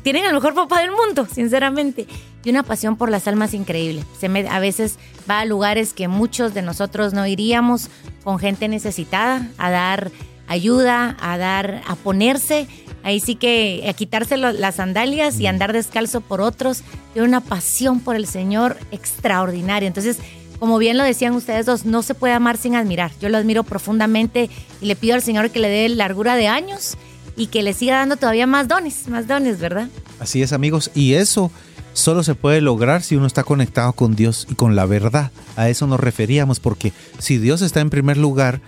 tienen 0.02 0.24
al 0.24 0.34
mejor 0.34 0.54
papá 0.54 0.80
del 0.80 0.90
mundo, 0.90 1.26
sinceramente. 1.32 2.06
Y 2.44 2.50
una 2.50 2.62
pasión 2.62 2.96
por 2.96 3.10
las 3.10 3.26
almas 3.26 3.54
increíble. 3.54 4.04
Se 4.18 4.28
me, 4.28 4.48
a 4.48 4.58
veces 4.58 4.98
va 5.28 5.40
a 5.40 5.44
lugares 5.44 5.92
que 5.92 6.08
muchos 6.08 6.54
de 6.54 6.62
nosotros 6.62 7.12
no 7.12 7.26
iríamos 7.26 7.88
con 8.22 8.38
gente 8.38 8.68
necesitada 8.68 9.48
a 9.58 9.70
dar 9.70 10.10
ayuda, 10.48 11.16
a 11.20 11.38
dar, 11.38 11.82
a 11.86 11.96
ponerse. 11.96 12.68
Ahí 13.02 13.20
sí 13.20 13.36
que 13.36 13.84
a 13.88 13.92
quitarse 13.92 14.36
las 14.36 14.76
sandalias 14.76 15.38
y 15.40 15.46
andar 15.46 15.72
descalzo 15.72 16.20
por 16.20 16.40
otros. 16.40 16.82
Tiene 17.12 17.28
una 17.28 17.40
pasión 17.40 18.00
por 18.00 18.16
el 18.16 18.26
Señor 18.26 18.76
extraordinaria. 18.90 19.86
Entonces, 19.86 20.18
como 20.58 20.78
bien 20.78 20.96
lo 20.96 21.04
decían 21.04 21.34
ustedes 21.34 21.66
dos, 21.66 21.84
no 21.84 22.02
se 22.02 22.14
puede 22.14 22.34
amar 22.34 22.56
sin 22.56 22.74
admirar. 22.74 23.12
Yo 23.20 23.28
lo 23.28 23.38
admiro 23.38 23.62
profundamente 23.62 24.50
y 24.80 24.86
le 24.86 24.96
pido 24.96 25.14
al 25.14 25.22
Señor 25.22 25.50
que 25.50 25.60
le 25.60 25.68
dé 25.68 25.88
largura 25.88 26.34
de 26.36 26.48
años 26.48 26.96
y 27.36 27.48
que 27.48 27.62
le 27.62 27.72
siga 27.72 27.96
dando 27.96 28.16
todavía 28.16 28.46
más 28.46 28.66
dones, 28.68 29.08
más 29.08 29.26
dones, 29.26 29.58
¿verdad? 29.60 29.88
Así 30.18 30.42
es, 30.42 30.52
amigos. 30.52 30.90
Y 30.94 31.14
eso 31.14 31.50
solo 31.92 32.22
se 32.22 32.34
puede 32.34 32.60
lograr 32.60 33.02
si 33.02 33.16
uno 33.16 33.26
está 33.26 33.44
conectado 33.44 33.92
con 33.92 34.16
Dios 34.16 34.46
y 34.50 34.54
con 34.54 34.76
la 34.76 34.86
verdad. 34.86 35.30
A 35.56 35.68
eso 35.68 35.86
nos 35.86 36.00
referíamos, 36.00 36.60
porque 36.60 36.92
si 37.18 37.38
Dios 37.38 37.62
está 37.62 37.80
en 37.80 37.90
primer 37.90 38.16
lugar, 38.16 38.60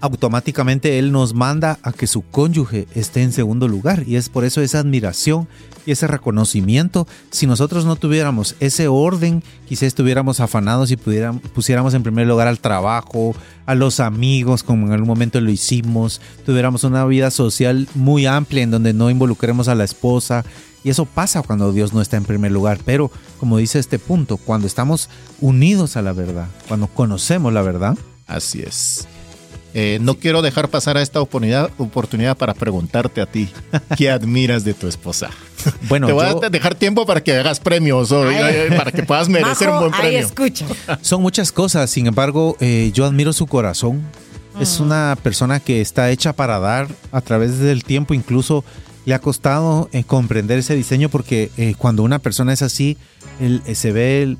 automáticamente 0.00 0.98
Él 0.98 1.12
nos 1.12 1.34
manda 1.34 1.78
a 1.82 1.92
que 1.92 2.06
su 2.06 2.22
cónyuge 2.22 2.86
esté 2.94 3.22
en 3.22 3.32
segundo 3.32 3.68
lugar. 3.68 4.04
Y 4.06 4.16
es 4.16 4.28
por 4.28 4.44
eso 4.44 4.60
esa 4.60 4.78
admiración 4.78 5.48
y 5.86 5.92
ese 5.92 6.06
reconocimiento. 6.06 7.06
Si 7.30 7.46
nosotros 7.46 7.84
no 7.84 7.96
tuviéramos 7.96 8.56
ese 8.60 8.88
orden, 8.88 9.42
quizás 9.68 9.84
estuviéramos 9.84 10.40
afanados 10.40 10.90
y 10.90 10.96
pusiéramos 10.96 11.94
en 11.94 12.02
primer 12.02 12.26
lugar 12.26 12.48
al 12.48 12.58
trabajo, 12.58 13.34
a 13.64 13.74
los 13.74 14.00
amigos, 14.00 14.62
como 14.62 14.86
en 14.86 14.92
algún 14.92 15.08
momento 15.08 15.40
lo 15.40 15.50
hicimos, 15.50 16.20
tuviéramos 16.44 16.84
una 16.84 17.04
vida 17.06 17.30
social 17.30 17.88
muy 17.94 18.26
amplia 18.26 18.62
en 18.62 18.70
donde 18.70 18.92
no 18.92 19.10
involucremos 19.10 19.68
a 19.68 19.74
la 19.74 19.84
esposa. 19.84 20.44
Y 20.84 20.90
eso 20.90 21.04
pasa 21.04 21.42
cuando 21.42 21.72
Dios 21.72 21.92
no 21.92 22.00
está 22.00 22.16
en 22.16 22.24
primer 22.24 22.52
lugar. 22.52 22.78
Pero, 22.84 23.10
como 23.40 23.58
dice 23.58 23.80
este 23.80 23.98
punto, 23.98 24.36
cuando 24.36 24.68
estamos 24.68 25.08
unidos 25.40 25.96
a 25.96 26.02
la 26.02 26.12
verdad, 26.12 26.46
cuando 26.68 26.86
conocemos 26.86 27.52
la 27.52 27.62
verdad. 27.62 27.96
Así 28.28 28.60
es. 28.60 29.06
Eh, 29.78 29.98
no 30.00 30.14
quiero 30.14 30.40
dejar 30.40 30.70
pasar 30.70 30.96
a 30.96 31.02
esta 31.02 31.20
oportunidad, 31.20 31.70
oportunidad 31.76 32.34
para 32.34 32.54
preguntarte 32.54 33.20
a 33.20 33.26
ti, 33.26 33.50
¿qué 33.94 34.08
admiras 34.10 34.64
de 34.64 34.72
tu 34.72 34.88
esposa? 34.88 35.28
Bueno, 35.86 36.06
Te 36.06 36.14
voy 36.14 36.24
yo- 36.30 36.42
a 36.44 36.48
dejar 36.48 36.74
tiempo 36.76 37.04
para 37.04 37.22
que 37.22 37.34
hagas 37.36 37.60
premios 37.60 38.10
o, 38.10 38.26
Ay. 38.26 38.70
para 38.74 38.90
que 38.90 39.02
puedas 39.02 39.28
merecer 39.28 39.68
Majo, 39.68 39.84
un 39.84 39.90
buen 39.90 40.00
premio. 40.00 40.18
escucha. 40.20 40.64
Son 41.02 41.20
muchas 41.20 41.52
cosas, 41.52 41.90
sin 41.90 42.06
embargo, 42.06 42.56
eh, 42.58 42.90
yo 42.94 43.04
admiro 43.04 43.34
su 43.34 43.46
corazón. 43.46 44.02
Es 44.58 44.80
una 44.80 45.14
persona 45.22 45.60
que 45.60 45.82
está 45.82 46.10
hecha 46.10 46.32
para 46.32 46.58
dar 46.58 46.88
a 47.12 47.20
través 47.20 47.58
del 47.58 47.84
tiempo, 47.84 48.14
incluso 48.14 48.64
le 49.04 49.12
ha 49.12 49.18
costado 49.18 49.90
eh, 49.92 50.02
comprender 50.04 50.58
ese 50.60 50.74
diseño 50.74 51.10
porque 51.10 51.50
eh, 51.58 51.74
cuando 51.76 52.02
una 52.02 52.18
persona 52.20 52.54
es 52.54 52.62
así, 52.62 52.96
él, 53.38 53.60
eh, 53.66 53.74
se 53.74 53.92
ve 53.92 54.22
el- 54.22 54.38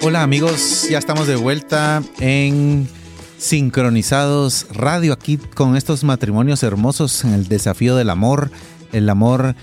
Hola 0.00 0.22
amigos, 0.22 0.88
ya 0.88 0.96
estamos 0.96 1.26
de 1.26 1.36
vuelta 1.36 2.02
en 2.20 2.88
Sincronizados 3.36 4.68
Radio 4.72 5.12
aquí 5.12 5.36
con 5.36 5.76
estos 5.76 6.02
matrimonios 6.02 6.62
hermosos 6.62 7.24
en 7.24 7.34
el 7.34 7.46
desafío 7.46 7.94
del 7.94 8.08
amor. 8.08 8.50
El 8.90 9.10
amor 9.10 9.54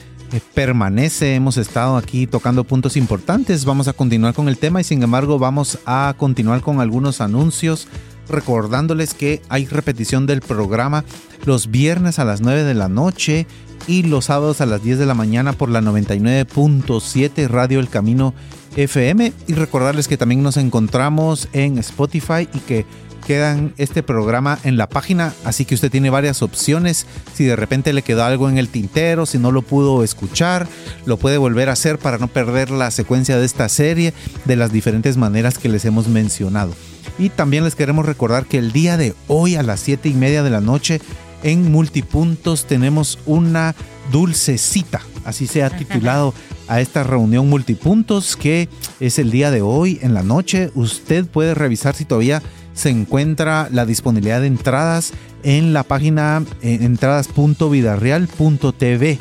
permanece, 0.53 1.35
hemos 1.35 1.57
estado 1.57 1.97
aquí 1.97 2.27
tocando 2.27 2.63
puntos 2.63 2.97
importantes, 2.97 3.65
vamos 3.65 3.87
a 3.87 3.93
continuar 3.93 4.33
con 4.33 4.47
el 4.47 4.57
tema 4.57 4.81
y 4.81 4.83
sin 4.83 5.01
embargo 5.03 5.39
vamos 5.39 5.79
a 5.85 6.13
continuar 6.17 6.61
con 6.61 6.79
algunos 6.79 7.21
anuncios 7.21 7.87
recordándoles 8.27 9.13
que 9.13 9.41
hay 9.49 9.65
repetición 9.65 10.25
del 10.25 10.41
programa 10.41 11.03
los 11.45 11.69
viernes 11.69 12.19
a 12.19 12.25
las 12.25 12.41
9 12.41 12.63
de 12.63 12.73
la 12.73 12.89
noche 12.89 13.45
y 13.87 14.03
los 14.03 14.25
sábados 14.25 14.61
a 14.61 14.65
las 14.65 14.83
10 14.83 14.99
de 14.99 15.05
la 15.05 15.13
mañana 15.13 15.53
por 15.53 15.69
la 15.69 15.81
99.7 15.81 17.47
Radio 17.47 17.79
El 17.79 17.89
Camino 17.89 18.33
FM 18.75 19.31
y 19.47 19.53
recordarles 19.53 20.07
que 20.07 20.17
también 20.17 20.43
nos 20.43 20.57
encontramos 20.57 21.47
en 21.53 21.77
Spotify 21.77 22.49
y 22.53 22.59
que 22.59 22.85
quedan 23.25 23.73
este 23.77 24.03
programa 24.03 24.59
en 24.63 24.77
la 24.77 24.87
página, 24.87 25.33
así 25.43 25.65
que 25.65 25.75
usted 25.75 25.91
tiene 25.91 26.09
varias 26.09 26.41
opciones. 26.41 27.07
Si 27.33 27.43
de 27.43 27.55
repente 27.55 27.91
le 27.91 28.03
quedó 28.03 28.23
algo 28.23 28.49
en 28.49 28.57
el 28.57 28.69
tintero, 28.69 29.25
si 29.25 29.37
no 29.37 29.51
lo 29.51 29.63
pudo 29.63 30.03
escuchar, 30.03 30.67
lo 31.05 31.17
puede 31.17 31.37
volver 31.37 31.69
a 31.69 31.73
hacer 31.73 31.97
para 31.97 32.17
no 32.17 32.27
perder 32.27 32.69
la 32.69 32.91
secuencia 32.91 33.37
de 33.37 33.45
esta 33.45 33.67
serie 33.67 34.13
de 34.45 34.55
las 34.55 34.71
diferentes 34.71 35.17
maneras 35.17 35.57
que 35.57 35.69
les 35.69 35.83
hemos 35.85 36.07
mencionado. 36.07 36.73
Y 37.17 37.29
también 37.29 37.63
les 37.63 37.75
queremos 37.75 38.05
recordar 38.05 38.45
que 38.45 38.57
el 38.57 38.71
día 38.71 38.97
de 38.97 39.15
hoy 39.27 39.55
a 39.55 39.63
las 39.63 39.79
7 39.79 40.07
y 40.09 40.13
media 40.13 40.43
de 40.43 40.49
la 40.49 40.61
noche 40.61 41.01
en 41.43 41.71
Multipuntos 41.71 42.65
tenemos 42.65 43.19
una 43.25 43.75
dulce 44.11 44.57
cita, 44.57 45.01
así 45.23 45.47
se 45.47 45.63
ha 45.63 45.69
titulado 45.77 46.33
a 46.67 46.81
esta 46.81 47.03
reunión 47.03 47.49
multipuntos 47.49 48.35
que 48.35 48.69
es 48.99 49.19
el 49.19 49.31
día 49.31 49.51
de 49.51 49.61
hoy 49.61 49.99
en 50.01 50.13
la 50.13 50.23
noche. 50.23 50.71
Usted 50.73 51.25
puede 51.25 51.53
revisar 51.53 51.95
si 51.95 52.05
todavía 52.05 52.41
se 52.75 52.89
encuentra 52.89 53.69
la 53.71 53.87
disponibilidad 53.87 54.41
de 54.41 54.47
entradas 54.47 55.13
en 55.41 55.73
la 55.73 55.81
página 55.83 56.43
eh, 56.61 56.77
entradas.vidarreal.tv 56.81 59.19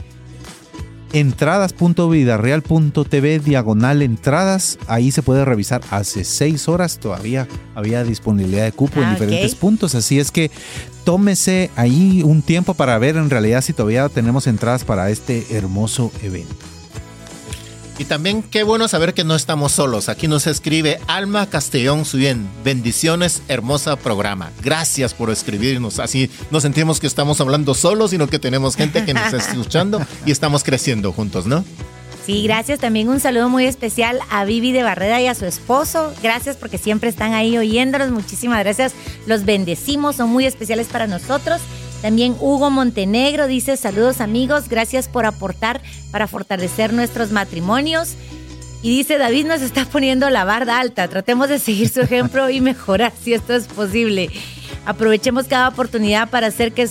entradas.vidarreal.tv 1.15 3.39
diagonal 3.39 4.03
entradas. 4.03 4.79
Ahí 4.89 5.13
se 5.13 5.23
puede 5.23 5.45
revisar. 5.45 5.83
Hace 5.91 6.25
seis 6.25 6.69
horas 6.69 6.99
todavía 6.99 7.47
había 7.77 8.03
disponibilidad 8.03 8.65
de 8.65 8.73
cupo 8.73 9.01
en 9.01 9.07
Ah, 9.07 9.13
diferentes 9.13 9.55
puntos. 9.55 9.95
Así 9.95 10.19
es 10.19 10.33
que 10.33 10.51
tómese 11.05 11.71
ahí 11.77 12.23
un 12.25 12.43
tiempo 12.43 12.75
para 12.75 12.99
ver 12.99 13.17
en 13.17 13.31
realidad 13.31 13.63
si 13.63 13.73
todavía 13.73 14.09
tenemos 14.09 14.49
entradas 14.49 14.85
para 14.85 15.09
este 15.11 15.57
hermoso 15.57 16.11
evento. 16.23 16.57
Y 17.99 18.07
también 18.07 18.43
qué 18.43 18.65
bueno 18.65 18.89
saber 18.89 19.15
que 19.15 19.23
no 19.23 19.37
estamos 19.37 19.73
solos. 19.73 20.09
Aquí 20.09 20.27
nos 20.27 20.49
escribe 20.49 20.99
Alma 21.07 21.47
Castellón 21.49 22.05
Suyen. 22.05 22.49
Bendiciones, 22.65 23.43
hermosa 23.47 23.97
programa. 23.97 24.51
Gracias 24.63 25.15
por 25.15 25.31
escribirnos. 25.31 26.01
Así 26.01 26.29
no 26.51 26.61
sentimos 26.61 26.99
que 26.99 27.07
estamos 27.07 27.41
hablando 27.41 27.75
solos, 27.75 28.11
sino 28.11 28.27
que 28.27 28.41
tenemos 28.41 28.75
gente 28.75 29.05
que 29.05 29.15
nos 29.15 29.33
está 29.33 29.37
escuchando 29.53 30.05
y 30.27 30.33
estamos 30.33 30.65
creciendo 30.65 31.13
juntos, 31.13 31.47
¿no? 31.47 31.65
Sí, 32.27 32.43
gracias. 32.43 32.81
También 32.81 33.09
un 33.11 33.21
saludo 33.21 33.49
muy 33.49 33.67
especial 33.67 34.19
a 34.31 34.45
Vivi 34.45 34.73
de 34.73 34.83
Barreda 34.83 35.21
y 35.21 35.27
a 35.27 35.35
su 35.35 35.45
esposo. 35.45 36.13
Gracias 36.23 36.57
porque 36.57 36.79
siempre 36.79 37.11
están 37.11 37.35
ahí 37.35 37.59
oyéndonos. 37.59 38.11
Muchísimas 38.11 38.61
gracias. 38.61 38.95
Los 39.27 39.45
bendecimos, 39.45 40.17
son 40.17 40.31
muy 40.31 40.47
especiales 40.47 40.89
para 40.89 41.07
nosotros. 41.07 41.61
También 42.05 42.37
Hugo 42.39 42.69
Montenegro 42.71 43.47
dice 43.47 43.79
saludos 43.79 44.21
amigos, 44.21 44.69
gracias 44.69 45.09
por 45.09 45.25
aportar 45.25 45.81
para 46.11 46.27
fortalecer 46.27 46.93
nuestros 46.93 47.31
matrimonios. 47.31 48.11
Y 48.83 48.91
dice 48.91 49.17
David 49.17 49.47
nos 49.47 49.63
está 49.63 49.87
poniendo 49.87 50.29
la 50.29 50.45
barda 50.45 50.81
alta. 50.81 51.09
Tratemos 51.09 51.49
de 51.49 51.59
seguir 51.59 51.89
su 51.89 52.03
ejemplo 52.03 52.51
y 52.51 52.61
mejorar 52.61 53.11
si 53.19 53.33
esto 53.33 53.55
es 53.55 53.69
posible. 53.69 54.29
Aprovechemos 54.85 55.47
cada 55.47 55.67
oportunidad 55.67 56.29
para 56.29 56.49
hacer 56.49 56.73
que 56.73 56.87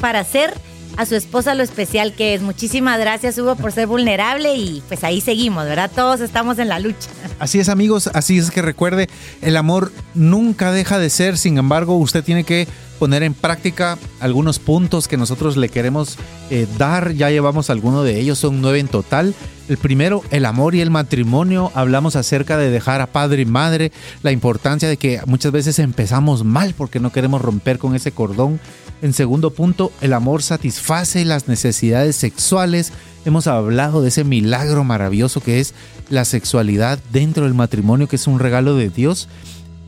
para 0.00 0.20
hacer 0.20 0.54
a 0.96 1.04
su 1.04 1.14
esposa 1.14 1.54
lo 1.54 1.62
especial 1.62 2.14
que 2.14 2.32
es. 2.32 2.40
Muchísimas 2.40 2.98
gracias 2.98 3.36
Hugo 3.36 3.56
por 3.56 3.70
ser 3.70 3.86
vulnerable 3.86 4.56
y 4.56 4.82
pues 4.88 5.04
ahí 5.04 5.20
seguimos, 5.20 5.66
¿verdad? 5.66 5.90
Todos 5.94 6.20
estamos 6.20 6.58
en 6.58 6.68
la 6.68 6.78
lucha. 6.78 7.10
Así 7.38 7.58
es 7.58 7.68
amigos, 7.68 8.08
así 8.14 8.38
es 8.38 8.50
que 8.50 8.62
recuerde, 8.62 9.10
el 9.42 9.58
amor 9.58 9.92
nunca 10.14 10.72
deja 10.72 10.98
de 10.98 11.10
ser, 11.10 11.36
sin 11.36 11.58
embargo 11.58 11.98
usted 11.98 12.24
tiene 12.24 12.44
que 12.44 12.66
poner 13.04 13.22
en 13.22 13.34
práctica 13.34 13.98
algunos 14.18 14.58
puntos 14.58 15.08
que 15.08 15.18
nosotros 15.18 15.58
le 15.58 15.68
queremos 15.68 16.16
eh, 16.48 16.66
dar, 16.78 17.12
ya 17.12 17.28
llevamos 17.28 17.68
algunos 17.68 18.02
de 18.02 18.18
ellos, 18.18 18.38
son 18.38 18.62
nueve 18.62 18.78
en 18.78 18.88
total. 18.88 19.34
El 19.68 19.76
primero, 19.76 20.22
el 20.30 20.46
amor 20.46 20.74
y 20.74 20.80
el 20.80 20.88
matrimonio, 20.88 21.70
hablamos 21.74 22.16
acerca 22.16 22.56
de 22.56 22.70
dejar 22.70 23.02
a 23.02 23.06
padre 23.08 23.42
y 23.42 23.44
madre, 23.44 23.92
la 24.22 24.32
importancia 24.32 24.88
de 24.88 24.96
que 24.96 25.20
muchas 25.26 25.52
veces 25.52 25.78
empezamos 25.80 26.44
mal 26.44 26.72
porque 26.74 26.98
no 26.98 27.12
queremos 27.12 27.42
romper 27.42 27.78
con 27.78 27.94
ese 27.94 28.10
cordón. 28.10 28.58
En 29.02 29.12
segundo 29.12 29.50
punto, 29.50 29.92
el 30.00 30.14
amor 30.14 30.42
satisface 30.42 31.26
las 31.26 31.46
necesidades 31.46 32.16
sexuales. 32.16 32.90
Hemos 33.26 33.48
hablado 33.48 34.00
de 34.00 34.08
ese 34.08 34.24
milagro 34.24 34.82
maravilloso 34.82 35.42
que 35.42 35.60
es 35.60 35.74
la 36.08 36.24
sexualidad 36.24 36.98
dentro 37.12 37.44
del 37.44 37.52
matrimonio, 37.52 38.08
que 38.08 38.16
es 38.16 38.26
un 38.26 38.38
regalo 38.38 38.76
de 38.76 38.88
Dios. 38.88 39.28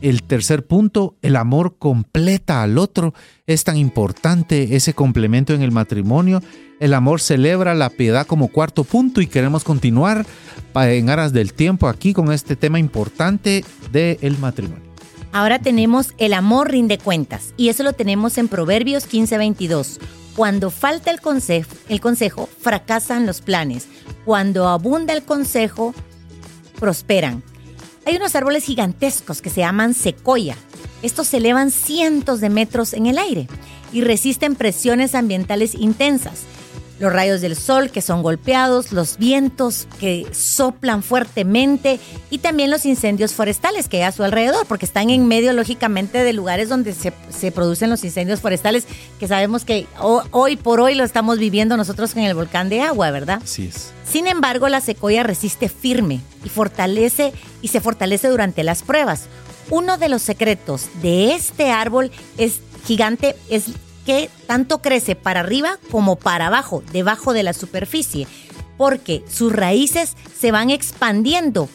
El 0.01 0.23
tercer 0.23 0.65
punto, 0.65 1.15
el 1.21 1.35
amor 1.35 1.77
completa 1.77 2.61
al 2.63 2.77
otro. 2.77 3.13
Es 3.45 3.63
tan 3.63 3.77
importante 3.77 4.75
ese 4.75 4.93
complemento 4.93 5.53
en 5.53 5.61
el 5.61 5.71
matrimonio. 5.71 6.41
El 6.79 6.93
amor 6.93 7.21
celebra 7.21 7.73
la 7.73 7.89
piedad 7.89 8.27
como 8.27 8.49
cuarto 8.49 8.83
punto 8.83 9.21
y 9.21 9.27
queremos 9.27 9.63
continuar 9.63 10.25
en 10.75 11.09
aras 11.09 11.33
del 11.33 11.53
tiempo 11.53 11.87
aquí 11.87 12.13
con 12.13 12.31
este 12.31 12.55
tema 12.55 12.77
importante 12.77 13.65
del 13.91 14.37
matrimonio. 14.37 14.85
Ahora 15.31 15.59
tenemos 15.59 16.13
el 16.17 16.33
amor 16.33 16.71
rinde 16.71 16.97
cuentas 16.97 17.53
y 17.57 17.69
eso 17.69 17.83
lo 17.83 17.93
tenemos 17.93 18.37
en 18.37 18.47
Proverbios 18.47 19.07
15:22. 19.07 19.99
Cuando 20.35 20.69
falta 20.69 21.09
el 21.09 21.19
el 21.89 21.99
consejo, 21.99 22.49
fracasan 22.61 23.25
los 23.25 23.41
planes. 23.41 23.87
Cuando 24.23 24.67
abunda 24.67 25.13
el 25.13 25.23
consejo, 25.23 25.95
prosperan. 26.79 27.43
Hay 28.07 28.15
unos 28.15 28.35
árboles 28.37 28.63
gigantescos 28.63 29.41
que 29.41 29.49
se 29.49 29.59
llaman 29.59 29.93
secoya. 29.93 30.55
Estos 31.01 31.27
se 31.27 31.37
elevan 31.37 31.71
cientos 31.71 32.39
de 32.39 32.49
metros 32.49 32.93
en 32.93 33.05
el 33.05 33.17
aire 33.17 33.47
y 33.91 33.99
resisten 33.99 34.55
presiones 34.55 35.13
ambientales 35.13 35.75
intensas 35.75 36.43
los 36.99 37.13
rayos 37.13 37.41
del 37.41 37.55
sol 37.55 37.91
que 37.91 38.01
son 38.01 38.23
golpeados, 38.23 38.91
los 38.91 39.17
vientos 39.17 39.87
que 39.99 40.25
soplan 40.31 41.03
fuertemente 41.03 41.99
y 42.29 42.39
también 42.39 42.71
los 42.71 42.85
incendios 42.85 43.33
forestales 43.33 43.87
que 43.87 43.97
hay 43.97 44.03
a 44.03 44.11
su 44.11 44.23
alrededor, 44.23 44.65
porque 44.65 44.85
están 44.85 45.09
en 45.09 45.27
medio, 45.27 45.53
lógicamente, 45.53 46.23
de 46.23 46.33
lugares 46.33 46.69
donde 46.69 46.93
se, 46.93 47.51
producen 47.51 47.89
los 47.89 48.03
incendios 48.03 48.41
forestales, 48.41 48.85
que 49.19 49.27
sabemos 49.27 49.63
que 49.63 49.87
hoy 49.99 50.57
por 50.57 50.79
hoy 50.79 50.95
lo 50.95 51.03
estamos 51.03 51.39
viviendo 51.39 51.77
nosotros 51.77 52.15
en 52.15 52.23
el 52.23 52.33
volcán 52.33 52.69
de 52.69 52.81
agua, 52.81 53.11
¿verdad? 53.11 53.41
Sí 53.45 53.67
es. 53.67 53.91
Sin 54.09 54.27
embargo, 54.27 54.69
la 54.69 54.81
secoya 54.81 55.23
resiste 55.23 55.69
firme 55.69 56.21
y 56.43 56.49
fortalece 56.49 57.33
y 57.61 57.67
se 57.67 57.81
fortalece 57.81 58.29
durante 58.29 58.63
las 58.63 58.81
pruebas. 58.81 59.25
Uno 59.69 59.97
de 59.97 60.07
los 60.07 60.21
secretos 60.21 60.87
de 61.01 61.33
este 61.33 61.71
árbol 61.71 62.11
es 62.37 62.61
gigante 62.85 63.35
es 63.49 63.65
que 64.07 64.29
tanto 64.47 64.81
crece 64.81 65.17
para 65.17 65.41
arriba 65.41 65.79
como 65.91 66.15
para 66.15 66.47
abajo, 66.47 66.81
debajo 66.93 67.33
de 67.33 67.43
la 67.43 67.51
superficie, 67.51 68.25
porque 68.77 69.21
sus 69.29 69.51
raíces 69.51 70.15
se 70.39 70.53
van 70.53 70.69
expandiendo 70.69 71.67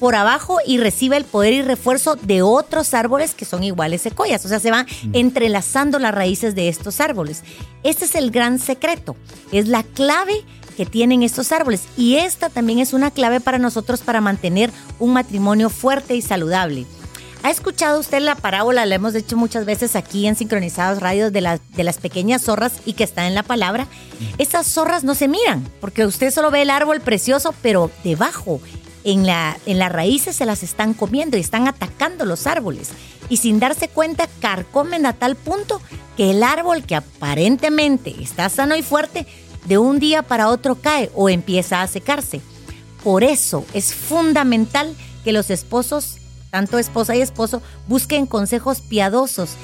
por 0.00 0.14
abajo 0.14 0.56
y 0.66 0.78
recibe 0.78 1.18
el 1.18 1.26
poder 1.26 1.52
y 1.52 1.60
refuerzo 1.60 2.16
de 2.16 2.40
otros 2.40 2.94
árboles 2.94 3.34
que 3.34 3.44
son 3.44 3.62
iguales 3.62 4.00
secoyas. 4.00 4.42
O 4.46 4.48
sea, 4.48 4.58
se 4.58 4.70
van 4.70 4.86
mm. 4.86 5.10
entrelazando 5.12 5.98
las 5.98 6.14
raíces 6.14 6.54
de 6.54 6.70
estos 6.70 6.98
árboles. 7.02 7.42
Este 7.82 8.06
es 8.06 8.14
el 8.14 8.30
gran 8.30 8.58
secreto. 8.58 9.16
Es 9.52 9.68
la 9.68 9.82
clave 9.82 10.44
que 10.78 10.86
tienen 10.86 11.22
estos 11.22 11.52
árboles. 11.52 11.82
Y 11.98 12.16
esta 12.16 12.48
también 12.48 12.78
es 12.78 12.94
una 12.94 13.10
clave 13.10 13.40
para 13.40 13.58
nosotros 13.58 14.00
para 14.00 14.22
mantener 14.22 14.70
un 14.98 15.12
matrimonio 15.12 15.68
fuerte 15.68 16.16
y 16.16 16.22
saludable. 16.22 16.86
¿Ha 17.46 17.50
escuchado 17.50 18.00
usted 18.00 18.18
la 18.22 18.34
parábola? 18.34 18.86
La 18.86 18.96
hemos 18.96 19.14
hecho 19.14 19.36
muchas 19.36 19.66
veces 19.66 19.94
aquí 19.94 20.26
en 20.26 20.34
Sincronizados 20.34 20.98
Radios 20.98 21.32
de, 21.32 21.60
de 21.76 21.84
las 21.84 21.98
pequeñas 21.98 22.42
zorras 22.42 22.72
y 22.84 22.94
que 22.94 23.04
está 23.04 23.28
en 23.28 23.36
la 23.36 23.44
palabra. 23.44 23.86
Esas 24.36 24.66
zorras 24.66 25.04
no 25.04 25.14
se 25.14 25.28
miran, 25.28 25.64
porque 25.80 26.04
usted 26.04 26.32
solo 26.32 26.50
ve 26.50 26.62
el 26.62 26.70
árbol 26.70 27.00
precioso, 27.00 27.54
pero 27.62 27.92
debajo, 28.02 28.60
en, 29.04 29.26
la, 29.26 29.56
en 29.64 29.78
las 29.78 29.92
raíces 29.92 30.34
se 30.34 30.44
las 30.44 30.64
están 30.64 30.92
comiendo 30.92 31.36
y 31.36 31.40
están 31.40 31.68
atacando 31.68 32.24
los 32.24 32.48
árboles. 32.48 32.88
Y 33.28 33.36
sin 33.36 33.60
darse 33.60 33.86
cuenta, 33.86 34.28
carcomen 34.40 35.06
a 35.06 35.12
tal 35.12 35.36
punto 35.36 35.80
que 36.16 36.32
el 36.32 36.42
árbol 36.42 36.82
que 36.82 36.96
aparentemente 36.96 38.12
está 38.20 38.48
sano 38.48 38.74
y 38.74 38.82
fuerte, 38.82 39.24
de 39.66 39.78
un 39.78 40.00
día 40.00 40.22
para 40.22 40.48
otro 40.48 40.74
cae 40.74 41.12
o 41.14 41.28
empieza 41.28 41.80
a 41.80 41.86
secarse. 41.86 42.40
Por 43.04 43.22
eso 43.22 43.64
es 43.72 43.94
fundamental 43.94 44.96
que 45.22 45.30
los 45.30 45.50
esposos 45.50 46.16
tanto 46.50 46.78
esposa 46.78 47.16
y 47.16 47.20
esposo, 47.20 47.62
busquen 47.88 48.26
consejos 48.26 48.80
piadosos 48.80 49.56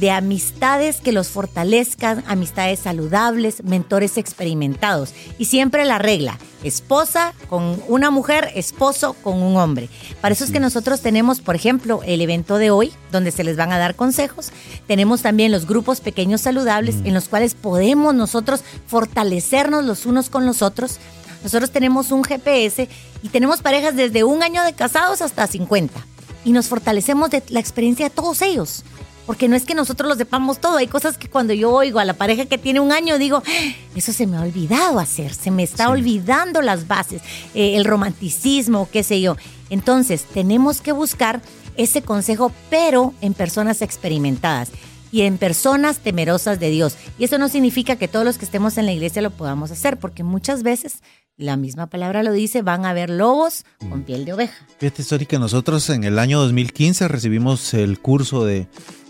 de 0.00 0.10
amistades 0.10 1.00
que 1.00 1.12
los 1.12 1.28
fortalezcan, 1.28 2.22
amistades 2.26 2.78
saludables, 2.80 3.64
mentores 3.64 4.16
experimentados. 4.16 5.12
Y 5.38 5.46
siempre 5.46 5.84
la 5.84 5.98
regla, 5.98 6.38
esposa 6.62 7.34
con 7.48 7.82
una 7.88 8.10
mujer, 8.10 8.50
esposo 8.54 9.14
con 9.14 9.42
un 9.42 9.56
hombre. 9.56 9.88
Para 10.20 10.34
eso 10.34 10.44
es 10.44 10.50
que 10.50 10.60
nosotros 10.60 11.00
tenemos, 11.00 11.40
por 11.40 11.56
ejemplo, 11.56 12.00
el 12.04 12.20
evento 12.20 12.58
de 12.58 12.70
hoy, 12.70 12.92
donde 13.10 13.32
se 13.32 13.44
les 13.44 13.56
van 13.56 13.72
a 13.72 13.78
dar 13.78 13.96
consejos. 13.96 14.52
Tenemos 14.86 15.22
también 15.22 15.50
los 15.50 15.66
grupos 15.66 16.00
pequeños 16.00 16.42
saludables, 16.42 16.96
mm. 16.96 17.06
en 17.06 17.14
los 17.14 17.28
cuales 17.28 17.54
podemos 17.54 18.14
nosotros 18.14 18.62
fortalecernos 18.86 19.84
los 19.84 20.06
unos 20.06 20.30
con 20.30 20.46
los 20.46 20.62
otros. 20.62 20.98
Nosotros 21.42 21.70
tenemos 21.70 22.10
un 22.12 22.24
GPS 22.24 22.88
y 23.22 23.28
tenemos 23.28 23.62
parejas 23.62 23.96
desde 23.96 24.24
un 24.24 24.42
año 24.42 24.62
de 24.62 24.72
casados 24.74 25.22
hasta 25.22 25.46
50 25.46 26.04
y 26.48 26.52
nos 26.52 26.68
fortalecemos 26.68 27.28
de 27.28 27.42
la 27.50 27.60
experiencia 27.60 28.08
de 28.08 28.14
todos 28.14 28.40
ellos. 28.40 28.82
Porque 29.26 29.48
no 29.48 29.54
es 29.54 29.66
que 29.66 29.74
nosotros 29.74 30.08
lo 30.08 30.16
sepamos 30.16 30.58
todo. 30.58 30.78
Hay 30.78 30.86
cosas 30.86 31.18
que 31.18 31.28
cuando 31.28 31.52
yo 31.52 31.70
oigo 31.70 31.98
a 31.98 32.06
la 32.06 32.14
pareja 32.14 32.46
que 32.46 32.56
tiene 32.56 32.80
un 32.80 32.90
año, 32.90 33.18
digo, 33.18 33.42
ah, 33.46 33.74
eso 33.94 34.14
se 34.14 34.26
me 34.26 34.38
ha 34.38 34.40
olvidado 34.40 34.98
hacer, 34.98 35.34
se 35.34 35.50
me 35.50 35.62
está 35.62 35.90
olvidando 35.90 36.62
las 36.62 36.88
bases, 36.88 37.20
eh, 37.52 37.76
el 37.76 37.84
romanticismo, 37.84 38.88
qué 38.90 39.02
sé 39.02 39.20
yo. 39.20 39.36
Entonces, 39.68 40.24
tenemos 40.32 40.80
que 40.80 40.92
buscar 40.92 41.42
ese 41.76 42.00
consejo, 42.00 42.50
pero 42.70 43.12
en 43.20 43.34
personas 43.34 43.82
experimentadas 43.82 44.70
y 45.12 45.22
en 45.22 45.36
personas 45.36 45.98
temerosas 45.98 46.58
de 46.58 46.70
Dios. 46.70 46.96
Y 47.18 47.24
eso 47.24 47.36
no 47.36 47.50
significa 47.50 47.96
que 47.96 48.08
todos 48.08 48.24
los 48.24 48.38
que 48.38 48.46
estemos 48.46 48.78
en 48.78 48.86
la 48.86 48.92
iglesia 48.92 49.20
lo 49.20 49.32
podamos 49.32 49.70
hacer, 49.70 49.98
porque 49.98 50.22
muchas 50.22 50.62
veces 50.62 51.02
la 51.38 51.56
misma 51.56 51.86
palabra 51.86 52.24
lo 52.24 52.32
dice, 52.32 52.62
van 52.62 52.84
a 52.84 52.90
haber 52.90 53.10
lobos 53.10 53.64
con 53.88 54.02
piel 54.02 54.24
de 54.24 54.32
oveja. 54.32 54.66
Fíjate, 54.78 55.04
Sori, 55.04 55.24
que 55.24 55.38
nosotros 55.38 55.88
en 55.88 56.02
el 56.02 56.18
año 56.18 56.40
2015 56.40 57.06
recibimos 57.06 57.74
el 57.74 58.00
curso 58.00 58.44
de, 58.44 58.66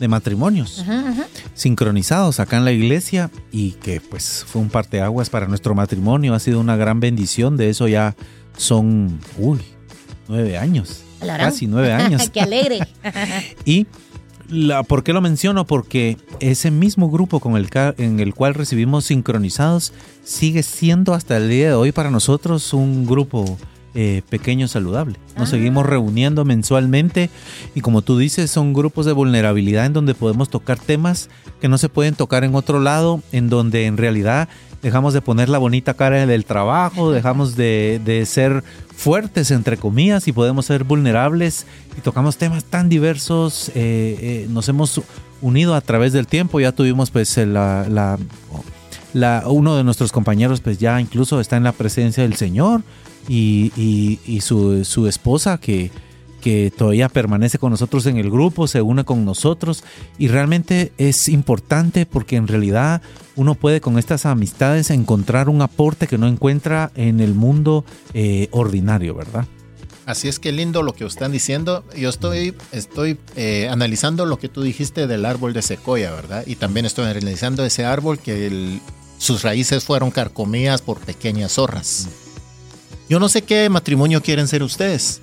matrimonios 0.07 0.85
sincronizados 1.55 2.39
acá 2.39 2.59
en 2.59 2.65
la 2.65 2.73
iglesia 2.73 3.31
y 3.51 3.73
que 3.73 4.01
pues 4.01 4.45
fue 4.47 4.63
un 4.63 4.69
parteaguas 4.69 5.31
para 5.31 5.49
nuestro 5.49 5.75
matrimonio, 5.75 6.35
ha 6.35 6.39
sido 6.39 6.61
una 6.61 6.77
gran 6.77 7.01
bendición, 7.01 7.57
de 7.57 7.71
eso 7.71 7.89
ya 7.89 8.15
son, 8.57 9.19
uy, 9.39 9.59
nueve 10.29 10.59
años, 10.59 11.03
casi 11.21 11.67
nueve 11.67 11.93
años. 11.93 12.29
¡Qué 12.33 12.41
alegre! 12.43 12.81
y 13.65 13.87
¿Por 14.87 15.05
qué 15.05 15.13
lo 15.13 15.21
menciono? 15.21 15.67
Porque 15.67 16.17
ese 16.41 16.71
mismo 16.71 17.11
grupo 17.11 17.39
con 17.41 17.57
el, 17.57 17.69
en 17.99 18.21
el 18.21 18.35
cual 18.35 18.55
recibimos 18.55 19.05
sincronizados 19.05 19.93
sigue 20.25 20.63
siendo 20.63 21.13
hasta 21.13 21.37
el 21.37 21.51
día 21.51 21.69
de 21.69 21.75
hoy 21.75 21.93
para 21.93 22.11
nosotros 22.11 22.73
un 22.73 23.07
grupo 23.07 23.59
eh, 23.95 24.23
pequeño 24.31 24.69
saludable. 24.69 25.17
Nos 25.37 25.49
ah. 25.49 25.51
seguimos 25.51 25.85
reuniendo 25.85 26.45
mensualmente 26.45 27.31
y 27.75 27.81
como 27.81 28.03
tú 28.03 28.17
dices, 28.17 28.51
son 28.51 28.73
grupos 28.73 29.07
de 29.07 29.13
vulnerabilidad 29.13 29.87
en 29.87 29.93
donde 29.93 30.15
podemos 30.15 30.49
tocar 30.49 30.79
temas 30.79 31.29
que 31.61 31.69
no 31.69 31.79
se 31.79 31.89
pueden 31.89 32.15
tocar 32.15 32.45
en 32.45 32.55
otro 32.55 32.81
lado, 32.81 33.23
en 33.33 33.49
donde 33.49 33.87
en 33.87 33.97
realidad 33.97 34.49
dejamos 34.83 35.15
de 35.15 35.21
poner 35.21 35.49
la 35.49 35.59
bonita 35.59 35.95
cara 35.95 36.27
del 36.27 36.45
trabajo, 36.45 37.11
dejamos 37.13 37.57
de, 37.57 38.01
de 38.05 38.25
ser 38.27 38.63
fuertes, 38.95 39.51
entre 39.51 39.77
comillas, 39.77 40.27
y 40.29 40.33
podemos 40.33 40.67
ser 40.67 40.85
vulnerables 40.85 41.67
y 41.97 42.01
tocamos 42.01 42.37
temas 42.37 42.65
tan 42.65 42.89
diversos. 42.89 43.71
Eh, 43.71 43.73
eh, 44.21 44.47
nos 44.51 44.69
hemos 44.69 45.01
unido 45.41 45.75
a 45.75 45.81
través 45.81 46.13
del 46.13 46.27
tiempo, 46.27 46.61
ya 46.61 46.73
tuvimos 46.73 47.11
pues 47.11 47.37
la, 47.37 48.19
la, 49.15 49.45
uno 49.47 49.77
de 49.77 49.85
nuestros 49.85 50.11
compañeros 50.11 50.61
pues 50.61 50.79
ya 50.79 51.01
incluso 51.01 51.41
está 51.41 51.57
en 51.57 51.63
la 51.63 51.73
presencia 51.73 52.25
del 52.25 52.35
Señor 52.35 52.83
y, 53.29 53.73
y, 54.27 54.41
su, 54.41 54.85
su, 54.85 55.07
esposa 55.07 55.59
que, 55.59 55.91
que 56.49 56.73
todavía 56.75 57.11
permanece 57.11 57.59
con 57.59 57.73
nosotros 57.73 58.07
en 58.07 58.17
el 58.17 58.31
grupo, 58.31 58.67
se 58.67 58.81
une 58.81 59.05
con 59.05 59.27
nosotros 59.27 59.85
y 60.17 60.29
realmente 60.29 60.93
es 60.97 61.29
importante 61.29 62.07
porque 62.07 62.37
en 62.37 62.49
realidad 62.49 63.03
uno 63.37 63.55
puede 63.55 63.83
con 63.83 63.99
estas 63.99 64.25
amistades 64.25 64.89
encontrar 64.89 65.51
un 65.51 65.61
aporte 65.61 66.07
que 66.07 66.17
no 66.17 66.27
encuentra 66.27 66.91
en 66.95 67.21
el 67.21 67.35
mundo 67.35 67.85
eh, 68.15 68.49
ordinario, 68.51 69.15
¿verdad? 69.15 69.47
Así 70.07 70.27
es 70.27 70.39
que 70.39 70.51
lindo 70.51 70.83
lo 70.83 70.95
que 70.95 71.05
están 71.05 71.33
diciendo. 71.33 71.85
Yo 71.95 72.09
estoy, 72.09 72.55
estoy 72.73 73.19
eh, 73.37 73.69
analizando 73.71 74.25
lo 74.25 74.39
que 74.39 74.49
tú 74.49 74.63
dijiste 74.63 75.07
del 75.07 75.27
árbol 75.27 75.53
de 75.53 75.61
secoya, 75.61 76.13
¿verdad? 76.13 76.45
Y 76.47 76.57
también 76.57 76.87
estoy 76.87 77.05
analizando 77.05 77.63
ese 77.63 77.85
árbol 77.85 78.19
que 78.19 78.81
sus 79.19 79.43
raíces 79.43 79.85
fueron 79.85 80.11
carcomidas 80.11 80.81
por 80.81 80.99
pequeñas 80.99 81.53
zorras. 81.53 82.09
Yo 83.07 83.21
no 83.21 83.29
sé 83.29 83.43
qué 83.43 83.69
matrimonio 83.69 84.23
quieren 84.23 84.49
ser 84.49 84.63
ustedes. 84.63 85.21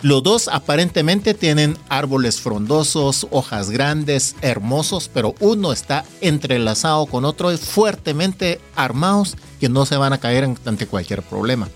Los 0.00 0.22
dos 0.22 0.46
aparentemente 0.46 1.34
tienen 1.34 1.76
árboles 1.88 2.40
frondosos, 2.40 3.26
hojas 3.32 3.70
grandes, 3.70 4.36
hermosos, 4.42 5.10
pero 5.12 5.34
uno 5.40 5.72
está 5.72 6.04
entrelazado 6.20 7.06
con 7.06 7.24
otro, 7.24 7.56
fuertemente 7.58 8.60
armados 8.76 9.36
que 9.58 9.68
no 9.68 9.86
se 9.86 9.96
van 9.96 10.12
a 10.12 10.18
caer 10.18 10.44
ante 10.64 10.86
cualquier 10.86 11.22
problema. 11.22 11.68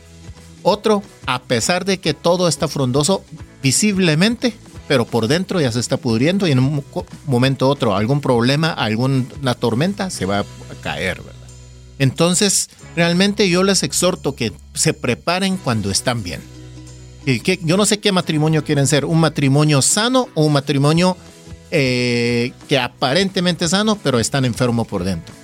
Otro, 0.63 1.03
a 1.27 1.43
pesar 1.43 1.85
de 1.85 1.99
que 1.99 2.15
todo 2.15 2.47
está 2.47 2.69
frondoso 2.69 3.25
visiblemente, 3.61 4.55
pero 4.87 5.05
por 5.05 5.27
dentro 5.27 5.61
ya 5.61 5.73
se 5.73 5.81
está 5.81 5.97
pudriendo 5.97 6.47
y 6.47 6.53
en 6.53 6.61
un 6.61 6.85
momento 7.27 7.69
otro 7.69 7.97
algún 7.97 8.21
problema, 8.21 8.71
alguna 8.71 9.55
tormenta 9.55 10.11
se 10.11 10.27
va 10.27 10.41
a 10.41 10.45
caer, 10.81 11.23
¿verdad? 11.23 11.41
Entonces, 11.99 12.71
realmente 12.95 13.49
yo 13.49 13.65
les 13.65 13.83
exhorto 13.83 14.37
que 14.37 14.53
se 14.75 14.95
preparen 14.95 15.57
cuando 15.57 15.91
están 15.91 16.23
bien 16.23 16.41
que, 17.25 17.59
yo 17.63 17.77
no 17.77 17.87
sé 17.87 18.01
qué 18.01 18.13
matrimonio 18.13 18.65
quieren 18.65 18.87
ser, 18.87 19.05
un 19.05 19.21
matrimonio 19.21 19.83
sano 19.83 20.29
o 20.35 20.45
un 20.45 20.53
matrimonio 20.53 21.17
eh, 21.71 22.53
que 22.69 22.79
aparentemente 22.79 23.65
es 23.65 23.71
sano, 23.71 23.97
pero 24.03 24.19
están 24.19 24.45
enfermos 24.45 24.87
por 24.87 25.05
dentro. 25.05 25.35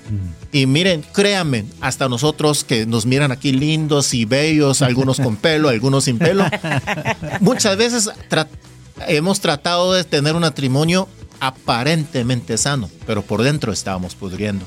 Y 0.52 0.66
miren, 0.66 1.04
créanme, 1.12 1.66
hasta 1.80 2.08
nosotros 2.08 2.64
que 2.64 2.86
nos 2.86 3.04
miran 3.04 3.32
aquí 3.32 3.52
lindos 3.52 4.14
y 4.14 4.24
bellos, 4.24 4.82
algunos 4.82 5.20
con 5.20 5.36
pelo, 5.36 5.68
algunos 5.68 6.04
sin 6.04 6.18
pelo, 6.18 6.44
muchas 7.40 7.76
veces 7.76 8.10
hemos 9.06 9.40
tratado 9.40 9.92
de 9.92 10.04
tener 10.04 10.34
un 10.34 10.40
matrimonio 10.40 11.08
aparentemente 11.40 12.58
sano, 12.58 12.90
pero 13.06 13.22
por 13.22 13.42
dentro 13.42 13.72
estábamos 13.72 14.14
pudriendo. 14.14 14.64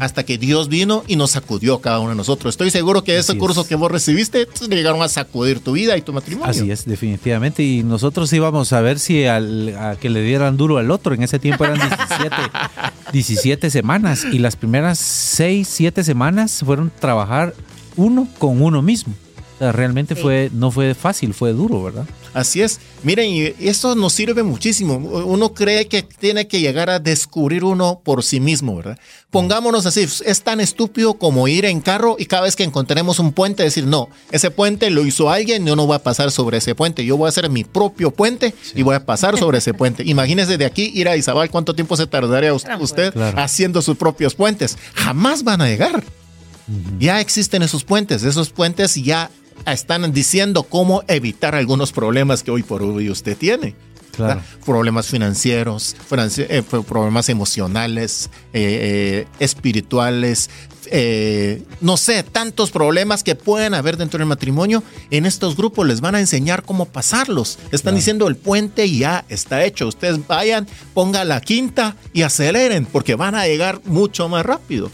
Hasta 0.00 0.24
que 0.24 0.38
Dios 0.38 0.68
vino 0.68 1.04
y 1.06 1.16
nos 1.16 1.32
sacudió 1.32 1.80
cada 1.80 2.00
uno 2.00 2.10
de 2.10 2.16
nosotros. 2.16 2.54
Estoy 2.54 2.70
seguro 2.70 3.04
que 3.04 3.18
ese 3.18 3.36
curso 3.36 3.66
que 3.66 3.74
vos 3.74 3.90
recibiste 3.90 4.46
llegaron 4.68 5.02
a 5.02 5.08
sacudir 5.08 5.60
tu 5.60 5.72
vida 5.72 5.96
y 5.96 6.02
tu 6.02 6.12
matrimonio. 6.12 6.50
Así 6.50 6.70
es, 6.70 6.84
definitivamente. 6.84 7.62
Y 7.62 7.82
nosotros 7.82 8.32
íbamos 8.32 8.72
a 8.72 8.80
ver 8.80 8.98
si 8.98 9.24
al, 9.24 9.76
a 9.78 9.96
que 9.96 10.10
le 10.10 10.22
dieran 10.22 10.56
duro 10.56 10.78
al 10.78 10.90
otro. 10.90 11.14
En 11.14 11.22
ese 11.22 11.38
tiempo 11.38 11.64
eran 11.64 11.78
17, 11.78 12.36
17 13.12 13.70
semanas 13.70 14.24
y 14.30 14.38
las 14.38 14.56
primeras 14.56 14.98
6, 14.98 15.68
7 15.68 16.04
semanas 16.04 16.62
fueron 16.64 16.92
trabajar 16.98 17.54
uno 17.96 18.28
con 18.38 18.62
uno 18.62 18.82
mismo. 18.82 19.14
realmente 19.58 20.14
fue, 20.14 20.50
no 20.52 20.70
fue 20.70 20.94
fácil, 20.94 21.34
fue 21.34 21.52
duro, 21.52 21.82
¿verdad? 21.82 22.06
Así 22.36 22.60
es. 22.60 22.80
Miren, 23.02 23.30
y 23.30 23.66
eso 23.66 23.94
nos 23.94 24.12
sirve 24.12 24.42
muchísimo. 24.42 24.96
Uno 24.96 25.54
cree 25.54 25.88
que 25.88 26.02
tiene 26.02 26.46
que 26.46 26.60
llegar 26.60 26.90
a 26.90 26.98
descubrir 26.98 27.64
uno 27.64 28.02
por 28.04 28.22
sí 28.22 28.40
mismo, 28.40 28.76
¿verdad? 28.76 28.98
Pongámonos 29.30 29.86
así, 29.86 30.02
es 30.02 30.42
tan 30.42 30.60
estúpido 30.60 31.14
como 31.14 31.48
ir 31.48 31.64
en 31.64 31.80
carro 31.80 32.16
y 32.18 32.26
cada 32.26 32.42
vez 32.42 32.54
que 32.54 32.62
encontremos 32.62 33.20
un 33.20 33.32
puente 33.32 33.62
decir, 33.62 33.86
no, 33.86 34.10
ese 34.30 34.50
puente 34.50 34.90
lo 34.90 35.06
hizo 35.06 35.30
alguien, 35.30 35.64
yo 35.64 35.76
no 35.76 35.86
voy 35.86 35.96
a 35.96 36.02
pasar 36.02 36.30
sobre 36.30 36.58
ese 36.58 36.74
puente, 36.74 37.06
yo 37.06 37.16
voy 37.16 37.24
a 37.24 37.30
hacer 37.30 37.48
mi 37.48 37.64
propio 37.64 38.10
puente 38.10 38.52
y 38.74 38.82
voy 38.82 38.96
a 38.96 39.06
pasar 39.06 39.38
sobre 39.38 39.56
ese 39.56 39.72
puente. 39.72 40.02
Imagínese 40.04 40.58
de 40.58 40.66
aquí 40.66 40.92
ir 40.94 41.08
a 41.08 41.16
Izabal, 41.16 41.48
¿cuánto 41.48 41.74
tiempo 41.74 41.96
se 41.96 42.06
tardaría 42.06 42.52
usted 42.52 43.14
haciendo 43.36 43.80
sus 43.80 43.96
propios 43.96 44.34
puentes? 44.34 44.76
Jamás 44.94 45.42
van 45.42 45.62
a 45.62 45.68
llegar. 45.68 46.04
Ya 46.98 47.20
existen 47.20 47.62
esos 47.62 47.82
puentes, 47.84 48.24
esos 48.24 48.50
puentes 48.50 48.94
ya 48.96 49.30
están 49.64 50.12
diciendo 50.12 50.64
cómo 50.64 51.02
evitar 51.08 51.54
algunos 51.54 51.92
problemas 51.92 52.42
que 52.42 52.50
hoy 52.50 52.62
por 52.62 52.82
hoy 52.82 53.10
usted 53.10 53.36
tiene. 53.36 53.74
Problemas 54.64 55.08
financieros, 55.08 55.94
eh, 56.38 56.62
problemas 56.88 57.28
emocionales, 57.28 58.30
eh, 58.52 59.26
eh, 59.26 59.28
espirituales, 59.38 60.48
no 61.80 61.96
sé, 61.96 62.22
tantos 62.22 62.70
problemas 62.70 63.24
que 63.24 63.34
pueden 63.34 63.74
haber 63.74 63.96
dentro 63.96 64.18
del 64.18 64.28
matrimonio. 64.28 64.82
En 65.10 65.26
estos 65.26 65.56
grupos 65.56 65.86
les 65.86 66.00
van 66.00 66.14
a 66.14 66.20
enseñar 66.20 66.62
cómo 66.62 66.86
pasarlos. 66.86 67.58
Están 67.72 67.94
diciendo 67.94 68.28
el 68.28 68.36
puente 68.36 68.88
ya 68.90 69.24
está 69.28 69.64
hecho. 69.64 69.88
Ustedes 69.88 70.24
vayan, 70.26 70.66
pongan 70.94 71.28
la 71.28 71.40
quinta 71.40 71.96
y 72.12 72.22
aceleren 72.22 72.86
porque 72.86 73.16
van 73.16 73.34
a 73.34 73.46
llegar 73.46 73.80
mucho 73.84 74.28
más 74.28 74.46
rápido. 74.46 74.90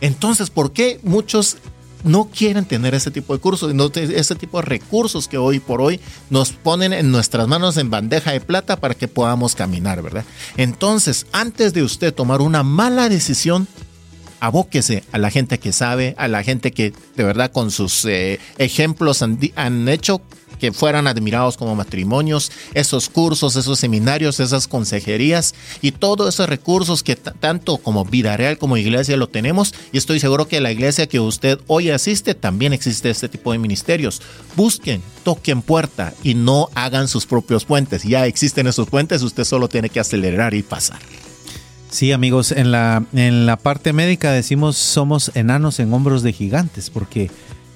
Entonces, 0.00 0.50
¿por 0.50 0.72
qué 0.72 0.98
muchos 1.02 1.58
no 2.04 2.24
quieren 2.24 2.64
tener 2.64 2.94
ese 2.94 3.10
tipo 3.10 3.34
de 3.34 3.40
cursos, 3.40 3.74
no, 3.74 3.90
ese 3.94 4.34
tipo 4.34 4.58
de 4.60 4.66
recursos 4.66 5.28
que 5.28 5.38
hoy 5.38 5.60
por 5.60 5.80
hoy 5.80 6.00
nos 6.30 6.52
ponen 6.52 6.92
en 6.92 7.10
nuestras 7.10 7.48
manos 7.48 7.76
en 7.76 7.90
bandeja 7.90 8.32
de 8.32 8.40
plata 8.40 8.76
para 8.76 8.94
que 8.94 9.08
podamos 9.08 9.54
caminar, 9.54 10.02
¿verdad? 10.02 10.24
Entonces, 10.56 11.26
antes 11.32 11.72
de 11.72 11.82
usted 11.82 12.14
tomar 12.14 12.40
una 12.40 12.62
mala 12.62 13.08
decisión, 13.08 13.66
abóquese 14.40 15.04
a 15.12 15.18
la 15.18 15.30
gente 15.30 15.58
que 15.58 15.72
sabe, 15.72 16.14
a 16.18 16.26
la 16.26 16.42
gente 16.42 16.72
que 16.72 16.92
de 17.16 17.24
verdad 17.24 17.52
con 17.52 17.70
sus 17.70 18.04
eh, 18.04 18.40
ejemplos 18.58 19.22
han 19.22 19.88
hecho 19.88 20.20
que 20.62 20.72
fueran 20.72 21.08
admirados 21.08 21.56
como 21.56 21.74
matrimonios, 21.74 22.52
esos 22.72 23.08
cursos, 23.08 23.56
esos 23.56 23.80
seminarios, 23.80 24.38
esas 24.38 24.68
consejerías 24.68 25.56
y 25.80 25.90
todos 25.90 26.32
esos 26.32 26.48
recursos 26.48 27.02
que 27.02 27.16
tanto 27.16 27.78
como 27.78 28.04
vida 28.04 28.36
real 28.36 28.58
como 28.58 28.76
iglesia 28.76 29.16
lo 29.16 29.28
tenemos 29.28 29.74
y 29.90 29.98
estoy 29.98 30.20
seguro 30.20 30.46
que 30.46 30.60
la 30.60 30.70
iglesia 30.70 31.08
que 31.08 31.18
usted 31.18 31.58
hoy 31.66 31.90
asiste 31.90 32.36
también 32.36 32.72
existe 32.72 33.10
este 33.10 33.28
tipo 33.28 33.50
de 33.50 33.58
ministerios. 33.58 34.22
Busquen, 34.54 35.02
toquen 35.24 35.62
puerta 35.62 36.14
y 36.22 36.34
no 36.34 36.68
hagan 36.76 37.08
sus 37.08 37.26
propios 37.26 37.64
puentes. 37.64 38.04
Ya 38.04 38.26
existen 38.26 38.68
esos 38.68 38.88
puentes, 38.88 39.22
usted 39.22 39.42
solo 39.42 39.66
tiene 39.68 39.88
que 39.88 39.98
acelerar 39.98 40.54
y 40.54 40.62
pasar. 40.62 41.00
Sí, 41.90 42.12
amigos, 42.12 42.52
en 42.52 42.70
la, 42.70 43.04
en 43.12 43.46
la 43.46 43.56
parte 43.56 43.92
médica 43.92 44.30
decimos 44.30 44.76
somos 44.76 45.32
enanos 45.34 45.80
en 45.80 45.92
hombros 45.92 46.22
de 46.22 46.32
gigantes, 46.32 46.88
porque 46.88 47.32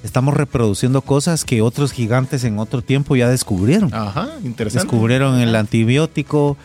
estamos 0.07 0.35
reproduciendo 0.35 1.03
cosas 1.03 1.45
que 1.45 1.61
otros 1.61 1.93
gigantes 1.93 2.45
en 2.45 2.59
otro 2.59 2.81
tiempo 2.81 3.17
ya 3.17 3.29
descubrieron. 3.29 3.93
Ajá, 3.93 4.31
interesante. 4.45 4.87
Descubrieron 4.87 5.41
el 5.41 5.55
antibiótico, 5.55 6.57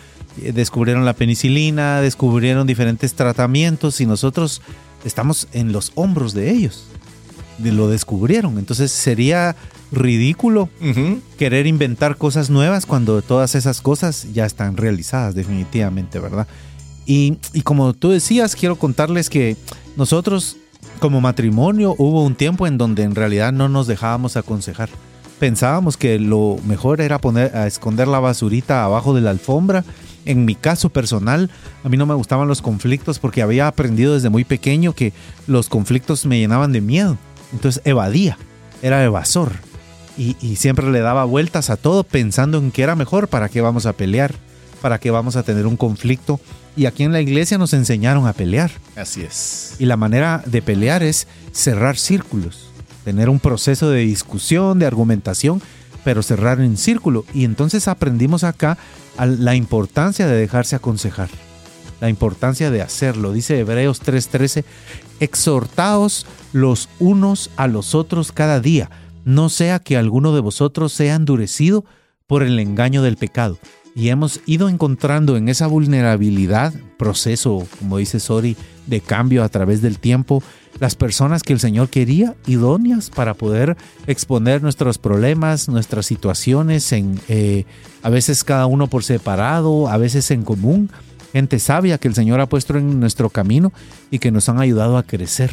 eh, 0.41 0.51
descubrieron 0.53 1.03
la 1.05 1.13
penicilina, 1.13 2.01
descubrieron 2.01 2.67
diferentes 2.67 3.15
tratamientos 3.15 3.99
y 3.99 4.05
nosotros 4.05 4.61
estamos 5.03 5.47
en 5.53 5.71
los 5.71 5.91
hombros 5.95 6.33
de 6.33 6.51
ellos. 6.51 6.85
Lo 7.63 7.89
descubrieron. 7.89 8.57
Entonces 8.57 8.91
sería 8.91 9.55
ridículo 9.91 10.69
querer 11.37 11.67
inventar 11.67 12.17
cosas 12.17 12.49
nuevas 12.49 12.85
cuando 12.85 13.21
todas 13.21 13.55
esas 13.55 13.81
cosas 13.81 14.27
ya 14.33 14.45
están 14.45 14.77
realizadas 14.77 15.35
definitivamente, 15.35 16.19
¿verdad? 16.19 16.47
Y, 17.05 17.37
y 17.53 17.61
como 17.61 17.93
tú 17.93 18.09
decías, 18.09 18.55
quiero 18.55 18.77
contarles 18.77 19.29
que 19.29 19.57
nosotros 19.95 20.57
como 21.01 21.19
matrimonio 21.19 21.95
hubo 21.97 22.23
un 22.23 22.35
tiempo 22.35 22.67
en 22.67 22.77
donde 22.77 23.01
en 23.01 23.15
realidad 23.15 23.51
no 23.51 23.67
nos 23.67 23.87
dejábamos 23.87 24.37
aconsejar. 24.37 24.87
Pensábamos 25.39 25.97
que 25.97 26.19
lo 26.19 26.57
mejor 26.63 27.01
era 27.01 27.17
poner 27.17 27.57
a 27.57 27.65
esconder 27.65 28.07
la 28.07 28.19
basurita 28.19 28.85
abajo 28.85 29.15
de 29.15 29.21
la 29.21 29.31
alfombra. 29.31 29.83
En 30.25 30.45
mi 30.45 30.53
caso 30.53 30.89
personal, 30.89 31.49
a 31.83 31.89
mí 31.89 31.97
no 31.97 32.05
me 32.05 32.13
gustaban 32.13 32.47
los 32.47 32.61
conflictos 32.61 33.17
porque 33.17 33.41
había 33.41 33.67
aprendido 33.67 34.13
desde 34.13 34.29
muy 34.29 34.43
pequeño 34.43 34.93
que 34.93 35.11
los 35.47 35.69
conflictos 35.69 36.27
me 36.27 36.37
llenaban 36.37 36.71
de 36.71 36.81
miedo. 36.81 37.17
Entonces 37.51 37.81
evadía, 37.83 38.37
era 38.83 39.03
evasor. 39.03 39.53
Y, 40.17 40.35
siempre 40.55 40.91
le 40.91 40.99
daba 40.99 41.25
vueltas 41.25 41.71
a 41.71 41.77
todo 41.77 42.03
pensando 42.03 42.59
en 42.59 42.69
que 42.69 42.83
era 42.83 42.95
mejor, 42.95 43.27
para 43.27 43.49
qué 43.49 43.61
vamos 43.61 43.87
a 43.87 43.93
pelear, 43.93 44.35
para 44.81 44.99
qué 44.99 45.11
vamos 45.11 45.35
a 45.35 45.43
tener 45.43 45.67
un 45.67 45.77
conflicto 45.77 46.39
y 46.75 46.85
aquí 46.85 47.03
en 47.03 47.11
la 47.11 47.21
iglesia 47.21 47.57
nos 47.57 47.73
enseñaron 47.73 48.27
a 48.27 48.33
pelear. 48.33 48.71
Así 48.95 49.21
es. 49.21 49.75
Y 49.79 49.85
la 49.85 49.97
manera 49.97 50.43
de 50.45 50.61
pelear 50.61 51.03
es 51.03 51.27
cerrar 51.51 51.97
círculos, 51.97 52.69
tener 53.03 53.29
un 53.29 53.39
proceso 53.39 53.89
de 53.89 54.01
discusión, 54.01 54.79
de 54.79 54.85
argumentación, 54.85 55.61
pero 56.03 56.23
cerrar 56.23 56.59
en 56.61 56.77
círculo. 56.77 57.25
Y 57.33 57.45
entonces 57.45 57.87
aprendimos 57.87 58.43
acá 58.43 58.77
la 59.17 59.55
importancia 59.55 60.27
de 60.27 60.37
dejarse 60.37 60.75
aconsejar, 60.75 61.29
la 61.99 62.09
importancia 62.09 62.71
de 62.71 62.81
hacerlo. 62.81 63.33
Dice 63.33 63.59
Hebreos 63.59 64.01
3:13, 64.01 64.63
exhortaos 65.19 66.25
los 66.53 66.89
unos 66.99 67.51
a 67.57 67.67
los 67.67 67.95
otros 67.95 68.31
cada 68.31 68.59
día, 68.59 68.89
no 69.25 69.49
sea 69.49 69.79
que 69.79 69.97
alguno 69.97 70.33
de 70.33 70.41
vosotros 70.41 70.93
sea 70.93 71.15
endurecido 71.15 71.85
por 72.27 72.43
el 72.43 72.57
engaño 72.59 73.03
del 73.03 73.17
pecado 73.17 73.59
y 73.95 74.09
hemos 74.09 74.39
ido 74.45 74.69
encontrando 74.69 75.37
en 75.37 75.49
esa 75.49 75.67
vulnerabilidad, 75.67 76.73
proceso, 76.97 77.67
como 77.79 77.97
dice 77.97 78.19
Sori, 78.19 78.55
de 78.87 79.01
cambio 79.01 79.43
a 79.43 79.49
través 79.49 79.81
del 79.81 79.99
tiempo, 79.99 80.41
las 80.79 80.95
personas 80.95 81.43
que 81.43 81.53
el 81.53 81.59
Señor 81.59 81.89
quería 81.89 82.35
idóneas 82.47 83.09
para 83.09 83.33
poder 83.33 83.77
exponer 84.07 84.61
nuestros 84.61 84.97
problemas, 84.97 85.67
nuestras 85.67 86.05
situaciones, 86.05 86.91
en, 86.91 87.19
eh, 87.27 87.65
a 88.01 88.09
veces 88.09 88.43
cada 88.43 88.65
uno 88.65 88.87
por 88.87 89.03
separado, 89.03 89.89
a 89.89 89.97
veces 89.97 90.31
en 90.31 90.43
común, 90.43 90.89
gente 91.33 91.59
sabia 91.59 91.97
que 91.97 92.07
el 92.07 92.15
Señor 92.15 92.39
ha 92.39 92.49
puesto 92.49 92.77
en 92.77 92.99
nuestro 92.99 93.29
camino 93.29 93.73
y 94.09 94.19
que 94.19 94.31
nos 94.31 94.49
han 94.49 94.59
ayudado 94.59 94.97
a 94.97 95.03
crecer 95.03 95.51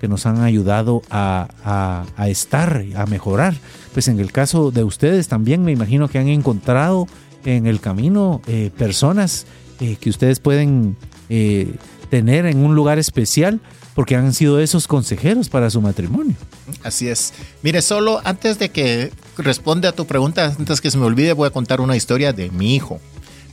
que 0.00 0.08
nos 0.08 0.26
han 0.26 0.42
ayudado 0.42 1.00
a, 1.10 1.48
a, 1.64 2.04
a 2.16 2.28
estar, 2.28 2.84
a 2.96 3.06
mejorar. 3.06 3.54
Pues 3.94 4.08
en 4.08 4.20
el 4.20 4.30
caso 4.30 4.70
de 4.70 4.84
ustedes 4.84 5.28
también 5.28 5.64
me 5.64 5.72
imagino 5.72 6.08
que 6.08 6.18
han 6.18 6.28
encontrado 6.28 7.06
en 7.46 7.66
el 7.66 7.80
camino 7.80 8.42
eh, 8.46 8.70
personas 8.76 9.46
eh, 9.80 9.96
que 9.98 10.10
ustedes 10.10 10.40
pueden 10.40 10.96
eh, 11.30 11.74
tener 12.10 12.44
en 12.44 12.58
un 12.58 12.74
lugar 12.74 12.98
especial 12.98 13.60
porque 13.94 14.14
han 14.14 14.34
sido 14.34 14.60
esos 14.60 14.86
consejeros 14.86 15.48
para 15.48 15.70
su 15.70 15.80
matrimonio. 15.80 16.34
Así 16.82 17.08
es. 17.08 17.32
Mire, 17.62 17.80
solo 17.80 18.20
antes 18.24 18.58
de 18.58 18.70
que 18.70 19.10
responda 19.38 19.90
a 19.90 19.92
tu 19.92 20.06
pregunta, 20.06 20.54
antes 20.58 20.82
que 20.82 20.90
se 20.90 20.98
me 20.98 21.06
olvide, 21.06 21.32
voy 21.32 21.46
a 21.46 21.50
contar 21.50 21.80
una 21.80 21.96
historia 21.96 22.34
de 22.34 22.50
mi 22.50 22.74
hijo. 22.74 23.00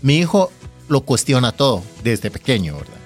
Mi 0.01 0.17
hijo 0.17 0.51
lo 0.89 1.01
cuestiona 1.01 1.53
todo 1.53 1.81
desde 2.03 2.29
pequeño, 2.29 2.75
¿verdad? 2.75 3.02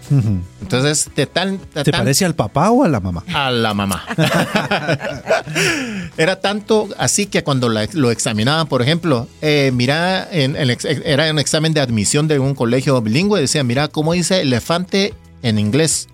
Entonces, 0.61 1.09
de 1.15 1.25
¿Te 1.25 1.91
parece 1.91 2.25
al 2.25 2.35
papá 2.35 2.71
o 2.71 2.83
a 2.83 2.87
la 2.87 2.99
mamá? 2.99 3.23
A 3.33 3.51
la 3.51 3.73
mamá. 3.73 4.03
era 6.17 6.39
tanto 6.39 6.89
así 6.97 7.25
que 7.25 7.43
cuando 7.43 7.69
lo 7.69 8.11
examinaban, 8.11 8.67
por 8.67 8.81
ejemplo, 8.81 9.27
eh, 9.41 9.71
mira, 9.73 10.27
en, 10.31 10.55
era 10.55 11.31
un 11.31 11.39
examen 11.39 11.73
de 11.73 11.81
admisión 11.81 12.27
de 12.27 12.39
un 12.39 12.55
colegio 12.55 13.01
bilingüe, 13.01 13.39
decía, 13.39 13.63
mira 13.63 13.87
cómo 13.87 14.13
dice 14.13 14.41
elefante 14.41 15.13
en 15.43 15.59
inglés. 15.59 16.07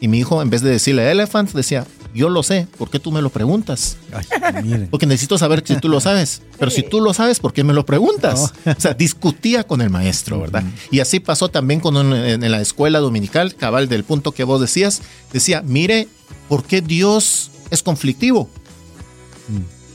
Y 0.00 0.08
mi 0.08 0.18
hijo, 0.18 0.42
en 0.42 0.50
vez 0.50 0.62
de 0.62 0.70
decirle 0.70 1.10
elephant, 1.10 1.52
decía 1.52 1.86
yo 2.14 2.28
lo 2.28 2.42
sé, 2.42 2.66
¿por 2.78 2.90
qué 2.90 2.98
tú 3.00 3.10
me 3.12 3.20
lo 3.20 3.28
preguntas? 3.30 3.96
Ay, 4.12 4.62
miren. 4.62 4.86
Porque 4.88 5.04
necesito 5.06 5.36
saber 5.36 5.62
si 5.66 5.76
tú 5.80 5.88
lo 5.88 6.00
sabes. 6.00 6.42
Pero 6.58 6.70
si 6.70 6.82
tú 6.82 7.00
lo 7.00 7.12
sabes, 7.12 7.40
¿por 7.40 7.52
qué 7.52 7.64
me 7.64 7.74
lo 7.74 7.84
preguntas? 7.84 8.52
O 8.64 8.80
sea, 8.80 8.94
discutía 8.94 9.64
con 9.64 9.80
el 9.80 9.90
maestro, 9.90 10.40
¿verdad? 10.40 10.62
Y 10.90 11.00
así 11.00 11.18
pasó 11.20 11.48
también 11.48 11.80
con 11.80 11.96
un- 11.96 12.12
en, 12.14 12.50
la 12.50 12.60
escuela 12.60 13.00
dominical, 13.00 13.54
cabal 13.56 13.88
del 13.88 14.04
punto 14.04 14.32
que 14.32 14.44
vos 14.44 14.60
decías. 14.60 15.02
Decía, 15.32 15.62
mire, 15.66 16.06
¿por 16.48 16.64
qué 16.64 16.80
Dios 16.80 17.50
es 17.70 17.82
conflictivo? 17.82 18.48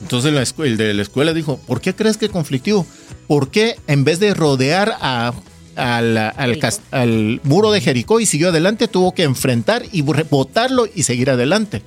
Entonces 0.02 0.34
la 0.34 0.42
escu- 0.44 0.66
el 0.66 0.78
de 0.78 0.94
la 0.94 1.02
escuela 1.02 1.34
dijo, 1.34 1.58
¿por 1.68 1.82
qué 1.82 1.94
crees 1.96 2.18
que 2.18 2.26
es 2.26 2.32
conflictivo? 2.32 2.86
¿Por 3.28 3.50
qué 3.50 3.78
en 3.88 4.04
vez 4.04 4.20
de 4.20 4.34
rodear 4.34 4.96
a- 5.02 5.34
al, 5.76 6.18
al 6.92 7.42
muro 7.44 7.72
de 7.72 7.80
Jericó 7.82 8.20
y 8.20 8.26
siguió 8.26 8.50
adelante, 8.50 8.88
tuvo 8.88 9.14
que 9.14 9.24
enfrentar 9.24 9.84
y 9.92 10.02
botarlo 10.02 10.88
y 10.94 11.04
seguir 11.04 11.30
adelante? 11.30 11.82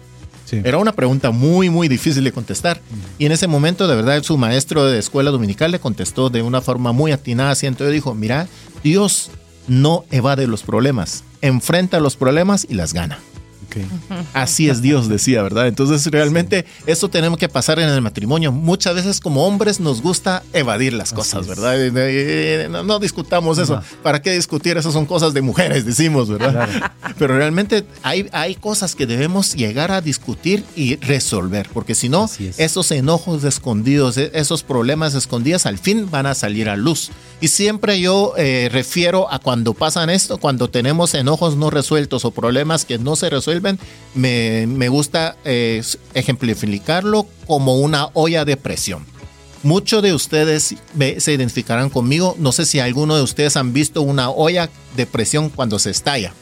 Era 0.51 0.79
una 0.79 0.93
pregunta 0.93 1.31
muy, 1.31 1.71
muy 1.71 1.89
difícil 1.89 2.25
de 2.25 2.33
contestar. 2.33 2.81
Y 3.19 3.27
en 3.27 3.33
ese 3.33 3.47
momento, 3.47 3.89
de 3.89 3.97
verdad, 3.97 4.23
su 4.23 4.37
maestro 4.37 4.85
de 4.85 4.99
escuela 4.99 5.31
dominical 5.31 5.71
le 5.71 5.79
contestó 5.79 6.31
de 6.31 6.43
una 6.43 6.61
forma 6.61 6.93
muy 6.93 7.13
atinada. 7.13 7.53
Así 7.53 7.67
entonces 7.67 7.95
dijo, 7.95 8.15
mira, 8.15 8.49
Dios 8.83 9.31
no 9.69 10.05
evade 10.11 10.47
los 10.47 10.63
problemas, 10.63 11.25
enfrenta 11.41 12.01
los 12.01 12.17
problemas 12.17 12.67
y 12.69 12.75
las 12.75 12.93
gana. 12.93 13.19
Ok. 13.75 14.17
Así 14.35 14.69
es 14.69 14.83
Dios, 14.83 15.09
decía, 15.09 15.43
¿verdad? 15.43 15.67
Entonces 15.69 16.05
realmente 16.11 16.67
eso 16.87 17.09
tenemos 17.09 17.39
que 17.39 17.49
pasar 17.49 17.79
en 17.79 17.89
el 17.89 18.01
matrimonio. 18.03 18.53
Muchas 18.53 18.95
veces 18.95 19.21
como 19.21 19.47
hombres 19.47 19.81
nos 19.81 20.03
gusta 20.03 20.43
evadir 20.53 20.93
las 20.93 21.13
cosas. 21.13 21.47
¿verdad? 21.47 21.81
Eh, 21.81 21.91
eh, 21.95 22.69
No, 22.71 22.83
no 22.83 22.99
discutamos 22.99 23.59
eso. 23.59 23.81
¿Para 24.03 24.21
qué 24.21 24.33
discutir? 24.33 24.77
Esas 24.77 24.93
son 24.93 25.07
cosas 25.07 25.33
de 25.35 25.41
mujeres, 25.43 25.85
decimos, 25.87 26.29
¿verdad? 26.29 26.93
Pero 27.19 27.37
realmente 27.37 27.85
hay, 28.03 28.29
hay 28.33 28.55
cosas 28.55 28.95
que 28.95 29.07
debemos 29.07 29.55
llegar 29.55 29.91
a 29.91 30.01
discutir 30.01 30.65
y 30.77 30.97
resolver, 30.97 31.69
porque 31.73 31.95
si 31.95 32.09
no, 32.09 32.25
es. 32.39 32.59
esos 32.59 32.91
enojos 32.91 33.45
escondidos, 33.45 34.17
e- 34.19 34.31
esos 34.35 34.63
problemas 34.63 35.15
escondidos, 35.15 35.67
al 35.67 35.79
fin 35.79 36.11
van 36.11 36.27
a 36.27 36.35
salir 36.35 36.69
a 36.69 36.77
luz. 36.77 37.11
Y 37.41 37.49
siempre 37.49 38.01
yo 38.01 38.35
eh, 38.37 38.69
refiero 38.73 39.31
a 39.33 39.39
cuando 39.41 39.75
pasan 39.75 40.11
esto, 40.11 40.39
cuando 40.39 40.69
tenemos 40.71 41.15
enojos 41.15 41.57
no 41.57 41.71
resueltos 41.71 42.25
o 42.25 42.31
problemas 42.31 42.85
que 42.85 42.99
no 42.99 43.17
se 43.17 43.31
resuelven, 43.31 43.62
me, 44.15 44.89
gusta 44.89 45.37
eh, 45.45 45.83
ejemplificarlo 46.15 47.27
como 47.47 47.77
una 47.77 48.09
olla 48.15 48.45
de 48.45 48.57
presión. 48.57 49.07
Muchos 49.63 50.03
de 50.03 50.13
ustedes 50.13 50.75
se 51.19 51.33
identificarán 51.33 51.89
conmigo. 51.89 52.35
No 52.39 52.51
sé 52.51 52.67
si 52.67 52.81
alguno 52.81 53.17
de 53.17 53.23
ustedes 53.23 53.57
han 53.57 53.73
visto 53.73 54.03
una 54.03 54.29
olla 54.29 54.69
de 54.97 55.07
presión 55.07 55.51
cuando 55.51 55.79
se 55.79 55.91
estalla. 55.91 56.35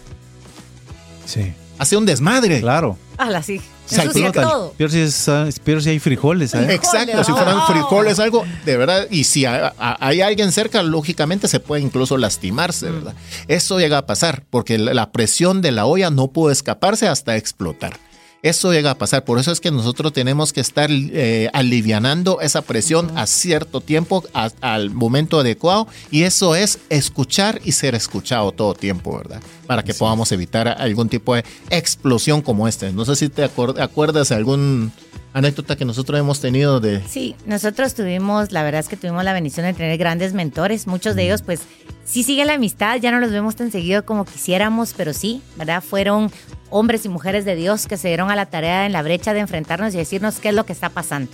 Sí. 1.27 1.53
Hace 1.81 1.97
un 1.97 2.07
desmadre. 2.07 2.61
Claro. 2.61 2.97
Ala, 3.17 3.43
sí. 3.43 3.61
Se 3.87 4.01
Ensucia 4.03 4.29
explota. 4.29 4.49
todo. 4.49 4.73
Peor 4.75 4.91
si, 4.93 5.01
es, 5.01 5.29
ah, 5.29 5.49
peor 5.65 5.83
si 5.83 5.91
hay 5.91 5.99
frijoles. 5.99 6.55
¿eh? 6.55 6.67
Exacto, 6.75 7.25
si 7.25 7.33
fueran 7.33 7.67
frijoles, 7.67 8.21
algo 8.21 8.45
de 8.65 8.77
verdad. 8.77 9.07
Y 9.11 9.25
si 9.25 9.47
ha- 9.47 9.75
ha- 9.79 9.97
hay 10.07 10.21
alguien 10.21 10.53
cerca, 10.53 10.83
lógicamente 10.85 11.49
se 11.49 11.59
puede 11.59 11.83
incluso 11.83 12.17
lastimarse, 12.17 12.89
¿verdad? 12.91 13.15
Eso 13.49 13.81
llega 13.81 13.99
a 13.99 14.07
pasar, 14.07 14.45
porque 14.49 14.79
la 14.79 14.95
la 14.95 15.11
presión 15.11 15.61
de 15.61 15.73
la 15.73 15.87
olla 15.87 16.11
no 16.11 16.29
puede 16.29 16.53
escaparse 16.53 17.09
hasta 17.09 17.37
explotar. 17.37 17.99
Eso 18.43 18.73
llega 18.73 18.93
a 18.93 18.95
pasar, 18.99 19.25
por 19.25 19.39
eso 19.39 19.53
es 19.53 19.61
que 19.61 19.71
nosotros 19.71 20.13
tenemos 20.15 20.53
que 20.55 20.61
estar 20.63 20.89
eh, 20.91 21.51
alivianando 21.53 22.41
esa 22.41 22.63
presión 22.63 23.11
a 23.19 23.27
cierto 23.27 23.83
tiempo, 23.83 24.25
a- 24.33 24.51
al 24.63 24.91
momento 24.91 25.41
adecuado, 25.41 25.87
y 26.11 26.23
eso 26.23 26.55
es 26.55 26.79
escuchar 26.89 27.61
y 27.65 27.73
ser 27.73 27.95
escuchado 27.95 28.53
todo 28.53 28.73
tiempo, 28.75 29.17
¿verdad? 29.19 29.43
Para 29.67 29.83
que 29.85 29.93
podamos 29.93 30.33
evitar 30.33 30.69
algún 30.69 31.09
tipo 31.11 31.35
de 31.35 31.45
explosión 31.69 32.41
como 32.41 32.67
este. 32.67 32.93
No 32.93 33.05
sé 33.05 33.15
si 33.17 33.29
te 33.29 33.45
acuer- 33.45 33.79
acuerdas 33.81 34.31
de 34.31 34.37
algún 34.37 34.91
anécdota 35.33 35.77
que 35.77 35.85
nosotros 35.85 36.19
hemos 36.19 36.41
tenido 36.41 36.81
de... 36.81 37.03
Sí, 37.07 37.37
nosotros 37.47 37.95
tuvimos, 37.95 38.53
la 38.53 38.63
verdad 38.63 38.81
es 38.81 38.89
que 38.89 38.97
tuvimos 38.97 39.25
la 39.25 39.33
bendición 39.33 39.67
de 39.67 39.73
tener 39.75 39.97
grandes 39.99 40.33
mentores. 40.33 40.87
Muchos 40.87 41.15
de 41.15 41.25
ellos, 41.25 41.43
pues, 41.43 41.63
sí 42.05 42.23
sigue 42.23 42.45
la 42.45 42.55
amistad, 42.55 42.97
ya 42.97 43.11
no 43.11 43.21
los 43.21 43.31
vemos 43.31 43.57
tan 43.57 43.71
seguido 43.71 44.05
como 44.05 44.25
quisiéramos, 44.25 44.95
pero 44.97 45.13
sí, 45.13 45.43
¿verdad? 45.57 45.83
Fueron 45.83 46.31
hombres 46.71 47.05
y 47.05 47.09
mujeres 47.09 47.45
de 47.45 47.55
Dios 47.55 47.87
que 47.87 47.97
se 47.97 48.09
dieron 48.09 48.31
a 48.31 48.37
la 48.37 48.47
tarea 48.47 48.87
en 48.87 48.93
la 48.93 49.03
brecha 49.03 49.35
de 49.35 49.41
enfrentarnos 49.41 49.95
y 49.95 49.99
decirnos 49.99 50.41
qué 50.41 50.49
es 50.49 50.55
lo 50.55 50.67
que 50.67 50.73
está 50.73 50.89
pasando. 50.89 51.31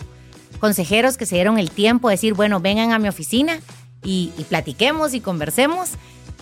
Consejeros 0.61 1.17
que 1.17 1.27
se 1.27 1.37
dieron 1.37 1.59
el 1.59 1.71
tiempo 1.71 2.09
de 2.09 2.15
decir, 2.15 2.35
bueno, 2.35 2.61
vengan 2.61 2.93
a 2.93 2.99
mi 2.99 3.09
oficina 3.09 3.61
y, 4.03 4.33
y 4.39 4.45
platiquemos 4.45 5.15
y 5.15 5.21
conversemos. 5.21 5.91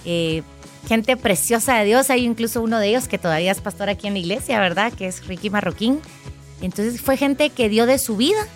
Eh, 0.04 0.42
gente 0.88 1.16
preciosa 1.16 1.76
de 1.78 1.84
Dios, 1.86 2.10
hay 2.10 2.24
incluso 2.24 2.62
uno 2.62 2.78
de 2.78 2.88
ellos 2.88 3.08
que 3.08 3.18
todavía 3.18 3.52
es 3.52 3.60
pastor 3.60 3.88
aquí 3.88 4.06
en 4.06 4.14
la 4.14 4.18
iglesia, 4.20 4.60
¿verdad? 4.60 4.92
Que 4.92 5.06
es 5.06 5.26
Ricky 5.26 5.50
Marroquín. 5.50 6.00
Entonces 6.64 7.00
fue 7.00 7.16
gente 7.16 7.50
que 7.50 7.68
dio 7.68 7.86
de 7.86 7.98
su 7.98 8.16
vida 8.16 8.46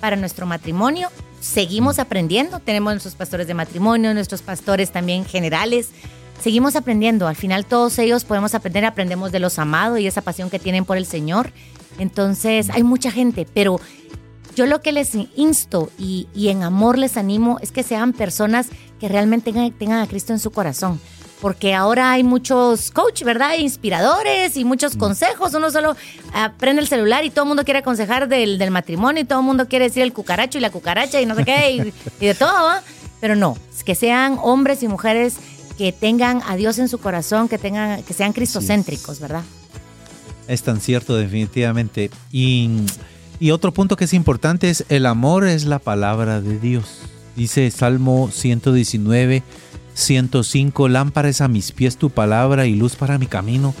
para 0.00 0.16
nuestro 0.16 0.46
matrimonio. 0.46 1.10
Seguimos 1.40 1.98
aprendiendo, 1.98 2.60
tenemos 2.60 2.92
nuestros 2.92 3.14
pastores 3.14 3.46
de 3.46 3.54
matrimonio, 3.54 4.14
nuestros 4.14 4.42
pastores 4.42 4.90
también 4.90 5.24
generales. 5.24 5.90
Seguimos 6.40 6.76
aprendiendo, 6.76 7.28
al 7.28 7.36
final 7.36 7.66
todos 7.66 7.98
ellos 7.98 8.24
podemos 8.24 8.54
aprender, 8.54 8.84
aprendemos 8.84 9.32
de 9.32 9.38
los 9.38 9.58
amados 9.58 10.00
y 10.00 10.06
esa 10.06 10.22
pasión 10.22 10.50
que 10.50 10.58
tienen 10.58 10.84
por 10.84 10.96
el 10.96 11.06
Señor. 11.06 11.52
Entonces 11.98 12.70
hay 12.70 12.82
mucha 12.82 13.10
gente, 13.10 13.46
pero 13.52 13.80
yo 14.54 14.66
lo 14.66 14.80
que 14.80 14.92
les 14.92 15.14
insto 15.36 15.90
y, 15.98 16.26
en 16.34 16.62
amor 16.62 16.98
les 16.98 17.16
animo 17.16 17.58
es 17.60 17.70
que 17.70 17.82
sean 17.82 18.12
personas 18.12 18.68
que 19.00 19.08
realmente 19.08 19.52
tengan 19.78 20.00
a 20.00 20.06
Cristo 20.06 20.32
en 20.32 20.38
su 20.38 20.50
corazón. 20.50 21.00
Porque 21.42 21.74
ahora 21.74 22.12
hay 22.12 22.22
muchos 22.22 22.92
coach, 22.92 23.24
¿verdad? 23.24 23.58
Inspiradores 23.58 24.56
y 24.56 24.64
muchos 24.64 24.94
consejos. 24.96 25.52
Uno 25.54 25.72
solo 25.72 25.96
ah, 26.32 26.52
prende 26.56 26.80
el 26.80 26.86
celular 26.86 27.24
y 27.24 27.30
todo 27.30 27.42
el 27.42 27.48
mundo 27.48 27.64
quiere 27.64 27.80
aconsejar 27.80 28.28
del, 28.28 28.58
del 28.58 28.70
matrimonio 28.70 29.22
y 29.22 29.24
todo 29.24 29.40
el 29.40 29.44
mundo 29.44 29.66
quiere 29.66 29.86
decir 29.86 30.04
el 30.04 30.12
cucaracho 30.12 30.58
y 30.58 30.60
la 30.60 30.70
cucaracha 30.70 31.20
y 31.20 31.26
no 31.26 31.34
sé 31.34 31.44
qué 31.44 31.72
y, 31.72 31.92
y 32.24 32.26
de 32.28 32.36
todo. 32.36 32.70
Pero 33.20 33.34
no, 33.34 33.58
que 33.84 33.96
sean 33.96 34.38
hombres 34.40 34.84
y 34.84 34.88
mujeres 34.88 35.38
que 35.76 35.90
tengan 35.90 36.42
a 36.46 36.54
Dios 36.54 36.78
en 36.78 36.88
su 36.88 36.98
corazón, 36.98 37.48
que 37.48 37.58
tengan, 37.58 38.04
que 38.04 38.14
sean 38.14 38.32
cristocéntricos, 38.32 39.18
¿verdad? 39.18 39.42
Es 40.46 40.62
tan 40.62 40.80
cierto, 40.80 41.16
definitivamente. 41.16 42.12
Y, 42.30 42.70
y 43.40 43.50
otro 43.50 43.72
punto 43.72 43.96
que 43.96 44.04
es 44.04 44.14
importante 44.14 44.70
es 44.70 44.84
el 44.90 45.06
amor 45.06 45.44
es 45.44 45.64
la 45.64 45.80
palabra 45.80 46.40
de 46.40 46.60
Dios. 46.60 47.00
Dice 47.34 47.68
Salmo 47.72 48.30
119, 48.30 49.42
105, 49.94 50.88
lámpara 50.88 51.28
es 51.28 51.40
a 51.40 51.48
mis 51.48 51.72
pies 51.72 51.96
tu 51.96 52.10
palabra 52.10 52.66
y 52.66 52.74
luz 52.74 52.96
para 52.96 53.18
mi 53.18 53.26
camino. 53.26 53.74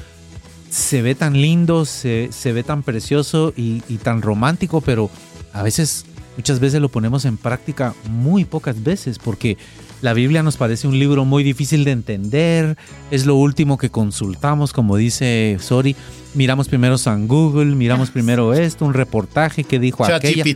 Se 0.70 1.02
ve 1.02 1.14
tan 1.14 1.34
lindo, 1.34 1.84
se, 1.84 2.28
se 2.32 2.52
ve 2.52 2.62
tan 2.62 2.82
precioso 2.82 3.52
y, 3.56 3.82
y 3.88 3.98
tan 3.98 4.22
romántico, 4.22 4.80
pero 4.80 5.10
a 5.52 5.62
veces, 5.62 6.06
muchas 6.36 6.60
veces 6.60 6.80
lo 6.80 6.88
ponemos 6.88 7.24
en 7.24 7.36
práctica 7.36 7.94
muy 8.08 8.44
pocas 8.44 8.82
veces 8.82 9.18
porque 9.18 9.58
la 10.02 10.12
Biblia 10.14 10.42
nos 10.42 10.56
parece 10.56 10.88
un 10.88 10.98
libro 10.98 11.24
muy 11.24 11.44
difícil 11.44 11.84
de 11.84 11.92
entender, 11.92 12.76
es 13.12 13.24
lo 13.24 13.36
último 13.36 13.78
que 13.78 13.88
consultamos, 13.88 14.72
como 14.72 14.96
dice 14.96 15.56
Sori. 15.60 15.94
Miramos 16.34 16.68
primero 16.68 16.98
San 16.98 17.28
Google, 17.28 17.76
miramos 17.76 18.10
primero 18.10 18.52
esto, 18.52 18.84
un 18.84 18.94
reportaje 18.94 19.62
que 19.64 19.78
dijo 19.78 20.04
aquella. 20.04 20.44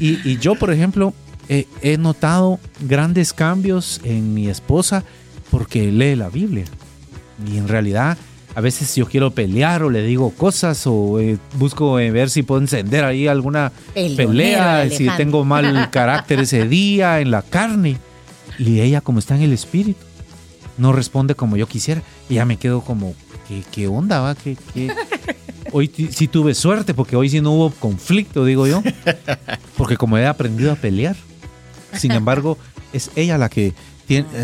Y, 0.00 0.18
y 0.28 0.38
yo, 0.38 0.56
por 0.56 0.72
ejemplo, 0.72 1.14
he, 1.52 1.66
he 1.82 1.98
notado 1.98 2.58
grandes 2.80 3.32
cambios 3.32 4.00
en 4.04 4.32
mi 4.32 4.48
esposa 4.48 5.04
porque 5.50 5.92
lee 5.92 6.16
la 6.16 6.30
Biblia. 6.30 6.64
Y 7.46 7.58
en 7.58 7.68
realidad, 7.68 8.16
a 8.54 8.60
veces 8.62 8.94
yo 8.96 9.06
quiero 9.06 9.32
pelear 9.32 9.82
o 9.82 9.90
le 9.90 10.02
digo 10.02 10.30
cosas 10.30 10.86
o 10.86 11.20
eh, 11.20 11.38
busco 11.58 11.98
eh, 11.98 12.10
ver 12.10 12.30
si 12.30 12.42
puedo 12.42 12.60
encender 12.60 13.04
ahí 13.04 13.26
alguna 13.28 13.70
Peleonero, 13.92 14.28
pelea, 14.28 14.82
el 14.84 14.92
si 14.92 15.08
tengo 15.16 15.44
mal 15.44 15.90
carácter 15.90 16.40
ese 16.40 16.66
día 16.66 17.20
en 17.20 17.30
la 17.30 17.42
carne. 17.42 17.98
Y 18.58 18.80
ella, 18.80 19.02
como 19.02 19.18
está 19.18 19.36
en 19.36 19.42
el 19.42 19.52
espíritu, 19.52 20.00
no 20.78 20.92
responde 20.92 21.34
como 21.34 21.58
yo 21.58 21.66
quisiera. 21.66 22.02
Y 22.30 22.34
ya 22.34 22.46
me 22.46 22.56
quedo 22.56 22.80
como, 22.80 23.14
¿qué, 23.46 23.62
qué 23.70 23.88
onda 23.88 24.20
va? 24.20 24.34
¿Qué, 24.34 24.56
qué? 24.72 24.90
Hoy 25.72 25.90
sí 26.10 26.28
tuve 26.28 26.54
suerte 26.54 26.92
porque 26.92 27.16
hoy 27.16 27.30
sí 27.30 27.40
no 27.40 27.52
hubo 27.52 27.70
conflicto, 27.70 28.44
digo 28.44 28.66
yo. 28.66 28.82
Porque 29.78 29.96
como 29.96 30.18
he 30.18 30.26
aprendido 30.26 30.70
a 30.70 30.74
pelear. 30.74 31.16
Sin 31.94 32.12
embargo, 32.12 32.58
es 32.92 33.10
ella 33.16 33.38
la 33.38 33.48
que 33.48 33.74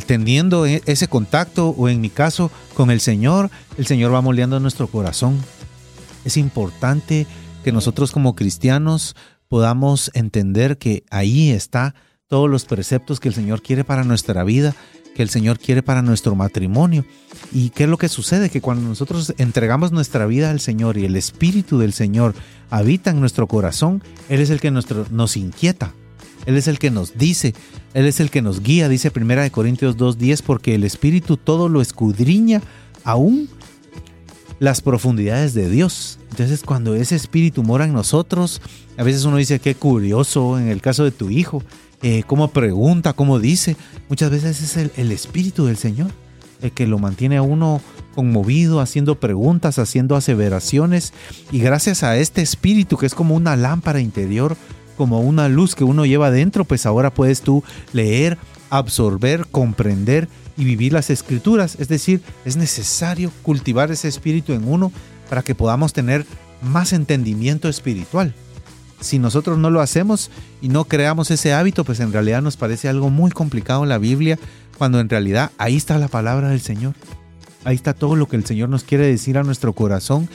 teniendo 0.06 0.66
e- 0.66 0.82
ese 0.86 1.08
contacto 1.08 1.70
o 1.70 1.88
en 1.88 2.00
mi 2.00 2.10
caso 2.10 2.50
con 2.74 2.90
el 2.90 3.00
Señor, 3.00 3.50
el 3.76 3.86
Señor 3.86 4.12
va 4.14 4.20
moldeando 4.20 4.60
nuestro 4.60 4.86
corazón. 4.86 5.38
Es 6.24 6.36
importante 6.36 7.26
que 7.64 7.72
nosotros 7.72 8.12
como 8.12 8.34
cristianos 8.34 9.16
podamos 9.48 10.10
entender 10.14 10.78
que 10.78 11.04
ahí 11.10 11.50
está 11.50 11.94
todos 12.28 12.48
los 12.48 12.64
preceptos 12.64 13.20
que 13.20 13.28
el 13.28 13.34
Señor 13.34 13.62
quiere 13.62 13.84
para 13.84 14.04
nuestra 14.04 14.44
vida, 14.44 14.74
que 15.14 15.22
el 15.22 15.30
Señor 15.30 15.58
quiere 15.58 15.82
para 15.82 16.02
nuestro 16.02 16.34
matrimonio. 16.34 17.04
¿Y 17.52 17.70
qué 17.70 17.84
es 17.84 17.90
lo 17.90 17.98
que 17.98 18.08
sucede? 18.08 18.50
Que 18.50 18.60
cuando 18.60 18.86
nosotros 18.86 19.34
entregamos 19.38 19.90
nuestra 19.90 20.26
vida 20.26 20.50
al 20.50 20.60
Señor 20.60 20.98
y 20.98 21.06
el 21.06 21.16
Espíritu 21.16 21.78
del 21.78 21.92
Señor 21.92 22.34
habita 22.70 23.10
en 23.10 23.20
nuestro 23.20 23.46
corazón, 23.48 24.02
Él 24.28 24.40
es 24.40 24.50
el 24.50 24.60
que 24.60 24.70
nos 24.70 25.36
inquieta. 25.36 25.94
Él 26.46 26.56
es 26.56 26.68
el 26.68 26.78
que 26.78 26.90
nos 26.90 27.16
dice, 27.18 27.54
Él 27.94 28.06
es 28.06 28.20
el 28.20 28.30
que 28.30 28.42
nos 28.42 28.62
guía, 28.62 28.88
dice 28.88 29.12
1 29.14 29.50
Corintios 29.50 29.96
2.10, 29.96 30.42
porque 30.44 30.74
el 30.74 30.84
Espíritu 30.84 31.36
todo 31.36 31.68
lo 31.68 31.80
escudriña 31.80 32.62
aún 33.04 33.48
las 34.58 34.80
profundidades 34.80 35.54
de 35.54 35.68
Dios. 35.70 36.18
Entonces 36.30 36.62
cuando 36.62 36.94
ese 36.94 37.16
espíritu 37.16 37.62
mora 37.62 37.84
en 37.84 37.92
nosotros, 37.92 38.60
a 38.96 39.02
veces 39.02 39.24
uno 39.24 39.36
dice, 39.36 39.60
qué 39.60 39.74
curioso 39.74 40.58
en 40.58 40.68
el 40.68 40.80
caso 40.80 41.04
de 41.04 41.10
tu 41.10 41.30
hijo, 41.30 41.62
eh, 42.02 42.22
cómo 42.26 42.48
pregunta, 42.48 43.12
cómo 43.12 43.38
dice. 43.38 43.76
Muchas 44.08 44.30
veces 44.30 44.60
es 44.62 44.76
el, 44.76 44.92
el 44.96 45.12
espíritu 45.12 45.66
del 45.66 45.76
Señor 45.76 46.10
el 46.62 46.72
que 46.72 46.86
lo 46.86 46.98
mantiene 46.98 47.36
a 47.36 47.42
uno 47.42 47.80
conmovido, 48.14 48.80
haciendo 48.80 49.16
preguntas, 49.16 49.78
haciendo 49.78 50.16
aseveraciones. 50.16 51.12
Y 51.52 51.60
gracias 51.60 52.02
a 52.02 52.16
este 52.16 52.42
espíritu 52.42 52.96
que 52.96 53.06
es 53.06 53.14
como 53.14 53.34
una 53.34 53.56
lámpara 53.56 54.00
interior, 54.00 54.56
como 54.98 55.20
una 55.20 55.48
luz 55.48 55.74
que 55.74 55.84
uno 55.84 56.04
lleva 56.04 56.30
dentro, 56.30 56.66
pues 56.66 56.84
ahora 56.84 57.14
puedes 57.14 57.40
tú 57.40 57.64
leer, 57.94 58.36
absorber, 58.68 59.46
comprender 59.50 60.28
y 60.58 60.64
vivir 60.64 60.92
las 60.92 61.08
escrituras. 61.08 61.76
Es 61.78 61.88
decir, 61.88 62.20
es 62.44 62.56
necesario 62.56 63.32
cultivar 63.42 63.90
ese 63.90 64.08
espíritu 64.08 64.52
en 64.52 64.68
uno 64.68 64.92
para 65.30 65.42
que 65.42 65.54
podamos 65.54 65.92
tener 65.94 66.26
más 66.60 66.92
entendimiento 66.92 67.68
espiritual. 67.68 68.34
Si 69.00 69.20
nosotros 69.20 69.56
no 69.56 69.70
lo 69.70 69.80
hacemos 69.80 70.30
y 70.60 70.68
no 70.68 70.84
creamos 70.84 71.30
ese 71.30 71.54
hábito, 71.54 71.84
pues 71.84 72.00
en 72.00 72.12
realidad 72.12 72.42
nos 72.42 72.56
parece 72.56 72.88
algo 72.88 73.08
muy 73.08 73.30
complicado 73.30 73.86
la 73.86 73.98
Biblia, 73.98 74.38
cuando 74.76 74.98
en 74.98 75.08
realidad 75.08 75.52
ahí 75.56 75.76
está 75.76 75.96
la 75.98 76.08
palabra 76.08 76.48
del 76.48 76.60
Señor. 76.60 76.94
Ahí 77.64 77.76
está 77.76 77.94
todo 77.94 78.16
lo 78.16 78.26
que 78.26 78.36
el 78.36 78.44
Señor 78.44 78.68
nos 78.68 78.82
quiere 78.82 79.06
decir 79.06 79.38
a 79.38 79.44
nuestro 79.44 79.72
corazón 79.72 80.28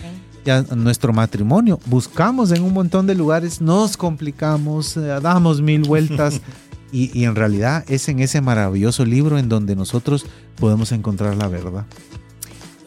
a 0.52 0.62
nuestro 0.76 1.14
matrimonio. 1.14 1.80
Buscamos 1.86 2.52
en 2.52 2.64
un 2.64 2.74
montón 2.74 3.08
de 3.08 3.16
lugares, 3.16 3.62
nos 3.62 3.98
complicamos, 3.98 4.98
eh, 4.98 5.20
damos 5.22 5.62
mil 5.62 5.84
vueltas 5.84 6.42
y, 6.92 7.18
y 7.18 7.26
en 7.26 7.36
realidad 7.36 7.86
es 7.88 8.08
en 8.10 8.20
ese 8.20 8.42
maravilloso 8.42 9.06
libro 9.06 9.38
en 9.38 9.50
donde 9.50 9.76
nosotros 9.76 10.26
podemos 10.56 10.92
encontrar 10.92 11.36
la 11.36 11.48
verdad. 11.48 11.86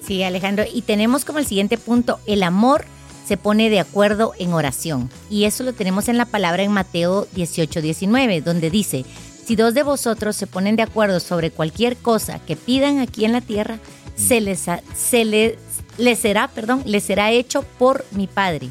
Sí, 0.07 0.23
Alejandro. 0.23 0.65
Y 0.73 0.83
tenemos 0.83 1.25
como 1.25 1.39
el 1.39 1.47
siguiente 1.47 1.79
punto, 1.79 2.21
el 2.27 2.43
amor 2.43 2.85
se 3.27 3.37
pone 3.37 3.71
de 3.71 3.81
acuerdo 3.81 4.33
en 4.39 4.53
oración. 4.53 5.11
Y 5.29 5.45
eso 5.45 5.65
lo 5.65 5.73
tenemos 5.73 6.09
en 6.09 6.17
la 6.17 6.27
palabra 6.27 6.63
en 6.63 6.71
Mateo 6.71 7.27
18, 7.35 7.83
19, 7.83 8.41
donde 8.41 8.71
dice, 8.71 9.05
si 9.45 9.57
dos 9.57 9.75
de 9.75 9.83
vosotros 9.83 10.37
se 10.37 10.47
ponen 10.47 10.77
de 10.77 10.83
acuerdo 10.83 11.19
sobre 11.19 11.51
cualquier 11.51 11.97
cosa 11.97 12.39
que 12.39 12.55
pidan 12.55 13.01
aquí 13.01 13.25
en 13.25 13.33
la 13.33 13.41
tierra, 13.41 13.81
se 14.15 14.41
les, 14.41 14.67
se 14.97 15.25
les, 15.25 15.55
les 15.99 16.19
será, 16.19 16.49
perdón, 16.49 16.83
les 16.85 17.05
será 17.05 17.31
hecho 17.31 17.63
por 17.63 18.05
mi 18.11 18.27
Padre. 18.27 18.71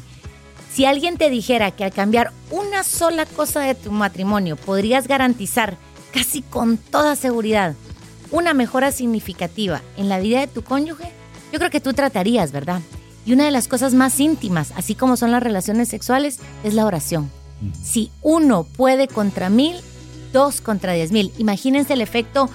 Si 0.72 0.84
alguien 0.84 1.16
te 1.16 1.30
dijera 1.30 1.70
que 1.70 1.84
al 1.84 1.92
cambiar 1.92 2.32
una 2.50 2.84
sola 2.84 3.24
cosa 3.24 3.60
de 3.60 3.74
tu 3.74 3.90
matrimonio 3.90 4.56
podrías 4.56 5.08
garantizar 5.08 5.78
casi 6.12 6.42
con 6.42 6.76
toda 6.76 7.16
seguridad 7.16 7.74
una 8.30 8.54
mejora 8.54 8.92
significativa 8.92 9.82
en 9.96 10.08
la 10.08 10.18
vida 10.18 10.40
de 10.40 10.46
tu 10.48 10.62
cónyuge, 10.62 11.10
yo 11.52 11.58
creo 11.58 11.70
que 11.70 11.80
tú 11.80 11.94
tratarías, 11.94 12.52
¿verdad? 12.52 12.80
Y 13.24 13.32
una 13.32 13.44
de 13.44 13.50
las 13.50 13.68
cosas 13.68 13.94
más 13.94 14.20
íntimas, 14.20 14.72
así 14.76 14.94
como 14.94 15.16
son 15.16 15.30
las 15.30 15.42
relaciones 15.42 15.88
sexuales, 15.88 16.40
es 16.62 16.74
la 16.74 16.84
oración. 16.84 17.30
Si 17.82 18.10
uno 18.22 18.64
puede 18.64 19.08
contra 19.08 19.48
mil, 19.48 19.76
dos 20.32 20.60
contra 20.60 20.92
diez 20.92 21.12
mil. 21.12 21.32
Imagínense 21.38 21.94
el 21.94 22.02
efecto 22.02 22.50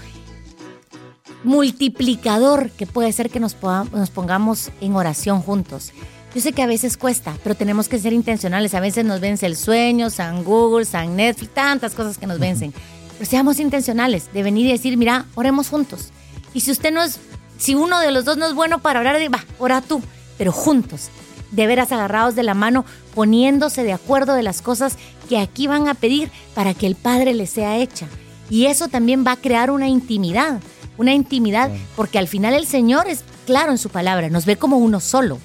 multiplicador 1.44 2.72
que 2.72 2.86
puede 2.86 3.12
ser 3.12 3.30
que 3.30 3.40
nos, 3.40 3.56
pongamos 3.56 4.72
en 4.82 4.96
oración 4.96 5.42
juntos. 5.42 5.92
Yo 6.34 6.42
sé 6.42 6.54
que 6.54 6.62
a 6.62 6.68
veces 6.68 6.96
cuesta, 6.96 7.36
pero 7.44 7.56
tenemos 7.56 7.90
que 7.90 8.00
ser 8.00 8.14
intencionales. 8.14 8.74
A 8.74 8.80
veces 8.80 9.04
nos 9.04 9.20
vence 9.20 9.46
el 9.46 9.58
sueño, 9.58 10.10
San 10.10 10.44
Google, 10.44 10.86
San 10.86 11.16
Netflix, 11.16 11.54
tantas 11.54 11.94
cosas 11.94 12.18
que 12.18 12.28
nos 12.28 12.40
vencen. 12.40 12.74
Pero 13.18 13.30
seamos 13.30 13.60
intencionales 13.60 14.32
de 14.34 14.44
venir 14.44 14.66
y 14.68 14.72
decir, 14.72 14.96
mira, 14.98 15.26
oremos 15.36 15.68
juntos. 15.68 16.12
Y 16.54 16.62
si 16.62 16.72
usted 16.72 16.94
no 16.94 17.04
es, 17.04 17.20
si 17.58 17.76
uno 17.76 18.00
de 18.00 18.12
los 18.12 18.24
dos 18.24 18.38
no 18.38 18.46
es 18.48 18.54
bueno 18.54 18.80
para 18.80 19.02
orar, 19.02 19.18
va, 19.34 19.44
ora 19.60 19.82
tú, 19.82 20.02
pero 20.38 20.52
juntos, 20.52 21.10
de 21.52 21.68
veras 21.68 21.92
agarrados 21.92 22.36
de 22.36 22.44
la 22.44 22.54
mano, 22.54 22.86
poniéndose 23.14 23.84
de 23.84 23.94
acuerdo 23.94 24.34
de 24.34 24.44
las 24.44 24.62
cosas 24.62 24.98
que 25.28 25.38
aquí 25.38 25.68
van 25.68 25.88
a 25.88 25.94
pedir 25.94 26.32
para 26.56 26.74
que 26.74 26.88
el 26.88 26.96
Padre 26.96 27.34
les 27.34 27.50
sea 27.50 27.78
hecha. 27.78 28.08
Y 28.50 28.66
eso 28.66 28.88
también 28.88 29.26
va 29.26 29.34
a 29.34 29.38
crear 29.38 29.70
una 29.72 29.88
intimidad, 29.88 30.60
una 31.02 31.14
intimidad, 31.14 31.70
porque 31.96 32.18
al 32.20 32.28
final 32.30 32.54
el 32.54 32.66
Señor 32.66 33.08
es 33.08 33.24
claro 33.46 33.72
en 33.72 33.78
su 33.78 33.90
palabra, 33.90 34.30
nos 34.30 34.46
ve 34.46 34.56
como 34.56 34.78
uno 34.78 35.00
solo. 35.00 35.40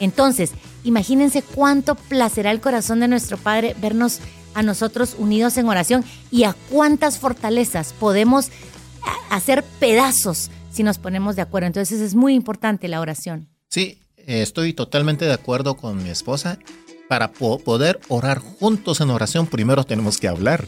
Entonces, 0.00 0.50
imagínense 0.84 1.42
cuánto 1.42 1.94
placerá 1.94 2.50
el 2.50 2.60
corazón 2.60 3.00
de 3.00 3.08
nuestro 3.08 3.36
Padre 3.38 3.74
vernos 3.80 4.18
a 4.54 4.62
nosotros 4.62 5.14
unidos 5.18 5.56
en 5.58 5.68
oración 5.68 6.04
y 6.30 6.44
a 6.44 6.54
cuántas 6.70 7.18
fortalezas 7.18 7.92
podemos 7.92 8.48
a- 9.30 9.36
hacer 9.36 9.62
pedazos 9.78 10.50
si 10.72 10.82
nos 10.82 10.98
ponemos 10.98 11.36
de 11.36 11.42
acuerdo. 11.42 11.66
Entonces 11.66 12.00
es 12.00 12.14
muy 12.14 12.34
importante 12.34 12.88
la 12.88 13.00
oración. 13.00 13.48
Sí, 13.68 13.98
eh, 14.16 14.42
estoy 14.42 14.72
totalmente 14.72 15.24
de 15.24 15.32
acuerdo 15.34 15.76
con 15.76 16.02
mi 16.02 16.10
esposa. 16.10 16.58
Para 17.08 17.30
po- 17.32 17.58
poder 17.60 18.00
orar 18.08 18.38
juntos 18.40 19.00
en 19.00 19.10
oración, 19.10 19.46
primero 19.46 19.84
tenemos 19.84 20.18
que 20.18 20.26
hablar, 20.26 20.66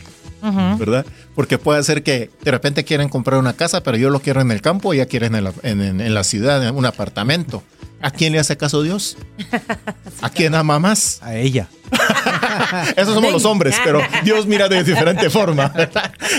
¿verdad? 0.79 1.05
Porque 1.35 1.59
puede 1.59 1.83
ser 1.83 2.03
que 2.03 2.31
de 2.43 2.51
repente 2.51 2.85
quieren 2.85 3.09
comprar 3.09 3.39
una 3.39 3.53
casa, 3.55 3.83
pero 3.83 3.97
yo 3.97 4.11
lo 4.11 4.21
quiero 4.21 4.41
en 4.41 4.51
el 4.51 4.61
campo 4.61 4.93
y 4.95 4.99
ella 4.99 5.07
quiere 5.07 5.27
en, 5.27 5.45
la- 5.45 5.53
en- 5.63 5.81
en- 5.83 6.01
en 6.01 6.15
la 6.15 6.25
ciudad, 6.25 6.67
en 6.67 6.75
un 6.75 6.87
apartamento. 6.87 7.63
¿A 8.01 8.13
quién 8.13 8.33
le 8.33 8.39
hace 8.39 8.57
caso 8.57 8.83
Dios? 8.83 9.17
¿A 10.23 10.31
quién 10.31 10.55
ama 10.55 10.79
más? 10.79 11.19
A 11.23 11.35
ella. 11.37 11.69
Esos 12.97 13.15
somos 13.15 13.33
los 13.33 13.45
hombres, 13.45 13.77
pero 13.83 14.01
Dios 14.25 14.47
mira 14.47 14.69
de 14.69 14.85
diferente 14.85 15.31
forma. 15.31 15.73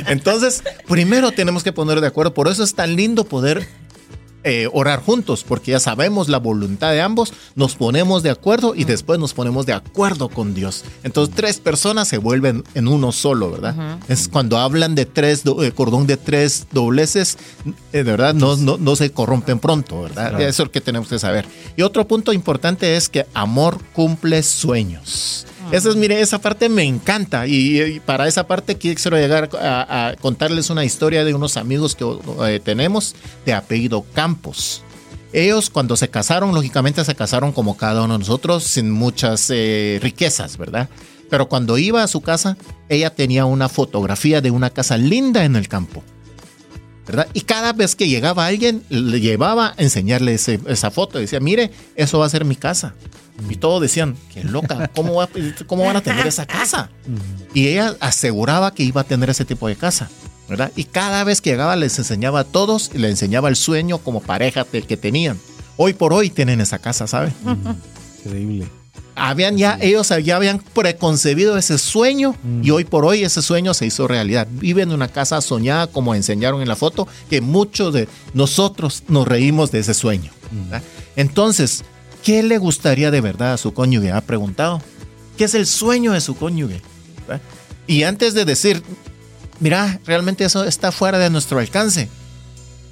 Entonces, 0.08 0.64
primero 0.88 1.32
tenemos 1.32 1.64
que 1.64 1.74
poner 1.74 2.00
de 2.02 2.08
acuerdo. 2.08 2.34
Por 2.34 2.48
eso 2.48 2.64
es 2.64 2.76
tan 2.76 2.96
lindo 2.96 3.26
poder 3.26 3.68
eh, 4.44 4.68
orar 4.72 5.02
juntos, 5.04 5.44
porque 5.48 5.72
ya 5.72 5.80
sabemos 5.80 6.30
la 6.30 6.38
voluntad 6.40 6.92
de 6.92 7.02
ambos, 7.02 7.34
nos 7.56 7.76
ponemos 7.76 8.24
de 8.24 8.30
acuerdo 8.30 8.74
y 8.76 8.84
después 8.86 9.20
nos 9.20 9.34
ponemos 9.34 9.66
de 9.66 9.74
acuerdo 9.74 10.30
con 10.30 10.54
Dios. 10.54 10.84
Entonces, 11.04 11.36
tres 11.36 11.60
personas 11.60 12.08
se 12.08 12.18
vuelven 12.18 12.64
en 12.74 12.88
uno 12.88 13.12
solo, 13.12 13.52
¿verdad? 13.52 13.98
Es 14.08 14.28
cuando 14.30 14.58
hablan 14.58 14.96
de 14.96 15.06
tres, 15.06 15.44
do- 15.44 15.64
eh, 15.64 15.72
cordón 15.72 16.08
de 16.08 16.18
tres 16.18 16.68
dobleces, 16.72 17.38
eh, 17.92 17.98
de 17.98 18.04
verdad, 18.04 18.34
no, 18.34 18.56
no, 18.56 18.78
no 18.78 18.96
se 18.96 19.12
corrompen 19.12 19.60
pronto, 19.60 20.02
¿verdad? 20.04 20.30
Claro. 20.30 20.40
Eso 20.40 20.64
es 20.64 20.68
lo 20.68 20.72
que 20.72 20.82
tenemos 20.82 21.08
que 21.10 21.20
saber. 21.20 21.46
Y 21.76 21.82
otro 21.82 22.08
punto 22.08 22.32
importante 22.34 22.96
es 22.96 23.10
que 23.10 23.26
amor 23.34 23.80
cumple 23.94 24.42
sueños. 24.44 25.46
Esa 25.72 25.90
es, 25.90 25.96
mire, 25.96 26.20
esa 26.20 26.40
parte 26.40 26.68
me 26.68 26.84
encanta 26.84 27.46
y, 27.46 28.00
para 28.04 28.28
esa 28.28 28.48
parte 28.48 28.78
quiero 28.78 29.18
llegar 29.18 29.50
a, 29.62 30.08
a 30.10 30.16
contarles 30.16 30.72
una 30.72 30.84
historia 30.84 31.24
de 31.24 31.36
unos 31.36 31.58
amigos 31.58 31.96
que 31.96 32.06
eh, 32.48 32.60
tenemos 32.64 33.16
de 33.46 33.54
apellido 33.54 34.04
Campos. 34.14 34.84
Ellos 35.32 35.70
cuando 35.70 35.96
se 35.96 36.10
casaron, 36.10 36.56
lógicamente 36.56 37.06
se 37.06 37.14
casaron 37.14 37.52
como 37.52 37.78
cada 37.78 38.02
uno 38.04 38.14
de 38.14 38.20
nosotros, 38.20 38.64
sin 38.64 38.90
muchas 38.90 39.50
eh, 39.52 40.00
riquezas, 40.02 40.58
¿verdad? 40.58 40.90
Pero 41.30 41.48
cuando 41.48 41.78
iba 41.78 42.02
a 42.02 42.08
su 42.08 42.22
casa, 42.22 42.58
ella 42.90 43.14
tenía 43.14 43.46
una 43.46 43.70
fotografía 43.70 44.42
de 44.42 44.50
una 44.50 44.72
casa 44.72 44.98
linda 44.98 45.46
en 45.46 45.56
el 45.56 45.68
campo. 45.68 46.04
Y 47.34 47.42
cada 47.42 47.74
vez 47.74 47.96
que 47.96 48.08
llegaba 48.08 48.46
alguien, 48.46 48.84
le 48.90 49.20
llevaba 49.20 49.70
a 49.78 49.82
enseñarle 49.82 50.34
ese- 50.36 50.60
esa 50.68 50.92
foto. 50.92 51.18
Decía, 51.20 51.40
mire, 51.40 51.72
eso 51.96 52.20
va 52.20 52.26
a 52.26 52.30
ser 52.30 52.46
mi 52.46 52.56
casa. 52.56 52.94
Y 53.50 53.56
todos 53.56 53.82
decían, 53.82 54.16
qué 54.34 54.44
loca, 54.44 54.90
¿cómo, 54.96 55.26
cómo 55.66 55.86
van 55.86 55.96
a 55.96 56.02
tener 56.02 56.28
esa 56.28 56.46
casa? 56.46 56.90
Y 57.54 57.68
ella 57.68 57.96
aseguraba 58.02 58.74
que 58.74 58.84
iba 58.84 59.02
a 59.02 59.04
tener 59.06 59.30
ese 59.30 59.46
tipo 59.46 59.68
de 59.68 59.76
casa, 59.78 60.10
¿verdad? 60.50 60.72
Y 60.76 60.84
cada 60.84 61.24
vez 61.24 61.40
que 61.42 61.52
llegaba 61.52 61.76
les 61.78 61.98
enseñaba 61.98 62.42
a 62.42 62.44
todos 62.44 62.92
y 62.94 62.98
le 62.98 63.10
enseñaba 63.10 63.48
el 63.50 63.56
sueño 63.56 64.00
como 64.00 64.20
pareja 64.22 64.66
que 64.66 64.98
tenían. 64.98 65.40
Hoy 65.78 65.94
por 65.94 66.12
hoy 66.14 66.30
tienen 66.30 66.60
esa 66.60 66.80
casa, 66.80 67.08
¿sabe? 67.08 67.32
Increíble. 68.26 68.68
Habían 69.16 69.58
ya, 69.58 69.78
ellos 69.82 70.14
ya 70.24 70.38
habían 70.38 70.60
preconcebido 70.60 71.58
ese 71.58 71.78
sueño 71.78 72.36
y 72.64 72.72
hoy 72.72 72.86
por 72.86 73.06
hoy 73.06 73.24
ese 73.24 73.42
sueño 73.42 73.74
se 73.74 73.86
hizo 73.86 74.08
realidad. 74.08 74.48
Viven 74.50 74.90
en 74.90 74.96
una 74.96 75.10
casa 75.10 75.42
soñada, 75.42 75.88
como 75.88 76.16
enseñaron 76.16 76.62
en 76.62 76.68
la 76.68 76.78
foto, 76.78 77.08
que 77.30 77.42
muchos 77.42 77.94
de 77.94 78.08
nosotros 78.34 79.04
nos 79.08 79.28
reímos 79.28 79.72
de 79.72 79.80
ese 79.80 79.94
sueño. 79.94 80.32
¿verdad? 80.52 80.84
Entonces, 81.18 81.84
¿qué 82.24 82.44
le 82.44 82.58
gustaría 82.58 83.12
de 83.12 83.20
verdad 83.20 83.54
a 83.54 83.58
su 83.58 83.74
cónyuge? 83.74 84.12
Ha 84.12 84.22
preguntado. 84.22 84.82
¿Qué 85.38 85.44
es 85.46 85.54
el 85.54 85.66
sueño 85.66 86.14
de 86.14 86.22
su 86.22 86.36
cónyuge? 86.36 86.82
¿verdad? 87.28 87.42
Y 87.88 88.04
antes 88.04 88.34
de 88.34 88.46
decir, 88.46 88.84
mira, 89.60 90.00
realmente 90.06 90.46
eso 90.46 90.64
está 90.64 90.92
fuera 90.92 91.18
de 91.20 91.30
nuestro 91.30 91.60
alcance. 91.60 92.10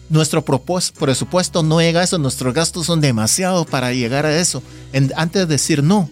Nuestro 0.10 0.44
presupuesto 0.46 1.64
no 1.64 1.82
llega 1.82 2.02
a 2.02 2.04
eso, 2.04 2.18
nuestros 2.18 2.54
gastos 2.54 2.86
son 2.86 3.02
demasiado 3.02 3.66
para 3.66 3.92
llegar 3.94 4.26
a 4.26 4.40
eso. 4.40 4.64
En- 4.94 5.12
antes 5.18 5.42
de 5.42 5.46
decir 5.48 5.84
no, 5.84 6.10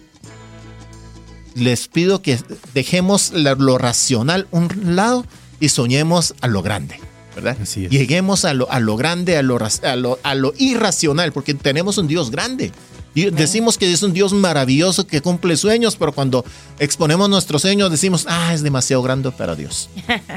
les 1.53 1.87
pido 1.87 2.21
que 2.21 2.37
dejemos 2.73 3.31
la- 3.31 3.55
lo 3.55 3.77
racional 3.77 4.47
un 4.51 4.69
lado 4.95 5.25
y 5.59 5.69
soñemos 5.69 6.33
a 6.41 6.47
lo 6.47 6.61
grande. 6.61 6.99
¿verdad? 7.35 7.57
Así 7.61 7.85
es. 7.85 7.91
Lleguemos 7.91 8.45
a 8.45 8.53
lo, 8.53 8.71
a 8.71 8.79
lo 8.79 8.95
grande, 8.95 9.37
a 9.37 9.41
lo, 9.43 9.57
a, 9.83 9.95
lo, 9.97 10.19
a 10.23 10.35
lo 10.35 10.53
irracional, 10.57 11.33
porque 11.33 11.53
tenemos 11.53 11.97
un 11.97 12.07
Dios 12.07 12.31
grande. 12.31 12.71
Y 13.13 13.29
decimos 13.29 13.77
que 13.77 13.91
es 13.91 14.03
un 14.03 14.13
Dios 14.13 14.31
maravilloso 14.33 15.05
que 15.05 15.21
cumple 15.21 15.55
sueños, 15.57 15.95
pero 15.97 16.13
cuando 16.13 16.45
exponemos 16.79 17.29
nuestros 17.29 17.61
sueños 17.61 17.91
decimos, 17.91 18.25
ah, 18.29 18.53
es 18.53 18.61
demasiado 18.63 19.01
grande 19.03 19.31
para 19.31 19.55
Dios. 19.55 19.89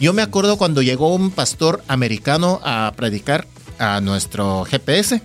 Yo 0.00 0.12
me 0.12 0.22
acuerdo 0.22 0.56
cuando 0.56 0.80
llegó 0.80 1.14
un 1.14 1.30
pastor 1.30 1.82
americano 1.88 2.60
a 2.62 2.92
predicar 2.96 3.46
a 3.78 4.00
nuestro 4.00 4.64
GPS. 4.64 5.20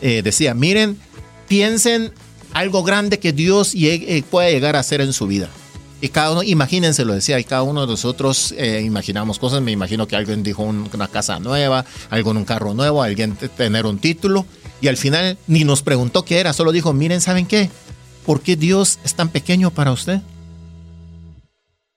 eh, 0.00 0.22
decía, 0.22 0.54
miren, 0.54 0.98
piensen 1.48 2.12
algo 2.52 2.82
grande 2.82 3.18
que 3.18 3.32
Dios 3.32 3.72
llegue, 3.72 4.22
pueda 4.22 4.50
llegar 4.50 4.76
a 4.76 4.80
hacer 4.80 5.00
en 5.00 5.12
su 5.12 5.26
vida. 5.26 5.48
Y 6.00 6.08
cada 6.08 6.32
uno, 6.32 6.42
imagínense, 6.42 7.04
lo 7.04 7.14
decía, 7.14 7.38
y 7.38 7.44
cada 7.44 7.62
uno 7.62 7.82
de 7.82 7.86
nosotros 7.86 8.52
imaginamos 8.82 9.38
cosas. 9.38 9.62
Me 9.62 9.70
imagino 9.70 10.08
que 10.08 10.16
alguien 10.16 10.42
dijo 10.42 10.64
una 10.64 11.06
casa 11.06 11.38
nueva, 11.38 11.84
algo 12.10 12.32
en 12.32 12.38
un 12.38 12.44
carro 12.44 12.74
nuevo, 12.74 13.02
alguien 13.02 13.36
tener 13.56 13.86
un 13.86 13.98
título. 13.98 14.44
Y 14.80 14.88
al 14.88 14.96
final 14.96 15.38
ni 15.46 15.62
nos 15.62 15.82
preguntó 15.82 16.24
qué 16.24 16.40
era, 16.40 16.52
solo 16.52 16.72
dijo, 16.72 16.92
miren, 16.92 17.20
¿saben 17.20 17.46
qué? 17.46 17.70
¿Por 18.26 18.40
qué 18.40 18.56
Dios 18.56 18.98
es 19.04 19.14
tan 19.14 19.28
pequeño 19.28 19.70
para 19.70 19.92
usted? 19.92 20.20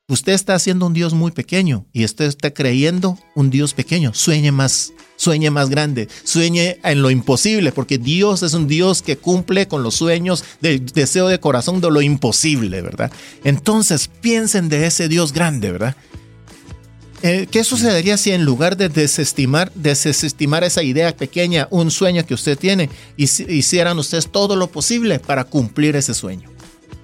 Usted 0.07 0.33
está 0.33 0.53
haciendo 0.53 0.85
un 0.85 0.93
Dios 0.93 1.15
muy 1.15 1.31
pequeño 1.31 1.87
y 1.91 2.05
usted 2.05 2.25
está 2.25 2.53
creyendo 2.53 3.17
un 3.33 3.49
Dios 3.49 3.73
pequeño. 3.73 4.13
Sueñe 4.13 4.51
más, 4.51 4.93
sueñe 5.15 5.49
más 5.49 5.71
grande, 5.71 6.07
sueñe 6.23 6.79
en 6.83 7.01
lo 7.01 7.09
imposible, 7.09 7.71
porque 7.71 7.97
Dios 7.97 8.43
es 8.43 8.53
un 8.53 8.67
Dios 8.67 9.01
que 9.01 9.17
cumple 9.17 9.67
con 9.67 9.81
los 9.81 9.95
sueños 9.95 10.43
del 10.61 10.85
deseo 10.85 11.27
de 11.27 11.39
corazón 11.39 11.81
de 11.81 11.89
lo 11.89 12.03
imposible, 12.03 12.83
¿verdad? 12.83 13.11
Entonces 13.43 14.07
piensen 14.21 14.69
de 14.69 14.85
ese 14.85 15.07
Dios 15.07 15.33
grande, 15.33 15.71
¿verdad? 15.71 15.95
Eh, 17.23 17.47
¿Qué 17.49 17.63
sucedería 17.63 18.17
si 18.17 18.29
en 18.29 18.45
lugar 18.45 18.77
de 18.77 18.89
desestimar, 18.89 19.71
desestimar 19.73 20.63
esa 20.63 20.83
idea 20.83 21.17
pequeña, 21.17 21.67
un 21.71 21.89
sueño 21.89 22.23
que 22.27 22.35
usted 22.35 22.59
tiene, 22.59 22.91
hicieran 23.17 23.97
ustedes 23.97 24.31
todo 24.31 24.55
lo 24.55 24.67
posible 24.67 25.17
para 25.17 25.45
cumplir 25.45 25.95
ese 25.95 26.13
sueño? 26.13 26.51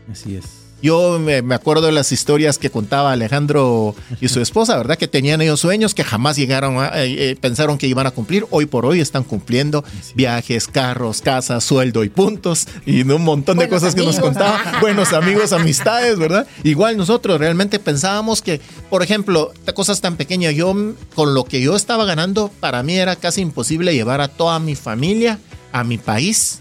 Así 0.07 0.35
es. 0.35 0.60
Yo 0.81 1.19
me, 1.19 1.37
acuerdo 1.53 1.85
de 1.85 1.91
las 1.91 2.11
historias 2.11 2.57
que 2.57 2.69
contaba 2.69 3.11
Alejandro 3.11 3.95
y 4.19 4.29
su 4.29 4.41
esposa, 4.41 4.77
¿verdad? 4.77 4.97
Que 4.97 5.07
tenían 5.07 5.41
ellos 5.41 5.59
sueños 5.59 5.93
que 5.93 6.03
jamás 6.03 6.35
llegaron 6.35 6.77
a, 6.77 7.03
eh, 7.03 7.31
eh, 7.31 7.35
pensaron 7.39 7.77
que 7.77 7.87
iban 7.87 8.07
a 8.07 8.11
cumplir. 8.11 8.45
Hoy 8.49 8.65
por 8.65 8.85
hoy 8.85 8.99
están 8.99 9.23
cumpliendo 9.23 9.83
viajes, 10.15 10.67
carros, 10.67 11.21
casas, 11.21 11.63
sueldo 11.63 12.03
y 12.03 12.09
puntos 12.09 12.67
y 12.85 13.01
un 13.03 13.23
montón 13.23 13.57
de 13.57 13.69
cosas 13.69 13.93
que 13.93 14.03
nos 14.03 14.19
contaba. 14.19 14.59
Buenos 14.81 15.13
amigos, 15.13 15.53
amistades, 15.53 16.17
¿verdad? 16.17 16.47
Igual 16.63 16.97
nosotros 16.97 17.39
realmente 17.39 17.77
pensábamos 17.77 18.41
que, 18.41 18.59
por 18.89 19.03
ejemplo, 19.03 19.53
cosas 19.75 20.01
tan 20.01 20.15
pequeñas, 20.17 20.55
yo 20.55 20.73
con 21.15 21.33
lo 21.33 21.43
que 21.45 21.61
yo 21.61 21.75
estaba 21.75 22.05
ganando, 22.05 22.49
para 22.59 22.81
mí 22.83 22.95
era 22.95 23.15
casi 23.15 23.41
imposible 23.41 23.93
llevar 23.93 24.21
a 24.21 24.27
toda 24.27 24.59
mi 24.59 24.75
familia 24.75 25.39
a 25.71 25.83
mi 25.83 25.97
país 25.97 26.60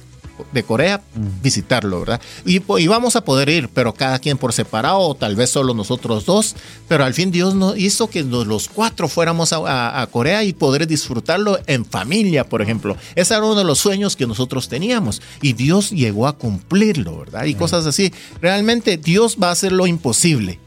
de 0.52 0.62
Corea, 0.62 1.02
visitarlo, 1.42 2.00
¿verdad? 2.00 2.20
Y, 2.44 2.62
y, 2.78 2.86
vamos 2.86 3.16
a 3.16 3.24
poder 3.24 3.48
ir, 3.48 3.68
pero 3.68 3.94
cada 3.94 4.18
quien 4.18 4.38
por 4.38 4.52
separado, 4.52 4.98
o 5.00 5.14
tal 5.14 5.36
vez 5.36 5.50
solo 5.50 5.74
nosotros 5.74 6.24
dos, 6.24 6.56
pero 6.88 7.04
al 7.04 7.14
fin 7.14 7.30
Dios 7.30 7.54
nos 7.54 7.78
hizo 7.78 8.08
que 8.08 8.22
los 8.22 8.68
cuatro 8.68 9.08
fuéramos 9.08 9.52
a, 9.52 10.08
Corea 10.10 10.44
y 10.44 10.52
poder 10.52 10.86
disfrutarlo 10.86 11.58
en 11.66 11.84
familia, 11.84 12.48
por 12.48 12.62
ejemplo. 12.62 12.96
Ese 13.14 13.34
era 13.34 13.44
uno 13.44 13.54
de 13.54 13.64
los 13.64 13.78
sueños 13.78 14.16
que 14.16 14.26
nosotros 14.26 14.68
teníamos 14.68 15.22
y 15.40 15.52
Dios 15.52 15.90
llegó 15.90 16.26
a 16.26 16.36
cumplirlo, 16.36 17.18
¿verdad? 17.18 17.44
Y 17.44 17.54
cosas 17.54 17.86
así. 17.86 18.12
Realmente 18.40 18.96
Dios 18.96 19.38
va 19.42 19.48
a 19.48 19.52
hacer 19.52 19.72
lo 19.72 19.86
imposible, 19.86 20.58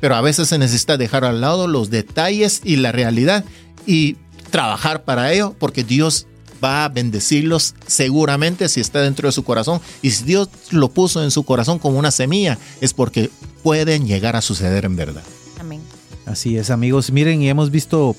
pero 0.00 0.14
a 0.14 0.20
veces 0.20 0.48
se 0.48 0.58
necesita 0.58 0.96
dejar 0.96 1.24
al 1.24 1.40
lado 1.40 1.66
los 1.66 1.90
detalles 1.90 2.60
y 2.64 2.76
la 2.76 2.92
realidad 2.92 3.44
y 3.86 4.16
trabajar 4.50 5.04
para 5.04 5.32
ello, 5.32 5.54
porque 5.58 5.82
Dios 5.82 6.26
va 6.62 6.84
a 6.84 6.88
bendecirlos 6.88 7.74
seguramente 7.86 8.68
si 8.68 8.80
está 8.80 9.00
dentro 9.00 9.28
de 9.28 9.32
su 9.32 9.44
corazón. 9.44 9.80
Y 10.02 10.10
si 10.10 10.24
Dios 10.24 10.48
lo 10.70 10.90
puso 10.90 11.22
en 11.22 11.30
su 11.30 11.44
corazón 11.44 11.78
como 11.78 11.98
una 11.98 12.10
semilla, 12.10 12.58
es 12.80 12.92
porque 12.94 13.30
pueden 13.62 14.06
llegar 14.06 14.36
a 14.36 14.42
suceder 14.42 14.84
en 14.84 14.96
verdad. 14.96 15.22
Amén. 15.60 15.80
Así 16.26 16.56
es, 16.56 16.70
amigos. 16.70 17.10
Miren, 17.10 17.42
y 17.42 17.48
hemos 17.48 17.70
visto 17.70 18.16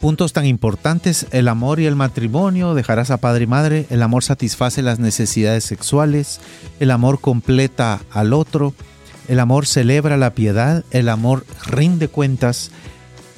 puntos 0.00 0.32
tan 0.32 0.46
importantes, 0.46 1.26
el 1.30 1.46
amor 1.46 1.78
y 1.78 1.86
el 1.86 1.94
matrimonio, 1.94 2.74
dejarás 2.74 3.10
a 3.10 3.18
padre 3.18 3.44
y 3.44 3.46
madre, 3.46 3.86
el 3.90 4.02
amor 4.02 4.24
satisface 4.24 4.82
las 4.82 4.98
necesidades 4.98 5.64
sexuales, 5.64 6.40
el 6.80 6.90
amor 6.90 7.20
completa 7.20 8.00
al 8.10 8.32
otro, 8.32 8.74
el 9.28 9.38
amor 9.38 9.66
celebra 9.66 10.16
la 10.16 10.34
piedad, 10.34 10.84
el 10.90 11.10
amor 11.10 11.44
rinde 11.66 12.08
cuentas, 12.08 12.70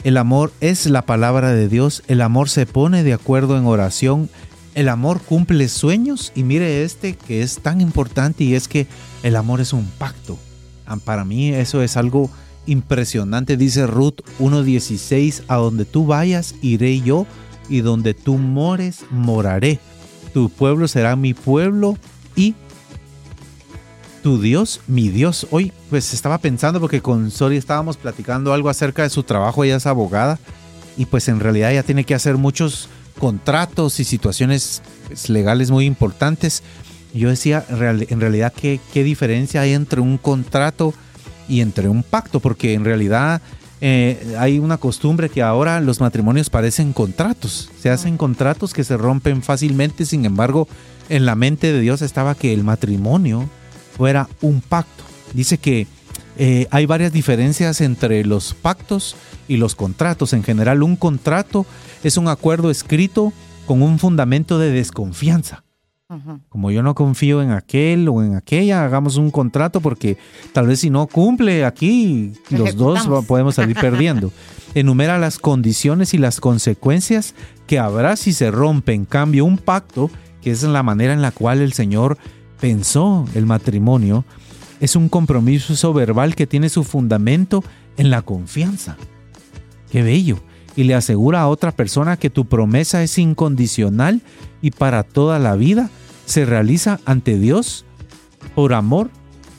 el 0.05 0.17
amor 0.17 0.53
es 0.61 0.87
la 0.87 1.03
palabra 1.03 1.53
de 1.53 1.69
Dios, 1.69 2.03
el 2.09 2.21
amor 2.21 2.49
se 2.49 2.67
pone 2.67 3.03
de 3.03 3.13
acuerdo 3.13 3.57
en 3.57 3.67
oración, 3.67 4.29
el 4.75 4.89
amor 4.89 5.21
cumple 5.21 5.69
sueños 5.69 6.33
y 6.35 6.43
mire 6.43 6.83
este 6.83 7.15
que 7.15 7.43
es 7.43 7.61
tan 7.61 7.81
importante 7.81 8.45
y 8.45 8.55
es 8.55 8.69
que 8.69 8.87
el 9.23 9.37
amor 9.37 9.61
es 9.61 9.73
un 9.73 9.87
pacto. 9.99 10.39
Ah, 10.87 10.97
para 10.97 11.25
mí 11.25 11.51
eso 11.51 11.83
es 11.83 11.97
algo 11.97 12.31
impresionante, 12.67 13.57
dice 13.57 13.87
Ruth 13.87 14.21
1.16, 14.41 15.45
a 15.49 15.57
donde 15.57 15.85
tú 15.85 16.07
vayas 16.07 16.55
iré 16.63 17.01
yo 17.01 17.27
y 17.69 17.81
donde 17.81 18.15
tú 18.15 18.39
mores 18.39 19.05
moraré. 19.11 19.79
Tu 20.33 20.49
pueblo 20.49 20.89
será 20.89 21.15
mi 21.15 21.35
pueblo 21.35 21.97
y 22.35 22.55
tu 24.23 24.41
Dios, 24.41 24.81
mi 24.87 25.09
Dios. 25.09 25.47
Hoy 25.51 25.73
pues 25.91 26.15
estaba 26.15 26.39
pensando 26.39 26.81
porque 26.81 27.03
con 27.03 27.31
Sori 27.31 27.57
estábamos 27.57 27.97
platicando 27.97 28.53
algo 28.53 28.69
acerca 28.69 29.03
de 29.03 29.11
su 29.11 29.25
trabajo, 29.25 29.65
ella 29.65 29.77
es 29.77 29.87
abogada 29.87 30.39
y 30.97 31.07
pues 31.07 31.29
en 31.29 31.41
realidad 31.41 31.73
ella 31.73 31.83
tiene 31.83 32.05
que 32.05 32.15
hacer 32.15 32.37
muchos 32.37 32.89
contratos 33.19 34.01
y 34.01 34.05
situaciones 34.05 34.83
pues, 35.09 35.29
legales 35.29 35.71
muy 35.71 35.87
importantes. 35.87 36.63
Yo 37.13 37.29
decía, 37.29 37.65
en 37.69 38.21
realidad, 38.21 38.53
¿qué, 38.57 38.81
¿qué 38.95 39.05
diferencia 39.05 39.61
hay 39.61 39.75
entre 39.75 40.01
un 40.01 40.17
contrato 40.17 40.95
y 41.47 41.61
entre 41.61 41.89
un 41.89 42.03
pacto? 42.03 42.41
Porque 42.41 42.73
en 42.73 42.87
realidad 42.87 43.43
eh, 43.83 44.35
hay 44.39 44.59
una 44.59 44.79
costumbre 44.79 45.29
que 45.29 45.43
ahora 45.43 45.81
los 45.81 46.01
matrimonios 46.01 46.49
parecen 46.49 46.95
contratos. 46.95 47.69
Se 47.79 47.91
hacen 47.91 48.17
contratos 48.17 48.73
que 48.73 48.85
se 48.85 48.97
rompen 48.97 49.43
fácilmente, 49.43 50.07
sin 50.07 50.25
embargo, 50.25 50.69
en 51.11 51.27
la 51.27 51.35
mente 51.35 51.73
de 51.73 51.81
Dios 51.81 52.01
estaba 52.01 52.35
que 52.35 52.55
el 52.55 52.65
matrimonio 52.65 53.51
fuera 53.97 54.29
un 54.41 54.61
pacto. 54.61 55.05
Dice 55.35 55.59
que 55.59 55.87
eh, 56.37 56.67
hay 56.71 56.87
varias 56.87 57.13
diferencias 57.13 57.81
entre 57.81 58.25
los 58.25 58.55
pactos 58.55 59.17
y 59.49 59.57
los 59.57 59.75
contratos. 59.75 60.33
En 60.33 60.43
general, 60.43 60.83
un 60.83 60.97
contrato 60.97 61.67
es 62.03 62.17
un 62.17 62.29
acuerdo 62.29 62.71
escrito 62.71 63.33
con 63.67 63.83
un 63.83 63.99
fundamento 63.99 64.59
de 64.59 64.71
desconfianza. 64.71 65.65
Como 66.51 66.71
yo 66.71 66.83
no 66.83 66.95
confío 66.95 67.41
en 67.41 67.53
aquel 67.53 68.07
o 68.07 68.23
en 68.23 68.35
aquella, 68.35 68.85
hagamos 68.85 69.17
un 69.17 69.31
contrato 69.31 69.81
porque 69.81 70.19
tal 70.53 70.67
vez 70.67 70.81
si 70.81 70.91
no 70.91 71.07
cumple 71.07 71.65
aquí, 71.65 72.35
los 72.51 72.77
dos 72.77 73.09
podemos 73.27 73.55
salir 73.55 73.77
perdiendo. 73.81 74.31
Enumera 74.75 75.19
las 75.19 75.39
condiciones 75.39 76.13
y 76.13 76.19
las 76.19 76.39
consecuencias 76.39 77.35
que 77.67 77.79
habrá 77.79 78.17
si 78.17 78.35
se 78.35 78.51
rompe, 78.51 78.93
en 78.93 79.07
cambio, 79.07 79.47
un 79.47 79.57
pacto, 79.57 80.11
que 80.43 80.51
es 80.51 80.63
la 80.63 80.83
manera 80.83 81.15
en 81.15 81.23
la 81.23 81.31
cual 81.31 81.63
el 81.63 81.73
Señor 81.73 82.19
pensó 82.63 83.27
el 83.35 83.45
matrimonio 83.45 84.25
es 84.79 84.95
un 84.95 85.09
compromiso 85.09 85.93
verbal 85.93 86.37
que 86.37 86.47
tiene 86.47 86.69
su 86.69 86.85
fundamento 86.85 87.65
en 87.97 88.09
la 88.09 88.23
confianza. 88.23 88.97
Qué 89.91 90.05
bello. 90.05 90.39
Y 90.77 90.85
le 90.85 90.95
asegura 90.95 91.41
a 91.41 91.49
otra 91.49 91.73
persona 91.73 92.17
que 92.17 92.31
tu 92.31 92.45
promesa 92.45 93.03
es 93.03 93.19
incondicional 93.19 94.23
y 94.63 94.71
para 94.71 95.03
toda 95.03 95.41
la 95.41 95.57
vida 95.57 95.91
se 96.25 96.45
realiza 96.45 97.01
ante 97.05 97.37
Dios 97.37 97.85
por 98.55 98.75
amor 98.75 99.11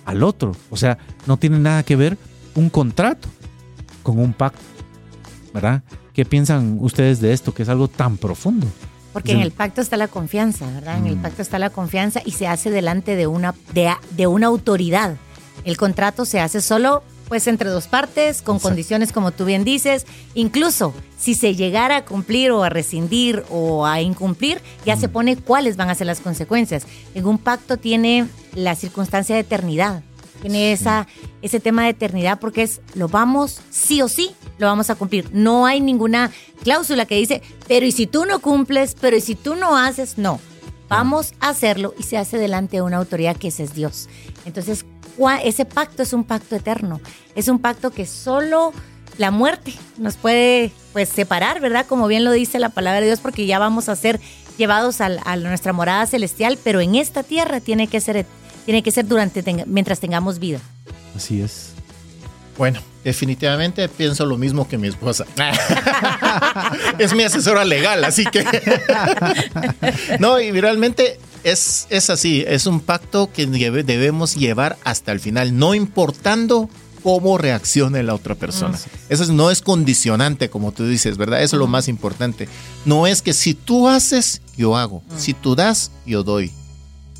al 0.05 0.23
otro. 0.23 0.53
O 0.69 0.77
sea, 0.77 0.97
no 1.27 1.35
tiene 1.35 1.59
nada 1.59 1.84
que 1.84 1.97
ver 1.97 2.17
un 2.55 2.69
contrato 2.69 3.27
con 4.01 4.17
un 4.17 4.31
pacto. 4.31 4.63
¿Verdad? 5.53 5.84
¿Qué 6.13 6.23
piensan 6.23 6.77
ustedes 6.80 7.19
de 7.19 7.34
esto 7.34 7.53
que 7.53 7.63
es 7.63 7.69
algo 7.69 7.89
tan 7.89 8.15
profundo? 8.15 8.65
Porque 9.14 9.31
en 9.31 9.41
el 9.41 9.52
pacto 9.52 9.80
está 9.80 9.95
la 9.95 10.07
confianza, 10.07 10.65
¿verdad? 10.65 10.98
En 10.98 11.06
el 11.06 11.15
mm. 11.18 11.22
pacto 11.22 11.41
está 11.41 11.60
la 11.60 11.69
confianza 11.69 12.22
y 12.26 12.31
se 12.31 12.48
hace 12.48 12.72
delante 12.72 13.15
de 13.15 13.27
una, 13.27 13.53
de, 13.73 14.27
una 14.27 14.48
autoridad. 14.48 15.15
El 15.64 15.77
contrato 15.77 16.26
se 16.26 16.40
hace 16.40 16.61
solo 16.61 17.03
pues 17.30 17.48
entre 17.48 17.69
dos 17.69 17.88
partes, 17.88 18.41
con 18.41 18.60
condiciones 18.60 19.11
como 19.11 19.31
tú 19.31 19.45
bien 19.45 19.64
dices. 19.64 20.06
Incluso 20.34 20.94
si 21.18 21.35
se 21.35 21.56
llegara 21.56 21.98
a 21.98 22.06
cumplir 22.06 22.52
o 22.52 22.64
a 22.64 22.69
rescindir 22.69 23.44
o 23.49 23.85
a 23.85 24.02
incumplir, 24.02 24.61
ya 24.85 24.98
se 24.98 25.07
mm. 25.07 25.11
pone 25.11 25.38
cuáles 25.38 25.77
van 25.77 25.90
a 25.90 25.95
ser 25.95 26.07
las 26.07 26.19
consecuencias. 26.19 26.85
En 27.14 27.26
un 27.26 27.38
pacto 27.38 27.77
tiene 27.77 28.27
la 28.56 28.76
circunstancia 28.76 29.35
de 29.35 29.41
eternidad 29.41 30.03
tiene 30.44 30.74
esa, 30.74 31.07
ese 31.41 31.61
tema 31.61 31.84
de 31.84 31.91
eternidad 31.91 32.38
porque 32.38 32.64
es 32.64 32.82
lo 32.95 33.07
vamos 33.07 33.61
sí 33.70 34.02
o 34.02 34.10
sí, 34.10 34.36
lo 34.57 34.68
vamos 34.68 34.90
a 34.90 34.95
cumplir. 34.95 35.30
No 35.32 35.65
hay 35.65 35.80
ninguna 35.80 36.32
cláusula 36.64 37.06
que 37.06 37.15
dice, 37.15 37.41
pero 37.70 37.86
y 37.86 37.94
si 37.94 38.07
tú 38.07 38.26
no 38.26 38.40
cumples, 38.40 38.98
pero 38.99 39.15
y 39.15 39.22
si 39.22 39.36
tú 39.36 39.56
no 39.56 39.78
haces, 39.78 40.18
no. 40.18 40.41
Vamos 40.90 41.34
a 41.40 41.49
hacerlo 41.49 41.94
y 41.98 42.03
se 42.03 42.18
hace 42.18 42.38
delante 42.38 42.76
de 42.76 42.82
una 42.82 42.98
autoridad 42.98 43.38
que 43.38 43.48
ese 43.48 43.64
es 43.64 43.74
Dios. 43.74 44.10
Entonces, 44.45 44.86
ese 45.45 45.64
pacto 45.64 46.03
es 46.03 46.11
un 46.11 46.26
pacto 46.26 46.57
eterno. 46.57 46.99
Es 47.36 47.48
un 47.48 47.60
pacto 47.60 47.91
que 47.91 48.06
solo 48.06 48.74
la 49.18 49.32
muerte 49.32 49.74
nos 49.98 50.18
puede 50.18 50.74
pues 50.91 51.07
separar, 51.07 51.61
¿verdad? 51.61 51.86
Como 51.88 52.06
bien 52.07 52.26
lo 52.26 52.32
dice 52.34 52.60
la 52.60 52.70
palabra 52.70 52.99
de 52.99 53.07
Dios, 53.07 53.22
porque 53.22 53.45
ya 53.45 53.60
vamos 53.60 53.88
a 53.88 53.95
ser 53.95 54.20
llevados 54.57 54.99
a, 54.99 55.10
a 55.24 55.38
nuestra 55.38 55.72
morada 55.72 56.06
celestial, 56.06 56.60
pero 56.61 56.82
en 56.82 56.95
esta 56.95 57.24
tierra 57.24 57.61
tiene 57.61 57.88
que 57.88 58.02
ser 58.02 58.26
tiene 58.65 58.84
que 58.84 58.91
ser 58.91 59.07
durante 59.07 59.44
mientras 59.65 59.99
tengamos 59.99 60.40
vida. 60.40 60.60
Así 61.15 61.41
es. 61.41 61.72
Bueno, 62.57 62.80
definitivamente 63.03 63.90
pienso 63.90 64.26
lo 64.26 64.38
mismo 64.38 64.68
que 64.68 64.77
mi 64.77 64.88
esposa. 64.88 65.26
es 66.99 67.14
mi 67.15 67.23
asesora 67.23 67.65
legal, 67.65 68.03
así 68.03 68.26
que. 68.26 68.45
no, 70.19 70.40
y 70.40 70.52
realmente 70.61 71.19
es, 71.44 71.88
es 71.90 72.10
así, 72.10 72.44
es 72.48 72.68
un 72.68 72.80
pacto 72.80 73.31
que 73.31 73.48
debemos 73.48 74.35
llevar 74.35 74.77
hasta 74.84 75.11
el 75.11 75.19
final, 75.19 75.57
no 75.57 75.73
importando 75.73 76.69
cómo 77.03 77.38
reaccione 77.38 78.02
la 78.02 78.15
otra 78.15 78.35
persona. 78.35 78.80
Eso 79.10 79.31
no 79.34 79.52
es 79.52 79.61
condicionante, 79.61 80.49
como 80.49 80.72
tú 80.72 80.88
dices, 80.88 81.18
¿verdad? 81.18 81.44
Eso 81.44 81.57
es 81.57 81.60
lo 81.60 81.68
más 81.68 81.90
importante. 81.90 82.48
No 82.85 83.07
es 83.07 83.22
que 83.22 83.34
si 83.34 83.53
tú 83.53 83.90
haces, 83.90 84.41
yo 84.56 84.77
hago. 84.77 85.03
Si 85.18 85.34
tú 85.34 85.56
das, 85.56 85.91
yo 86.06 86.23
doy. 86.23 86.52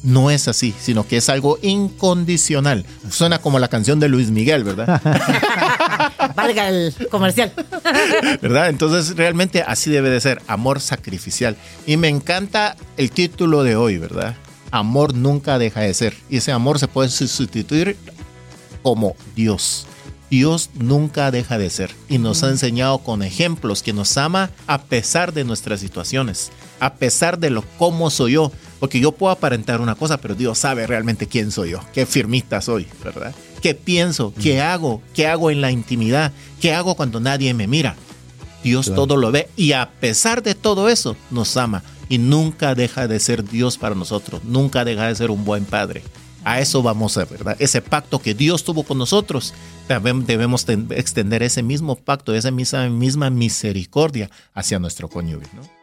No 0.03 0.30
es 0.30 0.49
así, 0.49 0.75
sino 0.80 1.07
que 1.07 1.17
es 1.17 1.30
algo 1.30 1.57
incondicional. 1.61 2.85
Suena 3.09 3.39
como 3.39 3.57
la 3.57 3.69
canción 3.69 4.01
de 4.01 4.09
Luis 4.09 4.31
Miguel, 4.31 4.65
¿verdad? 4.65 5.01
Valga 6.35 6.67
el 6.67 6.93
comercial. 7.09 7.53
¿Verdad? 8.41 8.67
Entonces 8.67 9.15
realmente 9.15 9.63
así 9.65 9.89
debe 9.89 10.09
de 10.09 10.19
ser, 10.19 10.41
amor 10.47 10.81
sacrificial. 10.81 11.55
Y 11.88 11.95
me 11.95 12.09
encanta 12.09 12.75
el 12.97 13.11
título 13.11 13.63
de 13.63 13.77
hoy, 13.77 13.97
¿verdad? 13.97 14.35
Amor 14.71 15.15
nunca 15.15 15.57
deja 15.57 15.80
de 15.80 15.93
ser. 15.93 16.13
Y 16.30 16.38
ese 16.38 16.51
amor 16.51 16.80
se 16.80 16.89
puede 16.89 17.07
sustituir 17.07 17.95
como 18.81 19.15
Dios. 19.35 19.88
Dios 20.30 20.71
nunca 20.73 21.30
deja 21.30 21.59
de 21.59 21.69
ser 21.69 21.91
y 22.09 22.17
nos 22.17 22.41
ha 22.41 22.49
enseñado 22.49 22.97
con 22.97 23.21
ejemplos 23.21 23.84
que 23.84 23.93
nos 23.93 24.17
ama 24.17 24.49
a 24.65 24.81
pesar 24.81 25.31
de 25.31 25.43
nuestras 25.43 25.80
situaciones, 25.80 26.51
a 26.80 26.95
pesar 26.95 27.38
de 27.38 27.51
lo 27.51 27.63
cómo 27.77 28.09
soy 28.09 28.31
yo, 28.31 28.51
porque 28.84 28.99
yo 28.99 29.14
puedo 29.14 29.31
aparentar 29.31 29.80
una 29.80 29.95
cosa, 29.95 30.18
pero 30.18 30.35
Dios 30.35 30.57
sabe 30.57 30.85
realmente 30.85 31.26
quién 31.26 31.51
soy 31.51 31.69
yo, 31.69 31.80
qué 31.93 32.05
firmista 32.05 32.60
soy, 32.60 32.85
¿verdad? 33.01 33.34
¿Qué 33.61 33.76
pienso? 33.76 34.34
¿Qué 34.34 34.60
hago? 34.60 35.01
¿Qué 35.14 35.26
hago 35.26 35.49
en 35.49 35.61
la 35.61 35.72
intimidad? 35.72 36.34
¿Qué 36.60 36.73
hago 36.73 36.95
cuando 36.95 37.22
nadie 37.22 37.53
me 37.53 37.65
mira? 37.65 37.95
Dios 38.61 38.93
todo 38.93 39.15
lo 39.15 39.31
ve 39.31 39.47
y 39.55 39.72
a 39.72 39.89
pesar 40.01 40.43
de 40.43 40.53
todo 40.53 40.89
eso 40.89 41.15
nos 41.31 41.55
ama 41.55 41.81
y 42.10 42.18
nunca 42.18 42.76
deja 42.76 43.07
de 43.07 43.22
ser 43.22 43.49
Dios 43.49 43.77
para 43.77 43.95
nosotros, 43.95 44.43
nunca 44.43 44.84
deja 44.84 45.07
de 45.07 45.15
ser 45.15 45.31
un 45.31 45.45
buen 45.45 45.64
padre. 45.64 46.03
A 46.43 46.60
eso 46.60 46.84
vamos 46.84 47.18
a, 47.18 47.23
¿verdad? 47.23 47.55
Ese 47.60 47.81
pacto 47.81 48.19
que 48.19 48.34
Dios 48.34 48.65
tuvo 48.65 48.84
con 48.84 48.97
nosotros, 48.97 49.53
también 49.88 50.26
debemos 50.26 50.68
extender 50.68 51.41
ese 51.41 51.64
mismo 51.64 51.95
pacto, 51.95 52.35
esa 52.35 52.51
misma, 52.51 52.89
misma 52.89 53.30
misericordia 53.30 54.30
hacia 54.53 54.77
nuestro 54.77 55.07
cónyuge, 55.07 55.47
¿no? 55.53 55.82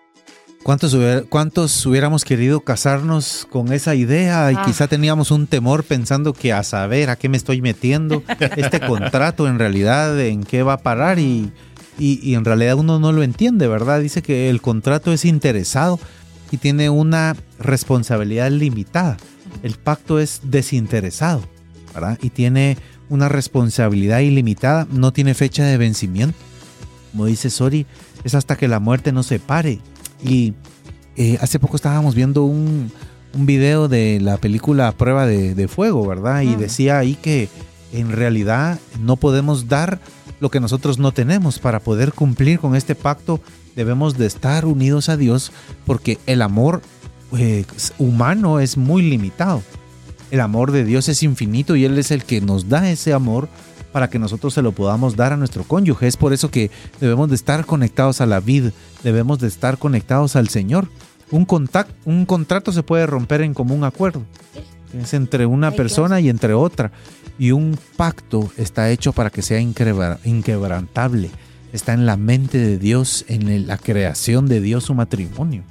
¿Cuántos, 0.63 0.97
¿Cuántos 1.29 1.87
hubiéramos 1.87 2.25
querido 2.25 2.61
casarnos 2.61 3.47
con 3.51 3.73
esa 3.73 3.95
idea 3.95 4.53
y 4.53 4.57
ah. 4.57 4.63
quizá 4.67 4.89
teníamos 4.89 5.31
un 5.31 5.47
temor 5.47 5.85
pensando 5.85 6.33
que 6.33 6.53
a 6.53 6.63
saber 6.63 7.09
a 7.11 7.17
qué 7.17 7.29
me 7.29 7.37
estoy 7.37 7.63
metiendo, 7.63 8.23
este 8.57 8.81
contrato 8.81 9.49
en 9.49 9.59
realidad 9.59 10.21
en 10.21 10.45
qué 10.45 10.63
va 10.63 10.75
a 10.75 10.79
parar 10.83 11.19
y, 11.19 11.53
y 11.99 12.35
en 12.35 12.45
realidad 12.45 12.77
uno 12.77 12.99
no 12.99 13.13
lo 13.13 13.23
entiende, 13.23 13.69
¿verdad? 13.69 14.01
Dice 14.01 14.23
que 14.23 14.51
el 14.51 14.61
contrato 14.61 15.13
es 15.13 15.25
interesado 15.25 15.99
y 16.51 16.59
tiene 16.59 16.91
una 16.91 17.37
responsabilidad 17.59 18.51
limitada 18.51 19.17
el 19.63 19.75
pacto 19.75 20.19
es 20.19 20.41
desinteresado, 20.45 21.43
¿verdad? 21.95 22.19
Y 22.23 22.31
tiene 22.31 22.79
una 23.09 23.29
responsabilidad 23.29 24.21
ilimitada, 24.21 24.87
no 24.91 25.13
tiene 25.13 25.35
fecha 25.35 25.65
de 25.65 25.77
vencimiento. 25.77 26.37
Como 27.13 27.27
dice 27.27 27.51
Sori, 27.51 27.87
es 28.25 28.35
hasta 28.35 28.57
que 28.57 28.69
la 28.69 28.81
muerte 28.81 29.13
nos 29.13 29.27
separe. 29.27 29.81
Y 30.23 30.55
eh, 31.17 31.39
hace 31.41 31.59
poco 31.59 31.77
estábamos 31.77 32.15
viendo 32.15 32.45
un, 32.45 32.91
video 33.33 33.87
de 33.87 34.19
la 34.21 34.39
película 34.39 34.91
Prueba 34.91 35.25
de, 35.25 35.69
Fuego, 35.69 36.05
¿verdad? 36.05 36.43
Y 36.43 36.57
decía 36.57 36.99
ahí 36.99 37.15
que 37.15 37.49
en 37.93 38.11
realidad 38.11 38.81
no 39.01 39.15
podemos 39.15 39.69
dar 39.69 40.01
lo 40.41 40.51
que 40.51 40.59
nosotros 40.59 40.99
no 40.99 41.13
tenemos. 41.13 41.61
Para 41.61 41.79
poder 41.79 42.13
cumplir 42.13 42.59
con 42.59 42.75
este 42.75 42.97
pacto 42.97 43.41
debemos 43.77 44.19
de 44.19 44.27
estar 44.27 44.67
unidos 44.67 45.09
a 45.09 45.17
Dios 45.17 45.53
porque 45.87 46.19
el 46.27 46.43
amor 46.43 46.83
eh, 47.39 47.65
humano 47.99 48.59
es 48.59 48.77
muy 48.77 49.03
limitado. 49.03 49.63
El 50.33 50.41
amor 50.41 50.73
de 50.73 50.85
Dios 50.85 51.09
es 51.09 51.23
infinito 51.23 51.77
y 51.77 51.85
Él 51.85 51.99
es 51.99 52.11
el 52.11 52.25
que 52.25 52.41
nos 52.41 52.69
da 52.69 52.91
ese 52.91 53.13
amor 53.13 53.49
para 53.93 54.09
que 54.09 54.19
nosotros 54.19 54.55
se 54.55 54.63
lo 54.63 54.73
podamos 54.73 55.17
dar 55.17 55.33
a 55.33 55.37
nuestro 55.37 55.65
cónyuge. 55.65 56.07
Es 56.07 56.17
por 56.17 56.33
eso 56.33 56.51
que 56.51 56.71
debemos 57.01 57.29
de 57.29 57.35
estar 57.35 57.67
conectados 57.67 58.21
a 58.21 58.27
la 58.27 58.41
vida, 58.41 58.73
debemos 59.03 59.39
de 59.39 59.49
estar 59.49 59.79
conectados 59.79 60.37
al 60.37 60.49
Señor. 60.49 60.89
Un, 61.31 61.47
un 62.05 62.27
contrato 62.27 62.73
se 62.73 62.83
puede 62.83 63.07
romper 63.07 63.43
en 63.43 63.55
común 63.55 63.85
acuerdo. 63.85 64.23
Es 65.01 65.15
entre 65.15 65.47
una 65.47 65.71
persona 65.71 66.21
y 66.21 66.29
entre 66.29 66.55
otra. 66.55 66.91
Y 67.39 67.53
un 67.53 67.79
pacto 67.97 68.51
está 68.57 68.91
hecho 68.91 69.13
para 69.13 69.31
que 69.31 69.43
sea 69.43 69.61
inquebrantable. 69.61 71.31
Está 71.73 71.95
en 71.95 72.05
la 72.05 72.17
mente 72.17 72.59
de 72.59 72.79
Dios, 72.79 73.25
en 73.29 73.67
la 73.67 73.79
creación 73.79 74.47
de 74.47 74.61
Dios 74.61 74.85
su 74.85 74.95
matrimonio. 74.95 75.63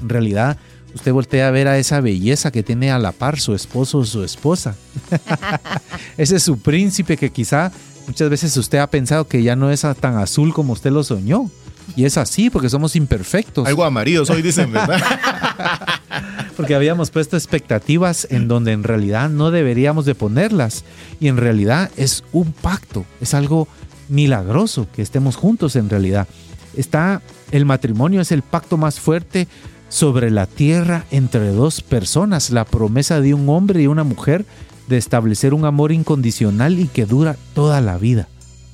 En 0.00 0.08
realidad, 0.08 0.56
usted 0.94 1.12
voltea 1.12 1.48
a 1.48 1.50
ver 1.50 1.68
a 1.68 1.78
esa 1.78 2.00
belleza 2.00 2.50
que 2.50 2.62
tiene 2.62 2.90
a 2.90 2.98
la 2.98 3.12
par 3.12 3.40
su 3.40 3.54
esposo 3.54 3.98
o 3.98 4.04
su 4.04 4.22
esposa. 4.22 4.76
Ese 6.16 6.36
es 6.36 6.42
su 6.42 6.58
príncipe 6.58 7.16
que 7.16 7.30
quizá 7.30 7.72
muchas 8.06 8.30
veces 8.30 8.56
usted 8.56 8.78
ha 8.78 8.86
pensado 8.88 9.26
que 9.26 9.42
ya 9.42 9.56
no 9.56 9.70
es 9.70 9.86
tan 10.00 10.16
azul 10.16 10.52
como 10.52 10.72
usted 10.72 10.90
lo 10.90 11.04
soñó. 11.04 11.50
Y 11.96 12.04
es 12.04 12.16
así 12.16 12.48
porque 12.48 12.68
somos 12.68 12.94
imperfectos. 12.94 13.66
Algo 13.66 13.84
amarillo 13.84 14.22
hoy 14.28 14.40
dicen, 14.40 14.72
¿verdad? 14.72 15.02
porque 16.56 16.74
habíamos 16.74 17.10
puesto 17.10 17.36
expectativas 17.36 18.26
en 18.30 18.46
donde 18.46 18.72
en 18.72 18.84
realidad 18.84 19.28
no 19.28 19.50
deberíamos 19.50 20.04
de 20.04 20.14
ponerlas. 20.14 20.84
Y 21.20 21.28
en 21.28 21.36
realidad 21.36 21.90
es 21.96 22.24
un 22.32 22.52
pacto, 22.52 23.04
es 23.20 23.34
algo 23.34 23.66
milagroso 24.08 24.86
que 24.94 25.02
estemos 25.02 25.36
juntos 25.36 25.74
en 25.74 25.90
realidad. 25.90 26.28
Está 26.76 27.20
el 27.52 27.66
matrimonio 27.66 28.20
es 28.20 28.32
el 28.32 28.42
pacto 28.42 28.76
más 28.76 28.98
fuerte 28.98 29.46
sobre 29.92 30.30
la 30.30 30.46
tierra 30.46 31.04
entre 31.10 31.48
dos 31.50 31.82
personas, 31.82 32.50
la 32.50 32.64
promesa 32.64 33.20
de 33.20 33.34
un 33.34 33.46
hombre 33.50 33.82
y 33.82 33.86
una 33.86 34.04
mujer 34.04 34.46
de 34.88 34.96
establecer 34.96 35.52
un 35.52 35.66
amor 35.66 35.92
incondicional 35.92 36.78
y 36.78 36.86
que 36.86 37.04
dura 37.04 37.36
toda 37.54 37.82
la 37.82 37.98
vida. 37.98 38.26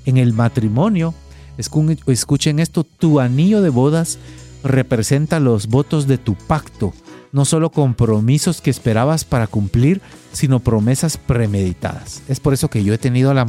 En 0.06 0.16
el 0.16 0.32
matrimonio, 0.32 1.14
escuchen 1.56 2.60
esto, 2.60 2.84
tu 2.84 3.18
anillo 3.18 3.62
de 3.62 3.68
bodas 3.68 4.20
representa 4.62 5.40
los 5.40 5.66
votos 5.66 6.06
de 6.06 6.18
tu 6.18 6.36
pacto, 6.36 6.94
no 7.32 7.44
solo 7.44 7.70
compromisos 7.70 8.60
que 8.60 8.70
esperabas 8.70 9.24
para 9.24 9.48
cumplir, 9.48 10.00
sino 10.32 10.60
promesas 10.60 11.16
premeditadas. 11.16 12.22
Es 12.28 12.38
por 12.38 12.54
eso 12.54 12.70
que 12.70 12.84
yo 12.84 12.94
he 12.94 12.98
tenido 12.98 13.34
la, 13.34 13.44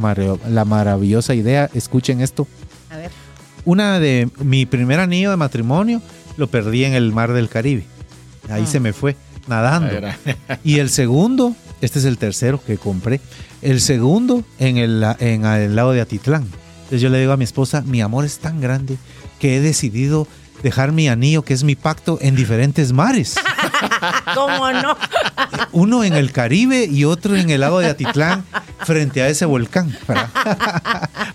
la 0.48 0.64
maravillosa 0.64 1.36
idea, 1.36 1.70
escuchen 1.72 2.20
esto. 2.20 2.48
A 2.90 2.96
ver. 2.96 3.12
Una 3.64 4.00
de 4.00 4.28
mi 4.42 4.66
primer 4.66 4.98
anillo 4.98 5.30
de 5.30 5.36
matrimonio 5.36 6.02
lo 6.40 6.48
perdí 6.48 6.84
en 6.84 6.94
el 6.94 7.12
mar 7.12 7.32
del 7.32 7.48
Caribe. 7.48 7.84
Ahí 8.48 8.66
se 8.66 8.78
ah. 8.78 8.80
me 8.80 8.92
fue, 8.92 9.14
nadando. 9.46 10.08
y 10.64 10.78
el 10.78 10.90
segundo, 10.90 11.54
este 11.80 12.00
es 12.00 12.06
el 12.06 12.18
tercero 12.18 12.60
que 12.64 12.78
compré, 12.78 13.20
el 13.62 13.80
segundo 13.80 14.42
en 14.58 14.78
el, 14.78 15.04
en 15.20 15.44
el 15.44 15.76
lado 15.76 15.92
de 15.92 16.00
Atitlán. 16.00 16.44
Entonces 16.84 17.02
yo 17.02 17.10
le 17.10 17.20
digo 17.20 17.32
a 17.32 17.36
mi 17.36 17.44
esposa, 17.44 17.82
mi 17.82 18.00
amor 18.00 18.24
es 18.24 18.38
tan 18.38 18.60
grande 18.60 18.96
que 19.38 19.56
he 19.56 19.60
decidido 19.60 20.26
dejar 20.62 20.92
mi 20.92 21.08
anillo, 21.08 21.42
que 21.42 21.54
es 21.54 21.62
mi 21.62 21.74
pacto, 21.74 22.18
en 22.20 22.36
diferentes 22.36 22.92
mares. 22.92 23.36
¿Cómo 24.34 24.70
no? 24.72 24.96
Uno 25.72 26.04
en 26.04 26.14
el 26.14 26.32
Caribe 26.32 26.84
y 26.84 27.04
otro 27.04 27.36
en 27.36 27.50
el 27.50 27.60
lago 27.60 27.80
de 27.80 27.86
Atitlán, 27.88 28.44
frente 28.80 29.22
a 29.22 29.28
ese 29.28 29.44
volcán. 29.44 29.96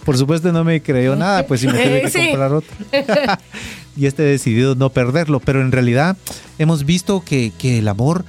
Por 0.04 0.18
supuesto 0.18 0.52
no 0.52 0.64
me 0.64 0.82
creyó 0.82 1.16
nada, 1.16 1.46
pues 1.46 1.62
si 1.62 1.68
me 1.68 1.74
tuve 1.74 2.12
que 2.12 2.28
comprar 2.28 2.54
otro. 2.54 2.76
Y 3.96 4.06
este 4.08 4.24
decidido 4.24 4.76
no 4.76 4.90
perderlo, 4.90 5.40
pero 5.40 5.62
en 5.62 5.72
realidad 5.72 6.18
hemos 6.58 6.86
visto 6.86 7.24
que, 7.24 7.52
que 7.58 7.80
el 7.80 7.88
amor 7.88 8.26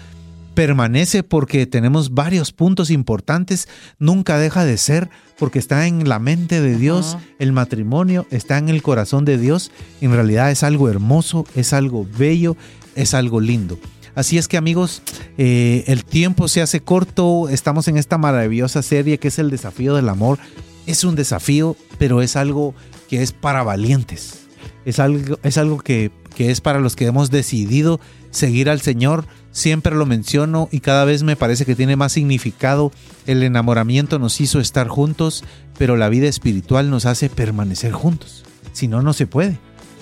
permanece 0.54 1.22
porque 1.22 1.66
tenemos 1.66 2.14
varios 2.14 2.50
puntos 2.50 2.90
importantes, 2.90 3.68
nunca 3.98 4.38
deja 4.38 4.64
de 4.64 4.78
ser 4.78 5.10
porque 5.38 5.58
está 5.58 5.86
en 5.86 6.08
la 6.08 6.18
mente 6.18 6.60
de 6.62 6.76
Dios, 6.76 7.18
el 7.38 7.52
matrimonio 7.52 8.26
está 8.30 8.56
en 8.56 8.70
el 8.70 8.82
corazón 8.82 9.26
de 9.26 9.36
Dios, 9.36 9.70
en 10.00 10.12
realidad 10.12 10.50
es 10.50 10.62
algo 10.62 10.88
hermoso, 10.88 11.46
es 11.54 11.74
algo 11.74 12.06
bello, 12.18 12.56
es 12.94 13.12
algo 13.12 13.40
lindo. 13.40 13.78
Así 14.16 14.38
es 14.38 14.48
que 14.48 14.56
amigos, 14.56 15.02
eh, 15.36 15.84
el 15.88 16.06
tiempo 16.06 16.48
se 16.48 16.62
hace 16.62 16.80
corto, 16.80 17.50
estamos 17.50 17.86
en 17.86 17.98
esta 17.98 18.16
maravillosa 18.16 18.80
serie 18.82 19.18
que 19.18 19.28
es 19.28 19.38
el 19.38 19.50
desafío 19.50 19.94
del 19.94 20.08
amor. 20.08 20.38
Es 20.86 21.04
un 21.04 21.16
desafío, 21.16 21.76
pero 21.98 22.22
es 22.22 22.34
algo 22.34 22.74
que 23.10 23.22
es 23.22 23.32
para 23.32 23.62
valientes. 23.62 24.45
Es 24.86 24.98
algo, 24.98 25.38
es 25.42 25.58
algo 25.58 25.78
que, 25.78 26.10
que 26.34 26.50
es 26.50 26.62
para 26.62 26.80
los 26.80 26.96
que 26.96 27.04
hemos 27.04 27.30
decidido 27.30 28.00
seguir 28.30 28.70
al 28.70 28.80
Señor. 28.80 29.26
Siempre 29.50 29.94
lo 29.94 30.06
menciono 30.06 30.68
y 30.72 30.80
cada 30.80 31.04
vez 31.04 31.22
me 31.22 31.36
parece 31.36 31.66
que 31.66 31.74
tiene 31.74 31.96
más 31.96 32.12
significado. 32.12 32.92
El 33.26 33.42
enamoramiento 33.42 34.18
nos 34.18 34.40
hizo 34.40 34.60
estar 34.60 34.88
juntos, 34.88 35.44
pero 35.76 35.96
la 35.96 36.08
vida 36.08 36.28
espiritual 36.28 36.88
nos 36.88 37.04
hace 37.04 37.28
permanecer 37.28 37.92
juntos. 37.92 38.44
Si 38.72 38.88
no, 38.88 39.02
no 39.02 39.12
se 39.12 39.26
puede. 39.26 39.58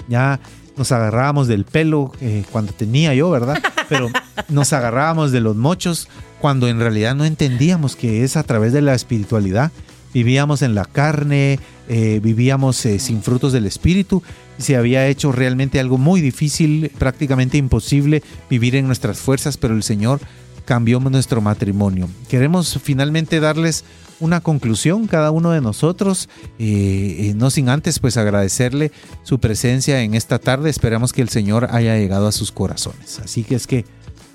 Ya 0.08 0.38
nos 0.76 0.92
agarrábamos 0.92 1.48
del 1.48 1.64
pelo 1.64 2.12
eh, 2.20 2.44
cuando 2.50 2.72
tenía 2.72 3.14
yo, 3.14 3.30
¿verdad? 3.30 3.58
Pero 3.88 4.10
nos 4.48 4.72
agarrábamos 4.72 5.32
de 5.32 5.40
los 5.40 5.56
mochos 5.56 6.08
cuando 6.40 6.68
en 6.68 6.80
realidad 6.80 7.14
no 7.14 7.24
entendíamos 7.24 7.96
que 7.96 8.24
es 8.24 8.36
a 8.36 8.42
través 8.42 8.72
de 8.72 8.82
la 8.82 8.94
espiritualidad. 8.94 9.70
Vivíamos 10.12 10.62
en 10.62 10.74
la 10.74 10.84
carne, 10.84 11.58
eh, 11.88 12.20
vivíamos 12.22 12.84
eh, 12.86 12.98
sin 12.98 13.22
frutos 13.22 13.52
del 13.52 13.66
espíritu, 13.66 14.22
se 14.58 14.76
había 14.76 15.06
hecho 15.08 15.32
realmente 15.32 15.80
algo 15.80 15.98
muy 15.98 16.20
difícil, 16.20 16.90
prácticamente 16.98 17.58
imposible 17.58 18.22
vivir 18.48 18.76
en 18.76 18.86
nuestras 18.86 19.18
fuerzas, 19.18 19.56
pero 19.56 19.74
el 19.74 19.82
Señor 19.82 20.20
cambió 20.64 21.00
nuestro 21.00 21.40
matrimonio. 21.40 22.08
Queremos 22.28 22.78
finalmente 22.82 23.40
darles 23.40 23.84
una 24.20 24.40
conclusión 24.40 25.06
cada 25.06 25.30
uno 25.30 25.50
de 25.50 25.60
nosotros, 25.60 26.28
eh, 26.58 27.16
eh, 27.18 27.34
no 27.34 27.50
sin 27.50 27.68
antes 27.68 27.98
pues 27.98 28.16
agradecerle 28.16 28.92
su 29.22 29.38
presencia 29.38 30.02
en 30.02 30.14
esta 30.14 30.38
tarde. 30.38 30.70
Esperamos 30.70 31.12
que 31.12 31.22
el 31.22 31.28
Señor 31.28 31.68
haya 31.70 31.96
llegado 31.96 32.28
a 32.28 32.32
sus 32.32 32.52
corazones. 32.52 33.18
Así 33.18 33.44
que 33.44 33.56
es 33.56 33.66
que 33.66 33.84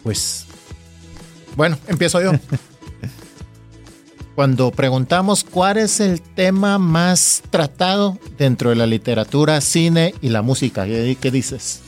pues... 0.04 0.46
Bueno, 1.56 1.78
empiezo 1.88 2.22
yo. 2.22 2.32
Cuando 4.40 4.72
preguntamos 4.72 5.44
cuál 5.44 5.76
es 5.76 6.00
el 6.00 6.22
tema 6.22 6.80
más 6.80 7.44
tratado 7.50 8.18
dentro 8.38 8.70
de 8.70 8.78
la 8.78 8.86
literatura, 8.86 9.60
cine 9.60 10.16
y 10.22 10.30
la 10.30 10.42
música, 10.42 10.86
¿qué 10.86 11.30
dices? 11.30 11.82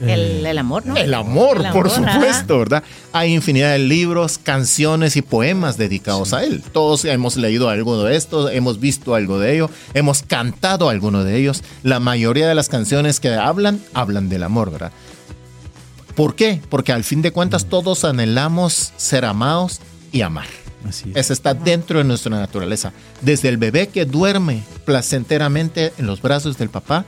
El, 0.00 0.44
amor, 0.58 0.84
¿no? 0.84 0.96
El 0.96 1.14
amor, 1.14 1.62
por 1.72 1.88
supuesto, 1.88 2.58
¿verdad? 2.58 2.82
Hay 3.12 3.32
infinidad 3.32 3.70
de 3.74 3.78
libros, 3.78 4.38
canciones 4.38 5.14
y 5.14 5.22
poemas 5.22 5.76
dedicados 5.76 6.32
a 6.32 6.42
él. 6.42 6.64
Todos 6.72 7.04
hemos 7.04 7.36
leído 7.36 7.68
algo 7.68 8.02
de 8.02 8.16
esto, 8.16 8.48
hemos 8.48 8.80
visto 8.80 9.14
algo 9.14 9.38
de 9.38 9.54
ello, 9.54 9.70
hemos 9.94 10.24
cantado 10.24 10.88
alguno 10.88 11.22
de 11.22 11.36
ellos. 11.36 11.62
La 11.84 12.00
mayoría 12.00 12.48
de 12.48 12.56
las 12.56 12.68
canciones 12.68 13.20
que 13.20 13.32
hablan, 13.32 13.80
hablan 13.94 14.28
del 14.28 14.42
amor, 14.42 14.72
¿verdad? 14.72 14.90
¿Por 16.16 16.34
qué? 16.34 16.60
Porque 16.68 16.90
al 16.90 17.04
fin 17.04 17.22
de 17.22 17.30
cuentas 17.30 17.66
todos 17.66 18.04
anhelamos 18.04 18.92
ser 18.96 19.26
amados 19.26 19.80
y 20.16 20.22
amar. 20.22 20.46
Así 20.88 21.10
es. 21.10 21.16
Eso 21.16 21.32
está 21.32 21.54
dentro 21.54 21.98
de 21.98 22.04
nuestra 22.04 22.30
naturaleza. 22.30 22.92
Desde 23.20 23.48
el 23.48 23.58
bebé 23.58 23.88
que 23.88 24.04
duerme 24.04 24.62
placenteramente 24.84 25.92
en 25.98 26.06
los 26.06 26.22
brazos 26.22 26.56
del 26.58 26.70
papá, 26.70 27.04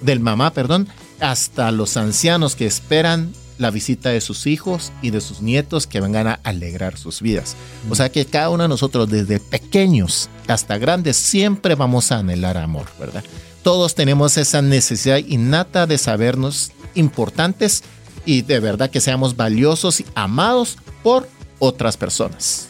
del 0.00 0.20
mamá, 0.20 0.52
perdón, 0.52 0.88
hasta 1.20 1.70
los 1.70 1.96
ancianos 1.96 2.56
que 2.56 2.66
esperan 2.66 3.32
la 3.58 3.70
visita 3.70 4.10
de 4.10 4.20
sus 4.20 4.46
hijos 4.46 4.92
y 5.02 5.10
de 5.10 5.20
sus 5.20 5.42
nietos 5.42 5.86
que 5.86 6.00
vengan 6.00 6.28
a 6.28 6.40
alegrar 6.44 6.96
sus 6.96 7.20
vidas. 7.20 7.56
O 7.90 7.94
sea 7.94 8.10
que 8.10 8.24
cada 8.24 8.50
uno 8.50 8.62
de 8.62 8.68
nosotros, 8.68 9.08
desde 9.10 9.40
pequeños 9.40 10.30
hasta 10.46 10.78
grandes, 10.78 11.16
siempre 11.16 11.74
vamos 11.74 12.12
a 12.12 12.18
anhelar 12.18 12.56
amor, 12.56 12.86
¿verdad? 12.98 13.24
Todos 13.62 13.94
tenemos 13.94 14.36
esa 14.36 14.62
necesidad 14.62 15.18
innata 15.18 15.86
de 15.86 15.98
sabernos 15.98 16.70
importantes 16.94 17.82
y 18.24 18.42
de 18.42 18.60
verdad 18.60 18.90
que 18.90 19.00
seamos 19.00 19.36
valiosos 19.36 20.00
y 20.00 20.06
amados 20.14 20.78
por 21.02 21.28
otras 21.58 21.96
personas. 21.96 22.68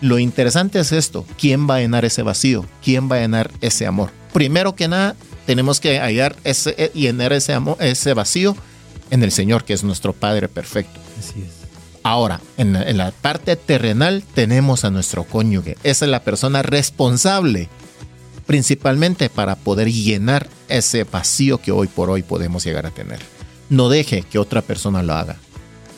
Lo 0.00 0.18
interesante 0.18 0.78
es 0.80 0.92
esto, 0.92 1.24
¿quién 1.38 1.68
va 1.68 1.76
a 1.76 1.80
llenar 1.80 2.04
ese 2.04 2.22
vacío? 2.22 2.66
¿Quién 2.82 3.10
va 3.10 3.16
a 3.16 3.20
llenar 3.20 3.50
ese 3.60 3.86
amor? 3.86 4.10
Primero 4.32 4.74
que 4.74 4.88
nada, 4.88 5.16
tenemos 5.46 5.80
que 5.80 5.98
hallar 5.98 6.36
ese, 6.44 6.74
eh, 6.76 6.90
llenar 6.94 7.32
ese, 7.32 7.52
amor, 7.52 7.76
ese 7.80 8.12
vacío 8.12 8.56
en 9.10 9.22
el 9.22 9.32
Señor, 9.32 9.64
que 9.64 9.72
es 9.72 9.84
nuestro 9.84 10.12
Padre 10.12 10.48
perfecto. 10.48 11.00
Así 11.18 11.40
es. 11.40 11.64
Ahora, 12.02 12.40
en 12.58 12.76
en 12.76 12.98
la, 12.98 13.12
parte 13.12 13.56
terrenal 13.56 14.22
tenemos 14.34 14.84
a 14.84 14.90
nuestro 14.90 15.24
cónyuge. 15.24 15.78
Esa 15.84 16.04
es 16.04 16.10
la 16.10 16.22
persona 16.22 16.62
responsable, 16.62 17.70
principalmente 18.44 19.30
para 19.30 19.56
poder 19.56 19.90
llenar 19.90 20.48
ese 20.68 21.04
vacío 21.04 21.58
que 21.62 21.72
hoy 21.72 21.88
por 21.88 22.10
hoy 22.10 22.22
podemos 22.22 22.62
llegar 22.62 22.84
a 22.84 22.90
tener. 22.90 23.20
No 23.70 23.88
deje 23.88 24.22
que 24.22 24.38
otra 24.38 24.60
persona 24.60 25.02
lo 25.02 25.14
haga. 25.14 25.36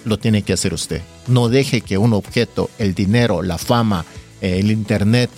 Lo 0.07 0.19
tiene 0.19 0.43
que 0.43 0.53
hacer 0.53 0.73
usted. 0.73 1.03
No 1.27 1.49
deje 1.49 1.81
que 1.81 1.99
un 1.99 2.13
objeto, 2.13 2.71
el 2.79 2.95
dinero, 2.95 3.43
la 3.43 3.59
fama, 3.59 4.07
el 4.41 4.71
internet, 4.71 5.31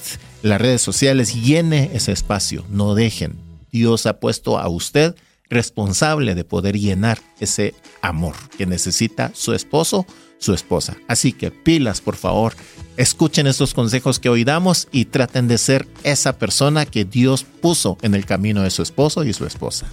las 0.43 0.61
redes 0.61 0.83
sociales 0.83 1.35
llene 1.35 1.91
ese 1.95 2.13
espacio. 2.13 2.67
No 2.69 2.95
dejen. 2.95 3.35
Dios 3.73 4.05
ha 4.05 4.21
puesto 4.21 4.59
a 4.59 4.69
usted 4.69 5.17
responsable 5.49 6.35
de 6.35 6.45
poder 6.45 6.79
llenar 6.79 7.19
ese 7.41 7.75
amor 8.03 8.35
que 8.59 8.67
necesita 8.67 9.31
su 9.35 9.55
esposo, 9.55 10.05
su 10.37 10.53
esposa. 10.53 10.99
Así 11.09 11.33
que 11.33 11.51
pilas, 11.51 12.03
por 12.03 12.17
favor, 12.17 12.55
escuchen 12.99 13.47
estos 13.47 13.73
consejos 13.73 14.19
que 14.19 14.29
hoy 14.29 14.45
damos 14.45 14.89
y 14.93 15.07
traten 15.07 15.49
de 15.49 15.57
ser 15.57 15.89
esa 16.05 16.39
persona 16.39 16.85
que 16.85 17.07
Dios 17.07 17.45
puso 17.45 17.97
en 18.03 18.15
el 18.15 18.27
camino 18.27 18.63
de 18.63 18.71
su 18.71 18.83
esposo 18.83 19.25
y 19.25 19.33
su 19.33 19.47
esposa. 19.47 19.87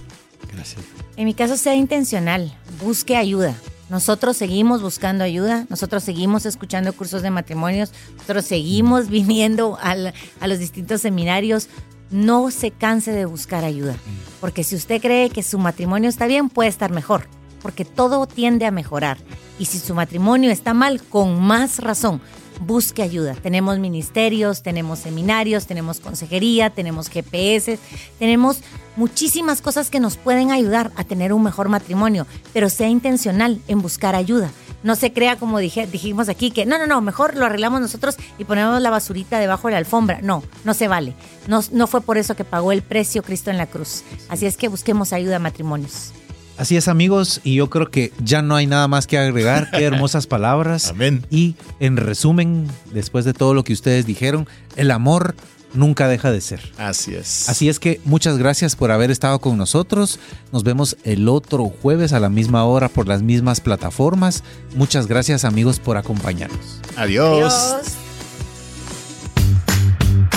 Gracias. 0.52 0.84
En 1.16 1.24
mi 1.24 1.32
caso, 1.32 1.56
sea 1.56 1.74
intencional, 1.74 2.54
busque 2.84 3.16
ayuda. 3.16 3.56
Nosotros 3.88 4.36
seguimos 4.36 4.82
buscando 4.82 5.22
ayuda, 5.22 5.66
nosotros 5.68 6.02
seguimos 6.02 6.44
escuchando 6.44 6.92
cursos 6.92 7.22
de 7.22 7.30
matrimonios, 7.30 7.92
nosotros 8.16 8.44
seguimos 8.44 9.08
viniendo 9.10 9.78
a 9.80 10.46
los 10.46 10.58
distintos 10.58 11.00
seminarios, 11.00 11.68
no 12.10 12.50
se 12.50 12.70
canse 12.70 13.12
de 13.12 13.26
buscar 13.26 13.64
ayuda, 13.64 13.96
porque 14.40 14.64
si 14.64 14.76
usted 14.76 15.00
cree 15.00 15.30
que 15.30 15.42
su 15.42 15.58
matrimonio 15.58 16.08
está 16.08 16.26
bien, 16.26 16.48
puede 16.48 16.68
estar 16.68 16.90
mejor, 16.90 17.28
porque 17.62 17.84
todo 17.84 18.26
tiende 18.26 18.66
a 18.66 18.70
mejorar. 18.70 19.18
Y 19.58 19.64
si 19.64 19.78
su 19.78 19.94
matrimonio 19.94 20.50
está 20.50 20.74
mal, 20.74 21.02
con 21.02 21.40
más 21.40 21.78
razón, 21.78 22.20
busque 22.60 23.02
ayuda. 23.02 23.34
Tenemos 23.34 23.78
ministerios, 23.78 24.62
tenemos 24.62 25.00
seminarios, 25.00 25.66
tenemos 25.66 26.00
consejería, 26.00 26.70
tenemos 26.70 27.08
GPS, 27.08 27.78
tenemos 28.18 28.60
muchísimas 28.96 29.60
cosas 29.60 29.90
que 29.90 30.00
nos 30.00 30.16
pueden 30.16 30.50
ayudar 30.50 30.92
a 30.96 31.04
tener 31.04 31.32
un 31.32 31.42
mejor 31.42 31.68
matrimonio, 31.68 32.26
pero 32.52 32.70
sea 32.70 32.88
intencional 32.88 33.60
en 33.68 33.82
buscar 33.82 34.14
ayuda. 34.14 34.50
No 34.82 34.94
se 34.94 35.12
crea 35.12 35.36
como 35.36 35.58
dije, 35.58 35.86
dijimos 35.86 36.28
aquí 36.28 36.50
que 36.50 36.66
no, 36.66 36.78
no, 36.78 36.86
no, 36.86 37.00
mejor 37.00 37.36
lo 37.36 37.46
arreglamos 37.46 37.80
nosotros 37.80 38.16
y 38.38 38.44
ponemos 38.44 38.80
la 38.80 38.90
basurita 38.90 39.38
debajo 39.38 39.68
de 39.68 39.72
la 39.72 39.78
alfombra. 39.78 40.20
No, 40.22 40.42
no 40.64 40.74
se 40.74 40.86
vale. 40.86 41.14
No, 41.48 41.60
no 41.72 41.86
fue 41.86 42.00
por 42.00 42.18
eso 42.18 42.36
que 42.36 42.44
pagó 42.44 42.72
el 42.72 42.82
precio 42.82 43.22
Cristo 43.22 43.50
en 43.50 43.58
la 43.58 43.66
cruz. 43.66 44.04
Así 44.28 44.46
es 44.46 44.56
que 44.56 44.68
busquemos 44.68 45.12
ayuda 45.12 45.36
a 45.36 45.40
matrimonios. 45.40 46.12
Así 46.58 46.76
es 46.76 46.88
amigos, 46.88 47.40
y 47.44 47.54
yo 47.54 47.68
creo 47.70 47.90
que 47.90 48.12
ya 48.24 48.42
no 48.42 48.56
hay 48.56 48.66
nada 48.66 48.88
más 48.88 49.06
que 49.06 49.18
agregar. 49.18 49.70
Qué 49.70 49.84
hermosas 49.84 50.26
palabras. 50.26 50.88
Amén. 50.88 51.24
Y 51.30 51.54
en 51.80 51.96
resumen, 51.96 52.66
después 52.92 53.24
de 53.24 53.34
todo 53.34 53.54
lo 53.54 53.64
que 53.64 53.72
ustedes 53.72 54.06
dijeron, 54.06 54.48
el 54.76 54.90
amor 54.90 55.34
nunca 55.74 56.08
deja 56.08 56.32
de 56.32 56.40
ser. 56.40 56.60
Así 56.78 57.14
es. 57.14 57.48
Así 57.48 57.68
es 57.68 57.78
que 57.78 58.00
muchas 58.04 58.38
gracias 58.38 58.76
por 58.76 58.90
haber 58.90 59.10
estado 59.10 59.38
con 59.40 59.58
nosotros. 59.58 60.18
Nos 60.52 60.64
vemos 60.64 60.96
el 61.04 61.28
otro 61.28 61.64
jueves 61.82 62.12
a 62.12 62.20
la 62.20 62.28
misma 62.30 62.64
hora 62.64 62.88
por 62.88 63.06
las 63.06 63.22
mismas 63.22 63.60
plataformas. 63.60 64.42
Muchas 64.74 65.06
gracias 65.06 65.44
amigos 65.44 65.78
por 65.78 65.96
acompañarnos. 65.96 66.80
Adiós. 66.96 67.52
Adiós. 67.52 68.05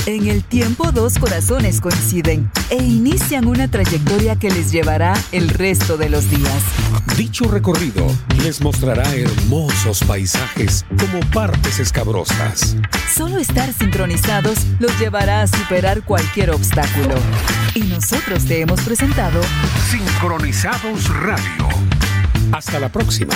En 0.10 0.26
el 0.28 0.44
tiempo 0.44 0.92
dos 0.92 1.20
corazones 1.20 1.80
coinciden 1.80 2.50
e 2.72 2.78
inician 2.78 3.46
una 3.46 3.70
trayectoria 3.70 4.36
que 4.36 4.50
les 4.50 4.72
llevará 4.72 5.14
el 5.32 5.50
resto 5.50 5.98
de 5.98 6.10
los 6.10 6.32
días. 6.32 6.64
Dicho 7.16 7.46
recorrido 7.46 8.08
les 8.42 8.60
mostrará 8.60 9.04
hermosos 9.14 10.04
paisajes 10.06 10.84
como 11.00 11.20
partes 11.30 11.80
escabrosas. 11.80 12.76
Solo 13.16 13.38
estar 13.38 13.72
sincronizados 13.72 14.58
los 14.80 14.98
llevará 15.00 15.44
a 15.44 15.48
superar 15.48 16.02
cualquier 16.02 16.50
obstáculo. 16.50 17.14
Y 17.76 17.82
nosotros 17.82 18.46
te 18.46 18.62
hemos 18.62 18.82
presentado 18.82 19.40
Sincronizados 19.92 21.08
Radio. 21.20 21.68
Hasta 22.52 22.80
la 22.80 22.90
próxima. 22.90 23.36